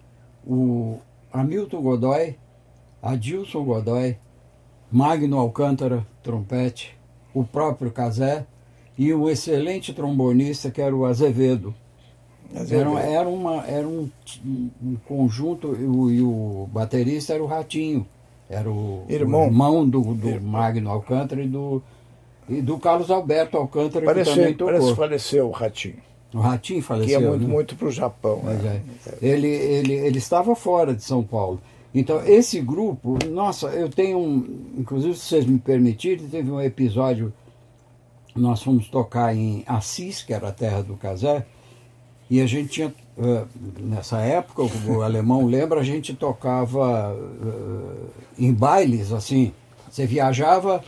o 0.45 0.99
Hamilton 1.31 1.81
Godoy, 1.81 2.37
Adilson 3.01 3.63
Godoy, 3.63 4.17
Magno 4.91 5.37
Alcântara, 5.37 6.05
trompete, 6.21 6.97
o 7.33 7.45
próprio 7.45 7.91
Casé 7.91 8.45
e 8.97 9.13
um 9.13 9.29
excelente 9.29 9.93
trombonista 9.93 10.69
que 10.69 10.81
era 10.81 10.93
o 10.93 11.05
Azevedo. 11.05 11.73
Era, 12.53 12.99
era, 12.99 13.29
uma, 13.29 13.65
era 13.65 13.87
um, 13.87 14.09
um 14.83 14.97
conjunto, 15.07 15.73
e 15.79 15.85
o, 15.85 16.11
e 16.11 16.21
o 16.21 16.67
baterista 16.69 17.33
era 17.33 17.41
o 17.41 17.47
Ratinho 17.47 18.05
era 18.51 18.69
o 18.69 19.05
irmão, 19.07 19.43
o 19.43 19.45
irmão 19.45 19.89
do, 19.89 20.01
do 20.13 20.41
Magno 20.41 20.89
Alcântara 20.89 21.41
e 21.41 21.47
do, 21.47 21.81
e 22.49 22.61
do 22.61 22.77
Carlos 22.77 23.09
Alberto 23.09 23.57
Alcântara, 23.57 24.05
parece, 24.05 24.31
que 24.31 24.35
também 24.35 24.53
tocou. 24.53 24.73
Parece 24.73 24.95
faleceu 24.95 25.47
o 25.47 25.51
Ratinho. 25.51 25.95
O 26.33 26.39
Ratinho 26.39 26.83
faleceu. 26.83 27.19
Que 27.19 27.25
é 27.25 27.29
muito, 27.29 27.47
né? 27.47 27.53
muito 27.53 27.75
para 27.75 27.87
o 27.87 27.91
Japão. 27.91 28.41
Né? 28.43 28.81
é. 29.07 29.25
Ele, 29.25 29.47
ele, 29.47 29.93
ele 29.93 30.17
estava 30.17 30.53
fora 30.55 30.93
de 30.93 31.03
São 31.03 31.23
Paulo. 31.23 31.61
Então, 31.93 32.25
esse 32.25 32.59
grupo, 32.61 33.17
nossa, 33.29 33.67
eu 33.67 33.89
tenho 33.89 34.17
um. 34.17 34.73
Inclusive, 34.77 35.15
se 35.15 35.25
vocês 35.25 35.45
me 35.45 35.59
permitirem, 35.59 36.27
teve 36.27 36.51
um 36.51 36.61
episódio. 36.61 37.33
Nós 38.33 38.63
fomos 38.63 38.87
tocar 38.87 39.35
em 39.35 39.63
Assis, 39.67 40.21
que 40.21 40.33
era 40.33 40.49
a 40.49 40.51
terra 40.53 40.81
do 40.81 40.95
Casé, 40.95 41.45
e 42.29 42.39
a 42.39 42.45
gente 42.45 42.69
tinha 42.69 42.93
nessa 43.79 44.19
época, 44.21 44.63
o 44.87 45.01
alemão 45.01 45.45
lembra, 45.45 45.79
a 45.79 45.83
gente 45.83 46.13
tocava 46.13 47.13
uh, 47.13 48.09
em 48.37 48.53
bailes, 48.53 49.11
assim. 49.11 49.51
Você 49.89 50.05
viajava 50.05 50.83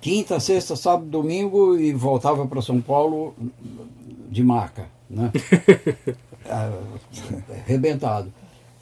quinta, 0.00 0.40
sexta, 0.40 0.74
sábado, 0.76 1.06
domingo 1.06 1.76
e 1.76 1.92
voltava 1.92 2.46
para 2.46 2.62
São 2.62 2.80
Paulo 2.80 3.34
de 4.30 4.42
maca, 4.42 4.88
né? 5.08 5.30
Arrebentado. 7.66 8.32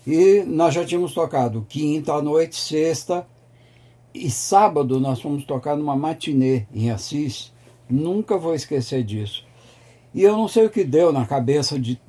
E 0.06 0.44
nós 0.46 0.74
já 0.74 0.84
tínhamos 0.84 1.14
tocado 1.14 1.66
quinta 1.68 2.12
à 2.12 2.22
noite, 2.22 2.56
sexta 2.56 3.26
e 4.14 4.30
sábado 4.30 5.00
nós 5.00 5.20
fomos 5.20 5.44
tocar 5.44 5.76
numa 5.76 5.96
matinê 5.96 6.66
em 6.72 6.90
Assis. 6.90 7.52
Nunca 7.90 8.38
vou 8.38 8.54
esquecer 8.54 9.02
disso. 9.02 9.44
E 10.14 10.22
eu 10.22 10.36
não 10.36 10.46
sei 10.46 10.66
o 10.66 10.70
que 10.70 10.84
deu 10.84 11.12
na 11.12 11.26
cabeça 11.26 11.78
de 11.78 12.00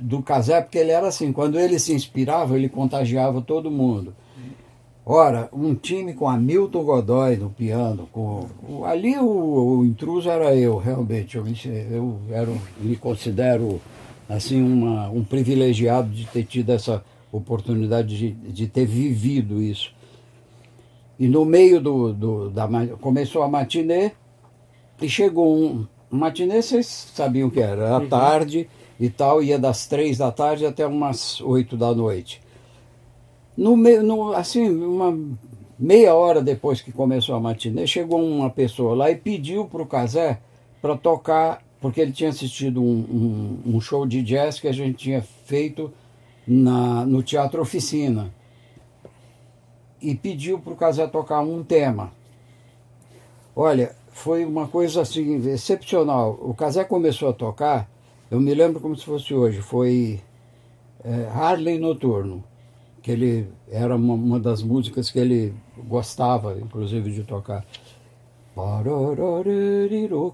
do 0.00 0.22
Casé, 0.22 0.60
porque 0.60 0.78
ele 0.78 0.90
era 0.90 1.08
assim, 1.08 1.32
quando 1.32 1.58
ele 1.58 1.78
se 1.78 1.92
inspirava, 1.92 2.56
ele 2.56 2.68
contagiava 2.68 3.40
todo 3.40 3.70
mundo. 3.70 4.14
Ora, 5.04 5.48
um 5.52 5.74
time 5.74 6.14
com 6.14 6.28
Hamilton 6.28 6.84
Godoy 6.84 7.36
no 7.36 7.50
piano, 7.50 8.08
com 8.12 8.46
ali 8.84 9.18
o, 9.18 9.78
o 9.78 9.84
intruso 9.84 10.30
era 10.30 10.54
eu, 10.54 10.76
realmente. 10.76 11.36
Eu, 11.36 11.46
eu 11.90 12.20
era, 12.30 12.50
me 12.80 12.96
considero 12.96 13.80
assim 14.28 14.62
uma, 14.62 15.08
um 15.10 15.24
privilegiado 15.24 16.08
de 16.10 16.26
ter 16.26 16.44
tido 16.44 16.70
essa 16.70 17.02
oportunidade 17.32 18.16
de, 18.16 18.30
de 18.30 18.66
ter 18.68 18.86
vivido 18.86 19.60
isso. 19.60 19.92
E 21.18 21.26
no 21.26 21.44
meio 21.44 21.80
do, 21.80 22.12
do 22.12 22.50
da 22.50 22.68
começou 23.00 23.42
a 23.42 23.48
matinê 23.48 24.12
e 25.02 25.08
chegou 25.08 25.56
um 25.56 25.86
matinê, 26.08 26.62
vocês 26.62 26.86
sabiam 26.86 27.48
o 27.48 27.50
que 27.50 27.60
era, 27.60 27.86
era 27.86 27.98
uhum. 27.98 28.08
tarde 28.08 28.68
e 29.00 29.08
tal, 29.08 29.42
ia 29.42 29.58
das 29.58 29.86
três 29.86 30.18
da 30.18 30.30
tarde 30.30 30.66
até 30.66 30.86
umas 30.86 31.40
oito 31.40 31.74
da 31.74 31.94
noite. 31.94 32.42
No, 33.56 33.74
no, 33.76 34.32
assim, 34.34 34.68
uma 34.68 35.18
meia 35.78 36.14
hora 36.14 36.42
depois 36.42 36.82
que 36.82 36.92
começou 36.92 37.34
a 37.34 37.40
matinê, 37.40 37.86
chegou 37.86 38.22
uma 38.22 38.50
pessoa 38.50 38.94
lá 38.94 39.10
e 39.10 39.16
pediu 39.16 39.64
para 39.64 39.82
o 39.82 39.86
Casé 39.86 40.38
para 40.82 40.94
tocar, 40.96 41.62
porque 41.80 42.00
ele 42.02 42.12
tinha 42.12 42.28
assistido 42.28 42.82
um, 42.82 43.60
um, 43.66 43.76
um, 43.76 43.80
show 43.80 44.06
de 44.06 44.22
jazz 44.22 44.60
que 44.60 44.68
a 44.68 44.72
gente 44.72 44.98
tinha 44.98 45.22
feito 45.46 45.90
na, 46.46 47.06
no 47.06 47.22
Teatro 47.22 47.62
Oficina. 47.62 48.30
E 50.02 50.14
pediu 50.14 50.58
para 50.58 50.72
o 50.72 50.76
Casé 50.76 51.06
tocar 51.06 51.40
um 51.40 51.62
tema. 51.62 52.12
Olha, 53.56 53.94
foi 54.12 54.44
uma 54.44 54.68
coisa 54.68 55.02
assim 55.02 55.36
excepcional. 55.48 56.38
O 56.42 56.54
Casé 56.54 56.84
começou 56.84 57.30
a 57.30 57.32
tocar, 57.32 57.88
eu 58.30 58.40
me 58.40 58.54
lembro 58.54 58.80
como 58.80 58.94
se 58.94 59.04
fosse 59.04 59.34
hoje, 59.34 59.60
foi 59.60 60.20
é, 61.02 61.28
Harley 61.32 61.78
Noturno, 61.78 62.44
que 63.02 63.10
ele 63.10 63.48
era 63.68 63.96
uma, 63.96 64.14
uma, 64.14 64.38
das 64.38 64.62
músicas 64.62 65.10
que 65.10 65.18
ele 65.18 65.52
gostava, 65.88 66.56
inclusive, 66.60 67.10
de 67.10 67.24
tocar. 67.24 67.66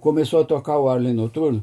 Começou 0.00 0.40
a 0.40 0.44
tocar 0.44 0.78
o 0.78 0.88
Harley 0.88 1.14
Noturno, 1.14 1.62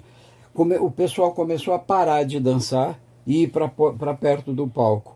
o 0.55 0.89
pessoal 0.89 1.33
começou 1.33 1.73
a 1.73 1.79
parar 1.79 2.23
de 2.23 2.39
dançar 2.39 2.99
e 3.27 3.43
ir 3.43 3.51
para 3.51 4.13
perto 4.15 4.53
do 4.53 4.67
palco. 4.67 5.15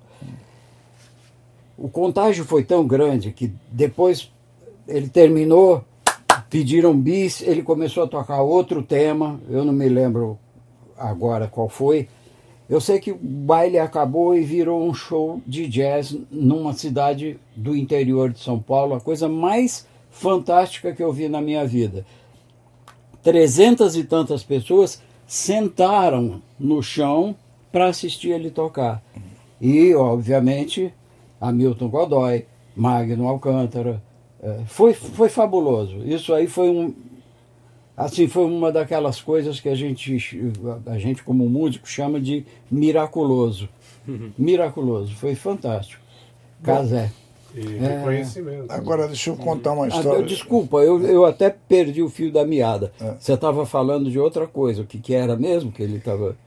O 1.78 1.90
contágio 1.90 2.44
foi 2.44 2.64
tão 2.64 2.86
grande 2.86 3.32
que 3.32 3.52
depois 3.72 4.32
ele 4.88 5.10
terminou, 5.10 5.84
pediram 6.50 6.96
bis, 6.96 7.42
ele 7.42 7.64
começou 7.64 8.04
a 8.04 8.08
tocar 8.08 8.42
outro 8.42 8.84
tema, 8.84 9.40
eu 9.50 9.64
não 9.64 9.74
me 9.74 9.88
lembro 9.88 10.38
agora 10.98 11.48
qual 11.48 11.70
foi. 11.70 12.08
Eu 12.70 12.82
sei 12.82 13.00
que 13.00 13.12
o 13.12 13.20
baile 13.22 13.80
acabou 13.80 14.36
e 14.36 14.44
virou 14.44 14.84
um 14.84 14.94
show 14.94 15.42
de 15.48 15.68
jazz 15.68 16.18
numa 16.30 16.74
cidade 16.74 17.40
do 17.56 17.76
interior 17.76 18.30
de 18.30 18.40
São 18.40 18.60
Paulo, 18.60 18.96
a 18.96 19.00
coisa 19.00 19.30
mais 19.30 19.88
fantástica 20.12 20.94
que 20.94 21.02
eu 21.02 21.14
vi 21.14 21.30
na 21.30 21.42
minha 21.42 21.66
vida. 21.66 22.06
Trezentas 23.24 23.96
e 23.96 24.04
tantas 24.04 24.44
pessoas 24.44 25.02
sentaram 25.26 26.42
no 26.60 26.82
chão 26.82 27.36
para 27.72 27.88
assistir 27.88 28.30
ele 28.30 28.50
tocar. 28.50 29.02
E, 29.62 29.94
obviamente, 29.94 30.94
Hamilton 31.40 31.90
Godoy, 31.90 32.46
Magno 32.76 33.28
Alcântara. 33.28 34.02
É, 34.42 34.60
foi, 34.68 34.94
foi 34.94 35.30
fabuloso. 35.30 35.98
Isso 36.06 36.34
aí 36.34 36.48
foi 36.48 36.70
um. 36.70 36.94
Assim, 37.98 38.28
foi 38.28 38.46
uma 38.46 38.72
daquelas 38.72 39.20
coisas 39.20 39.60
que 39.60 39.68
a 39.68 39.74
gente, 39.74 40.16
a 40.86 41.00
gente 41.00 41.24
como 41.24 41.50
músico, 41.50 41.90
chama 41.90 42.22
de 42.22 42.46
miraculoso. 42.70 43.68
Uhum. 44.08 44.32
Miraculoso. 44.38 45.16
Foi 45.16 45.34
fantástico. 45.34 46.00
Casé. 46.62 47.12
E 47.56 47.78
é. 47.78 47.98
reconhecimento. 47.98 48.72
Agora, 48.72 49.08
deixa 49.08 49.32
eu 49.32 49.36
contar 49.36 49.72
uma 49.72 49.88
história. 49.88 50.20
Ah, 50.20 50.22
desculpa, 50.22 50.78
eu, 50.78 51.02
eu 51.08 51.26
até 51.26 51.50
perdi 51.50 52.04
o 52.04 52.10
fio 52.10 52.32
da 52.32 52.46
meada. 52.46 52.94
É. 53.02 53.16
Você 53.20 53.34
estava 53.34 53.66
falando 53.66 54.12
de 54.12 54.20
outra 54.20 54.46
coisa. 54.46 54.84
O 54.84 54.86
que, 54.86 55.00
que 55.00 55.16
era 55.16 55.36
mesmo 55.36 55.72
que 55.72 55.82
ele 55.82 55.98
estava 55.98 56.38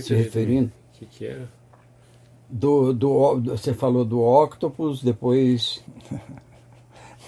se 0.00 0.14
referindo? 0.14 0.70
O 0.94 0.98
que, 0.98 1.06
que 1.06 1.26
era? 1.26 1.48
Do, 2.48 2.92
do, 2.92 3.40
você 3.40 3.74
falou 3.74 4.04
do 4.04 4.20
Octopus, 4.20 5.02
depois. 5.02 5.82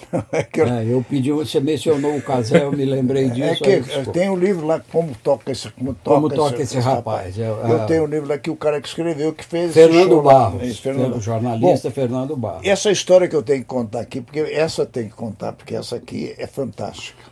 é 0.31 0.47
eu... 0.53 0.67
É, 0.67 0.85
eu... 0.85 1.05
pedi, 1.07 1.31
você 1.31 1.59
mencionou 1.59 2.15
o 2.15 2.21
Casé, 2.21 2.63
eu 2.63 2.71
me 2.71 2.85
lembrei 2.85 3.25
é 3.25 3.29
disso. 3.29 3.63
É 3.63 3.81
que 3.81 4.11
tem 4.11 4.29
um 4.29 4.35
livro 4.35 4.65
lá, 4.65 4.79
Como 4.79 5.13
Toca 5.23 5.51
Esse, 5.51 5.69
como 5.71 5.93
toca 5.93 6.15
como 6.15 6.29
toca 6.29 6.61
esse, 6.61 6.77
esse 6.77 6.79
rapaz. 6.79 7.37
rapaz. 7.37 7.69
Eu, 7.69 7.85
tenho 7.85 8.03
um 8.03 8.07
livro 8.07 8.27
lá 8.27 8.37
que 8.37 8.49
o 8.49 8.55
cara 8.55 8.81
que 8.81 8.87
escreveu, 8.87 9.33
que 9.33 9.43
fez. 9.43 9.73
Fernando 9.73 10.21
Barros. 10.21 10.63
Esse, 10.63 10.81
Fernando... 10.81 11.19
jornalista 11.19 11.89
Bom, 11.89 11.95
Fernando 11.95 12.35
Barros. 12.35 12.65
Essa 12.65 12.91
história 12.91 13.27
que 13.27 13.35
eu 13.35 13.43
tenho 13.43 13.59
que 13.59 13.65
contar 13.65 14.01
aqui, 14.01 14.21
porque 14.21 14.39
essa 14.39 14.85
tem 14.85 15.09
que 15.09 15.15
contar, 15.15 15.53
porque 15.53 15.75
essa 15.75 15.95
aqui 15.95 16.33
é 16.37 16.47
fantástica. 16.47 17.23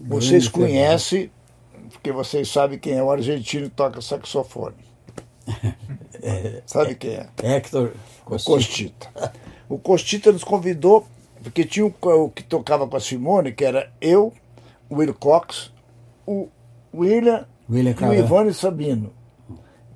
Vocês 0.00 0.46
conhecem, 0.46 1.30
porque 1.90 2.12
vocês 2.12 2.48
sabem 2.48 2.78
quem 2.78 2.94
é 2.94 3.02
o 3.02 3.10
argentino 3.10 3.68
que 3.68 3.74
toca 3.74 4.00
saxofone. 4.00 4.76
É, 6.22 6.62
Sabe 6.66 6.94
quem 6.94 7.14
é? 7.14 7.28
Hector 7.42 7.92
Costita. 8.24 9.32
O 9.68 9.78
Costita 9.78 10.32
nos 10.32 10.44
convidou, 10.44 11.06
porque 11.48 11.64
tinha 11.64 11.86
o, 11.86 11.94
o 12.00 12.28
que 12.28 12.44
tocava 12.44 12.86
com 12.86 12.96
a 12.96 13.00
Simone, 13.00 13.52
que 13.52 13.64
era 13.64 13.90
eu, 14.00 14.32
o 14.88 14.96
Will 14.96 15.14
Cox, 15.14 15.72
o 16.26 16.48
William, 16.94 17.46
William 17.68 17.94
e 18.00 18.04
o 18.04 18.14
Ivone 18.14 18.52
Sabino. 18.52 19.12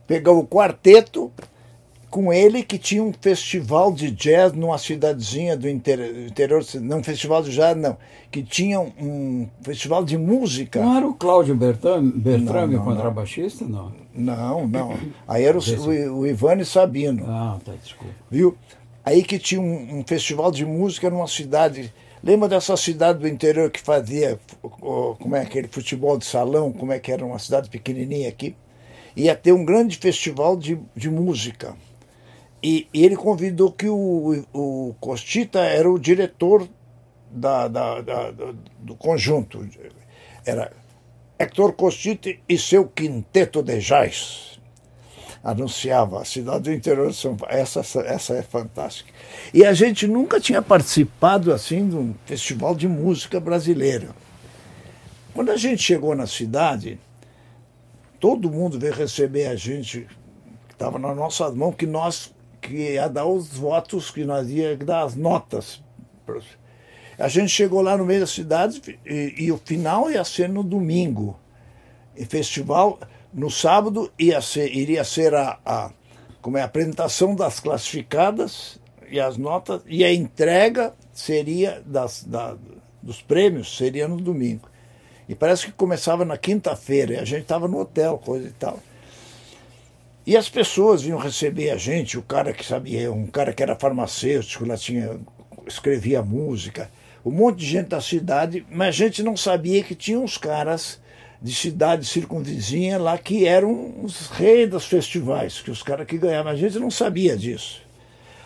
Pegou 0.07 0.39
o 0.39 0.47
quarteto 0.47 1.31
com 2.11 2.33
ele 2.33 2.63
que 2.63 2.79
tinha 2.79 3.03
um 3.03 3.13
festival 3.19 3.93
de 3.93 4.11
jazz 4.11 4.53
numa 4.53 4.79
cidadezinha 4.79 5.57
do 5.57 5.69
interior, 5.69 6.63
não 6.81 6.99
um 6.99 7.05
festival 7.05 7.43
de 7.43 7.51
jazz 7.51 7.77
não, 7.77 7.97
que 8.31 8.43
tinha 8.43 8.81
um 8.81 9.47
festival 9.63 10.05
de 10.05 10.17
música. 10.17 10.83
Não 10.83 10.97
era 10.97 11.07
o 11.07 11.15
Cláudio 11.15 11.55
Bertrame, 11.55 12.13
Bertrame 12.13 12.77
não, 12.77 12.85
não, 12.85 12.93
contrabaixista, 12.93 13.65
não? 13.67 13.93
Não, 14.15 14.67
não. 14.67 14.95
Aí 15.29 15.45
era 15.45 15.59
o, 15.59 15.61
o, 15.61 16.19
o 16.21 16.27
Ivane 16.27 16.65
Sabino. 16.65 17.25
Ah, 17.27 17.59
tá, 17.65 17.73
desculpa. 17.83 18.15
Viu? 18.31 18.57
Aí 19.05 19.23
que 19.23 19.39
tinha 19.39 19.61
um, 19.61 19.99
um 19.99 20.05
festival 20.05 20.51
de 20.51 20.65
música 20.65 21.11
numa 21.11 21.27
cidade 21.27 21.93
Lembra 22.25 22.49
dessa 22.49 22.77
cidade 22.77 23.19
do 23.19 23.27
interior 23.27 23.69
que 23.69 23.81
fazia 23.81 24.39
como 24.61 25.35
é 25.35 25.41
aquele 25.41 25.67
futebol 25.67 26.17
de 26.17 26.25
salão, 26.25 26.73
como 26.73 26.93
é 26.93 27.01
que 27.01 27.11
era 27.11 27.27
uma 27.27 27.39
cidade 27.39 27.69
pequenininha 27.69 28.29
aqui? 28.29 28.55
Ia 29.17 29.35
ter 29.35 29.53
um 29.53 29.65
grande 29.65 29.97
festival 29.97 30.57
de, 30.57 30.79
de 30.95 31.11
música. 31.11 31.75
E, 32.63 32.87
e 32.95 33.05
ele 33.05 33.17
convidou 33.17 33.73
que 33.73 33.89
o, 33.89 34.45
o 34.55 34.95
Costita 35.01 35.59
era 35.59 35.91
o 35.91 35.99
diretor 35.99 36.69
da, 37.29 37.67
da, 37.67 38.01
da, 38.01 38.31
do 38.79 38.95
conjunto. 38.95 39.69
Era 40.47 40.73
Hector 41.37 41.73
Costita 41.73 42.33
e 42.49 42.57
seu 42.57 42.87
quinteto 42.87 43.65
de 43.65 43.81
jazz. 43.81 44.52
Anunciava 45.43 46.21
a 46.21 46.25
cidade 46.25 46.65
do 46.65 46.73
interior 46.73 47.11
de 47.11 47.17
São 47.17 47.37
Paulo. 47.37 47.55
Essa, 47.55 47.81
essa 47.81 48.35
é 48.35 48.43
fantástica. 48.43 49.13
E 49.53 49.65
a 49.65 49.73
gente 49.73 50.07
nunca 50.07 50.41
tinha 50.41 50.63
participado 50.63 51.53
assim 51.53 51.89
de 51.89 51.97
um 51.97 52.15
festival 52.25 52.75
de 52.75 52.87
música 52.87 53.41
brasileira. 53.41 54.11
Quando 55.35 55.51
a 55.51 55.57
gente 55.57 55.83
chegou 55.83 56.15
na 56.15 56.27
cidade, 56.27 57.01
todo 58.21 58.51
mundo 58.51 58.79
veio 58.79 58.95
receber 58.95 59.47
a 59.47 59.57
gente, 59.57 60.07
que 60.69 60.75
estava 60.75 60.99
na 60.99 61.15
nossa 61.15 61.51
mão, 61.51 61.73
que 61.73 61.87
nós 61.87 62.33
que 62.63 62.93
ia 62.93 63.09
dar 63.09 63.27
os 63.27 63.49
votos, 63.49 64.11
que 64.11 64.25
nós 64.25 64.49
ia 64.49 64.77
dar 64.77 65.03
as 65.03 65.17
notas. 65.17 65.83
A 67.19 67.29
gente 67.29 67.49
chegou 67.49 67.83
lá 67.83 67.97
no 67.97 68.07
meio 68.07 68.21
da 68.21 68.27
cidade 68.27 68.81
e, 69.05 69.35
e 69.37 69.53
o 69.53 69.59
final 69.59 70.11
ia 70.11 70.25
ser 70.25 70.49
no 70.49 70.63
domingo. 70.63 71.39
E 72.17 72.25
festival, 72.25 73.01
no 73.33 73.51
sábado, 73.51 74.13
ia 74.19 74.41
ser, 74.41 74.75
iria 74.75 75.05
ser 75.05 75.35
a, 75.35 75.59
a, 75.65 75.91
como 76.41 76.59
é, 76.59 76.63
a 76.63 76.67
apresentação 76.67 77.35
das 77.35 77.61
classificadas 77.61 78.79
e 79.11 79.21
as 79.21 79.37
notas, 79.37 79.83
e 79.87 80.05
a 80.05 80.13
entrega 80.13 80.93
seria 81.13 81.83
das, 81.85 82.25
da, 82.25 82.57
dos 83.03 83.21
prêmios 83.21 83.77
seria 83.77 84.09
no 84.09 84.17
domingo. 84.17 84.69
E 85.29 85.35
parece 85.35 85.67
que 85.67 85.73
começava 85.73 86.25
na 86.25 86.37
quinta-feira, 86.37 87.15
e 87.15 87.19
a 87.19 87.25
gente 87.25 87.43
estava 87.43 87.69
no 87.69 87.81
hotel, 87.81 88.19
coisa 88.19 88.49
e 88.49 88.53
tal. 88.53 88.79
E 90.27 90.37
as 90.37 90.49
pessoas 90.49 91.03
vinham 91.03 91.19
receber 91.19 91.71
a 91.71 91.77
gente, 91.77 92.17
o 92.17 92.23
cara 92.23 92.53
que 92.53 92.65
sabia, 92.65 93.11
um 93.11 93.27
cara 93.27 93.53
que 93.53 93.63
era 93.63 93.75
farmacêutico, 93.75 94.65
lá 94.65 94.77
tinha, 94.77 95.19
escrevia 95.67 96.23
música, 96.23 96.91
um 97.25 97.31
monte 97.31 97.59
de 97.59 97.67
gente 97.67 97.89
da 97.89 98.01
cidade, 98.01 98.65
mas 98.71 98.89
a 98.89 98.93
gente 98.93 99.23
não 99.23 99.37
sabia 99.37 99.83
que 99.83 99.95
tinha 99.95 100.19
uns 100.19 100.39
caras 100.39 101.01
de 101.43 101.53
cidade 101.53 102.07
circunvizinha 102.07 102.99
lá 102.99 103.19
que 103.19 103.47
eram 103.47 104.05
os 104.05 104.29
reis 104.29 104.71
dos 104.71 104.85
festivais, 104.85 105.61
que 105.61 105.71
os 105.71 105.83
caras 105.83 106.07
que 106.07 106.17
ganhavam. 106.17 106.53
A 106.53 106.57
gente 106.57 106.79
não 106.79 106.91
sabia 106.91 107.37
disso. 107.37 107.83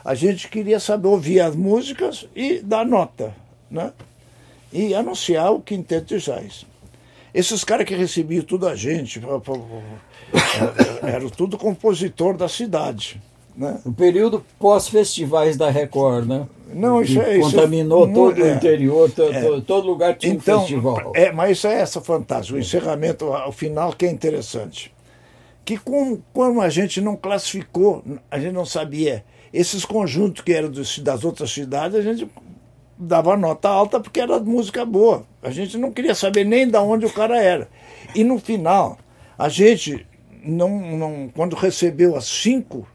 A 0.03 0.15
gente 0.15 0.49
queria 0.49 0.81
saber 0.81 1.09
ouvir 1.09 1.41
as 1.41 1.55
músicas 1.55 2.27
e 2.35 2.61
dar 2.61 2.87
nota, 2.87 3.35
né? 3.71 3.93
E 4.73 4.95
anunciar 4.95 5.53
o 5.53 5.61
quinteto 5.61 6.17
de 6.17 6.25
jazz. 6.25 6.65
Esses 7.35 7.63
caras 7.65 7.85
que 7.85 7.95
recebiam 7.95 8.43
tudo 8.43 8.67
a 8.67 8.75
gente, 8.75 9.21
era 11.03 11.29
tudo 11.29 11.59
compositor 11.59 12.35
da 12.35 12.49
cidade. 12.49 13.21
Né? 13.55 13.79
O 13.85 13.93
período 13.93 14.45
pós-festivais 14.59 15.57
da 15.57 15.69
Record, 15.69 16.27
né? 16.27 16.47
Não, 16.73 17.01
isso 17.01 17.21
é 17.21 17.39
isso. 17.39 17.51
Contaminou 17.53 18.09
é, 18.09 18.13
todo 18.13 18.45
é, 18.45 18.53
o 18.53 18.55
interior, 18.55 19.11
todo, 19.11 19.33
é. 19.33 19.61
todo 19.61 19.87
lugar 19.87 20.17
tinha 20.17 20.35
então, 20.35 20.59
um 20.59 20.61
festival. 20.61 21.13
É, 21.15 21.31
mas 21.31 21.59
isso 21.59 21.67
é 21.67 21.81
essa 21.81 22.01
fantástica, 22.01 22.57
o 22.57 22.61
encerramento, 22.61 23.27
o 23.27 23.53
final 23.53 23.93
que 23.93 24.05
é 24.05 24.11
interessante. 24.11 24.93
Que 25.65 25.77
como, 25.79 26.23
como 26.33 26.61
a 26.61 26.69
gente 26.69 27.01
não 27.01 27.17
classificou, 27.17 28.03
a 28.31 28.39
gente 28.39 28.53
não 28.53 28.65
sabia, 28.65 29.25
esses 29.53 29.85
conjuntos 29.85 30.43
que 30.43 30.53
eram 30.53 30.71
das 30.71 31.25
outras 31.25 31.51
cidades, 31.51 31.97
a 31.97 32.03
gente 32.03 32.29
dava 32.99 33.37
nota 33.37 33.69
alta 33.69 34.01
porque 34.01 34.21
era 34.21 34.39
música 34.41 34.85
boa. 34.85 35.25
A 35.43 35.51
gente 35.51 35.77
não 35.77 35.93
queria 35.93 36.15
saber 36.15 36.45
nem 36.45 36.69
de 36.69 36.77
onde 36.79 37.07
o 37.07 37.13
cara 37.13 37.41
era. 37.41 37.69
E 38.15 38.25
no 38.25 38.39
final, 38.39 38.99
a 39.39 39.49
gente, 39.49 40.07
não, 40.43 40.81
não, 40.97 41.31
quando 41.35 41.55
recebeu 41.55 42.17
as 42.17 42.27
cinco 42.27 42.87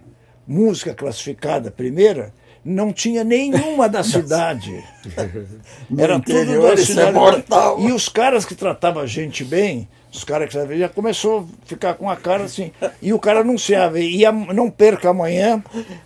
músicas 0.47 0.95
classificadas 0.95 1.73
primeira, 1.73 2.33
não 2.63 2.93
tinha 2.93 3.23
nenhuma 3.23 3.89
da 3.89 4.03
cidade. 4.03 4.83
Era 5.97 6.19
tudo 6.19 6.61
da 6.61 6.73
é 6.73 6.77
cidade. 6.77 7.17
É 7.17 7.81
e 7.81 7.91
os 7.91 8.07
caras 8.07 8.45
que 8.45 8.55
tratavam 8.55 9.01
a 9.01 9.07
gente 9.07 9.43
bem, 9.43 9.87
os 10.11 10.23
caras 10.23 10.49
que 10.49 10.77
já 10.77 10.89
começou 10.89 11.39
a 11.39 11.67
ficar 11.67 11.93
com 11.95 12.09
a 12.09 12.15
cara 12.15 12.43
assim. 12.43 12.71
E 13.01 13.13
o 13.13 13.19
cara 13.19 13.41
anunciava, 13.41 13.99
ia, 13.99 14.31
não 14.31 14.69
perca 14.69 15.09
amanhã, 15.09 15.63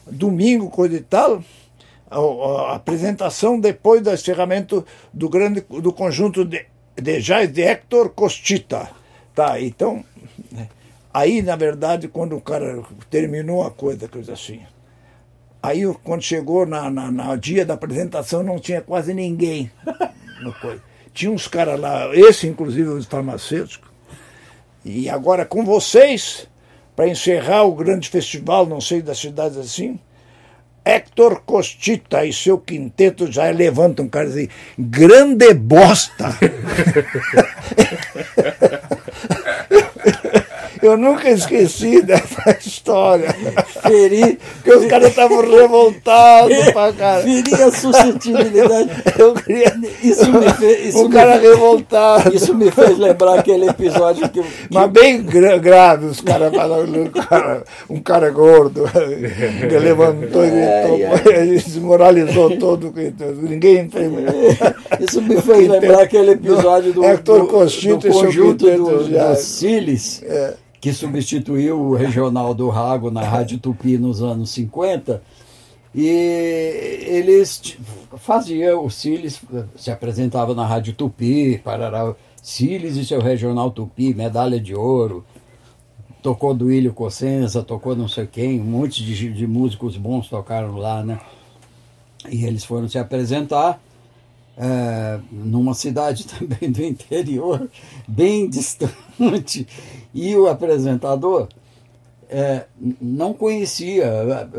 domingo, 0.09 0.69
coisa 0.69 0.95
e 0.95 1.01
tal 1.01 1.43
a, 2.09 2.19
a, 2.19 2.75
apresentação 2.75 3.59
depois 3.59 4.01
do 4.01 4.11
encerramento 4.11 4.85
do 5.13 5.29
grande 5.29 5.61
do 5.61 5.91
conjunto 5.91 6.45
de, 6.45 6.65
de 6.95 7.21
jazz 7.21 7.51
de 7.51 7.61
Hector 7.61 8.09
Costita. 8.09 8.89
Tá, 9.33 9.59
então, 9.59 10.03
aí 11.13 11.41
na 11.41 11.55
verdade, 11.55 12.07
quando 12.07 12.37
o 12.37 12.41
cara 12.41 12.81
terminou 13.09 13.65
a 13.65 13.71
coisa, 13.71 14.07
coisa 14.07 14.33
assim, 14.33 14.61
aí 15.65 15.81
quando 16.03 16.21
chegou 16.21 16.65
na, 16.65 16.89
na, 16.89 17.11
na 17.11 17.35
dia 17.35 17.65
da 17.65 17.73
apresentação 17.73 18.43
não 18.43 18.59
tinha 18.59 18.81
quase 18.81 19.13
ninguém. 19.13 19.71
Tinha 21.13 21.31
uns 21.31 21.47
caras 21.47 21.79
lá, 21.79 22.09
esse 22.13 22.47
inclusive 22.47 22.89
os 22.89 23.05
farmacêuticos, 23.05 23.89
e 24.83 25.09
agora 25.09 25.45
com 25.45 25.63
vocês, 25.63 26.47
para 26.95 27.07
encerrar 27.07 27.63
o 27.63 27.73
grande 27.73 28.09
festival, 28.09 28.65
não 28.65 28.79
sei 28.79 29.01
das 29.01 29.17
cidades 29.17 29.57
assim, 29.57 29.99
Héctor 30.83 31.41
Costita 31.45 32.25
e 32.25 32.31
seu 32.31 32.59
quinteto 32.59 33.31
já 33.31 33.49
levantam 33.49 34.05
um 34.05 34.09
cara 34.09 34.27
assim, 34.27 34.47
grande 34.77 35.53
bosta. 35.53 36.37
Eu 40.85 40.97
nunca 40.97 41.27
esqueci 41.31 41.99
dessa 42.05 42.57
história. 42.63 43.33
Feri. 43.81 44.37
Porque 44.55 44.71
os 44.71 44.85
caras 44.85 45.09
estavam 45.09 45.41
revoltados 45.41 46.71
pra 46.71 46.93
cara. 46.93 47.23
Feri 47.23 47.53
a 47.55 47.71
suscetibilidade. 47.71 48.89
Eu 49.17 49.33
queria. 49.33 49.75
Isso 50.03 50.31
me 50.31 50.47
fez. 50.53 50.85
Isso 50.93 51.05
um 51.05 51.09
cara 51.09 51.39
fez, 51.39 51.51
revoltado. 51.51 52.35
Isso 52.35 52.53
me 52.53 52.69
fez 52.69 52.99
lembrar 52.99 53.39
aquele 53.39 53.67
episódio 53.67 54.29
que. 54.29 54.43
que 54.43 54.47
Mas 54.71 54.91
bem 54.91 55.23
grave, 55.23 56.05
os 56.05 56.21
caras 56.21 56.53
falando. 56.53 56.99
Um 56.99 57.09
cara, 57.09 57.63
um 57.89 57.99
cara 57.99 58.29
gordo. 58.29 58.83
Que 59.67 59.79
levantou 59.79 60.45
e. 60.45 60.49
É, 60.49 61.01
é. 61.01 61.45
Desmoralizou 61.45 62.57
todo. 62.57 62.93
Ninguém 63.41 63.89
fez. 63.89 64.11
Isso 64.99 65.19
me 65.19 65.41
fez 65.41 65.67
lembrar 65.67 66.03
aquele 66.03 66.31
episódio 66.31 66.93
do. 66.93 67.03
Hector 67.03 67.39
do, 67.39 67.47
Costito 67.47 68.07
do 68.07 68.13
conjunto 68.13 68.65
do, 68.65 68.77
do, 68.77 69.09
do 69.09 69.35
Siles. 69.35 70.21
É 70.23 70.53
que 70.85 70.93
substituiu 70.93 71.81
o 71.81 71.95
Regional 71.95 72.53
Rago 72.69 73.09
na 73.09 73.23
Rádio 73.23 73.57
Tupi 73.57 73.97
nos 73.97 74.21
anos 74.21 74.51
50. 74.51 75.19
E 75.95 76.05
eles 77.07 77.75
faziam, 78.17 78.85
o 78.85 78.89
Siles 78.91 79.41
se 79.75 79.89
apresentava 79.89 80.53
na 80.53 80.63
Rádio 80.63 80.93
Tupi, 80.93 81.57
Parará, 81.57 82.13
Siles 82.39 82.97
e 82.97 83.03
seu 83.03 83.19
Regional 83.19 83.71
Tupi, 83.71 84.13
medalha 84.13 84.59
de 84.59 84.75
ouro, 84.75 85.25
tocou 86.21 86.53
do 86.53 86.71
Ilho 86.71 86.93
Cossenza, 86.93 87.63
tocou 87.63 87.95
não 87.95 88.07
sei 88.07 88.27
quem, 88.27 88.61
um 88.61 88.65
monte 88.65 89.03
de, 89.03 89.33
de 89.33 89.47
músicos 89.47 89.97
bons 89.97 90.29
tocaram 90.29 90.77
lá, 90.77 91.03
né? 91.03 91.19
E 92.29 92.45
eles 92.45 92.63
foram 92.63 92.87
se 92.87 92.99
apresentar 92.99 93.81
é, 94.57 95.19
numa 95.31 95.73
cidade 95.73 96.25
também 96.29 96.71
do 96.71 96.83
interior, 96.83 97.69
bem 98.07 98.47
distante, 98.47 99.67
e 100.15 100.33
o 100.33 100.47
apresentador 100.47 101.49
é, 102.29 102.67
não 103.01 103.33
conhecia, 103.33 104.49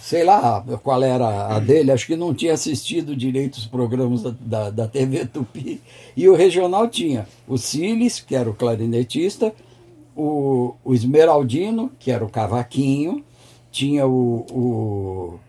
sei 0.00 0.22
lá 0.22 0.64
qual 0.84 1.02
era 1.02 1.48
a 1.48 1.58
dele, 1.58 1.90
acho 1.90 2.06
que 2.06 2.14
não 2.14 2.32
tinha 2.32 2.52
assistido 2.52 3.16
direito 3.16 3.54
os 3.54 3.66
programas 3.66 4.22
da, 4.22 4.70
da, 4.70 4.86
TV 4.86 5.26
Tupi, 5.26 5.82
e 6.16 6.28
o 6.28 6.36
regional 6.36 6.86
tinha 6.86 7.26
o 7.48 7.58
Siles, 7.58 8.20
que 8.20 8.36
era 8.36 8.48
o 8.48 8.54
clarinetista, 8.54 9.52
o, 10.16 10.76
o 10.84 10.94
Esmeraldino, 10.94 11.90
que 11.98 12.12
era 12.12 12.24
o 12.24 12.30
cavaquinho, 12.30 13.24
tinha 13.72 14.06
o, 14.06 14.46
o, 14.48 15.40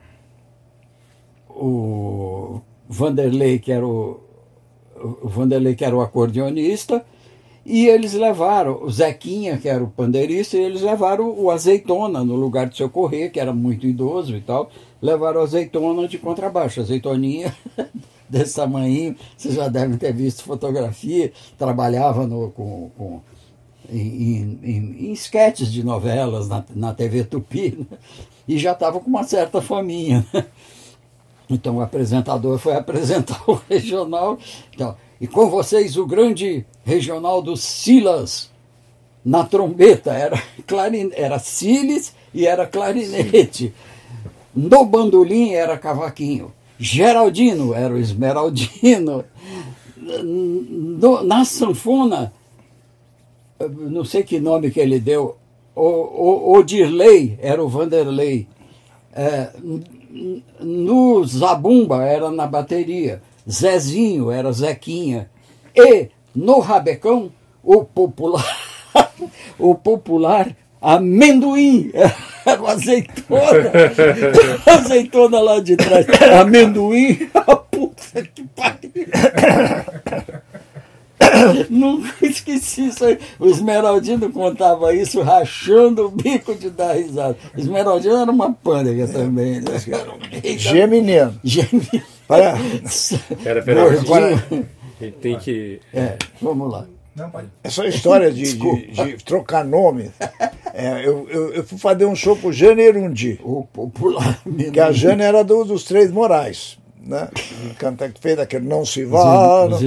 o 1.50 2.62
Vanderlei, 2.90 3.60
que 3.60 3.72
era 3.72 3.86
o, 3.86 4.20
o 5.22 5.30
Vanderlei, 5.30 5.76
que 5.76 5.86
era 5.86 5.96
o 5.96 6.02
acordeonista, 6.02 7.06
e 7.70 7.88
eles 7.88 8.14
levaram 8.14 8.82
o 8.82 8.90
Zequinha, 8.90 9.60
que 9.60 9.70
era 9.70 9.84
o 9.84 9.92
pandeirista, 9.92 10.58
e 10.58 10.62
eles 10.62 10.82
levaram 10.82 11.30
o 11.30 11.52
Azeitona 11.52 12.24
no 12.24 12.36
lugar 12.36 12.68
de 12.68 12.76
seu 12.76 12.90
correr, 12.90 13.30
que 13.30 13.40
era 13.40 13.54
muito 13.54 13.86
idoso 13.86 14.36
e 14.36 14.42
tal. 14.42 14.72
Levaram 15.00 15.40
o 15.40 15.44
Azeitona 15.44 16.08
de 16.08 16.18
contrabaixo, 16.18 16.82
Azeitoninha 16.82 17.56
desse 18.28 18.56
tamanho, 18.56 19.16
vocês 19.38 19.54
já 19.54 19.68
devem 19.68 19.98
ter 19.98 20.12
visto 20.12 20.44
fotografia, 20.44 21.32
trabalhava 21.60 22.26
no, 22.26 22.50
com, 22.50 22.90
com 22.98 23.22
em, 23.92 25.12
sketches 25.14 25.72
de 25.72 25.84
novelas 25.84 26.50
na, 26.50 26.66
na 26.76 26.94
TV 26.94 27.24
Tupi, 27.24 27.78
né? 27.78 27.98
e 28.48 28.58
já 28.58 28.72
estava 28.72 29.00
com 29.00 29.08
uma 29.08 29.24
certa 29.24 29.62
faminha. 29.62 30.26
Né? 30.34 30.44
Então 31.48 31.78
o 31.78 31.82
apresentador 31.82 32.58
foi 32.58 32.76
apresentar 32.76 33.42
o 33.48 33.60
regional. 33.70 34.40
Então, 34.74 34.96
e 35.20 35.28
com 35.28 35.50
vocês 35.50 35.98
o 35.98 36.06
grande 36.06 36.66
regional 36.86 37.42
do 37.42 37.58
Silas 37.58 38.50
na 39.24 39.44
trombeta. 39.44 40.14
Era, 40.14 40.42
clarin, 40.66 41.12
era 41.14 41.40
Silas 41.40 42.14
e 42.34 42.46
era 42.46 42.66
clarinete. 42.66 43.74
No 44.56 44.86
bandolim 44.86 45.52
era 45.54 45.78
cavaquinho. 45.78 46.54
Geraldino 46.80 47.74
era 47.74 47.94
o 47.94 47.98
Esmeraldino. 47.98 49.26
No, 49.98 51.22
na 51.24 51.44
sanfona, 51.44 52.34
não 53.60 54.06
sei 54.06 54.24
que 54.24 54.40
nome 54.40 54.72
que 54.72 54.80
ele 54.80 55.00
deu, 55.00 55.38
o, 55.76 55.82
o, 55.82 56.58
o 56.58 56.64
Dirley 56.64 57.38
era 57.42 57.64
o 57.64 57.68
Vanderlei. 57.68 58.48
É, 59.14 59.50
no 60.60 61.24
Zabumba 61.26 62.04
era 62.04 62.32
na 62.32 62.48
bateria, 62.48 63.22
Zezinho 63.50 64.32
era 64.32 64.52
Zequinha, 64.52 65.30
e 65.76 66.10
no 66.36 66.60
Rabecão, 66.60 67.32
o 67.64 67.84
popular, 67.84 68.58
o 69.58 69.76
popular 69.76 70.56
amendoim, 70.82 71.92
era 72.46 72.62
o 72.62 72.68
azeitona, 72.68 73.72
azeitona 74.66 75.40
lá 75.40 75.60
de 75.60 75.76
trás, 75.76 76.06
amendoim, 76.40 77.30
puta 77.72 78.22
que 78.34 78.44
pariu. 78.56 78.92
Nunca 81.70 82.26
esqueci 82.26 82.88
isso 82.88 83.06
aí. 83.06 83.20
O 83.38 83.48
Esmeraldino 83.48 84.32
contava 84.32 84.94
isso 84.94 85.22
rachando 85.22 86.06
o 86.06 86.10
bico 86.10 86.56
de 86.56 86.70
dar 86.70 86.94
risada. 86.94 87.38
O 87.56 87.60
Esmeraldino 87.60 88.18
era 88.18 88.32
uma 88.32 88.54
pândega 88.54 89.08
também. 89.08 89.62
Né? 89.62 90.58
Geminiano. 90.58 91.40
Geminiano. 91.44 92.06
Para. 92.28 92.54
Pera, 93.44 93.62
pera. 93.62 94.00
Agora, 94.00 94.44
tem 95.22 95.38
que. 95.40 95.80
É, 95.94 96.18
vamos 96.42 96.72
lá. 96.72 96.86
Não, 97.16 97.32
Essa 97.64 97.86
história 97.86 98.32
de, 98.32 98.54
de, 98.54 98.92
de, 98.92 99.24
trocar 99.26 99.66
nome. 99.66 100.12
É, 100.74 101.06
eu, 101.06 101.28
eu, 101.30 101.54
eu, 101.56 101.64
fui 101.64 101.78
fazer 101.78 102.06
um 102.06 102.16
show 102.16 102.38
pro 102.38 102.54
Jane 102.54 102.82
Erundi. 102.82 103.38
O 103.44 103.66
popular. 103.66 104.40
Que 104.72 104.80
a 104.80 104.92
Jane 104.92 105.24
era 105.24 105.44
do, 105.44 105.66
dos 105.66 105.84
Três 105.84 106.10
Morais 106.12 106.79
né? 107.10 107.28
Canta 107.80 108.08
que 108.08 108.22
fez 108.22 108.38
aquele 108.38 108.68
não 108.68 108.86
se 108.86 109.04
vá. 109.04 109.66
Os, 109.66 109.82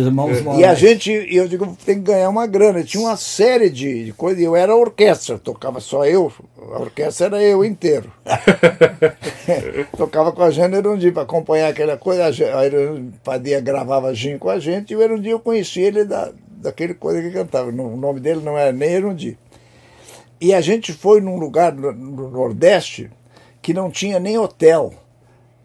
e 0.58 0.64
a 0.64 0.74
gente, 0.74 1.10
eu 1.30 1.46
digo, 1.46 1.76
tem 1.86 1.94
que 1.94 2.02
ganhar 2.02 2.28
uma 2.28 2.46
grana. 2.48 2.82
Tinha 2.82 3.04
uma 3.04 3.16
série 3.16 3.70
de, 3.70 4.06
de 4.06 4.12
coisas. 4.12 4.42
Eu 4.42 4.56
era 4.56 4.74
orquestra, 4.74 5.38
tocava 5.38 5.78
só 5.78 6.04
eu, 6.04 6.32
a 6.74 6.80
orquestra 6.80 7.26
era 7.26 7.42
eu 7.42 7.64
inteiro. 7.64 8.12
tocava 9.96 10.32
com 10.32 10.42
a 10.42 10.50
Jane 10.50 10.76
Erundi 10.76 11.12
para 11.12 11.22
acompanhar 11.22 11.68
aquela 11.68 11.96
coisa. 11.96 12.26
A 12.26 13.22
Padia 13.22 13.60
gravava 13.60 14.12
gin 14.12 14.36
com 14.36 14.50
a 14.50 14.58
gente 14.58 14.92
e 14.92 14.96
o 14.96 15.02
Erundi 15.02 15.30
eu 15.30 15.38
conheci 15.38 15.80
ele 15.80 16.04
da, 16.04 16.32
daquele 16.48 16.94
coisa 16.94 17.22
que 17.22 17.30
cantava. 17.30 17.68
O 17.68 17.96
nome 17.96 18.18
dele 18.18 18.40
não 18.42 18.58
era 18.58 18.72
nem 18.72 18.90
Erundi. 18.90 19.38
E 20.40 20.52
a 20.52 20.60
gente 20.60 20.92
foi 20.92 21.20
num 21.20 21.38
lugar 21.38 21.72
no, 21.72 21.92
no 21.92 22.28
Nordeste 22.28 23.08
que 23.62 23.72
não 23.72 23.88
tinha 23.92 24.18
nem 24.18 24.36
hotel 24.36 24.92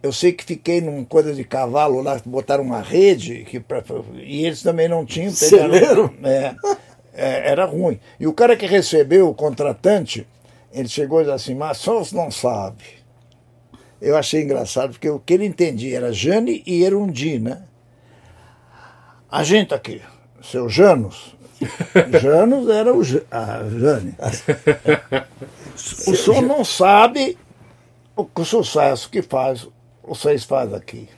eu 0.01 0.13
sei 0.13 0.31
que 0.31 0.43
fiquei 0.43 0.79
numa 0.79 1.05
coisa 1.05 1.33
de 1.33 1.43
cavalo 1.43 2.01
lá, 2.01 2.19
botaram 2.25 2.63
uma 2.63 2.81
rede, 2.81 3.43
que 3.45 3.59
pra, 3.59 3.83
e 4.15 4.45
eles 4.45 4.61
também 4.61 4.87
não 4.87 5.05
tinham. 5.05 5.31
Celeiro? 5.31 6.13
É, 6.23 6.55
é, 7.13 7.51
era 7.51 7.65
ruim. 7.65 7.99
E 8.19 8.27
o 8.27 8.33
cara 8.33 8.55
que 8.55 8.65
recebeu 8.65 9.27
o 9.27 9.33
contratante, 9.33 10.27
ele 10.71 10.87
chegou 10.87 11.21
e 11.21 11.23
disse 11.23 11.35
assim, 11.35 11.55
mas 11.55 11.77
só 11.77 12.03
não 12.13 12.29
sabe. 12.29 12.83
Eu 13.99 14.15
achei 14.15 14.43
engraçado, 14.43 14.91
porque 14.91 15.09
o 15.09 15.19
que 15.19 15.33
ele 15.33 15.45
entendia 15.45 15.97
era 15.97 16.13
Jane 16.13 16.61
e 16.65 16.83
Erundi, 16.83 17.39
né? 17.39 17.63
A 19.29 19.43
gente 19.43 19.73
aqui, 19.73 20.01
seu 20.43 20.69
Janos. 20.69 21.35
Janos 22.21 22.69
era 22.69 22.93
o 22.93 23.01
a 23.31 23.63
Jane. 23.67 24.15
o 26.07 26.15
senhor 26.15 26.43
não 26.43 26.63
sabe 26.63 27.35
o 28.15 28.45
sucesso 28.45 29.09
que 29.09 29.23
faz 29.23 29.67
vocês 30.07 30.43
fazem 30.43 30.75
aqui? 30.75 31.09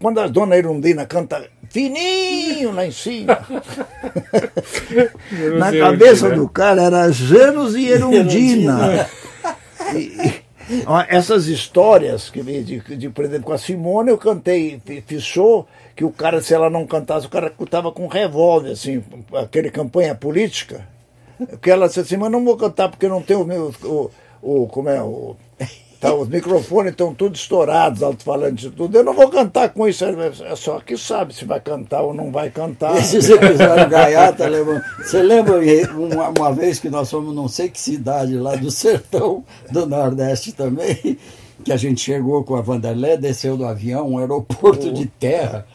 Quando 0.00 0.18
a 0.18 0.26
dona 0.26 0.56
Irundina 0.56 1.04
canta 1.04 1.46
fininho 1.70 2.72
lá 2.72 2.86
em 2.86 2.90
cima, 2.90 3.46
na 5.58 5.72
cabeça 5.72 6.30
né? 6.30 6.36
do 6.36 6.48
cara 6.48 6.84
era 6.84 7.12
Janos 7.12 7.76
e 7.76 7.88
Erundina. 7.88 9.06
e, 9.94 10.42
Essas 11.08 11.46
histórias, 11.46 12.30
que 12.30 12.42
de, 12.42 12.80
de, 12.96 13.10
por 13.10 13.24
exemplo, 13.24 13.44
com 13.44 13.52
a 13.52 13.58
Simone 13.58 14.10
eu 14.10 14.16
cantei, 14.16 14.80
show, 15.20 15.66
que 15.94 16.04
o 16.04 16.10
cara, 16.10 16.40
se 16.40 16.54
ela 16.54 16.70
não 16.70 16.86
cantasse, 16.86 17.26
o 17.26 17.30
cara 17.30 17.52
estava 17.60 17.92
com 17.92 18.04
um 18.04 18.08
revólver, 18.08 18.70
assim, 18.70 19.04
aquele 19.34 19.70
campanha 19.70 20.14
política. 20.14 20.86
Que 21.60 21.70
ela 21.70 21.88
disse 21.88 22.00
assim, 22.00 22.16
mas 22.16 22.30
não 22.30 22.44
vou 22.44 22.56
cantar 22.56 22.88
porque 22.88 23.08
não 23.08 23.20
tenho 23.20 23.42
o 23.42 23.44
meu. 23.44 23.74
O, 23.82 24.10
o, 24.40 24.66
como 24.68 24.88
é? 24.88 25.02
O, 25.02 25.36
Tá, 26.04 26.12
os 26.12 26.28
microfones 26.28 26.90
estão 26.90 27.14
todos 27.14 27.40
estourados, 27.40 28.02
alto-falantes 28.02 28.66
e 28.66 28.70
tudo. 28.70 28.94
Eu 28.94 29.02
não 29.02 29.14
vou 29.14 29.26
cantar 29.30 29.70
com 29.70 29.88
isso. 29.88 30.04
É 30.04 30.54
só 30.54 30.78
que 30.78 30.98
sabe 30.98 31.34
se 31.34 31.46
vai 31.46 31.58
cantar 31.58 32.02
ou 32.02 32.12
não 32.12 32.30
vai 32.30 32.50
cantar. 32.50 32.98
Esses 32.98 33.30
episódios 33.30 33.88
gaiata, 33.88 34.46
lembra? 34.46 34.84
Você 34.98 35.22
lembra 35.22 35.58
uma, 35.94 36.28
uma 36.28 36.52
vez 36.52 36.78
que 36.78 36.90
nós 36.90 37.10
fomos 37.10 37.34
não 37.34 37.48
sei 37.48 37.70
que 37.70 37.80
cidade 37.80 38.36
lá 38.36 38.54
do 38.54 38.70
sertão 38.70 39.42
do 39.70 39.86
Nordeste 39.86 40.52
também, 40.52 41.16
que 41.64 41.72
a 41.72 41.76
gente 41.78 42.02
chegou 42.02 42.44
com 42.44 42.54
a 42.54 42.60
Vanderlé, 42.60 43.16
desceu 43.16 43.56
do 43.56 43.64
avião, 43.64 44.10
um 44.10 44.18
aeroporto 44.18 44.92
de 44.92 45.06
terra 45.06 45.66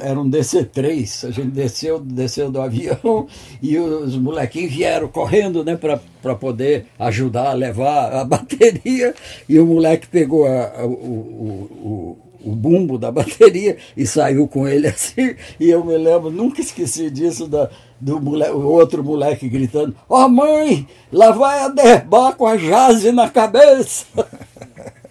era 0.00 0.20
um 0.20 0.30
DC-3, 0.30 1.28
a 1.28 1.30
gente 1.32 1.48
desceu, 1.48 1.98
desceu 1.98 2.50
do 2.50 2.60
avião 2.60 3.26
e 3.60 3.76
os 3.76 4.16
molequinhos 4.16 4.72
vieram 4.72 5.08
correndo 5.08 5.64
né, 5.64 5.76
para 5.76 6.34
poder 6.36 6.86
ajudar 6.98 7.50
a 7.50 7.54
levar 7.54 8.12
a 8.12 8.24
bateria. 8.24 9.14
E 9.48 9.58
o 9.58 9.66
moleque 9.66 10.06
pegou 10.06 10.46
a, 10.46 10.80
a, 10.80 10.86
o, 10.86 10.90
o, 10.90 12.18
o, 12.44 12.54
bumbo 12.54 12.96
da 12.96 13.10
bateria 13.10 13.76
e 13.96 14.06
saiu 14.06 14.46
com 14.46 14.68
ele 14.68 14.86
assim. 14.86 15.34
E 15.58 15.70
eu 15.70 15.84
me 15.84 15.96
lembro, 15.96 16.30
nunca 16.30 16.60
esqueci 16.60 17.10
disso 17.10 17.48
da, 17.48 17.68
do 18.00 18.20
moleque, 18.20 18.52
o 18.52 18.66
outro 18.66 19.02
moleque 19.02 19.48
gritando, 19.48 19.96
ó 20.08 20.24
oh, 20.24 20.28
mãe, 20.28 20.86
lá 21.12 21.32
vai 21.32 21.60
a 21.60 21.68
derbar 21.68 22.36
com 22.36 22.46
a 22.46 22.56
jazz 22.56 23.02
na 23.12 23.28
cabeça 23.28 24.06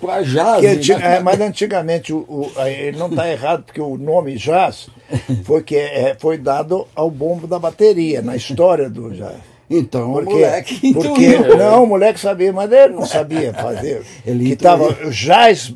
com 0.00 0.10
a 0.10 0.22
jazz. 0.22 0.86
Que, 0.86 0.94
né? 0.94 1.16
é, 1.16 1.20
mas 1.20 1.40
antigamente 1.40 2.12
o, 2.12 2.18
o, 2.18 2.52
ele 2.66 2.96
não 2.96 3.08
está 3.08 3.30
errado, 3.30 3.64
porque 3.64 3.80
o 3.80 3.96
nome 3.96 4.36
jazz 4.36 4.88
foi, 5.44 5.62
que, 5.62 5.76
é, 5.76 6.16
foi 6.18 6.38
dado 6.38 6.86
ao 6.94 7.10
bombo 7.10 7.46
da 7.46 7.58
bateria, 7.58 8.22
na 8.22 8.36
história 8.36 8.88
do 8.88 9.10
jazz. 9.10 9.36
Então, 9.70 10.12
porque, 10.12 10.32
o 10.32 10.36
moleque. 10.36 10.94
Porque, 10.94 11.38
não, 11.56 11.84
o 11.84 11.86
moleque 11.86 12.18
sabia, 12.18 12.52
mas 12.52 12.72
ele 12.72 12.94
não 12.94 13.04
sabia 13.04 13.52
fazer. 13.52 14.02
ele 14.24 14.50
que 14.50 14.56
tava, 14.56 14.92
jazz, 15.10 15.74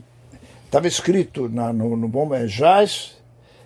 estava 0.65 0.89
escrito 0.89 1.49
na, 1.49 1.73
no, 1.73 1.97
no 1.97 2.09
bombo 2.09 2.35
é 2.35 2.47
jazz, 2.47 3.17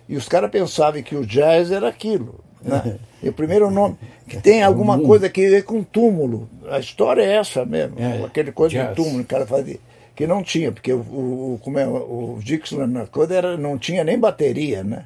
e 0.09 0.17
os 0.17 0.27
caras 0.27 0.51
pensavam 0.51 1.01
que 1.01 1.15
o 1.15 1.25
jazz 1.25 1.71
era 1.71 1.87
aquilo. 1.87 2.35
Né? 2.61 2.97
E 3.19 3.29
o 3.29 3.33
primeiro 3.33 3.71
nome, 3.71 3.97
que 4.29 4.37
tem 4.37 4.61
alguma 4.61 4.99
coisa 4.99 5.27
que 5.27 5.49
ver 5.49 5.63
com 5.63 5.81
túmulo. 5.81 6.47
A 6.69 6.77
história 6.77 7.23
é 7.23 7.37
essa 7.37 7.65
mesmo, 7.65 7.95
é, 7.97 8.23
aquele 8.23 8.51
coisa 8.51 8.77
de 8.77 8.93
túmulo 8.93 9.17
que 9.17 9.23
o 9.23 9.25
cara 9.25 9.47
fazia 9.47 9.79
que 10.17 10.25
não 10.25 10.41
tinha, 10.41 10.71
porque 10.71 10.91
o, 10.91 10.97
o, 10.97 11.59
como 11.63 11.77
é, 11.77 11.87
o 11.87 12.39
Dixon 12.41 12.87
na 12.87 13.05
coisa 13.05 13.35
era, 13.35 13.55
não 13.55 13.77
tinha 13.77 14.03
nem 14.03 14.17
bateria, 14.17 14.83
né? 14.83 15.05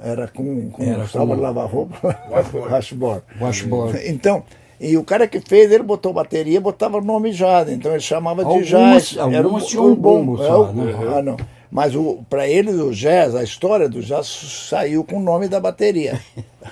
Era 0.00 0.26
com, 0.26 0.68
com 0.70 0.82
era 0.82 1.06
salva 1.06 1.36
de 1.36 1.42
lavar 1.42 1.68
roupa, 1.68 2.18
washboard. 2.68 3.22
washboard. 3.40 4.00
Então, 4.08 4.42
e 4.80 4.96
o 4.96 5.04
cara 5.04 5.28
que 5.28 5.40
fez, 5.40 5.70
ele 5.70 5.84
botou 5.84 6.12
bateria, 6.12 6.60
botava 6.60 6.98
o 6.98 7.00
nome 7.00 7.30
jazz, 7.30 7.68
então 7.68 7.92
ele 7.92 8.00
chamava 8.00 8.44
de 8.44 8.64
jazz. 8.64 9.16
Algumas 9.16 9.38
era 9.38 9.48
um, 9.48 9.60
tinham 9.60 9.86
um 9.86 9.94
bom, 9.94 10.36
só, 10.36 10.72
né? 10.72 10.92
Ah, 11.16 11.22
não. 11.22 11.36
Mas 11.70 11.92
para 12.28 12.48
eles 12.48 12.74
o 12.80 12.90
jazz, 12.90 13.36
a 13.36 13.44
história 13.44 13.88
do 13.88 14.02
jazz 14.02 14.26
saiu 14.68 15.04
com 15.04 15.18
o 15.18 15.22
nome 15.22 15.46
da 15.46 15.60
bateria. 15.60 16.20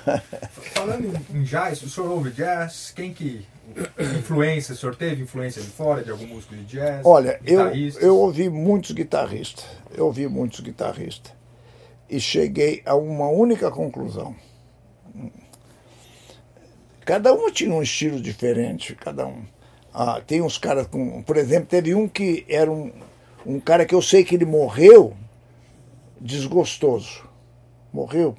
Falando 0.75 1.05
em, 1.05 1.39
em 1.39 1.43
jazz, 1.45 1.83
o 1.83 1.89
senhor 1.89 2.11
ouve 2.11 2.33
jazz? 2.33 2.93
Quem 2.97 3.13
que 3.13 3.47
influência, 4.19 4.75
o 4.75 4.77
senhor 4.77 4.97
teve 4.97 5.23
influência 5.23 5.61
de 5.61 5.69
fora, 5.69 6.03
de 6.03 6.11
algum 6.11 6.27
músico 6.27 6.55
de 6.55 6.65
jazz? 6.65 7.05
Olha, 7.05 7.41
eu, 7.45 7.71
eu 8.01 8.17
ouvi 8.17 8.49
muitos 8.49 8.93
guitarristas, 8.93 9.65
eu 9.95 10.07
ouvi 10.07 10.27
muitos 10.27 10.61
guitarristas 10.61 11.33
e 12.09 12.21
cheguei 12.21 12.83
a 12.87 12.95
uma 12.95 13.29
única 13.29 13.71
conclusão. 13.71 14.35
Cada 17.05 17.33
um 17.33 17.51
tinha 17.51 17.73
um 17.73 17.83
estilo 17.83 18.21
diferente, 18.21 18.95
cada 18.97 19.27
um. 19.27 19.45
Ah, 19.95 20.21
tem 20.21 20.43
uns 20.43 20.59
caras 20.59 20.87
com. 20.87 21.23
Por 21.23 21.37
exemplo, 21.37 21.69
teve 21.69 21.95
um 21.95 22.09
que 22.09 22.45
era 22.49 22.71
um, 22.71 22.93
um 23.45 23.61
cara 23.61 23.87
que 23.87 23.95
eu 23.95 24.03
sei 24.03 24.25
que 24.25 24.35
ele 24.35 24.45
morreu 24.45 25.17
desgostoso. 26.21 27.25
Morreu. 27.93 28.37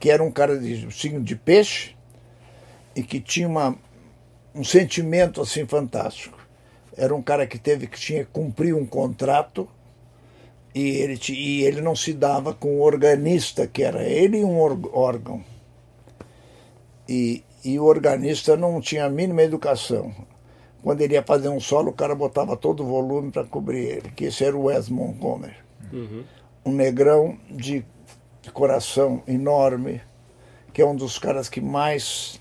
Que 0.00 0.10
era 0.10 0.22
um 0.22 0.30
cara 0.30 0.58
de 0.58 0.90
signo 0.92 1.22
de 1.22 1.36
peixe 1.36 1.94
e 2.94 3.02
que 3.02 3.20
tinha 3.20 3.46
uma, 3.46 3.76
um 4.56 4.64
sentimento 4.64 5.40
assim 5.40 5.66
fantástico. 5.66 6.38
Era 6.96 7.14
um 7.14 7.22
cara 7.22 7.46
que 7.46 7.58
teve 7.58 7.86
que 7.86 8.00
tinha 8.00 8.24
que 8.24 8.30
cumprir 8.32 8.74
um 8.74 8.86
contrato 8.86 9.68
e 10.74 10.88
ele, 10.96 11.20
e 11.30 11.62
ele 11.62 11.80
não 11.80 11.94
se 11.94 12.12
dava 12.12 12.54
com 12.54 12.76
o 12.76 12.82
organista, 12.82 13.66
que 13.66 13.82
era 13.82 14.02
ele 14.02 14.38
e 14.38 14.44
um 14.44 14.58
órgão. 14.58 15.44
E, 17.08 17.44
e 17.64 17.78
o 17.78 17.84
organista 17.84 18.56
não 18.56 18.80
tinha 18.80 19.04
a 19.04 19.10
mínima 19.10 19.42
educação. 19.42 20.14
Quando 20.82 21.00
ele 21.00 21.14
ia 21.14 21.22
fazer 21.22 21.48
um 21.48 21.60
solo, 21.60 21.90
o 21.90 21.94
cara 21.94 22.14
botava 22.14 22.56
todo 22.56 22.82
o 22.82 22.86
volume 22.86 23.30
para 23.30 23.44
cobrir 23.44 23.84
ele, 23.86 24.10
que 24.10 24.26
esse 24.26 24.44
era 24.44 24.56
o 24.56 24.64
Wes 24.64 24.88
Montgomery. 24.88 25.56
Uhum. 25.92 26.24
Um 26.64 26.72
negrão 26.72 27.38
de 27.50 27.84
coração 28.52 29.22
enorme, 29.26 30.00
que 30.72 30.80
é 30.80 30.86
um 30.86 30.94
dos 30.94 31.18
caras 31.18 31.48
que 31.48 31.60
mais 31.60 32.40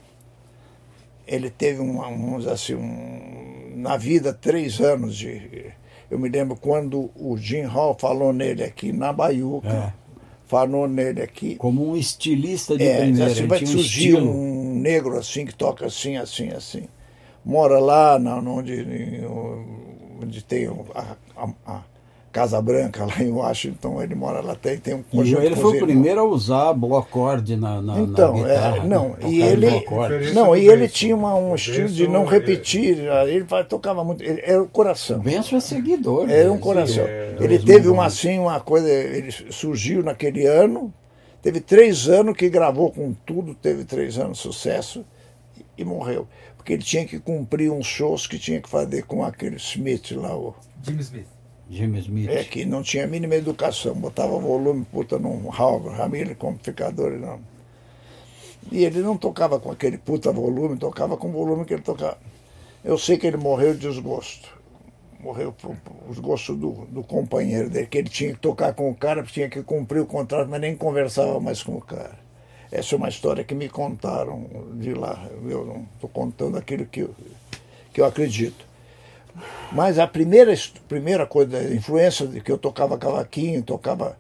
ele 1.27 1.49
teve 1.49 1.81
um, 1.81 1.99
um, 2.01 2.49
assim, 2.49 2.75
um, 2.75 3.73
na 3.75 3.97
vida 3.97 4.33
três 4.33 4.79
anos 4.79 5.15
de. 5.15 5.71
Eu 6.09 6.19
me 6.19 6.29
lembro 6.29 6.55
quando 6.55 7.09
o 7.15 7.35
Jim 7.37 7.63
Hall 7.63 7.95
falou 7.99 8.31
nele 8.31 8.63
aqui 8.63 8.91
na 8.91 9.11
Baiuca. 9.11 9.67
É. 9.67 10.05
Falou 10.47 10.87
nele 10.87 11.23
aqui. 11.23 11.55
Como 11.55 11.89
um 11.89 11.97
estilista 11.97 12.77
de 12.77 12.83
é, 12.83 12.97
primeira. 12.99 13.31
Assim, 13.31 13.47
vai 13.47 13.65
surgir 13.65 14.15
um, 14.15 14.29
um 14.29 14.75
negro 14.75 15.17
assim 15.17 15.43
que 15.43 15.55
toca 15.55 15.87
assim, 15.87 16.17
assim, 16.17 16.49
assim. 16.49 16.87
Mora 17.43 17.79
lá 17.79 18.19
na, 18.19 18.37
onde, 18.37 18.85
onde 20.21 20.43
tem 20.43 20.67
a, 20.67 21.15
a, 21.35 21.49
a 21.65 21.83
Casa 22.35 22.61
Branca, 22.61 23.05
lá 23.05 23.23
em 23.23 23.31
Washington, 23.31 24.03
ele 24.03 24.13
mora 24.13 24.41
lá, 24.41 24.55
tem, 24.55 24.77
tem 24.77 24.93
um 24.93 25.03
conjunto. 25.03 25.41
E 25.41 25.45
ele 25.45 25.55
foi 25.55 25.77
o 25.77 25.79
primeiro 25.79 26.19
a 26.19 26.23
usar 26.25 26.73
boa 26.73 26.99
acorde 26.99 27.55
na, 27.55 27.81
na, 27.81 27.97
então, 28.01 28.33
na 28.33 28.43
guitarra. 28.43 28.77
É, 28.79 28.85
não, 28.85 29.09
né? 29.11 29.15
e 29.25 29.41
ele, 29.41 29.67
não, 30.33 30.53
e 30.53 30.67
ele 30.67 30.89
tinha 30.89 31.15
uma, 31.15 31.33
um 31.33 31.55
estilo 31.55 31.87
de 31.87 32.09
não 32.09 32.25
repetir, 32.25 32.97
ele 33.25 33.45
tocava 33.69 34.03
muito, 34.03 34.21
ele, 34.21 34.41
era 34.43 34.61
o 34.61 34.67
coração. 34.67 35.19
Benção 35.19 35.57
é 35.57 35.61
seguidor. 35.61 36.29
Era 36.29 36.51
um 36.51 36.57
coração. 36.57 37.05
É, 37.05 37.37
ele 37.39 37.57
teve 37.57 37.87
uma, 37.87 38.05
assim, 38.05 38.37
uma 38.37 38.59
coisa, 38.59 38.89
ele 38.89 39.31
surgiu 39.31 40.03
naquele 40.03 40.45
ano, 40.45 40.93
teve 41.41 41.61
três 41.61 42.09
anos 42.09 42.35
que 42.35 42.49
gravou 42.49 42.91
com 42.91 43.13
tudo, 43.25 43.55
teve 43.55 43.85
três 43.85 44.19
anos 44.19 44.39
de 44.39 44.43
sucesso 44.43 45.05
e, 45.57 45.83
e 45.83 45.85
morreu. 45.85 46.27
Porque 46.57 46.73
ele 46.73 46.83
tinha 46.83 47.05
que 47.05 47.17
cumprir 47.17 47.71
uns 47.71 47.85
shows 47.85 48.27
que 48.27 48.37
tinha 48.37 48.59
que 48.59 48.67
fazer 48.67 49.03
com 49.03 49.23
aquele 49.23 49.55
Smith 49.55 50.11
lá, 50.11 50.35
o... 50.35 50.53
Jimmy 50.83 51.01
Smith. 51.01 51.34
Jimmy 51.69 51.99
Smith. 51.99 52.29
É 52.29 52.43
que 52.43 52.65
não 52.65 52.83
tinha 52.83 53.05
a 53.05 53.07
mínima 53.07 53.35
educação, 53.35 53.93
botava 53.95 54.37
volume, 54.37 54.85
puta, 54.85 55.17
num 55.17 55.47
Ramiro 55.49 56.35
como 56.35 56.53
amplificador 56.53 57.13
e 57.13 57.17
não. 57.17 57.39
E 58.71 58.83
ele 58.83 58.99
não 58.99 59.17
tocava 59.17 59.59
com 59.59 59.71
aquele 59.71 59.97
puta 59.97 60.31
volume, 60.31 60.77
tocava 60.77 61.17
com 61.17 61.29
o 61.29 61.31
volume 61.31 61.65
que 61.65 61.73
ele 61.73 61.83
tocava. 61.83 62.17
Eu 62.83 62.97
sei 62.97 63.17
que 63.17 63.27
ele 63.27 63.37
morreu 63.37 63.73
de 63.73 63.79
desgosto. 63.79 64.53
Morreu 65.19 65.51
por, 65.51 65.75
por 65.75 66.09
desgosto 66.09 66.55
do, 66.55 66.71
do 66.85 67.03
companheiro 67.03 67.69
dele, 67.69 67.87
que 67.87 67.97
ele 67.97 68.09
tinha 68.09 68.33
que 68.33 68.39
tocar 68.39 68.73
com 68.73 68.89
o 68.89 68.95
cara, 68.95 69.23
tinha 69.23 69.49
que 69.49 69.63
cumprir 69.63 70.01
o 70.01 70.05
contrato, 70.05 70.47
mas 70.49 70.61
nem 70.61 70.75
conversava 70.75 71.39
mais 71.39 71.63
com 71.63 71.75
o 71.75 71.81
cara. 71.81 72.17
Essa 72.71 72.95
é 72.95 72.97
uma 72.97 73.09
história 73.09 73.43
que 73.43 73.55
me 73.55 73.69
contaram 73.69 74.47
de 74.75 74.93
lá. 74.93 75.27
Eu 75.47 75.65
não 75.65 75.87
estou 75.95 76.09
contando 76.09 76.57
aquilo 76.57 76.85
que 76.85 77.01
eu, 77.01 77.15
que 77.93 78.01
eu 78.01 78.05
acredito. 78.05 78.65
Mas 79.71 79.99
a 79.99 80.07
primeira, 80.07 80.53
primeira 80.87 81.25
coisa, 81.25 81.57
a 81.57 81.73
influência 81.73 82.27
de 82.27 82.41
que 82.41 82.51
eu 82.51 82.57
tocava 82.57 82.97
cavaquinho, 82.97 83.61
tocava 83.61 84.17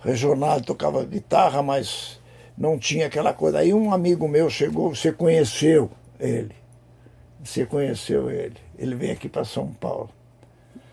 regional, 0.00 0.60
tocava 0.60 1.04
guitarra, 1.04 1.62
mas 1.62 2.20
não 2.56 2.78
tinha 2.78 3.06
aquela 3.06 3.32
coisa. 3.32 3.58
Aí 3.58 3.72
um 3.72 3.92
amigo 3.92 4.28
meu 4.28 4.50
chegou, 4.50 4.94
você 4.94 5.12
conheceu 5.12 5.90
ele. 6.18 6.54
Você 7.42 7.64
conheceu 7.64 8.30
ele. 8.30 8.56
Ele 8.78 8.94
veio 8.94 9.12
aqui 9.12 9.28
para 9.28 9.44
São 9.44 9.68
Paulo. 9.68 10.10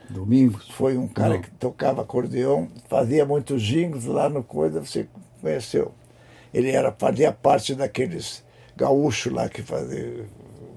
Domingos? 0.09 0.69
Foi 0.69 0.97
um 0.97 1.07
cara 1.07 1.35
não. 1.35 1.41
que 1.41 1.49
tocava 1.51 2.01
acordeão, 2.01 2.67
fazia 2.87 3.25
muitos 3.25 3.61
jingles 3.61 4.05
lá 4.05 4.29
no 4.29 4.43
Coisa, 4.43 4.79
você 4.79 5.07
conheceu. 5.41 5.91
Ele 6.53 6.71
era, 6.71 6.91
fazia 6.91 7.31
parte 7.31 7.73
daqueles 7.73 8.43
gaúchos 8.75 9.33
lá 9.33 9.49
que 9.49 9.61
fazia 9.61 10.25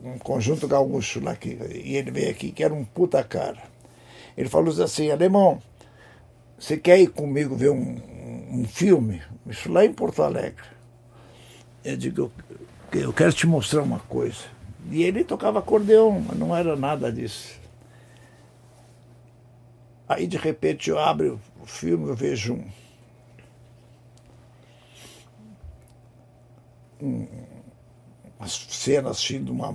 um 0.05 0.19
conjunto 0.19 0.67
gaúcho 0.69 1.21
lá, 1.21 1.35
que, 1.37 1.59
e 1.73 1.97
ele 1.97 2.11
veio 2.11 2.31
aqui, 2.31 2.53
que 2.53 2.63
era 2.63 2.73
um 2.73 2.85
puta 2.85 3.23
cara. 3.23 3.63
Ele 4.37 4.49
falou 4.49 4.73
assim, 4.83 5.11
alemão, 5.11 5.61
você 6.59 6.77
quer 6.77 7.01
ir 7.01 7.09
comigo 7.09 7.57
ver 7.57 7.71
um, 7.71 8.01
um 8.51 8.65
filme? 8.65 9.23
Isso 9.47 9.71
lá 9.71 9.85
em 9.85 9.93
Porto 9.93 10.23
Alegre. 10.23 10.65
Eu 11.85 11.97
digo, 11.97 12.33
eu 12.93 13.13
quero 13.13 13.33
te 13.33 13.47
mostrar 13.47 13.83
uma 13.83 14.01
coisa. 14.01 14.45
E 14.91 15.03
ele 15.03 15.25
tocava 15.25 15.59
acordeão, 15.59 16.21
mas 16.21 16.39
não 16.39 16.57
era 16.57 16.77
nada 16.77 17.13
disso. 17.13 17.59
Aí 20.09 20.27
de 20.27 20.37
repente 20.37 20.89
eu 20.89 20.99
abro 20.99 21.41
o 21.61 21.67
filme, 21.67 22.09
eu 22.09 22.15
vejo 22.15 22.55
um, 27.01 27.07
um 27.07 27.48
umas 28.39 28.67
cenas 28.69 29.19
assim 29.19 29.43
de 29.43 29.51
uma. 29.51 29.75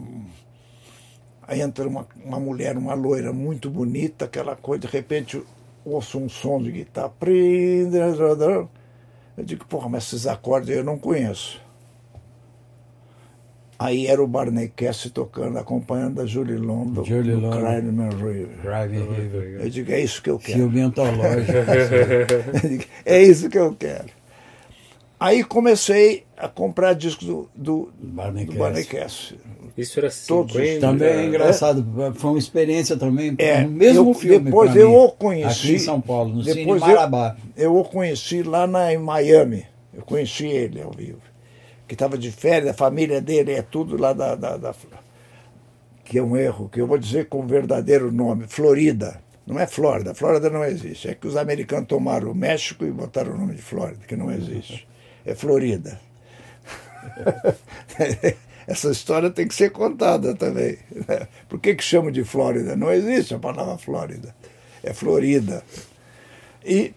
Aí 1.45 1.61
entra 1.61 1.88
uma, 1.88 2.07
uma 2.23 2.40
mulher, 2.40 2.77
uma 2.77 2.94
loira 2.94 3.34
muito 3.34 3.69
bonita, 3.69 4.26
aquela 4.26 4.56
coisa, 4.56 4.88
de 4.88 4.88
repente 4.88 5.41
ouço 5.85 6.18
um 6.18 6.30
som 6.30 6.61
de 6.61 6.72
guitarra. 6.72 7.11
Eu 9.35 9.44
digo, 9.44 9.65
porra, 9.65 9.90
mas 9.90 10.06
esses 10.06 10.27
acordes 10.27 10.69
eu 10.69 10.84
não 10.84 10.98
conheço. 10.98 11.61
Aí 13.77 14.07
era 14.07 14.23
o 14.23 14.27
Barney 14.27 14.69
Cass 14.69 15.10
tocando, 15.14 15.57
acompanhando 15.57 16.22
a 16.22 16.26
Julie 16.26 16.56
London 16.56 17.03
Julie 17.03 17.34
London. 17.34 17.60
River. 18.11 18.61
Driving 18.61 19.14
River. 19.14 19.61
Eu 19.61 19.69
digo, 19.69 19.91
é 19.91 19.99
isso 19.99 20.22
que 20.22 20.30
eu 20.30 20.40
quero. 20.40 20.60
Digo, 22.65 22.84
é 23.03 23.22
isso 23.23 23.49
que 23.49 23.57
eu 23.57 23.76
quero. 23.76 24.22
Aí 25.25 25.41
comecei 25.43 26.25
a 26.35 26.49
comprar 26.49 26.93
discos 26.93 27.25
do, 27.27 27.49
do, 27.55 27.93
Barney 27.97 28.43
do 28.45 28.51
Cass. 28.51 28.59
Barney 28.59 28.83
Cass. 28.85 29.33
Isso 29.77 29.99
era 29.99 30.09
Todos. 30.27 30.53
50. 30.53 30.79
Também 30.81 31.07
é 31.07 31.25
engraçado, 31.25 31.85
foi 32.15 32.29
uma 32.31 32.37
experiência 32.39 32.97
também, 32.97 33.33
É, 33.37 33.63
o 33.63 33.69
mesmo 33.69 34.09
eu- 34.09 34.13
filme 34.13 34.39
depois 34.45 34.75
eu 34.75 34.89
mim, 34.89 34.95
o 34.97 35.09
conheci- 35.09 35.67
aqui 35.67 35.75
em 35.75 35.79
São 35.79 36.01
Paulo, 36.01 36.35
no 36.35 36.43
Cine 36.43 36.55
depois 36.55 36.81
eu- 36.81 36.87
Marabá. 36.89 37.37
Eu 37.55 37.75
o 37.77 37.83
conheci 37.85 38.43
lá 38.43 38.67
na, 38.67 38.93
em 38.93 38.97
Miami. 38.97 39.65
Eu 39.93 40.01
conheci 40.03 40.45
ele 40.45 40.81
ao 40.81 40.91
vivo. 40.91 41.21
Que 41.87 41.95
estava 41.95 42.17
de 42.17 42.29
férias, 42.31 42.71
a 42.71 42.73
família 42.73 43.21
dele 43.21 43.53
é 43.53 43.61
tudo 43.61 43.95
lá 43.99 44.11
da, 44.13 44.35
da, 44.35 44.57
da- 44.57 44.75
Que 46.03 46.17
é 46.19 46.21
um 46.23 46.35
erro, 46.35 46.67
que 46.69 46.81
eu 46.81 46.85
vou 46.87 46.97
dizer 46.97 47.27
com 47.29 47.39
o 47.39 47.47
verdadeiro 47.47 48.11
nome: 48.11 48.45
Florida. 48.47 49.21
Não 49.47 49.59
é 49.59 49.65
Flórida, 49.67 50.13
Flórida 50.13 50.49
não 50.49 50.63
existe. 50.63 51.07
É 51.09 51.15
que 51.15 51.27
os 51.27 51.35
americanos 51.35 51.87
tomaram 51.87 52.31
o 52.31 52.35
México 52.35 52.85
e 52.85 52.91
botaram 52.91 53.33
o 53.33 53.37
nome 53.37 53.55
de 53.55 53.61
Flórida, 53.61 54.01
que 54.07 54.15
não 54.15 54.31
existe. 54.31 54.87
É 55.25 55.33
Florida. 55.35 55.99
Essa 58.67 58.91
história 58.91 59.29
tem 59.29 59.47
que 59.47 59.55
ser 59.55 59.71
contada 59.71 60.33
também. 60.35 60.77
né? 61.07 61.27
Por 61.49 61.59
que, 61.59 61.75
que 61.75 61.83
chamam 61.83 62.11
de 62.11 62.23
Flórida? 62.23 62.75
Não 62.75 62.91
existe 62.91 63.33
a 63.33 63.39
palavra 63.39 63.77
Flórida. 63.77 64.33
É 64.81 64.93
Florida. 64.93 65.63
E 66.65 66.93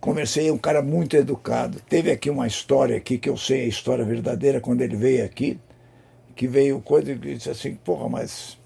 conversei, 0.00 0.50
um 0.50 0.58
cara 0.58 0.82
muito 0.82 1.16
educado. 1.16 1.80
Teve 1.88 2.10
aqui 2.10 2.30
uma 2.30 2.46
história 2.46 2.96
aqui, 2.96 3.18
que 3.18 3.28
eu 3.28 3.36
sei 3.36 3.62
a 3.62 3.68
história 3.68 4.04
verdadeira, 4.04 4.60
quando 4.60 4.80
ele 4.80 4.96
veio 4.96 5.24
aqui, 5.24 5.58
que 6.34 6.46
veio 6.46 6.80
coisa 6.80 7.12
e 7.12 7.16
disse 7.16 7.50
assim, 7.50 7.74
porra, 7.74 8.08
mas 8.08 8.57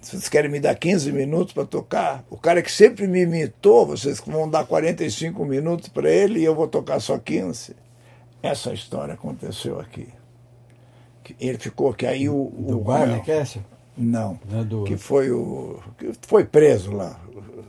vocês 0.00 0.28
querem 0.28 0.50
me 0.50 0.60
dar 0.60 0.74
15 0.74 1.10
minutos 1.12 1.52
para 1.52 1.64
tocar? 1.64 2.24
O 2.30 2.36
cara 2.36 2.62
que 2.62 2.70
sempre 2.70 3.06
me 3.06 3.22
imitou, 3.22 3.86
vocês 3.86 4.20
vão 4.24 4.48
dar 4.48 4.64
45 4.64 5.44
minutos 5.44 5.88
para 5.88 6.10
ele 6.10 6.40
e 6.40 6.44
eu 6.44 6.54
vou 6.54 6.68
tocar 6.68 7.00
só 7.00 7.18
15. 7.18 7.74
Essa 8.42 8.72
história 8.72 9.14
aconteceu 9.14 9.80
aqui. 9.80 10.08
Que 11.24 11.34
Ele 11.40 11.58
ficou 11.58 11.90
aqui, 11.90 12.06
aí 12.06 12.28
o... 12.28 12.52
Do 12.56 12.78
o 12.78 12.80
Barney 12.84 13.20
Castle? 13.22 13.62
Não, 13.96 14.38
é 14.52 14.62
do- 14.62 14.84
que 14.84 14.96
foi 14.96 15.30
o... 15.32 15.80
que 15.98 16.12
foi 16.22 16.44
preso 16.44 16.92
lá. 16.92 17.20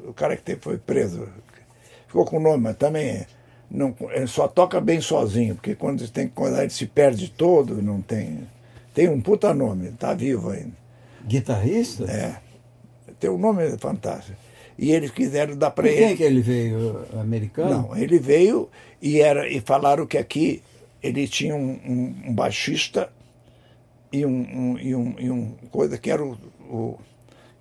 O 0.07 0.14
cara 0.14 0.38
que 0.38 0.56
foi 0.57 0.77
preso. 0.77 1.27
Ficou 2.07 2.26
com 2.26 2.38
o 2.38 2.39
nome, 2.39 2.64
mas 2.64 2.77
também 2.77 3.26
não, 3.69 3.95
ele 4.11 4.27
só 4.27 4.47
toca 4.47 4.80
bem 4.80 5.01
sozinho, 5.01 5.56
porque 5.56 5.76
quando 5.76 6.07
tem 6.10 6.27
que 6.27 6.34
acordar 6.34 6.61
ele 6.61 6.69
se 6.69 6.85
perde 6.85 7.30
todo, 7.30 7.81
não 7.81 8.01
tem... 8.01 8.47
Tem 8.93 9.07
um 9.10 9.22
puta 9.22 9.53
nome, 9.53 9.91
tá 9.91 10.14
vivo 10.14 10.49
ainda. 10.49 10.77
Guitarrista? 11.30 12.03
É. 12.11 12.35
Tem 13.19 13.30
um 13.30 13.38
nome 13.38 13.77
fantástico. 13.77 14.38
E 14.77 14.91
eles 14.91 15.11
quiseram 15.11 15.56
dar 15.57 15.72
para 15.72 15.84
Por 15.88 15.93
quem 15.93 16.07
ele. 16.10 16.15
que 16.18 16.23
ele 16.23 16.41
veio? 16.41 17.06
Americano? 17.19 17.69
Não, 17.89 17.97
ele 17.97 18.18
veio 18.18 18.69
e, 19.01 19.19
era, 19.22 19.47
e 19.47 19.60
falaram 19.60 20.06
que 20.07 20.18
aqui 20.18 20.64
ele 21.03 21.27
tinha 21.27 21.56
um, 21.56 21.72
um- 21.85 22.15
um 22.27 22.34
baixista 22.34 23.10
e 24.11 24.26
um, 24.26 24.30
um- 24.31 24.80
e 24.80 24.95
um, 24.95 25.15
e 25.19 25.30
um 25.30 25.51
coisa 25.69 25.97
que 25.97 26.10
era 26.10 26.23
o, 26.23 26.38
o- 26.69 26.97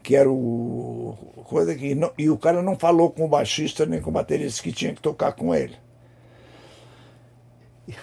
que 0.02 0.14
era 0.16 0.30
o 0.30 1.16
coisa 1.44 1.74
que 1.74 1.94
não, 1.94 2.10
e 2.16 2.30
o 2.30 2.38
cara 2.38 2.62
não 2.62 2.76
falou 2.78 3.10
com 3.10 3.24
o 3.24 3.28
baixista 3.28 3.84
nem 3.84 4.00
com 4.00 4.10
o 4.10 4.12
baterista 4.12 4.62
que 4.62 4.72
tinha 4.72 4.94
que 4.94 5.00
tocar 5.02 5.32
com 5.32 5.54
ele 5.54 5.74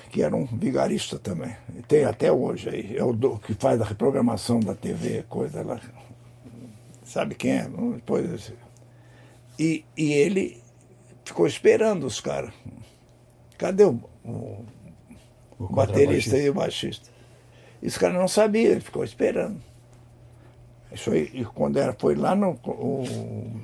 que 0.10 0.22
era 0.22 0.36
um 0.36 0.46
vigarista 0.46 1.18
também 1.20 1.56
tem 1.88 2.06
até 2.06 2.32
hoje 2.32 2.70
aí 2.70 2.98
é 2.98 3.04
o 3.04 3.14
do- 3.14 3.38
que 3.40 3.54
faz 3.54 3.80
a 3.82 3.86
reprogramação 3.86 4.60
da 4.60 4.74
TV 4.74 5.24
coisa 5.30 5.64
lá 5.64 5.80
sabe 7.04 7.36
quem 7.36 7.52
é 7.52 7.68
depois 7.96 8.52
e, 9.58 9.86
e 9.96 10.12
ele 10.14 10.62
ficou 11.24 11.48
esperando 11.48 12.06
os 12.06 12.20
caras. 12.20 12.54
Cadê 13.58 13.86
o, 13.86 14.00
o 14.24 14.66
O 15.58 15.68
baterista 15.70 16.38
e 16.38 16.50
o 16.50 16.54
baixista? 16.54 17.10
E 17.82 17.88
os 17.88 17.98
caras 17.98 18.18
não 18.18 18.28
sabiam, 18.28 18.72
ele 18.74 18.82
ficou 18.82 19.04
esperando. 19.04 19.62
Isso 20.92 21.12
aí, 21.12 21.30
e 21.34 21.46
quando 21.46 21.78
era, 21.78 21.94
foi 21.98 22.16
lá 22.16 22.36
no. 22.36 22.60
o- 22.66 23.60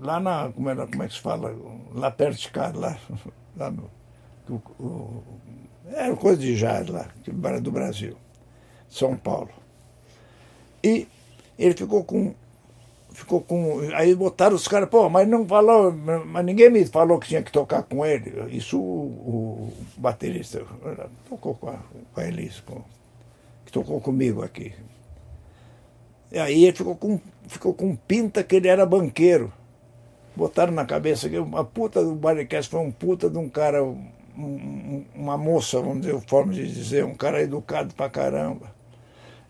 lá 0.00 0.20
na. 0.20 0.50
Como, 0.52 0.68
era, 0.68 0.86
como 0.86 1.02
é 1.02 1.08
que 1.08 1.14
se 1.14 1.20
fala? 1.20 1.54
Lá 1.92 2.10
perto 2.10 2.38
de 2.38 2.50
casa, 2.50 2.78
lá. 2.78 2.98
lá 3.56 3.70
no, 3.70 3.90
o- 4.52 5.22
era 5.92 6.14
coisa 6.16 6.40
de 6.40 6.56
jazz 6.56 6.88
lá, 6.88 7.08
do 7.60 7.70
Brasil, 7.70 8.16
São 8.88 9.16
Paulo. 9.16 9.50
E 10.82 11.06
ele 11.58 11.74
ficou 11.74 12.04
com 12.04 12.34
ficou 13.14 13.40
com. 13.40 13.80
Aí 13.94 14.14
botaram 14.14 14.56
os 14.56 14.66
caras, 14.68 14.88
pô, 14.88 15.08
mas 15.08 15.26
não 15.26 15.46
falou, 15.46 15.92
mas 15.92 16.44
ninguém 16.44 16.68
me 16.68 16.84
falou 16.84 17.18
que 17.18 17.28
tinha 17.28 17.42
que 17.42 17.52
tocar 17.52 17.82
com 17.84 18.04
ele. 18.04 18.54
Isso 18.54 18.78
o, 18.78 19.70
o 19.70 19.72
baterista 19.96 20.62
tocou 21.28 21.54
com 21.54 21.70
a, 21.70 21.78
com 22.12 22.20
a 22.20 22.26
Elis, 22.26 22.60
com, 22.60 22.82
que 23.64 23.72
tocou 23.72 24.00
comigo 24.00 24.42
aqui. 24.42 24.74
E 26.32 26.38
aí 26.38 26.64
ele 26.64 26.76
ficou 26.76 26.96
com, 26.96 27.20
ficou 27.46 27.72
com 27.72 27.94
pinta 27.94 28.42
que 28.42 28.56
ele 28.56 28.68
era 28.68 28.84
banqueiro. 28.84 29.52
Botaram 30.34 30.72
na 30.72 30.84
cabeça 30.84 31.28
que 31.28 31.38
uma 31.38 31.64
puta 31.64 32.02
do 32.02 32.16
Barricast 32.16 32.68
foi 32.68 32.80
um 32.80 32.90
puta 32.90 33.30
de 33.30 33.38
um 33.38 33.48
cara, 33.48 33.78
um- 34.36 35.04
uma 35.14 35.36
moça, 35.38 35.80
vamos 35.80 36.02
dizer, 36.02 36.20
forma 36.28 36.52
de 36.52 36.66
dizer, 36.72 37.04
um 37.04 37.14
cara 37.14 37.42
educado 37.42 37.94
pra 37.94 38.08
caramba. 38.08 38.72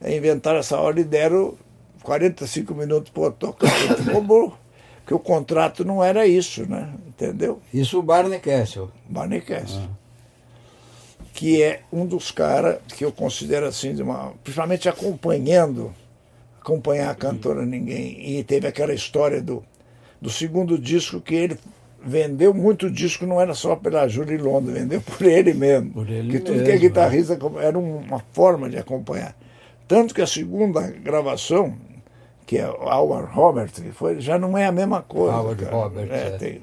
Aí 0.00 0.16
inventaram 0.16 0.58
essa 0.58 0.78
hora 0.78 1.00
e 1.00 1.04
deram 1.04 1.54
45 2.02 2.74
minutos 2.74 3.10
para 3.10 3.30
tocar. 3.30 3.70
Ficou 3.96 4.20
burro, 4.22 4.58
porque 4.98 5.14
o 5.14 5.18
contrato 5.18 5.84
não 5.84 6.02
era 6.04 6.26
isso, 6.26 6.68
né? 6.68 6.92
Entendeu? 7.08 7.60
Isso 7.72 7.98
o 7.98 8.02
Barney 8.02 8.38
Castle. 8.40 8.90
Barney 9.08 9.40
Cass. 9.40 9.78
Que 11.32 11.62
é 11.62 11.82
um 11.92 12.06
dos 12.06 12.30
caras 12.30 12.78
que 12.96 13.04
eu 13.04 13.10
considero 13.10 13.66
assim, 13.66 13.94
de 13.94 14.02
uma, 14.02 14.32
principalmente 14.44 14.88
acompanhando, 14.88 15.92
acompanhar 16.60 17.10
a 17.10 17.14
cantora 17.14 17.64
ninguém. 17.66 18.38
E 18.38 18.44
teve 18.44 18.66
aquela 18.68 18.94
história 18.94 19.42
do, 19.42 19.64
do 20.20 20.30
segundo 20.30 20.78
disco 20.78 21.20
que 21.20 21.34
ele 21.34 21.58
vendeu 22.06 22.52
muito 22.52 22.90
disco, 22.90 23.26
não 23.26 23.40
era 23.40 23.54
só 23.54 23.76
pela 23.76 24.06
Julie 24.08 24.36
London, 24.38 24.72
vendeu 24.72 25.00
por 25.00 25.22
ele 25.22 25.54
mesmo. 25.54 25.90
Por 25.90 26.08
ele 26.10 26.30
que 26.30 26.38
tudo 26.38 26.52
mesmo, 26.52 26.66
que 26.66 26.70
é 26.72 26.74
é. 26.74 26.78
guitarrista 26.78 27.38
era 27.60 27.78
uma 27.78 28.22
forma 28.32 28.68
de 28.68 28.76
acompanhar. 28.76 29.34
Tanto 29.88 30.14
que 30.14 30.22
a 30.22 30.26
segunda 30.26 30.80
gravação, 30.82 31.74
que 32.46 32.58
é 32.58 32.66
Howard 32.66 33.32
Robert, 33.32 33.70
que 33.72 33.90
foi, 33.92 34.20
já 34.20 34.38
não 34.38 34.56
é 34.56 34.66
a 34.66 34.72
mesma 34.72 35.02
coisa. 35.02 35.36
Howard 35.36 35.64
cara. 35.64 35.76
Robert, 35.76 36.08
É, 36.10 36.28
é. 36.28 36.30
tem- 36.32 36.60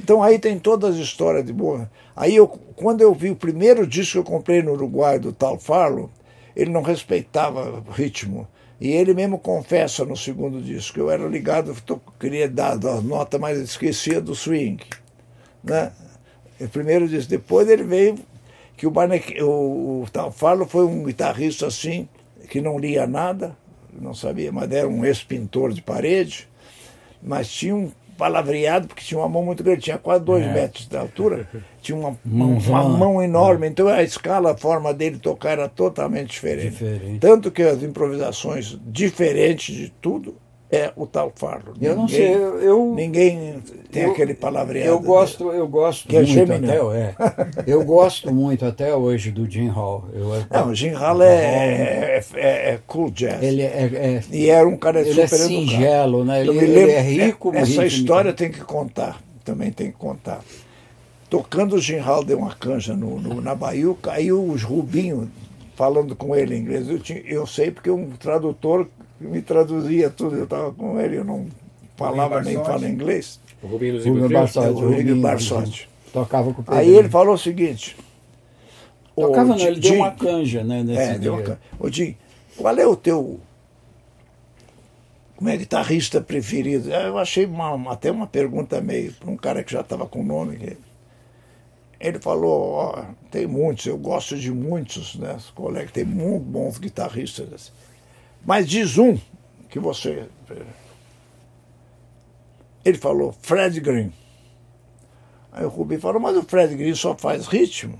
então 0.00 0.22
aí 0.22 0.38
tem 0.38 0.58
todas 0.58 0.94
as 0.96 1.00
histórias 1.00 1.44
de 1.44 1.52
boa. 1.52 1.90
Aí 2.14 2.36
eu, 2.36 2.46
quando 2.48 3.00
eu 3.00 3.14
vi 3.14 3.30
o 3.30 3.36
primeiro 3.36 3.86
disco 3.86 4.12
que 4.12 4.18
eu 4.18 4.24
comprei 4.24 4.62
no 4.62 4.72
Uruguai 4.72 5.18
do 5.18 5.32
Tal 5.32 5.58
Farlo, 5.58 6.10
ele 6.54 6.70
não 6.70 6.82
respeitava 6.82 7.82
o 7.86 7.90
ritmo. 7.90 8.46
E 8.80 8.90
ele 8.90 9.14
mesmo 9.14 9.38
confessa 9.38 10.04
no 10.04 10.16
segundo 10.16 10.60
disco. 10.60 10.98
Eu 10.98 11.10
era 11.10 11.26
ligado, 11.26 11.74
tô- 11.84 12.00
queria 12.20 12.48
dar 12.48 12.72
a 12.72 13.00
nota, 13.00 13.38
mas 13.38 13.58
esquecia 13.58 14.20
do 14.20 14.34
swing. 14.34 14.82
Né? 15.64 15.92
O 16.60 16.68
primeiro 16.68 17.08
disco. 17.08 17.30
Depois 17.30 17.68
ele 17.68 17.84
veio 17.84 18.18
que 18.76 18.86
o, 18.86 18.90
Barney, 18.90 19.22
o, 19.40 20.02
o 20.02 20.06
Tal 20.12 20.30
Farlo 20.30 20.66
foi 20.66 20.84
um 20.84 21.04
guitarrista 21.04 21.66
assim, 21.66 22.06
que 22.50 22.60
não 22.60 22.78
lia 22.78 23.06
nada, 23.06 23.56
não 23.98 24.12
sabia, 24.14 24.52
mas 24.52 24.70
era 24.70 24.86
um 24.86 25.04
ex-pintor 25.04 25.72
de 25.72 25.80
parede, 25.80 26.46
mas 27.22 27.48
tinha 27.50 27.74
um 27.74 27.90
palavreado, 28.16 28.88
porque 28.88 29.04
tinha 29.04 29.18
uma 29.20 29.28
mão 29.28 29.44
muito 29.44 29.62
grande, 29.62 29.80
tinha 29.82 29.98
quase 29.98 30.24
dois 30.24 30.44
É. 30.44 30.52
metros 30.52 30.86
de 30.88 30.96
altura, 30.96 31.48
tinha 31.80 31.96
uma, 31.96 32.16
Mãozona. 32.24 32.82
uma 32.82 32.98
mão 32.98 33.22
enorme, 33.22 33.68
então 33.68 33.88
a 33.88 34.02
escala, 34.02 34.52
a 34.52 34.56
forma 34.56 34.92
dele 34.94 35.18
tocar 35.18 35.50
era 35.52 35.68
totalmente 35.68 36.30
diferente. 36.30 36.70
Diferente. 36.70 37.18
Tanto 37.20 37.50
que 37.50 37.62
as 37.62 37.82
improvisações, 37.82 38.78
diferentes 38.86 39.74
de 39.74 39.90
tudo, 40.00 40.36
é 40.76 40.92
o 40.96 41.06
tal 41.06 41.32
farlo. 41.34 41.74
Eu 41.80 41.96
ninguém, 41.96 41.96
não 41.96 42.08
sei, 42.08 42.34
eu, 42.34 42.94
ninguém 42.94 43.62
tem 43.90 44.04
eu, 44.04 44.10
aquele 44.10 44.34
palavreado. 44.34 44.90
Eu 44.90 45.00
gosto, 45.00 45.50
eu 45.50 45.66
gosto 45.66 46.06
que 46.06 46.16
é 46.16 46.22
muito 46.22 46.52
é 46.52 46.56
até, 46.56 46.76
é, 46.76 47.14
eu 47.66 47.84
gosto 47.84 48.32
muito 48.32 48.64
até 48.64 48.94
hoje 48.94 49.30
do 49.30 49.48
Jim 49.48 49.68
Hall. 49.68 50.04
Eu, 50.12 50.28
não, 50.50 50.68
o 50.68 50.74
Jim 50.74 50.90
Hall 50.90 51.22
é, 51.22 51.34
é, 51.34 52.24
é, 52.34 52.48
é, 52.70 52.80
cool 52.86 53.10
jazz. 53.10 53.42
Ele 53.42 53.62
é, 53.62 54.22
e 54.30 54.48
era 54.48 54.68
um 54.68 54.76
cara 54.76 55.00
ele 55.00 55.10
super 55.10 55.24
é 55.24 55.26
singelo, 55.26 56.24
né? 56.24 56.40
Ele, 56.42 56.50
lembro, 56.50 56.64
ele, 56.66 56.90
é 56.90 57.00
rico. 57.00 57.52
Essa 57.54 57.86
história 57.86 58.32
tem 58.32 58.50
que 58.50 58.60
contar, 58.60 59.20
também 59.44 59.70
tem 59.70 59.90
que 59.90 59.96
contar. 59.96 60.40
Tocando 61.30 61.76
o 61.76 61.80
Jim 61.80 61.98
Hall 61.98 62.24
deu 62.24 62.38
uma 62.38 62.54
canja 62.54 62.94
no, 62.94 63.18
no, 63.18 63.40
na 63.40 63.54
Baiuca, 63.54 64.12
aí 64.12 64.32
os 64.32 64.62
Rubinho 64.62 65.30
falando 65.76 66.16
com 66.16 66.34
ele 66.34 66.56
em 66.56 66.60
inglês. 66.60 66.88
Eu, 66.88 66.98
tinha, 66.98 67.20
eu 67.20 67.46
sei 67.46 67.70
porque 67.70 67.90
um 67.90 68.10
tradutor 68.10 68.88
me 69.20 69.42
traduzia 69.42 70.10
tudo. 70.10 70.36
Eu 70.36 70.44
estava 70.44 70.72
com 70.72 71.00
ele, 71.00 71.18
eu 71.18 71.24
não 71.24 71.46
falava 71.96 72.40
nem 72.42 72.56
falo 72.56 72.86
inglês. 72.86 73.40
O 73.62 73.66
Rubinho 73.66 73.98
Rubinho 73.98 74.28
Barsotti. 74.28 74.68
O 74.68 74.88
Rubinho 74.88 75.20
Barsotti. 75.20 75.88
Tocava 76.12 76.52
com 76.52 76.62
o 76.62 76.64
Aí 76.74 76.94
ele 76.94 77.08
falou 77.08 77.34
o 77.34 77.38
seguinte. 77.38 77.96
Tocava 79.14 79.56
não, 79.56 79.58
ele 79.58 79.80
deu 79.80 79.94
uma 79.94 80.10
canja, 80.10 80.62
né? 80.62 80.84
É, 80.94 81.18
deu 81.18 81.34
uma 81.34 81.42
canja. 81.42 81.58
Ô, 81.78 81.90
Jim, 81.90 82.16
qual 82.56 82.76
é 82.76 82.86
o 82.86 82.94
teu 82.94 83.40
como 85.36 85.50
é 85.50 85.56
guitarrista 85.56 86.20
preferido? 86.20 86.90
Eu 86.90 87.18
achei 87.18 87.44
uma, 87.44 87.92
até 87.92 88.10
uma 88.10 88.26
pergunta 88.26 88.80
meio 88.80 89.12
para 89.12 89.30
um 89.30 89.36
cara 89.36 89.62
que 89.62 89.70
já 89.70 89.82
estava 89.82 90.06
com 90.06 90.24
nome. 90.24 90.78
Ele 92.00 92.18
falou, 92.18 92.72
ó, 92.72 93.04
tem 93.30 93.46
muitos, 93.46 93.86
eu 93.86 93.98
gosto 93.98 94.36
de 94.36 94.50
muitos, 94.50 95.14
né? 95.16 95.34
Os 95.34 95.50
colegas, 95.50 95.92
tem 95.92 96.04
muito 96.04 96.44
bons 96.44 96.78
guitarristas. 96.78 97.70
Mas 98.46 98.68
diz 98.68 98.96
um 98.96 99.18
que 99.68 99.80
você. 99.80 100.28
Ele 102.84 102.96
falou, 102.96 103.34
Fred 103.42 103.80
Green. 103.80 104.12
Aí 105.50 105.64
o 105.64 105.68
Rubinho 105.68 106.00
falou, 106.00 106.20
mas 106.20 106.36
o 106.36 106.42
Fred 106.44 106.76
Green 106.76 106.94
só 106.94 107.16
faz 107.16 107.48
ritmo. 107.48 107.98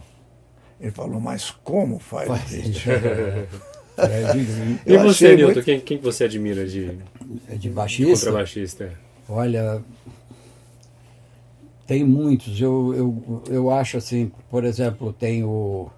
Ele 0.81 0.93
falou, 0.93 1.21
mas 1.21 1.51
como 1.51 1.99
faz, 1.99 2.29
faz 2.29 2.53
ritmo? 2.53 2.93
e 4.87 4.97
você, 4.99 5.35
Nilton, 5.35 5.45
muito... 5.47 5.65
quem, 5.65 5.81
quem 5.81 5.99
você 5.99 6.25
admira 6.25 6.65
de, 6.67 6.97
de 7.59 7.69
baixista? 7.69 8.13
De 8.13 8.21
contrabaixista? 8.21 8.93
Olha, 9.29 9.83
tem 11.87 12.05
muitos. 12.05 12.61
Eu, 12.61 12.95
eu, 12.95 13.43
eu 13.49 13.71
acho 13.71 13.97
assim, 13.97 14.31
por 14.49 14.65
exemplo, 14.65 15.13
tem 15.13 15.43
o. 15.43 15.91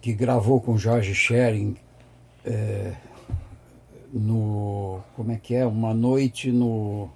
que 0.00 0.12
gravou 0.12 0.60
com 0.60 0.76
Jorge 0.76 1.14
Schering 1.14 1.76
é, 2.44 2.92
no. 4.12 5.00
Como 5.16 5.32
é 5.32 5.36
que 5.36 5.54
é? 5.54 5.66
Uma 5.66 5.94
noite 5.94 6.50
no. 6.50 7.08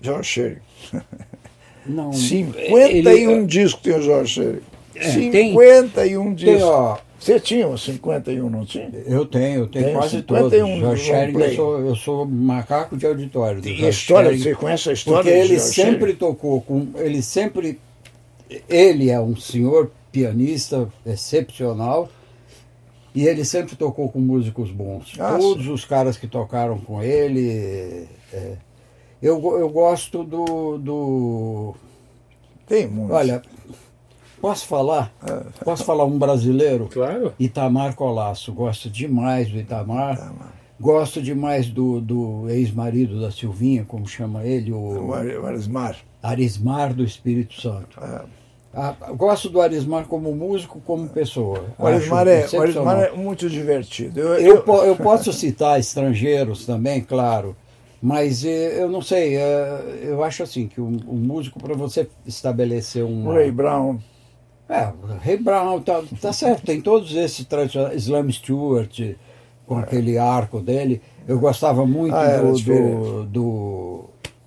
Jorge 0.00 0.28
Schering. 0.28 0.60
Não, 1.86 2.12
51 2.12 2.78
ele, 2.78 3.46
discos 3.46 3.82
tem 3.82 3.94
o 3.94 4.02
Jorge 4.02 4.34
Schering. 4.34 4.60
É, 4.94 5.10
51 5.10 6.24
tem, 6.24 6.34
discos. 6.34 6.54
Tem, 6.54 6.62
ó, 6.62 6.98
você 7.20 7.38
tinha 7.38 7.68
uns 7.68 7.84
51, 7.84 8.48
não 8.48 8.64
tinha? 8.64 8.90
Eu 9.06 9.26
tenho, 9.26 9.60
eu 9.60 9.68
tenho, 9.68 9.84
tenho 9.84 9.98
quase 9.98 10.16
51 10.16 10.66
todos. 10.66 10.80
George 10.80 11.04
Shearing, 11.04 11.38
eu 11.38 11.54
sou, 11.54 11.80
eu 11.80 11.96
sou 11.96 12.26
macaco 12.26 12.96
de 12.96 13.06
auditório. 13.06 13.62
E 13.62 13.84
a 13.84 13.90
história, 13.90 14.36
você 14.36 14.54
conhece 14.54 14.88
a 14.88 14.92
história 14.94 15.30
Porque 15.30 15.52
ele 15.52 15.60
sempre 15.60 16.14
tocou 16.14 16.62
com. 16.62 16.88
Ele 16.96 17.20
sempre. 17.20 17.78
Ele 18.66 19.10
é 19.10 19.20
um 19.20 19.36
senhor 19.36 19.92
pianista 20.10 20.88
excepcional 21.04 22.08
e 23.14 23.26
ele 23.26 23.44
sempre 23.44 23.76
tocou 23.76 24.08
com 24.08 24.20
músicos 24.20 24.70
bons. 24.70 25.14
Ah, 25.18 25.36
Todos 25.38 25.64
sim. 25.64 25.72
os 25.72 25.84
caras 25.84 26.16
que 26.16 26.26
tocaram 26.26 26.78
com 26.78 27.02
ele. 27.02 28.08
É, 28.32 28.56
eu, 29.22 29.40
eu 29.58 29.68
gosto 29.68 30.24
do. 30.24 30.78
do 30.78 31.74
Tem 32.66 32.86
muitos. 32.86 33.16
Olha, 33.16 33.42
Posso 34.40 34.66
falar? 34.66 35.12
É. 35.22 35.64
Posso 35.64 35.84
falar 35.84 36.06
um 36.06 36.18
brasileiro? 36.18 36.88
Claro. 36.90 37.34
Itamar 37.38 37.94
Colasso. 37.94 38.52
Gosto 38.52 38.88
demais 38.88 39.50
do 39.50 39.58
Itamar. 39.58 40.14
Itamar. 40.14 40.52
Gosto 40.80 41.20
demais 41.20 41.68
do, 41.68 42.00
do 42.00 42.48
ex-marido 42.48 43.20
da 43.20 43.30
Silvinha, 43.30 43.84
como 43.84 44.08
chama 44.08 44.44
ele? 44.44 44.72
O, 44.72 45.08
o 45.08 45.46
Arismar. 45.46 45.96
Arismar 46.22 46.94
do 46.94 47.04
Espírito 47.04 47.60
Santo. 47.60 48.00
É. 48.02 48.24
Ah, 48.72 48.94
gosto 49.16 49.48
do 49.48 49.60
Arismar 49.60 50.04
como 50.04 50.32
músico, 50.34 50.80
como 50.86 51.08
pessoa. 51.08 51.64
O 51.76 51.86
Arismar, 51.86 52.28
é, 52.28 52.46
o 52.52 52.60
Arismar 52.60 53.00
é 53.00 53.10
muito 53.10 53.50
divertido. 53.50 54.20
Eu, 54.20 54.34
eu, 54.34 54.64
eu, 54.64 54.84
eu 54.84 54.96
posso 54.96 55.32
citar 55.32 55.80
estrangeiros 55.80 56.64
também, 56.64 57.00
claro. 57.00 57.56
Mas 58.02 58.44
eh, 58.44 58.82
eu 58.82 58.88
não 58.88 59.02
sei, 59.02 59.36
eh, 59.36 60.00
eu 60.04 60.24
acho 60.24 60.42
assim 60.42 60.66
que 60.66 60.80
o, 60.80 60.86
o 60.86 61.14
músico, 61.14 61.60
para 61.60 61.74
você 61.74 62.08
estabelecer 62.24 63.04
um. 63.04 63.30
Ray 63.30 63.50
Brown. 63.50 63.98
É, 64.68 64.90
Ray 65.22 65.36
Brown, 65.36 65.82
tá, 65.82 66.02
tá 66.20 66.32
certo, 66.32 66.64
tem 66.64 66.80
todos 66.80 67.14
esses 67.14 67.44
tradicionais, 67.44 68.04
Slam 68.04 68.30
Stewart, 68.30 69.00
com 69.66 69.78
é. 69.78 69.82
aquele 69.82 70.16
arco 70.16 70.60
dele. 70.60 71.02
Eu 71.26 71.38
gostava 71.38 71.84
muito 71.84 72.14
ah, 72.14 72.38
do, 72.38 72.52
do, 72.54 73.24
do, 73.24 74.04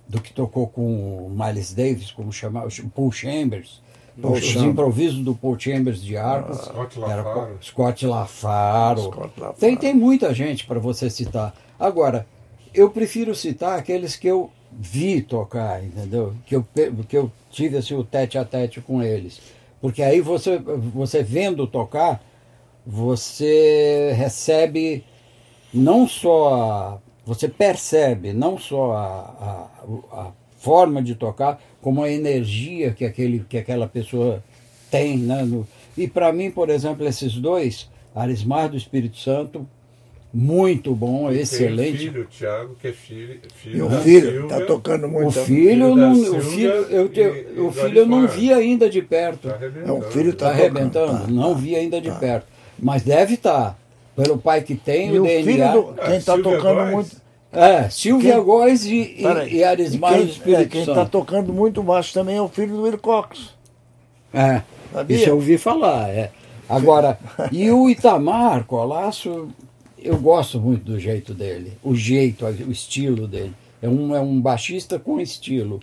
do, 0.08 0.20
que 0.20 0.32
tocou 0.32 0.66
com 0.66 1.26
o 1.26 1.30
Miles 1.30 1.72
Davis, 1.74 2.10
como 2.10 2.32
chamava, 2.32 2.68
Paul 2.94 3.12
Chambers. 3.12 3.83
Paul 4.20 4.34
os 4.34 4.44
Chambers. 4.44 4.70
improvisos 4.70 5.18
do 5.18 5.34
Paul 5.34 5.58
Chambers 5.58 6.02
de 6.02 6.16
arco. 6.16 6.52
Ah, 6.52 6.56
Scott 6.56 6.98
Lafaro. 6.98 7.58
Scott 7.60 8.06
Lafaro. 8.06 9.02
Scott 9.02 9.40
Lafaro. 9.40 9.58
Tem, 9.58 9.76
tem 9.76 9.94
muita 9.94 10.32
gente 10.32 10.66
para 10.66 10.78
você 10.78 11.10
citar. 11.10 11.54
Agora, 11.78 12.26
eu 12.72 12.90
prefiro 12.90 13.34
citar 13.34 13.78
aqueles 13.78 14.16
que 14.16 14.26
eu 14.26 14.50
vi 14.72 15.20
tocar, 15.22 15.82
entendeu? 15.82 16.34
Que 16.46 16.56
eu, 16.56 16.66
que 17.08 17.16
eu 17.16 17.30
tive 17.50 17.76
assim, 17.76 17.94
o 17.94 18.04
tete 18.04 18.38
a 18.38 18.44
tete 18.44 18.80
com 18.80 19.02
eles. 19.02 19.40
Porque 19.80 20.02
aí 20.02 20.20
você, 20.20 20.58
você 20.58 21.22
vendo 21.22 21.66
tocar, 21.66 22.22
você 22.86 24.12
recebe 24.16 25.04
não 25.72 26.06
só. 26.06 27.00
Você 27.26 27.48
percebe 27.48 28.32
não 28.32 28.58
só 28.58 28.92
a, 28.92 29.68
a, 30.12 30.20
a, 30.20 30.32
forma 30.58 31.02
de 31.02 31.14
tocar, 31.14 31.60
como 31.84 32.02
a 32.02 32.10
energia 32.10 32.92
que, 32.92 33.04
aquele, 33.04 33.44
que 33.46 33.58
aquela 33.58 33.86
pessoa 33.86 34.42
tem. 34.90 35.18
Né? 35.18 35.42
No, 35.42 35.68
e 35.98 36.08
para 36.08 36.32
mim, 36.32 36.50
por 36.50 36.70
exemplo, 36.70 37.06
esses 37.06 37.34
dois, 37.34 37.90
Arismar 38.14 38.70
do 38.70 38.76
Espírito 38.78 39.18
Santo 39.18 39.68
muito 40.32 40.94
bom, 40.94 41.30
e 41.30 41.40
excelente. 41.40 41.98
Tem 41.98 42.08
o 42.08 42.12
filho, 42.12 42.26
Thiago, 42.26 42.76
que 42.80 42.88
é 42.88 42.92
filho. 42.92 43.40
filho 43.54 43.76
e 43.76 43.82
o 43.82 43.90
filho 44.00 44.44
está 44.44 44.62
tocando 44.62 45.06
muito. 45.06 45.28
O 45.38 45.44
filho, 45.44 45.94
não, 45.94 46.12
o 46.12 46.40
filho, 46.40 46.72
eu, 46.72 47.08
te, 47.10 47.20
e, 47.20 47.60
o 47.60 47.70
filho 47.70 47.98
eu 47.98 48.06
não 48.06 48.26
vi 48.26 48.50
ainda 48.50 48.88
de 48.88 49.02
perto. 49.02 49.48
Tá 49.48 49.92
o 49.92 50.00
filho 50.10 50.30
está 50.30 50.46
tá 50.46 50.52
arrebentando, 50.52 51.26
tá, 51.26 51.30
não 51.30 51.54
tá, 51.54 51.60
vi 51.60 51.76
ainda 51.76 52.00
de 52.00 52.08
tá. 52.08 52.16
perto. 52.16 52.46
Mas 52.78 53.02
deve 53.02 53.34
estar. 53.34 53.72
Tá. 53.72 53.76
Pelo 54.16 54.38
pai 54.38 54.62
que 54.62 54.74
tem, 54.74 55.14
e 55.14 55.20
o, 55.20 55.24
DNA. 55.24 55.72
Do, 55.72 55.94
quem 55.94 56.16
está 56.16 56.38
tocando 56.38 56.76
Góes. 56.76 56.90
muito. 56.90 57.23
É, 57.54 57.88
Silvia 57.88 58.34
quem, 58.34 58.42
Góes 58.42 58.84
e, 58.84 59.16
e, 59.18 59.54
e 59.56 59.64
Arismar 59.64 60.16
do 60.16 60.24
Espírito 60.24 60.60
é, 60.60 60.64
Quem 60.66 60.80
está 60.82 61.04
tocando 61.04 61.52
muito 61.52 61.82
baixo 61.82 62.12
também 62.12 62.36
é 62.36 62.42
o 62.42 62.48
filho 62.48 62.76
do 62.76 62.82
Will 62.82 62.98
Cox. 62.98 63.54
É, 64.32 64.62
Sabia? 64.92 65.16
isso 65.16 65.28
eu 65.28 65.36
ouvi 65.36 65.56
falar. 65.56 66.10
É. 66.10 66.30
Agora, 66.68 67.18
e 67.52 67.70
o 67.70 67.88
Itamar 67.88 68.64
Colasso, 68.64 69.48
eu 69.98 70.16
gosto 70.18 70.60
muito 70.60 70.84
do 70.84 70.98
jeito 70.98 71.32
dele, 71.32 71.72
o 71.82 71.94
jeito, 71.94 72.44
o 72.44 72.72
estilo 72.72 73.28
dele. 73.28 73.54
É 73.80 73.88
um, 73.88 74.14
é 74.14 74.20
um 74.20 74.40
baixista 74.40 74.98
com 74.98 75.20
estilo. 75.20 75.80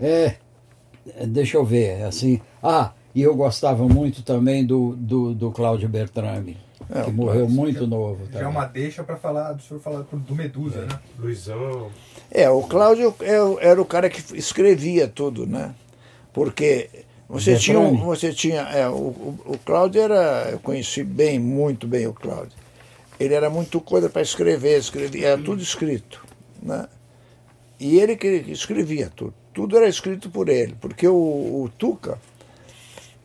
É, 0.00 0.36
deixa 1.26 1.56
eu 1.56 1.64
ver, 1.64 2.04
assim. 2.04 2.40
Ah, 2.62 2.92
e 3.14 3.22
eu 3.22 3.34
gostava 3.34 3.86
muito 3.86 4.22
também 4.22 4.64
do, 4.64 4.94
do, 4.96 5.34
do 5.34 5.50
Cláudio 5.50 5.88
Bertrame, 5.88 6.56
é, 6.90 7.02
que 7.02 7.10
morreu 7.10 7.48
muito 7.48 7.86
novo. 7.86 8.26
Já 8.32 8.40
é 8.40 8.46
uma 8.46 8.64
deixa 8.64 9.02
para 9.04 9.16
falar 9.16 9.52
do 9.52 9.62
senhor 9.62 9.80
falar 9.80 10.02
do 10.10 10.34
Medusa, 10.34 10.80
é. 10.80 10.86
né? 10.86 10.98
Luizão. 11.18 11.90
É, 12.30 12.48
o 12.48 12.62
Cláudio 12.62 13.14
é 13.20 13.66
era 13.66 13.80
o 13.80 13.84
cara 13.84 14.08
que 14.08 14.36
escrevia 14.36 15.08
tudo, 15.08 15.46
né? 15.46 15.74
Porque 16.32 16.88
você 17.28 17.56
tinha, 17.56 17.78
você 17.78 18.32
tinha, 18.32 18.62
é, 18.62 18.88
o, 18.88 18.92
o, 18.92 19.38
o 19.46 19.58
Cláudio 19.58 20.00
era, 20.00 20.48
eu 20.50 20.58
conheci 20.58 21.02
bem, 21.02 21.38
muito 21.38 21.86
bem 21.86 22.06
o 22.06 22.12
Cláudio 22.12 22.56
ele 23.18 23.34
era 23.34 23.50
muito 23.50 23.80
coisa 23.80 24.08
para 24.08 24.22
escrever, 24.22 24.78
escrevia, 24.78 25.28
era 25.28 25.42
tudo 25.42 25.60
escrito. 25.60 26.24
Né? 26.62 26.86
E 27.80 27.98
ele 27.98 28.16
que 28.16 28.28
escrevia 28.48 29.10
tudo. 29.14 29.34
Tudo 29.52 29.76
era 29.76 29.88
escrito 29.88 30.30
por 30.30 30.48
ele, 30.48 30.76
porque 30.80 31.08
o, 31.08 31.14
o 31.64 31.70
Tuca 31.76 32.18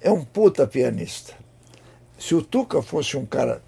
é 0.01 0.11
um 0.11 0.23
puta 0.25 0.65
pianista. 0.65 1.35
Se 2.23 2.33
o 2.33 2.41
Tuca 2.41 2.81
fosse 2.81 3.17
um 3.17 3.25
cara 3.25 3.61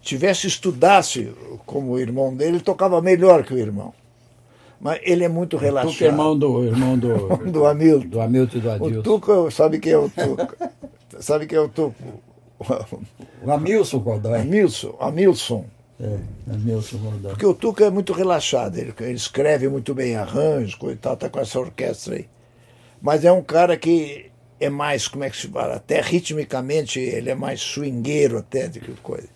tivesse 0.00 0.48
estudasse 0.48 1.32
como 1.64 1.92
o 1.92 1.98
irmão 2.00 2.34
dele, 2.34 2.56
ele 2.56 2.60
tocava 2.60 3.00
melhor 3.00 3.44
que 3.44 3.54
o 3.54 3.58
irmão. 3.58 3.94
Mas 4.80 4.98
ele 5.04 5.22
é 5.22 5.28
muito 5.28 5.56
relaxado. 5.56 5.90
O 5.90 5.92
Tuca 5.92 6.04
é 6.04 6.08
irmão 6.08 6.36
do 6.36 6.64
irmão 6.64 6.98
do, 6.98 7.36
do 7.52 7.64
Hamilton. 7.64 8.08
Do 8.08 8.20
Hamilton 8.20 8.56
e 8.56 8.60
do 8.60 8.70
Adilson. 8.72 8.98
O 8.98 9.02
Tuca, 9.04 9.50
sabe 9.52 9.78
quem 9.78 9.92
é 9.92 9.96
o 9.96 10.10
Tuca? 10.10 10.72
sabe 11.22 11.46
quem 11.46 11.56
é 11.56 11.60
o 11.60 11.68
Tuca? 11.68 11.94
O 13.40 13.52
Amilson 13.52 14.00
Godoy. 14.00 14.40
Amilson, 14.40 14.96
Amilson. 14.98 15.64
É, 16.00 16.18
Nelson 16.48 16.96
Rodar. 16.96 17.30
Porque 17.30 17.46
o 17.46 17.54
Tuca 17.54 17.84
é 17.84 17.90
muito 17.90 18.12
relaxado, 18.12 18.76
ele, 18.76 18.92
ele 18.98 19.12
escreve 19.12 19.68
muito 19.68 19.94
bem 19.94 20.16
arranjos, 20.16 20.76
tal, 21.00 21.16
tá 21.16 21.30
com 21.30 21.38
essa 21.38 21.60
orquestra 21.60 22.16
aí. 22.16 22.26
Mas 23.00 23.24
é 23.24 23.30
um 23.30 23.42
cara 23.42 23.76
que 23.76 24.31
é 24.64 24.70
mais, 24.70 25.08
como 25.08 25.24
é 25.24 25.30
que 25.30 25.36
se 25.36 25.48
fala, 25.48 25.76
até 25.76 26.00
ritmicamente 26.00 27.00
ele 27.00 27.30
é 27.30 27.34
mais 27.34 27.60
swingueiro 27.60 28.38
até 28.38 28.68
do 28.68 28.80
que 28.80 28.92
coisa. 29.02 29.28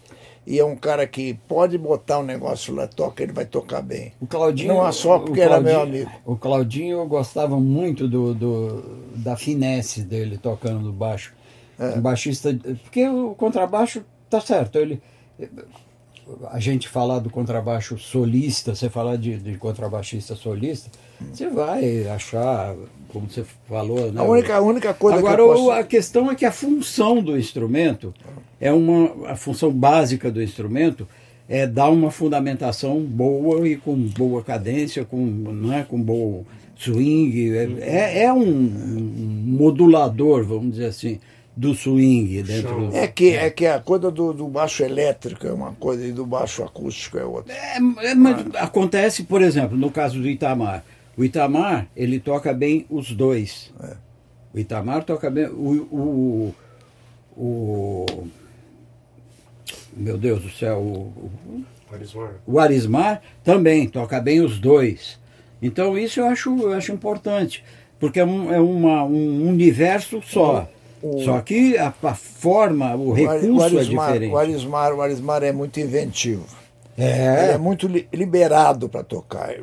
E 0.46 0.60
é 0.60 0.64
um 0.64 0.76
cara 0.76 1.06
que 1.08 1.34
pode 1.48 1.76
botar 1.76 2.20
um 2.20 2.22
negócio 2.22 2.72
lá, 2.72 2.86
toca, 2.86 3.22
ele 3.22 3.32
vai 3.32 3.44
tocar 3.44 3.82
bem. 3.82 4.12
O 4.20 4.26
Claudinho, 4.28 4.74
Não 4.74 4.86
é 4.86 4.92
só 4.92 5.18
porque 5.18 5.40
era 5.40 5.60
meu 5.60 5.80
amigo. 5.80 6.10
O 6.24 6.36
Claudinho 6.36 7.04
gostava 7.06 7.58
muito 7.58 8.06
do, 8.06 8.32
do 8.32 8.82
da 9.16 9.36
finesse 9.36 10.02
dele 10.02 10.38
tocando 10.38 10.92
baixo. 10.92 11.34
É. 11.78 11.98
Um 11.98 12.00
baixista. 12.00 12.56
Porque 12.84 13.08
o 13.08 13.34
contrabaixo 13.34 14.04
tá 14.30 14.40
certo, 14.40 14.78
ele 14.78 15.02
a 16.50 16.58
gente 16.58 16.88
falar 16.88 17.20
do 17.20 17.30
contrabaixo 17.30 17.98
solista, 17.98 18.74
você 18.74 18.90
falar 18.90 19.16
de, 19.16 19.38
de 19.38 19.56
contrabaixista 19.56 20.34
solista, 20.34 20.90
você 21.20 21.48
vai 21.48 22.06
achar, 22.08 22.74
como 23.16 23.30
você 23.30 23.46
falou, 23.66 24.12
né? 24.12 24.20
A 24.20 24.24
única, 24.24 24.56
a 24.56 24.60
única 24.60 24.92
coisa 24.92 25.18
Agora, 25.18 25.36
que 25.36 25.40
eu 25.40 25.46
posso... 25.48 25.70
a 25.70 25.82
questão 25.82 26.30
é 26.30 26.34
que 26.34 26.44
a 26.44 26.52
função 26.52 27.22
do 27.22 27.38
instrumento 27.38 28.12
é 28.60 28.70
uma 28.70 29.30
a 29.30 29.36
função 29.36 29.72
básica 29.72 30.30
do 30.30 30.42
instrumento 30.42 31.08
é 31.48 31.66
dar 31.66 31.88
uma 31.88 32.10
fundamentação 32.10 33.00
boa 33.00 33.66
e 33.66 33.76
com 33.76 33.96
boa 33.96 34.42
cadência, 34.42 35.02
com 35.02 35.24
não 35.24 35.72
é 35.72 35.82
com 35.82 35.98
bom 35.98 36.44
swing, 36.76 37.56
é, 37.56 37.68
é, 37.80 38.24
é 38.24 38.32
um, 38.32 38.42
um 38.42 39.42
modulador, 39.46 40.44
vamos 40.44 40.72
dizer 40.72 40.86
assim 40.86 41.18
do 41.56 41.74
swing 41.74 42.42
dentro 42.42 42.90
é 42.92 43.06
que 43.06 43.30
é 43.30 43.48
que 43.48 43.64
a 43.64 43.80
coisa 43.80 44.10
do, 44.10 44.34
do 44.34 44.46
baixo 44.46 44.82
elétrico 44.82 45.46
é 45.46 45.52
uma 45.52 45.72
coisa 45.72 46.06
e 46.06 46.12
do 46.12 46.26
baixo 46.26 46.62
acústico 46.62 47.16
é 47.16 47.24
outra 47.24 47.50
é, 47.50 47.78
é, 47.78 48.14
mas 48.14 48.44
ah. 48.54 48.64
acontece 48.64 49.22
por 49.22 49.40
exemplo 49.40 49.74
no 49.74 49.90
caso 49.90 50.20
do 50.20 50.28
Itamar 50.28 50.84
o 51.16 51.24
Itamar 51.24 51.88
ele 51.96 52.20
toca 52.20 52.52
bem 52.52 52.86
os 52.90 53.12
dois 53.12 53.72
é. 53.82 53.96
o 54.54 54.58
Itamar 54.58 55.04
toca 55.04 55.30
bem 55.30 55.46
o, 55.46 55.86
o, 55.90 56.54
o 57.36 58.28
meu 59.96 60.18
Deus 60.18 60.42
do 60.42 60.50
céu 60.50 60.78
o, 60.78 61.30
o 61.90 61.94
Arismar. 61.94 62.34
o 62.46 62.58
Arismar 62.58 63.22
também 63.42 63.88
toca 63.88 64.20
bem 64.20 64.40
os 64.40 64.58
dois 64.58 65.18
então 65.60 65.96
isso 65.98 66.20
eu 66.20 66.26
acho 66.26 66.58
eu 66.60 66.72
acho 66.72 66.92
importante 66.92 67.64
porque 67.98 68.20
é, 68.20 68.24
um, 68.24 68.52
é 68.52 68.60
uma, 68.60 69.04
um 69.04 69.48
universo 69.48 70.20
só 70.22 70.68
o, 71.02 71.22
Só 71.22 71.40
que 71.40 71.76
a, 71.76 71.92
a, 72.02 72.14
forma, 72.14 72.94
o 72.96 73.12
recurso 73.12 73.52
o 73.52 73.62
Arismar, 73.62 74.08
é 74.08 74.12
diferente. 74.12 74.32
O 74.32 74.38
Arismar, 74.38 74.94
o 74.94 75.02
Arismar 75.02 75.42
é 75.42 75.52
muito 75.52 75.78
inventivo. 75.78 76.46
É. 76.96 77.44
Ele 77.44 77.52
é 77.52 77.58
muito 77.58 77.86
li, 77.86 78.08
liberado 78.12 78.88
para 78.88 79.04
tocar. 79.04 79.54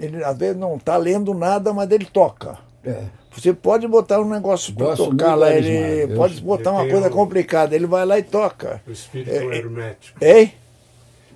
Ele 0.00 0.24
às 0.24 0.36
vezes 0.36 0.56
não 0.56 0.76
está 0.76 0.96
lendo 0.96 1.34
nada, 1.34 1.72
mas 1.72 1.90
ele 1.90 2.04
toca. 2.04 2.58
É. 2.84 3.04
Você 3.32 3.52
pode 3.52 3.86
botar 3.86 4.20
um 4.20 4.28
negócio 4.28 4.74
para 4.74 4.96
tocar 4.96 5.34
lá, 5.34 5.52
ele 5.52 6.14
pode 6.14 6.40
botar 6.40 6.72
uma 6.72 6.88
coisa 6.88 7.08
complicada, 7.08 7.76
ele 7.76 7.86
vai 7.86 8.04
lá 8.04 8.18
e 8.18 8.22
toca. 8.22 8.82
O 8.86 8.90
espírito 8.90 9.30
é, 9.30 9.56
hermético. 9.56 10.24
Hein? 10.24 10.54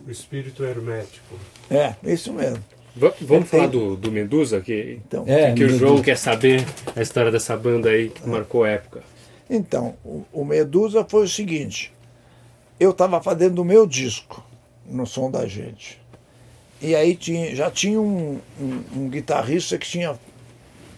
O 0.06 0.10
espírito 0.10 0.64
hermético. 0.64 1.36
É, 1.70 1.94
isso 2.02 2.32
mesmo. 2.32 2.62
vamos 3.20 3.48
falar 3.48 3.68
do, 3.68 3.96
do 3.96 4.10
Medusa, 4.10 4.60
que, 4.60 5.00
então, 5.06 5.24
é, 5.26 5.52
que, 5.52 5.58
que 5.58 5.64
o 5.64 5.78
João 5.78 6.02
quer 6.02 6.18
saber 6.18 6.64
a 6.96 7.00
história 7.00 7.30
dessa 7.30 7.56
banda 7.56 7.90
aí 7.90 8.08
que 8.08 8.28
marcou 8.28 8.64
a 8.64 8.70
época. 8.70 9.02
Então, 9.48 9.94
o, 10.04 10.24
o 10.32 10.44
Medusa 10.44 11.06
foi 11.08 11.24
o 11.24 11.28
seguinte: 11.28 11.92
eu 12.78 12.90
estava 12.90 13.22
fazendo 13.22 13.60
o 13.60 13.64
meu 13.64 13.86
disco 13.86 14.44
no 14.84 15.06
som 15.06 15.30
da 15.30 15.46
gente. 15.46 16.02
E 16.84 16.94
aí 16.94 17.16
tinha, 17.16 17.56
já 17.56 17.70
tinha 17.70 17.98
um, 17.98 18.38
um, 18.60 18.84
um 18.94 19.08
guitarrista 19.08 19.78
que 19.78 19.88
tinha 19.88 20.18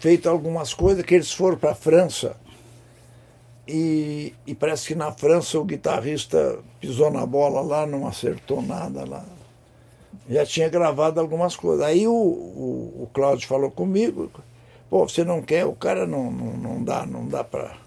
feito 0.01 0.27
algumas 0.27 0.73
coisas 0.73 1.01
que 1.01 1.15
eles 1.15 1.31
foram 1.31 1.57
para 1.57 1.71
a 1.71 1.75
França. 1.75 2.35
E, 3.65 4.33
e, 4.45 4.53
parece 4.53 4.85
que 4.89 4.95
na 4.95 5.13
França 5.13 5.57
o 5.57 5.63
guitarrista 5.63 6.59
pisou 6.81 7.09
na 7.09 7.25
bola 7.25 7.61
lá, 7.61 7.87
não 7.87 8.05
acertou 8.05 8.61
nada 8.61 9.05
lá. 9.05 9.23
Já 10.29 10.45
tinha 10.45 10.67
gravado 10.67 11.21
algumas 11.21 11.55
coisas. 11.55 11.85
Aí 11.85 12.05
o, 12.05 12.11
o, 12.11 13.03
o 13.03 13.09
Cláudio 13.13 13.47
falou 13.47 13.71
comigo, 13.71 14.29
pô, 14.89 15.07
você 15.07 15.23
não 15.23 15.41
quer, 15.41 15.65
o 15.65 15.73
cara 15.73 16.05
não, 16.05 16.29
não, 16.29 16.57
não 16.57 16.83
dá, 16.83 17.05
não 17.05 17.25
dá 17.25 17.45
para 17.45 17.77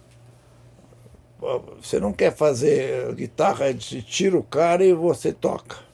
você 1.83 2.01
não 2.01 2.15
quer 2.15 2.35
fazer 2.35 3.15
guitarra, 3.15 3.75
tira 3.75 4.39
o 4.39 4.43
cara 4.43 4.85
e 4.85 4.95
você 4.95 5.35
toca. 5.35 5.90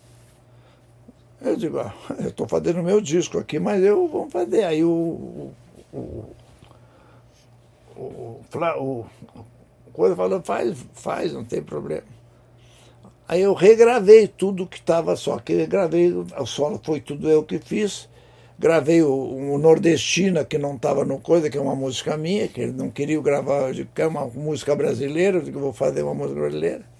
Eu 1.40 1.56
digo, 1.56 1.78
ah, 1.78 1.94
eu 2.18 2.28
estou 2.28 2.48
fazendo 2.48 2.82
meu 2.82 3.00
disco 3.00 3.38
aqui, 3.38 3.58
mas 3.58 3.82
eu 3.82 4.08
vou 4.08 4.28
fazer. 4.30 4.64
Aí 4.64 4.82
o, 4.82 5.52
o, 5.92 5.96
o, 7.96 7.96
o, 7.96 8.40
o 8.78 9.06
coisa 9.92 10.16
falou, 10.16 10.42
faz, 10.42 10.76
faz, 10.94 11.32
não 11.32 11.44
tem 11.44 11.62
problema. 11.62 12.04
Aí 13.28 13.42
eu 13.42 13.54
regravei 13.54 14.28
tudo 14.28 14.66
que 14.66 14.78
estava 14.78 15.16
só, 15.16 15.38
que 15.38 15.66
gravei, 15.66 16.12
o 16.12 16.46
solo 16.46 16.80
foi 16.82 17.00
tudo 17.00 17.28
eu 17.28 17.42
que 17.42 17.58
fiz 17.58 18.08
gravei 18.58 19.02
o, 19.02 19.12
o 19.12 19.58
Nordestina, 19.58 20.44
que 20.44 20.58
não 20.58 20.76
estava 20.76 21.04
no 21.04 21.18
Coisa, 21.18 21.50
que 21.50 21.58
é 21.58 21.60
uma 21.60 21.74
música 21.74 22.16
minha, 22.16 22.48
que 22.48 22.60
ele 22.60 22.72
não 22.72 22.90
queria 22.90 23.20
gravar, 23.20 23.68
eu 23.68 23.74
digo, 23.74 23.90
quer 23.94 24.06
uma 24.06 24.26
música 24.26 24.74
brasileira, 24.74 25.38
eu 25.38 25.42
digo, 25.42 25.60
vou 25.60 25.72
fazer 25.72 26.02
uma 26.02 26.14
música 26.14 26.40
brasileira. 26.40 26.95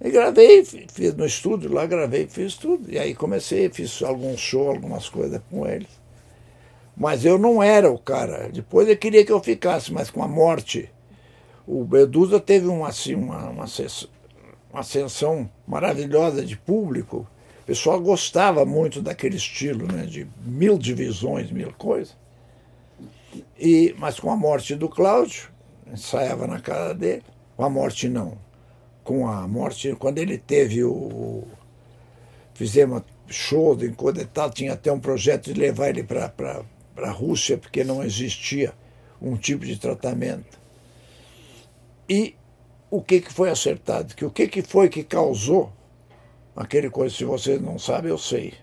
E 0.00 0.10
gravei, 0.10 0.64
fiz 0.64 1.14
no 1.14 1.24
estúdio 1.24 1.72
lá, 1.72 1.86
gravei, 1.86 2.26
fiz 2.26 2.54
tudo. 2.54 2.90
E 2.90 2.98
aí 2.98 3.14
comecei, 3.14 3.70
fiz 3.70 4.02
algum 4.02 4.36
show, 4.36 4.68
algumas 4.68 5.08
coisas 5.08 5.40
com 5.50 5.66
eles. 5.66 5.88
Mas 6.96 7.24
eu 7.24 7.38
não 7.38 7.62
era 7.62 7.90
o 7.90 7.98
cara. 7.98 8.48
Depois 8.48 8.86
ele 8.86 8.96
queria 8.96 9.24
que 9.24 9.32
eu 9.32 9.42
ficasse, 9.42 9.92
mas 9.92 10.10
com 10.10 10.22
a 10.22 10.28
morte. 10.28 10.90
O 11.66 11.84
Bedusa 11.84 12.38
teve 12.38 12.66
uma, 12.66 12.88
assim, 12.88 13.14
uma, 13.14 13.48
uma, 13.48 13.64
uma 14.72 14.80
ascensão 14.80 15.50
maravilhosa 15.66 16.44
de 16.44 16.56
público 16.56 17.26
o 17.60 17.74
pessoal 17.74 18.00
gostava 18.00 18.64
muito 18.64 19.02
daquele 19.02 19.34
estilo, 19.34 19.92
né, 19.92 20.06
de 20.06 20.24
mil 20.44 20.78
divisões, 20.78 21.50
mil 21.50 21.72
coisas. 21.72 22.16
E, 23.58 23.92
mas 23.98 24.20
com 24.20 24.30
a 24.30 24.36
morte 24.36 24.76
do 24.76 24.88
Cláudio, 24.88 25.50
ensaiava 25.92 26.46
na 26.46 26.60
casa 26.60 26.94
dele, 26.94 27.24
com 27.56 27.64
a 27.64 27.68
morte 27.68 28.08
não, 28.08 28.38
com 29.06 29.28
a 29.28 29.46
morte, 29.46 29.94
quando 29.94 30.18
ele 30.18 30.36
teve 30.36 30.82
o. 30.82 31.44
Fizemos 32.54 33.02
show 33.28 33.78
em 33.82 33.92
coisa 33.92 34.22
e 34.22 34.26
tal, 34.26 34.50
tinha 34.50 34.72
até 34.72 34.90
um 34.90 34.98
projeto 34.98 35.52
de 35.52 35.60
levar 35.60 35.90
ele 35.90 36.02
para 36.02 36.64
a 36.96 37.10
Rússia, 37.10 37.56
porque 37.56 37.84
não 37.84 38.02
existia 38.02 38.74
um 39.22 39.36
tipo 39.36 39.64
de 39.64 39.78
tratamento. 39.78 40.58
E 42.08 42.34
o 42.90 43.00
que, 43.00 43.20
que 43.20 43.32
foi 43.32 43.48
acertado? 43.48 44.14
Que 44.14 44.24
o 44.24 44.30
que, 44.30 44.48
que 44.48 44.62
foi 44.62 44.88
que 44.88 45.04
causou 45.04 45.72
aquele 46.56 46.90
coisa, 46.90 47.14
se 47.14 47.24
vocês 47.24 47.60
não 47.60 47.78
sabem, 47.78 48.10
eu 48.10 48.18
sei. 48.18 48.54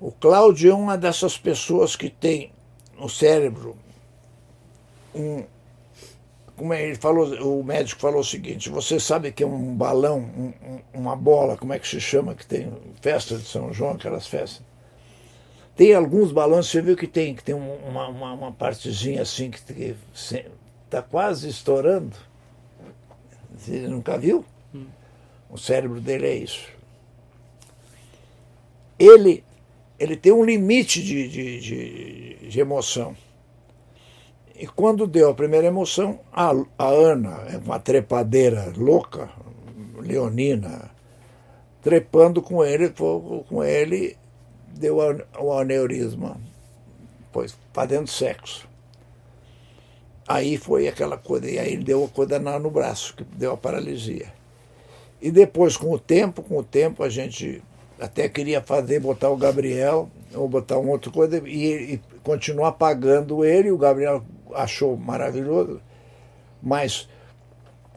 O 0.00 0.10
Cláudio 0.10 0.72
é 0.72 0.74
uma 0.74 0.98
dessas 0.98 1.38
pessoas 1.38 1.94
que 1.94 2.10
tem 2.10 2.50
no 2.98 3.08
cérebro 3.08 3.76
um. 5.14 5.44
Como 6.58 6.72
é, 6.72 6.82
ele 6.88 6.96
falou, 6.96 7.60
o 7.60 7.62
médico 7.62 8.00
falou 8.00 8.20
o 8.20 8.24
seguinte: 8.24 8.68
você 8.68 8.98
sabe 8.98 9.30
que 9.30 9.44
é 9.44 9.46
um 9.46 9.76
balão, 9.76 10.18
um, 10.18 10.52
uma 10.92 11.14
bola, 11.14 11.56
como 11.56 11.72
é 11.72 11.78
que 11.78 11.86
se 11.86 12.00
chama, 12.00 12.34
que 12.34 12.44
tem 12.44 12.72
festa 13.00 13.38
de 13.38 13.44
São 13.44 13.72
João, 13.72 13.92
aquelas 13.92 14.26
festas. 14.26 14.60
Tem 15.76 15.94
alguns 15.94 16.32
balões, 16.32 16.66
você 16.66 16.82
viu 16.82 16.96
que 16.96 17.06
tem, 17.06 17.36
que 17.36 17.44
tem 17.44 17.54
uma, 17.54 18.08
uma, 18.08 18.32
uma 18.32 18.52
partezinha 18.52 19.22
assim 19.22 19.52
que 19.52 19.94
está 20.84 21.00
quase 21.00 21.48
estourando. 21.48 22.16
Você 23.56 23.86
nunca 23.86 24.18
viu? 24.18 24.44
O 25.48 25.56
cérebro 25.56 26.00
dele 26.00 26.26
é 26.26 26.34
isso. 26.34 26.68
Ele, 28.98 29.44
ele 29.96 30.16
tem 30.16 30.32
um 30.32 30.44
limite 30.44 31.00
de, 31.00 31.28
de, 31.28 31.60
de, 31.60 32.48
de 32.48 32.60
emoção. 32.60 33.16
E 34.58 34.66
quando 34.66 35.06
deu 35.06 35.30
a 35.30 35.34
primeira 35.34 35.68
emoção, 35.68 36.18
a, 36.32 36.50
a 36.76 36.88
Ana, 36.88 37.44
é 37.48 37.58
uma 37.58 37.78
trepadeira 37.78 38.72
louca, 38.76 39.30
leonina, 40.00 40.90
trepando 41.80 42.42
com 42.42 42.64
ele, 42.64 42.88
com 42.90 43.62
ele 43.62 44.16
deu 44.74 44.96
o 45.38 45.52
aneurisma, 45.52 46.40
pois 47.32 47.56
fazendo 47.72 48.08
sexo. 48.08 48.68
Aí 50.26 50.56
foi 50.56 50.88
aquela 50.88 51.16
coisa, 51.16 51.48
e 51.48 51.56
aí 51.56 51.74
ele 51.74 51.84
deu 51.84 52.04
a 52.04 52.08
coisa 52.08 52.40
no 52.58 52.70
braço, 52.70 53.14
que 53.14 53.22
deu 53.22 53.52
a 53.52 53.56
paralisia. 53.56 54.32
E 55.22 55.30
depois, 55.30 55.76
com 55.76 55.92
o 55.92 56.00
tempo, 56.00 56.42
com 56.42 56.58
o 56.58 56.64
tempo, 56.64 57.04
a 57.04 57.08
gente 57.08 57.62
até 57.98 58.28
queria 58.28 58.60
fazer, 58.60 58.98
botar 58.98 59.30
o 59.30 59.36
Gabriel, 59.36 60.10
ou 60.34 60.48
botar 60.48 60.78
um 60.78 60.90
outro 60.90 61.12
coisa, 61.12 61.40
e, 61.46 61.94
e 61.94 62.00
continuar 62.22 62.72
pagando 62.72 63.44
ele, 63.44 63.70
o 63.70 63.78
Gabriel 63.78 64.22
achou 64.54 64.96
maravilhoso, 64.96 65.80
mas 66.62 67.08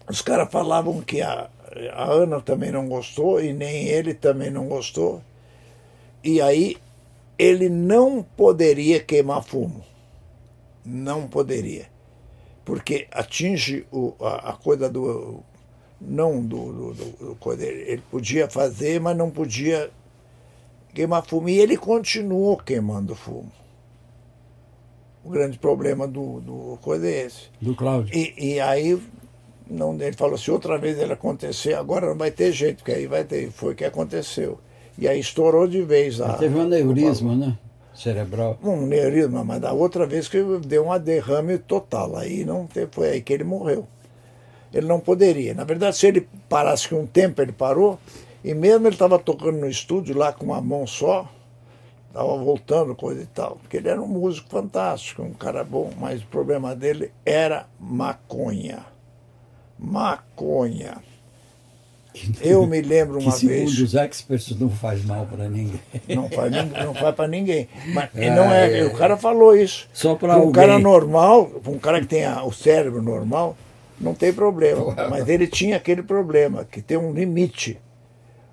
os 0.10 0.22
caras 0.22 0.52
falavam 0.52 1.02
que 1.02 1.22
a, 1.22 1.49
a 1.94 2.03
Ana 2.03 2.41
também 2.41 2.72
não 2.72 2.88
gostou 2.88 3.41
e 3.41 3.53
nem 3.53 3.88
ele 3.88 4.14
também 4.14 4.49
não 4.49 4.68
gostou. 4.68 5.22
E 6.23 6.41
aí 6.41 6.78
ele 7.38 7.69
não 7.69 8.22
poderia 8.22 8.99
queimar 8.99 9.44
fumo. 9.44 9.84
Não 10.86 11.28
poderia. 11.28 11.88
Porque 12.65 13.07
atinge 13.11 13.86
o, 13.91 14.14
a, 14.19 14.52
a 14.52 14.53
coisa 14.53 14.90
do. 14.90 15.44
Não 15.99 16.41
do, 16.41 16.72
do, 16.72 16.94
do, 16.94 17.36
do. 17.36 17.64
Ele 17.64 18.03
podia 18.10 18.49
fazer, 18.49 18.99
mas 18.99 19.15
não 19.15 19.30
podia 19.30 19.91
queimar 20.94 21.26
fumo. 21.26 21.49
E 21.49 21.60
ele 21.60 21.78
continuou 21.78 22.57
queimando 22.57 23.15
fumo. 23.15 23.52
O 25.23 25.30
grande 25.30 25.60
problema 25.60 26.07
do, 26.07 26.39
do 26.41 26.80
coisa 26.81 27.07
é 27.07 27.26
esse. 27.26 27.49
Do 27.61 27.76
Cláudio. 27.76 28.15
E, 28.15 28.56
e 28.56 28.60
aí 28.60 28.99
não, 29.72 29.93
ele 29.93 30.14
falou, 30.14 30.38
se 30.38 30.52
outra 30.52 30.77
vez 30.77 30.99
ele 30.99 31.14
acontecer, 31.14 31.73
agora 31.73 32.07
não 32.07 32.18
vai 32.18 32.30
ter 32.30 32.52
jeito, 32.52 32.77
porque 32.77 32.91
aí 32.91 33.07
vai 33.07 33.23
ter. 33.23 33.49
Foi 33.52 33.72
o 33.72 33.76
que 33.76 33.85
aconteceu. 33.85 34.60
E 34.98 35.07
aí 35.07 35.19
estourou 35.19 35.65
de 35.65 35.81
vez. 35.81 36.19
A, 36.19 36.34
teve 36.34 36.57
um 36.57 36.61
aneurisma, 36.61 37.34
né? 37.35 37.57
Cerebral. 37.93 38.60
Um 38.61 38.84
aneurisma, 38.84 39.43
mas 39.43 39.61
da 39.61 39.72
outra 39.72 40.06
vez 40.06 40.27
que 40.27 40.43
deu 40.65 40.85
uma 40.85 40.99
derrame 40.99 41.57
total. 41.57 42.18
Aí 42.18 42.43
não 42.43 42.68
teve, 42.68 42.89
foi 42.91 43.10
aí 43.10 43.22
que 43.22 43.31
ele 43.31 43.45
morreu. 43.45 43.88
Ele 44.73 44.88
não 44.88 44.99
poderia. 44.99 45.53
Na 45.53 45.64
verdade, 45.64 45.95
se 45.95 46.07
ele 46.07 46.27
parasse 46.49 46.88
que 46.88 46.95
um 46.95 47.06
tempo, 47.06 47.41
ele 47.41 47.52
parou, 47.52 47.98
e 48.43 48.53
mesmo 48.53 48.88
ele 48.88 48.95
estava 48.95 49.18
tocando 49.19 49.57
no 49.57 49.69
estúdio 49.69 50.18
lá 50.18 50.34
com 50.34 50.45
uma 50.45 50.61
mão 50.61 50.85
só, 50.85 51.30
estava 52.12 52.38
voltando, 52.38 52.96
coisa 52.96 53.22
e 53.22 53.26
tal. 53.26 53.58
Porque 53.58 53.78
ele 53.78 53.90
era 53.90 54.02
um 54.02 54.08
músico 54.08 54.50
fantástico, 54.50 55.24
um 55.24 55.34
cara 55.34 55.64
bom, 55.64 55.92
mas 56.00 56.22
o 56.22 56.28
problema 56.28 56.76
dele 56.76 57.12
era 57.26 57.66
maconha. 57.80 58.86
Maconha. 59.80 60.98
Eu 62.42 62.68
me 62.68 62.82
lembro 62.82 63.20
uma 63.20 63.36
que, 63.36 63.48
vez. 63.48 63.70
Segundo 63.72 63.86
os 63.86 63.96
experts, 63.96 64.60
não 64.60 64.70
faz 64.70 65.04
mal 65.06 65.26
para 65.26 65.48
ninguém. 65.48 65.80
Não 66.10 66.30
faz, 66.30 66.52
não 66.86 66.94
faz 66.94 67.16
para 67.16 67.28
ninguém. 67.28 67.70
Mas 67.94 68.10
ah, 68.14 68.36
não 68.36 68.52
é, 68.52 68.80
é, 68.80 68.86
o 68.86 68.94
cara 68.94 69.16
falou 69.16 69.56
isso. 69.56 69.88
Só 69.94 70.16
para 70.16 70.38
um 70.38 70.52
cara 70.52 70.78
normal, 70.78 71.50
um 71.66 71.80
cara 71.80 72.02
que 72.02 72.08
tem 72.08 72.28
o 72.28 72.52
cérebro 72.52 73.02
normal, 73.02 73.56
não 74.00 74.14
tem 74.14 74.34
problema. 74.34 74.94
Mas 75.10 75.30
ele 75.30 75.48
tinha 75.48 75.78
aquele 75.78 76.04
problema, 76.04 76.66
que 76.66 76.82
tem 76.82 76.98
um 76.98 77.14
limite. 77.14 77.80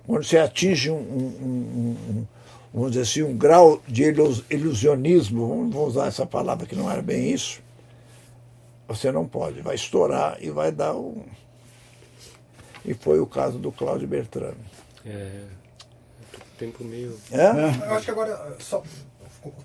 Quando 0.07 0.23
você 0.23 0.37
atinge 0.37 0.89
um, 0.89 0.95
um, 0.95 1.95
um, 2.09 2.25
vamos 2.73 2.91
dizer 2.91 3.03
assim, 3.03 3.23
um 3.23 3.37
grau 3.37 3.81
de 3.87 4.03
ilusionismo, 4.49 5.47
vamos 5.47 5.75
usar 5.75 6.07
essa 6.07 6.25
palavra 6.25 6.65
que 6.65 6.75
não 6.75 6.89
era 6.89 7.01
bem 7.01 7.31
isso, 7.31 7.61
você 8.87 9.11
não 9.11 9.27
pode, 9.27 9.61
vai 9.61 9.75
estourar 9.75 10.37
e 10.41 10.49
vai 10.49 10.71
dar 10.71 10.95
um. 10.95 11.23
E 12.85 12.93
foi 12.93 13.19
o 13.19 13.27
caso 13.27 13.59
do 13.59 13.71
Cláudio 13.71 14.07
Bertrame. 14.07 14.57
É. 15.05 15.43
Tempo 16.57 16.83
meio. 16.83 17.15
É? 17.31 17.87
Eu 17.87 17.93
acho 17.95 18.05
que 18.05 18.11
agora, 18.11 18.55
só 18.59 18.83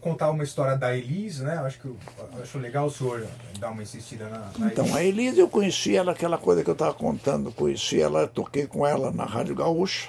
contar 0.01 0.31
uma 0.31 0.45
história 0.45 0.77
da 0.77 0.97
Elise, 0.97 1.43
né? 1.43 1.57
Acho 1.59 1.81
que 1.81 1.93
acho 2.41 2.59
legal 2.59 2.87
o 2.87 2.91
senhor 2.91 3.27
dar 3.59 3.71
uma 3.71 3.83
insistida 3.83 4.29
na, 4.29 4.51
na 4.59 4.67
Então, 4.69 4.85
Elise. 4.85 4.99
a 4.99 5.05
Elise 5.05 5.41
eu 5.41 5.49
conheci 5.49 5.97
ela, 5.97 6.13
aquela 6.13 6.39
coisa 6.39 6.63
que 6.63 6.71
eu 6.71 6.75
estava 6.75 6.95
contando, 6.95 7.51
conheci 7.51 8.01
ela, 8.01 8.29
toquei 8.29 8.67
com 8.67 8.87
ela 8.87 9.11
na 9.11 9.25
Rádio 9.25 9.55
Gaúcha. 9.55 10.09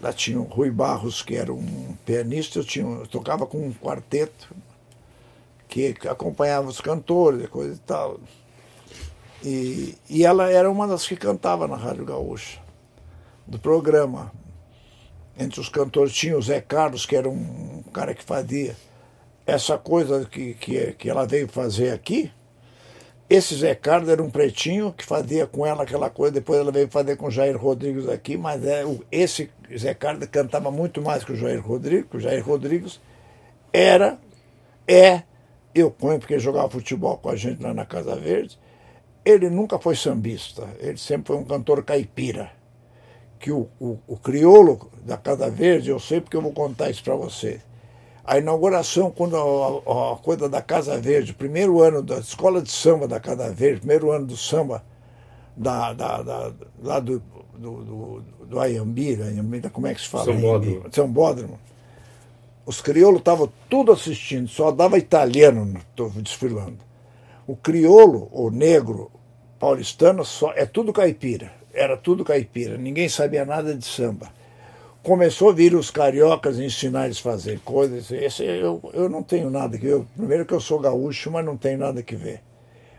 Lá 0.00 0.12
tinha 0.12 0.38
o 0.38 0.44
Rui 0.44 0.70
Barros, 0.70 1.22
que 1.22 1.36
era 1.36 1.52
um 1.52 1.96
pianista, 2.04 2.58
eu, 2.58 2.64
tinha, 2.64 2.84
eu 2.84 3.06
tocava 3.06 3.46
com 3.46 3.58
um 3.58 3.72
quarteto 3.72 4.54
que 5.68 5.94
acompanhava 6.08 6.68
os 6.68 6.80
cantores 6.80 7.44
e 7.44 7.48
coisa 7.48 7.74
e 7.74 7.78
tal. 7.78 8.20
E, 9.42 9.96
e 10.08 10.24
ela 10.24 10.50
era 10.50 10.70
uma 10.70 10.86
das 10.86 11.06
que 11.06 11.16
cantava 11.16 11.66
na 11.66 11.76
Rádio 11.76 12.04
Gaúcha, 12.04 12.58
do 13.46 13.58
programa. 13.58 14.32
Entre 15.38 15.60
os 15.60 15.68
cantores 15.68 16.14
tinha 16.14 16.36
o 16.36 16.42
Zé 16.42 16.60
Carlos, 16.60 17.04
que 17.04 17.14
era 17.14 17.28
um 17.28 17.82
cara 17.92 18.14
que 18.14 18.24
fazia 18.24 18.76
essa 19.46 19.76
coisa 19.76 20.24
que, 20.24 20.54
que, 20.54 20.92
que 20.92 21.10
ela 21.10 21.26
veio 21.26 21.46
fazer 21.46 21.92
aqui. 21.92 22.32
Esse 23.28 23.56
Zé 23.56 23.74
Carlos 23.74 24.08
era 24.08 24.22
um 24.22 24.30
pretinho 24.30 24.92
que 24.92 25.04
fazia 25.04 25.48
com 25.48 25.66
ela 25.66 25.82
aquela 25.82 26.08
coisa, 26.08 26.34
depois 26.34 26.60
ela 26.60 26.70
veio 26.70 26.88
fazer 26.88 27.16
com 27.16 27.26
o 27.26 27.30
Jair 27.30 27.56
Rodrigues 27.56 28.08
aqui, 28.08 28.36
mas 28.36 28.64
é, 28.64 28.84
esse 29.10 29.50
Zé 29.76 29.94
Carlos 29.94 30.28
cantava 30.28 30.70
muito 30.70 31.02
mais 31.02 31.24
que 31.24 31.32
o 31.32 31.36
Jair 31.36 31.60
Rodrigues. 31.60 32.06
O 32.14 32.20
Jair 32.20 32.46
Rodrigues 32.46 33.00
era, 33.72 34.16
é, 34.86 35.22
eu 35.74 35.90
ponho 35.90 36.20
porque 36.20 36.38
jogava 36.38 36.70
futebol 36.70 37.18
com 37.18 37.28
a 37.28 37.34
gente 37.34 37.60
lá 37.60 37.74
na 37.74 37.84
Casa 37.84 38.14
Verde, 38.14 38.56
ele 39.24 39.50
nunca 39.50 39.76
foi 39.76 39.96
sambista, 39.96 40.68
ele 40.78 40.96
sempre 40.96 41.26
foi 41.26 41.36
um 41.36 41.44
cantor 41.44 41.82
caipira. 41.82 42.52
Que 43.40 43.50
o, 43.50 43.68
o, 43.80 43.98
o 44.06 44.16
crioulo 44.16 44.88
da 45.04 45.16
Casa 45.16 45.50
Verde, 45.50 45.90
eu 45.90 45.98
sei 45.98 46.20
porque 46.20 46.36
eu 46.36 46.42
vou 46.42 46.52
contar 46.52 46.90
isso 46.90 47.02
para 47.02 47.16
você. 47.16 47.60
A 48.26 48.38
inauguração, 48.38 49.08
quando 49.10 49.36
a, 49.36 50.12
a, 50.12 50.16
coisa 50.16 50.48
da 50.48 50.60
Casa 50.60 50.98
Verde, 50.98 51.32
primeiro 51.32 51.80
ano 51.80 52.02
da 52.02 52.18
escola 52.18 52.60
de 52.60 52.70
samba 52.72 53.06
da 53.06 53.20
Casa 53.20 53.52
Verde, 53.52 53.80
primeiro 53.80 54.10
ano 54.10 54.26
do 54.26 54.36
samba 54.36 54.82
da, 55.56 55.92
da, 55.92 56.22
da 56.22 56.52
lá 56.82 56.98
do, 56.98 57.22
do, 57.56 57.84
do, 57.84 58.22
do 58.46 58.60
Ayambi, 58.60 59.16
como 59.72 59.86
é 59.86 59.94
que 59.94 60.00
se 60.00 60.08
fala? 60.08 60.24
São 60.24 60.40
Bódromo. 60.40 60.82
São 60.90 61.08
Bódromo. 61.08 61.58
Os 62.66 62.80
crioulos 62.80 63.20
estavam 63.20 63.48
tudo 63.70 63.92
assistindo, 63.92 64.48
só 64.48 64.72
dava 64.72 64.98
italiano 64.98 65.80
desfilando. 66.16 66.78
O 67.46 67.54
crioulo, 67.54 68.28
o 68.32 68.50
negro, 68.50 69.08
paulistano, 69.56 70.24
só, 70.24 70.52
é 70.52 70.66
tudo 70.66 70.92
caipira. 70.92 71.52
Era 71.72 71.96
tudo 71.96 72.24
caipira. 72.24 72.76
Ninguém 72.76 73.08
sabia 73.08 73.44
nada 73.44 73.72
de 73.72 73.84
samba. 73.84 74.32
Começou 75.06 75.50
a 75.50 75.52
vir 75.52 75.72
os 75.76 75.88
cariocas 75.88 76.58
ensinar 76.58 77.04
eles 77.04 77.20
a 77.20 77.22
fazer 77.22 77.60
coisas. 77.60 78.10
Esse, 78.10 78.42
eu, 78.42 78.80
eu 78.92 79.08
não 79.08 79.22
tenho 79.22 79.48
nada 79.48 79.78
que 79.78 79.86
ver. 79.86 80.04
Primeiro 80.16 80.44
que 80.44 80.52
eu 80.52 80.58
sou 80.58 80.80
gaúcho, 80.80 81.30
mas 81.30 81.44
não 81.44 81.56
tenho 81.56 81.78
nada 81.78 82.02
que 82.02 82.16
ver. 82.16 82.42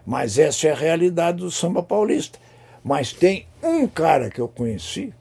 Mas 0.05 0.37
essa 0.37 0.69
é 0.69 0.71
a 0.71 0.75
realidade 0.75 1.39
do 1.39 1.51
samba 1.51 1.83
paulista. 1.83 2.39
Mas 2.81 3.11
tem 3.11 3.45
um 3.61 3.85
cara 3.85 4.29
que 4.29 4.39
eu 4.39 4.47
conheci, 4.47 5.13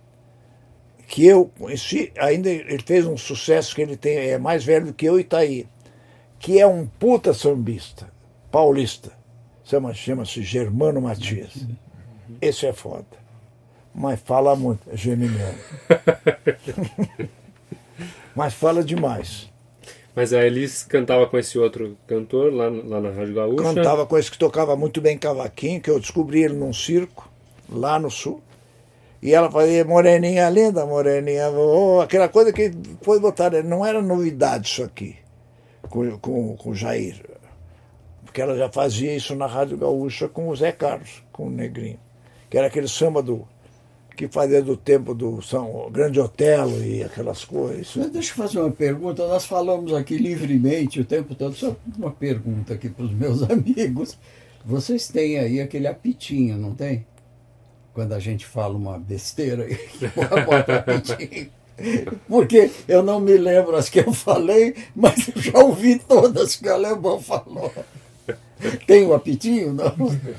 que 1.09 1.27
eu 1.27 1.51
conheci, 1.59 2.13
ainda 2.17 2.49
ele 2.49 2.79
fez 2.79 3.05
um 3.05 3.17
sucesso 3.17 3.75
que 3.75 3.83
ele 3.83 3.97
tem, 3.97 4.19
é 4.19 4.39
mais 4.39 4.65
velho 4.65 4.87
do 4.87 4.95
que 4.95 5.07
eu 5.07 5.19
e 5.19 5.23
está 5.23 5.39
aí, 5.39 5.67
que 6.39 6.61
é 6.61 6.67
um 6.69 6.87
puta 6.87 7.35
sambista, 7.35 8.09
paulista. 8.49 9.11
Chama-se 9.65 10.41
Germano 10.41 11.01
Matias. 11.01 11.67
Esse 12.41 12.65
é 12.65 12.73
foda. 12.73 13.16
Mas 13.97 14.21
fala 14.21 14.55
muito, 14.55 14.81
é 14.93 14.97
geminiano. 14.97 15.59
Mas 18.37 18.53
fala 18.53 18.85
demais. 18.85 19.51
Mas 20.15 20.35
a 20.35 20.45
Elis 20.45 20.83
cantava 20.83 21.27
com 21.27 21.39
esse 21.39 21.59
outro 21.59 21.97
cantor 22.07 22.53
lá, 22.53 22.69
lá 22.69 23.01
na 23.01 23.11
Rádio 23.11 23.35
Gaúcha? 23.35 23.63
Cantava 23.63 24.05
com 24.05 24.19
esse 24.19 24.31
que 24.31 24.37
tocava 24.37 24.77
muito 24.77 25.01
bem 25.01 25.17
cavaquinho, 25.17 25.81
que 25.81 25.89
eu 25.89 25.99
descobri 25.99 26.43
ele 26.43 26.55
num 26.55 26.75
circo 26.75 27.31
lá 27.71 27.99
no 27.99 28.11
sul. 28.11 28.43
E 29.23 29.33
ela 29.33 29.51
fazia 29.51 29.83
moreninha 29.83 30.49
linda, 30.51 30.85
moreninha, 30.85 31.47
aquela 32.03 32.29
coisa 32.29 32.53
que 32.53 32.71
foi 33.01 33.19
botada, 33.19 33.63
não 33.63 33.85
era 33.85 34.03
novidade 34.03 34.69
isso 34.69 34.85
aqui, 34.85 35.17
com, 35.89 36.19
com, 36.19 36.55
com 36.55 36.71
o 36.71 36.75
Jair. 36.75 37.25
Porque 38.27 38.43
ela 38.43 38.59
já 38.59 38.69
fazia 38.69 39.17
isso 39.17 39.35
na 39.35 39.47
Rádio 39.47 39.79
Gaúcha 39.79 40.29
com 40.29 40.51
o 40.51 40.57
Zé 40.57 40.71
Carlos, 40.71 41.23
com 41.33 41.47
o 41.47 41.51
Negrinho. 41.51 41.99
Que 42.51 42.59
era 42.59 42.67
aquele 42.67 42.89
samba 42.89 43.23
do, 43.23 43.49
que 44.17 44.29
fazia 44.29 44.63
do 44.63 44.77
tempo 44.77 45.15
do 45.15 45.43
São 45.43 45.91
Grande 45.93 46.19
Otelo 46.19 46.83
e 46.83 47.05
aquelas 47.05 47.45
coisas. 47.45 47.93
Mas 47.95 48.11
deixa 48.11 48.33
eu 48.33 48.37
fazer 48.37 48.59
uma 48.59 48.71
pergunta. 48.71 49.27
Nós 49.27 49.45
falamos 49.45 49.93
aqui 49.93 50.17
livremente 50.17 51.01
o 51.01 51.05
tempo 51.05 51.35
todo. 51.35 51.55
Só 51.55 51.77
uma 51.97 52.11
pergunta 52.11 52.75
aqui 52.75 52.89
para 52.89 53.05
os 53.05 53.13
meus 53.13 53.43
amigos. 53.51 54.19
Vocês 54.65 55.09
têm 55.09 55.39
aí 55.39 55.61
aquele 55.61 55.87
apitinho, 55.87 56.57
não 56.57 56.75
tem? 56.75 57.05
quando 57.97 58.13
a 58.13 58.19
gente 58.19 58.45
fala 58.45 58.77
uma 58.77 58.99
besteira, 58.99 59.67
porque 62.29 62.71
eu 62.87 63.03
não 63.03 63.19
me 63.19 63.39
lembro 63.39 63.75
as 63.75 63.89
que 63.89 64.01
eu 64.01 64.13
falei, 64.13 64.75
mas 64.95 65.29
eu 65.35 65.41
já 65.41 65.59
ouvi 65.61 65.99
todas 65.99 66.57
que 66.57 66.69
o 66.69 66.75
alemão 66.75 67.19
falou. 67.19 67.73
Tem 68.87 69.07
o 69.07 69.15
apitinho? 69.15 69.73
Não? 69.75 69.95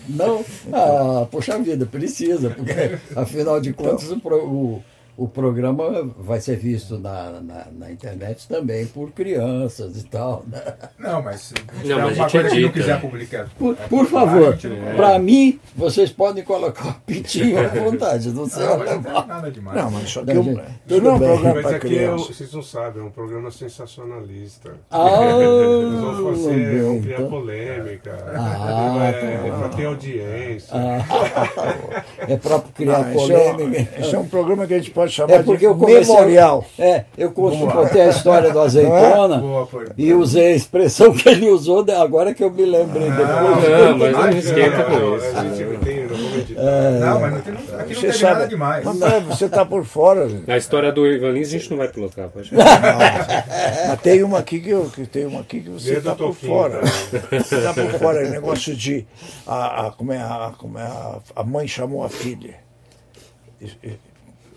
Não? 0.09 0.45
Ah, 0.73 1.27
poxa 1.29 1.59
vida, 1.59 1.85
precisa, 1.85 2.49
porque 2.49 2.97
afinal 3.15 3.61
de 3.61 3.73
contas 3.73 4.09
o, 4.11 4.15
o, 4.15 4.83
o 5.17 5.27
programa 5.27 6.07
vai 6.15 6.39
ser 6.39 6.57
visto 6.57 6.99
na, 6.99 7.41
na, 7.41 7.67
na, 7.71 7.91
internet 7.91 8.47
também 8.47 8.85
por 8.85 9.11
crianças 9.11 9.99
e 9.99 10.05
tal. 10.05 10.45
Né? 10.47 10.61
Não, 10.99 11.23
mas 11.23 11.51
não, 11.83 11.97
mas 12.01 12.19
a 12.19 12.27
gente 12.27 12.61
não 12.61 12.71
quiser 12.71 13.01
publicar. 13.01 13.49
Por, 13.57 13.75
por 13.75 14.05
favor, 14.05 14.55
é. 14.63 14.93
para 14.95 15.17
mim, 15.17 15.59
vocês 15.75 16.11
podem 16.11 16.43
colocar 16.43 16.89
o 16.89 16.93
pitinho 17.01 17.59
à 17.59 17.67
vontade, 17.67 18.29
não 18.29 18.47
sei. 18.47 18.63
Não, 18.63 18.77
não, 18.77 19.01
não 19.01 19.27
nada 19.27 19.49
demais. 19.49 19.75
Não, 19.75 19.89
mas 19.89 20.07
só 20.07 20.23
que 20.23 20.31
eu, 20.31 20.61
tudo 20.87 21.01
não 21.01 21.11
é 21.11 21.15
um 21.15 21.19
programa 21.19 21.55
mas 21.55 21.65
para 21.65 21.77
aqui. 21.77 21.97
É, 21.97 22.11
vocês 22.11 22.53
não 22.53 22.61
sabem, 22.61 23.01
é 23.01 23.05
um 23.05 23.09
programa 23.09 23.49
sensacionalista. 23.49 24.73
Ah, 24.91 25.07
Eles 25.33 25.99
vão 25.99 26.35
fazer, 26.35 26.83
vão 26.83 27.01
criar 27.01 27.15
então. 27.15 27.29
polêmica. 27.29 28.33
Ah, 28.35 28.99
é, 29.07 29.11
tá 29.11 29.27
é 29.47 29.51
para 29.57 29.69
ter 29.69 29.85
audiência. 29.85 30.69
Ah, 30.71 32.03
é 32.19 32.37
para 32.37 32.59
criar 32.59 33.03
não, 33.03 33.13
polêmica. 33.13 33.81
Isso 33.81 33.95
é, 33.95 34.01
isso 34.01 34.15
é 34.15 34.19
um 34.19 34.27
programa 34.27 34.67
que 34.67 34.75
a 34.75 34.77
gente 34.77 34.91
pode 34.91 35.06
chamar 35.09 35.33
é 35.33 35.43
porque 35.43 35.59
de 35.59 35.65
eu 35.65 35.75
memorial. 35.75 36.65
É, 36.77 37.05
eu 37.17 37.31
contei 37.31 38.01
a 38.01 38.09
história 38.09 38.51
do 38.51 38.59
azeitona 38.61 39.37
Boa, 39.37 39.67
e 39.97 40.13
usei 40.13 40.47
a 40.47 40.55
expressão 40.55 41.13
que 41.13 41.27
ele 41.29 41.49
usou 41.49 41.85
agora 41.99 42.33
que 42.33 42.43
eu 42.43 42.51
me 42.51 42.65
lembrei 42.65 43.09
depois. 43.09 43.27
Não, 43.27 43.97
mas 43.97 44.11
não 44.11 44.29
esquenta 44.29 44.83
com 44.83 45.15
isso. 45.15 45.37
A 45.37 45.43
gente 45.43 45.77
tem, 45.79 46.07
não 46.07 46.63
É. 46.63 46.99
Não, 46.99 47.19
mas 47.19 47.33
não 47.33 47.41
tem, 47.41 47.53
aqui 47.53 47.67
não 47.67 47.87
você 47.87 48.07
teve 48.07 48.13
sabe, 48.13 48.33
nada 48.33 48.47
demais. 48.47 48.85
Mas, 48.85 49.23
você 49.23 49.45
está 49.45 49.65
por 49.65 49.85
fora. 49.85 50.29
Gente. 50.29 50.49
A 50.49 50.57
história 50.57 50.91
do 50.91 51.05
Ivan 51.07 51.31
Lins 51.31 51.47
a 51.47 51.51
gente 51.51 51.69
não 51.69 51.77
vai 51.77 51.87
colocar. 51.87 52.27
Pode 52.29 52.51
mas 52.53 54.01
tem 54.01 54.23
uma 54.23 54.39
aqui 54.39 54.59
que, 54.59 54.69
eu, 54.69 54.89
que 54.89 55.05
tem 55.05 55.25
uma 55.25 55.41
aqui 55.41 55.61
que 55.61 55.69
você 55.69 55.97
está 55.97 56.15
por 56.15 56.33
fora. 56.33 56.81
Você 56.81 57.55
está 57.55 57.73
por 57.73 57.91
fora. 57.99 58.25
O 58.25 58.29
negócio 58.29 58.75
de 58.75 59.05
a, 59.45 59.87
a, 59.87 59.91
como 59.91 60.11
é, 60.11 60.17
a, 60.17 60.53
como 60.57 60.77
é 60.77 60.83
a, 60.83 61.19
a 61.35 61.43
mãe 61.43 61.67
chamou 61.67 62.03
a 62.03 62.09
filha. 62.09 62.55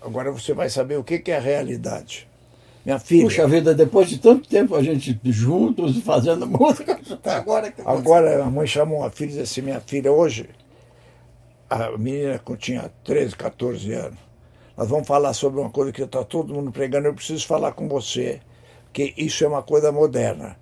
Agora 0.01 0.31
você 0.31 0.53
vai 0.53 0.69
saber 0.69 0.97
o 0.97 1.03
que, 1.03 1.21
é 1.31 1.37
a 1.37 1.39
realidade. 1.39 2.27
Minha 2.83 2.97
filha. 2.97 3.25
Puxa 3.25 3.47
vida, 3.47 3.75
depois 3.75 4.09
de 4.09 4.17
tanto 4.17 4.49
tempo 4.49 4.75
a 4.75 4.81
gente 4.81 5.19
juntos 5.25 5.99
fazendo 5.99 6.47
música, 6.47 6.99
agora 7.25 7.71
que 7.71 7.81
Agora 7.85 8.43
a 8.43 8.49
mãe 8.49 8.65
chamou 8.65 9.03
a 9.03 9.11
filha 9.11 9.27
e 9.27 9.31
disse 9.33 9.41
assim: 9.41 9.61
minha 9.61 9.79
filha, 9.79 10.11
hoje, 10.11 10.49
a 11.69 11.95
menina 11.97 12.39
que 12.39 12.57
tinha 12.57 12.91
13, 13.03 13.35
14 13.35 13.93
anos, 13.93 14.17
nós 14.75 14.89
vamos 14.89 15.07
falar 15.07 15.33
sobre 15.33 15.61
uma 15.61 15.69
coisa 15.69 15.91
que 15.91 16.01
está 16.01 16.23
todo 16.23 16.53
mundo 16.53 16.71
pregando, 16.71 17.07
eu 17.07 17.13
preciso 17.13 17.45
falar 17.45 17.73
com 17.73 17.87
você, 17.87 18.41
que 18.91 19.13
isso 19.15 19.43
é 19.43 19.47
uma 19.47 19.61
coisa 19.61 19.91
moderna. 19.91 20.57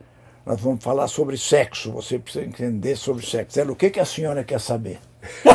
Nós 0.46 0.60
vamos 0.60 0.84
falar 0.84 1.08
sobre 1.08 1.38
sexo, 1.38 1.92
você 1.92 2.20
precisa 2.20 2.44
entender 2.44 2.98
sobre 2.98 3.26
sexo. 3.26 3.60
Ela, 3.60 3.72
o 3.72 3.76
que, 3.76 3.90
que 3.90 4.00
a 4.00 4.06
senhora 4.06 4.44
quer 4.44 4.60
saber? 4.60 5.00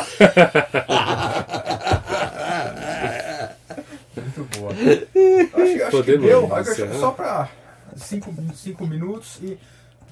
Muito 4.16 4.58
boa. 4.58 4.73
Acho, 4.84 5.84
acho 5.84 6.04
que 6.04 6.18
deu, 6.18 6.54
acho, 6.54 6.94
só 6.98 7.10
para 7.10 7.48
cinco, 7.96 8.34
cinco 8.54 8.86
minutos 8.86 9.38
e 9.42 9.58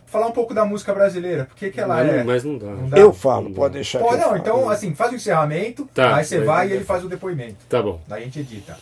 falar 0.06 0.26
um 0.26 0.32
pouco 0.32 0.52
da 0.52 0.64
música 0.64 0.92
brasileira. 0.92 1.46
Por 1.46 1.56
que, 1.56 1.70
que 1.70 1.80
ela 1.80 1.96
mas, 1.96 2.08
é. 2.08 2.24
Mas 2.24 2.44
não 2.44 2.58
dá. 2.58 2.66
Não 2.66 2.88
dá. 2.88 2.98
Eu 2.98 3.12
falo, 3.12 3.48
não 3.48 3.54
pode 3.54 3.74
deixar. 3.74 3.98
Pode, 4.00 4.20
não, 4.20 4.36
então 4.36 4.68
assim, 4.68 4.94
faz 4.94 5.12
o 5.12 5.16
encerramento, 5.16 5.88
tá, 5.94 6.16
aí 6.16 6.24
você 6.24 6.40
vai 6.40 6.68
e 6.68 6.72
ele 6.72 6.84
faz 6.84 7.04
o 7.04 7.08
depoimento. 7.08 7.56
Tá 7.68 7.82
bom. 7.82 8.00
Daí 8.06 8.22
a 8.22 8.24
gente 8.24 8.40
edita. 8.40 8.76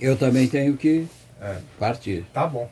Eu 0.00 0.16
também 0.16 0.46
tenho 0.46 0.76
que 0.76 1.06
é. 1.40 1.56
partir. 1.78 2.24
Tá 2.32 2.46
bom. 2.46 2.70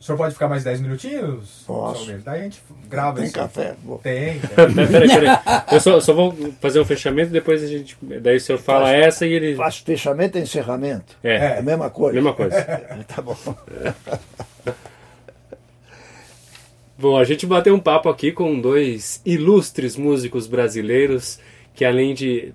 O 0.00 0.02
senhor 0.02 0.16
pode 0.16 0.32
ficar 0.32 0.48
mais 0.48 0.64
10 0.64 0.80
minutinhos? 0.80 1.62
Posso. 1.66 2.10
Daí 2.24 2.40
a 2.40 2.42
gente 2.44 2.62
grava 2.88 3.16
Tem 3.18 3.26
isso. 3.26 3.34
café? 3.34 3.76
Tem. 4.02 4.40
tem. 4.40 4.86
peraí, 4.86 5.08
peraí. 5.08 5.38
Eu 5.70 5.78
só, 5.78 6.00
só, 6.00 6.14
vou 6.14 6.34
fazer 6.58 6.80
um 6.80 6.86
fechamento, 6.86 7.30
depois 7.30 7.62
a 7.62 7.66
gente. 7.66 7.98
Daí 8.00 8.36
o 8.36 8.40
senhor 8.40 8.58
fala 8.58 8.86
Faz, 8.86 9.04
essa 9.04 9.26
e 9.26 9.32
ele. 9.34 9.54
Faz 9.54 9.76
fechamento 9.76 10.38
e 10.38 10.40
encerramento? 10.40 11.16
É. 11.22 11.34
É 11.34 11.58
a 11.58 11.62
mesma 11.62 11.90
coisa. 11.90 12.14
Mesma 12.14 12.32
coisa. 12.32 12.56
tá 13.06 13.20
bom. 13.20 13.36
Bom, 16.98 17.16
a 17.16 17.24
gente 17.24 17.46
bateu 17.46 17.74
um 17.74 17.80
papo 17.80 18.10
aqui 18.10 18.30
com 18.30 18.60
dois 18.60 19.22
ilustres 19.24 19.96
músicos 19.96 20.46
brasileiros 20.46 21.40
que, 21.74 21.82
além 21.82 22.12
de 22.12 22.52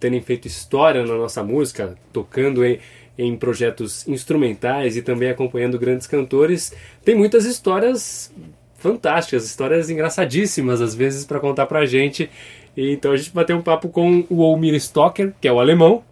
terem 0.00 0.20
feito 0.20 0.48
história 0.48 1.06
na 1.06 1.14
nossa 1.14 1.44
música, 1.44 1.96
tocando 2.12 2.64
em 2.64 2.80
em 3.16 3.36
projetos 3.36 4.06
instrumentais 4.08 4.96
e 4.96 5.02
também 5.02 5.30
acompanhando 5.30 5.78
grandes 5.78 6.06
cantores, 6.06 6.72
tem 7.04 7.14
muitas 7.14 7.44
histórias 7.44 8.32
fantásticas, 8.76 9.46
histórias 9.46 9.88
engraçadíssimas 9.88 10.80
às 10.80 10.94
vezes 10.94 11.24
para 11.24 11.40
contar 11.40 11.66
pra 11.66 11.86
gente. 11.86 12.28
E, 12.76 12.92
então 12.92 13.12
a 13.12 13.16
gente 13.16 13.30
bateu 13.32 13.56
um 13.56 13.62
papo 13.62 13.88
com 13.88 14.24
o 14.28 14.40
Olmir 14.40 14.74
Stocker, 14.74 15.32
que 15.40 15.48
é 15.48 15.52
o 15.52 15.60
alemão, 15.60 16.02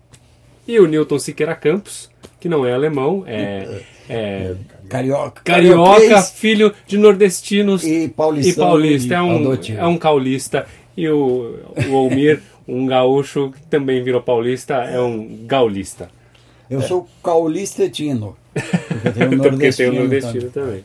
e 0.66 0.78
o 0.78 0.86
Newton 0.86 1.18
Siqueira 1.18 1.54
Campos, 1.54 2.08
que 2.40 2.48
não 2.48 2.64
é 2.64 2.72
alemão, 2.72 3.24
é, 3.26 3.82
é 4.08 4.54
carioca, 4.88 5.42
carioca 5.42 6.22
filho 6.22 6.72
de 6.86 6.96
nordestinos 6.96 7.84
e 7.84 8.08
paulista. 8.08 8.50
E 8.50 8.54
paulista. 8.54 9.14
É 9.14 9.22
um, 9.22 9.54
é 9.54 9.86
um 9.86 9.98
caulista. 9.98 10.66
E 10.96 11.08
o, 11.08 11.58
o 11.88 11.92
Olmir, 11.92 12.42
um 12.68 12.86
gaúcho 12.86 13.50
que 13.52 13.62
também 13.66 14.02
virou 14.02 14.22
paulista, 14.22 14.74
é 14.74 15.00
um 15.00 15.46
gaulista. 15.46 16.08
Eu 16.72 16.80
é. 16.80 16.82
sou 16.82 17.06
caulistetino. 17.22 18.34
Porque 18.54 19.10
tenho 19.10 19.36
nordestino, 19.36 19.92
nordestino 19.92 20.50
também. 20.50 20.82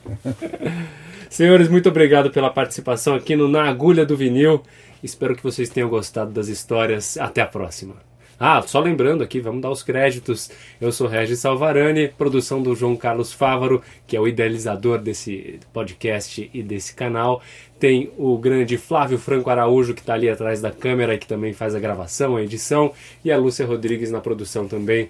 Senhores, 1.30 1.68
muito 1.68 1.88
obrigado 1.88 2.30
pela 2.30 2.50
participação 2.50 3.14
aqui 3.14 3.34
no 3.34 3.48
Na 3.48 3.68
Agulha 3.68 4.04
do 4.04 4.16
Vinil. 4.16 4.62
Espero 5.02 5.34
que 5.34 5.42
vocês 5.42 5.70
tenham 5.70 5.88
gostado 5.88 6.30
das 6.30 6.48
histórias. 6.48 7.16
Até 7.16 7.40
a 7.40 7.46
próxima. 7.46 7.96
Ah, 8.40 8.62
só 8.62 8.78
lembrando 8.78 9.24
aqui, 9.24 9.40
vamos 9.40 9.62
dar 9.62 9.70
os 9.70 9.82
créditos. 9.82 10.50
Eu 10.80 10.92
sou 10.92 11.08
Regis 11.08 11.40
Salvarani, 11.40 12.08
produção 12.08 12.62
do 12.62 12.74
João 12.74 12.94
Carlos 12.96 13.32
Fávaro, 13.32 13.82
que 14.06 14.16
é 14.16 14.20
o 14.20 14.28
idealizador 14.28 14.98
desse 14.98 15.58
podcast 15.72 16.48
e 16.54 16.62
desse 16.62 16.94
canal. 16.94 17.42
Tem 17.80 18.12
o 18.16 18.38
grande 18.38 18.76
Flávio 18.76 19.18
Franco 19.18 19.50
Araújo, 19.50 19.92
que 19.92 20.00
está 20.00 20.14
ali 20.14 20.28
atrás 20.28 20.60
da 20.60 20.70
câmera 20.70 21.14
e 21.14 21.18
que 21.18 21.26
também 21.26 21.52
faz 21.52 21.74
a 21.74 21.80
gravação, 21.80 22.36
a 22.36 22.42
edição. 22.42 22.92
E 23.24 23.32
a 23.32 23.36
Lúcia 23.36 23.66
Rodrigues 23.66 24.12
na 24.12 24.20
produção 24.20 24.68
também. 24.68 25.08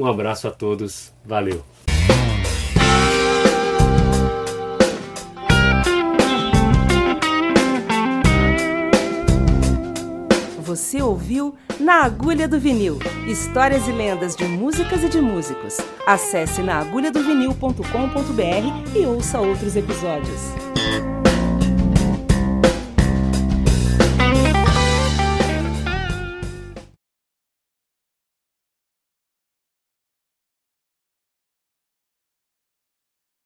Um 0.00 0.06
abraço 0.06 0.48
a 0.48 0.50
todos, 0.50 1.12
valeu! 1.22 1.62
Você 10.62 11.02
ouviu 11.02 11.54
Na 11.78 12.04
Agulha 12.04 12.48
do 12.48 12.58
Vinil 12.58 12.98
Histórias 13.28 13.86
e 13.86 13.92
lendas 13.92 14.34
de 14.34 14.46
músicas 14.46 15.04
e 15.04 15.10
de 15.10 15.20
músicos. 15.20 15.76
Acesse 16.06 16.62
naagulhadovinil.com.br 16.62 18.96
e 18.96 19.04
ouça 19.04 19.38
outros 19.38 19.76
episódios. 19.76 20.40